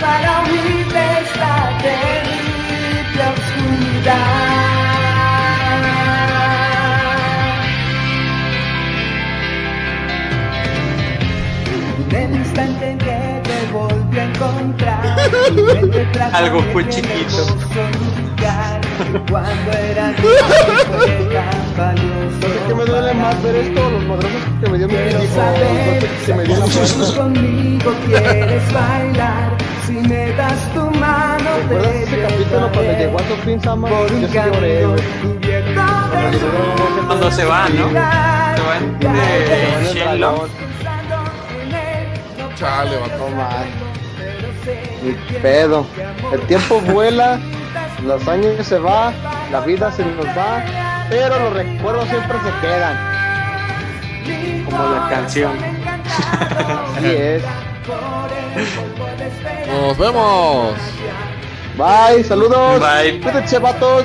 para 0.00 0.42
huir 0.42 0.86
de 0.92 1.20
esta 1.22 1.78
terrible 1.80 3.22
oscuridad. 3.22 4.55
El 12.16 12.36
instante 12.36 12.90
en 12.90 12.98
que 12.98 13.40
te 13.44 13.72
volví 13.72 14.18
a 14.18 14.24
encontrar, 14.24 15.16
mi 15.52 15.62
Algo 16.32 16.60
tener 16.62 16.88
chiquito. 16.88 17.46
lugar. 17.46 18.80
Cuando 19.30 19.72
era 19.72 20.12
fue 20.16 21.28
qué 22.68 22.74
me 22.74 22.84
duele 22.84 23.14
más 23.14 23.42
ver 23.42 23.56
esto 23.56 23.90
los 23.90 24.04
madrazos 24.04 24.42
que 24.62 24.70
me 24.70 24.78
dio 24.78 24.88
mi 24.88 24.94
saber 25.34 26.08
Que 26.24 26.34
me 26.34 26.44
dio 26.44 26.56
fuerza. 26.66 27.16
conmigo 27.16 27.92
quieres 28.06 28.72
bailar. 28.72 29.50
Si 29.86 29.92
me 29.92 30.32
das 30.32 30.58
tu 30.74 30.80
mano, 30.98 31.50
¿Recuerdas 31.68 31.92
te 31.92 32.02
ese 32.04 32.20
capítulo 32.22 32.70
cuando 32.72 32.92
llegó 32.92 33.18
a 33.18 33.22
su 33.22 33.36
fin, 33.44 33.60
Sama? 33.60 33.88
por 33.88 34.10
Yo 34.10 34.16
un 34.16 34.28
sí 34.28 34.34
lloré, 34.34 34.86
Cuando 37.06 37.30
se 37.30 37.44
va, 37.44 37.68
¿no? 37.68 37.88
Se 37.88 37.94
va 37.94 38.54
Se 39.00 39.78
de 39.78 39.94
Shenlong. 39.94 40.65
Chale. 42.56 42.98
No 43.18 43.28
más. 43.28 43.66
Ni 45.02 45.12
pedo. 45.40 45.86
El 46.32 46.40
tiempo 46.42 46.80
vuela, 46.80 47.38
los 48.04 48.26
años 48.26 48.66
se 48.66 48.78
va, 48.78 49.12
la 49.52 49.60
vida 49.60 49.92
se 49.92 50.04
nos 50.04 50.26
va, 50.26 50.64
pero 51.08 51.38
los 51.38 51.52
recuerdos 51.52 52.08
siempre 52.08 52.38
se 52.38 52.66
quedan. 52.66 52.96
Como 54.64 54.78
la 54.78 55.08
canción. 55.08 55.52
Así 56.96 57.06
es. 57.06 57.42
Nos 59.70 59.98
vemos. 59.98 60.74
Bye, 61.76 62.24
saludos. 62.24 62.80
Bye. 62.80 63.20
Cuídense, 63.20 63.58
vatos. 63.58 64.04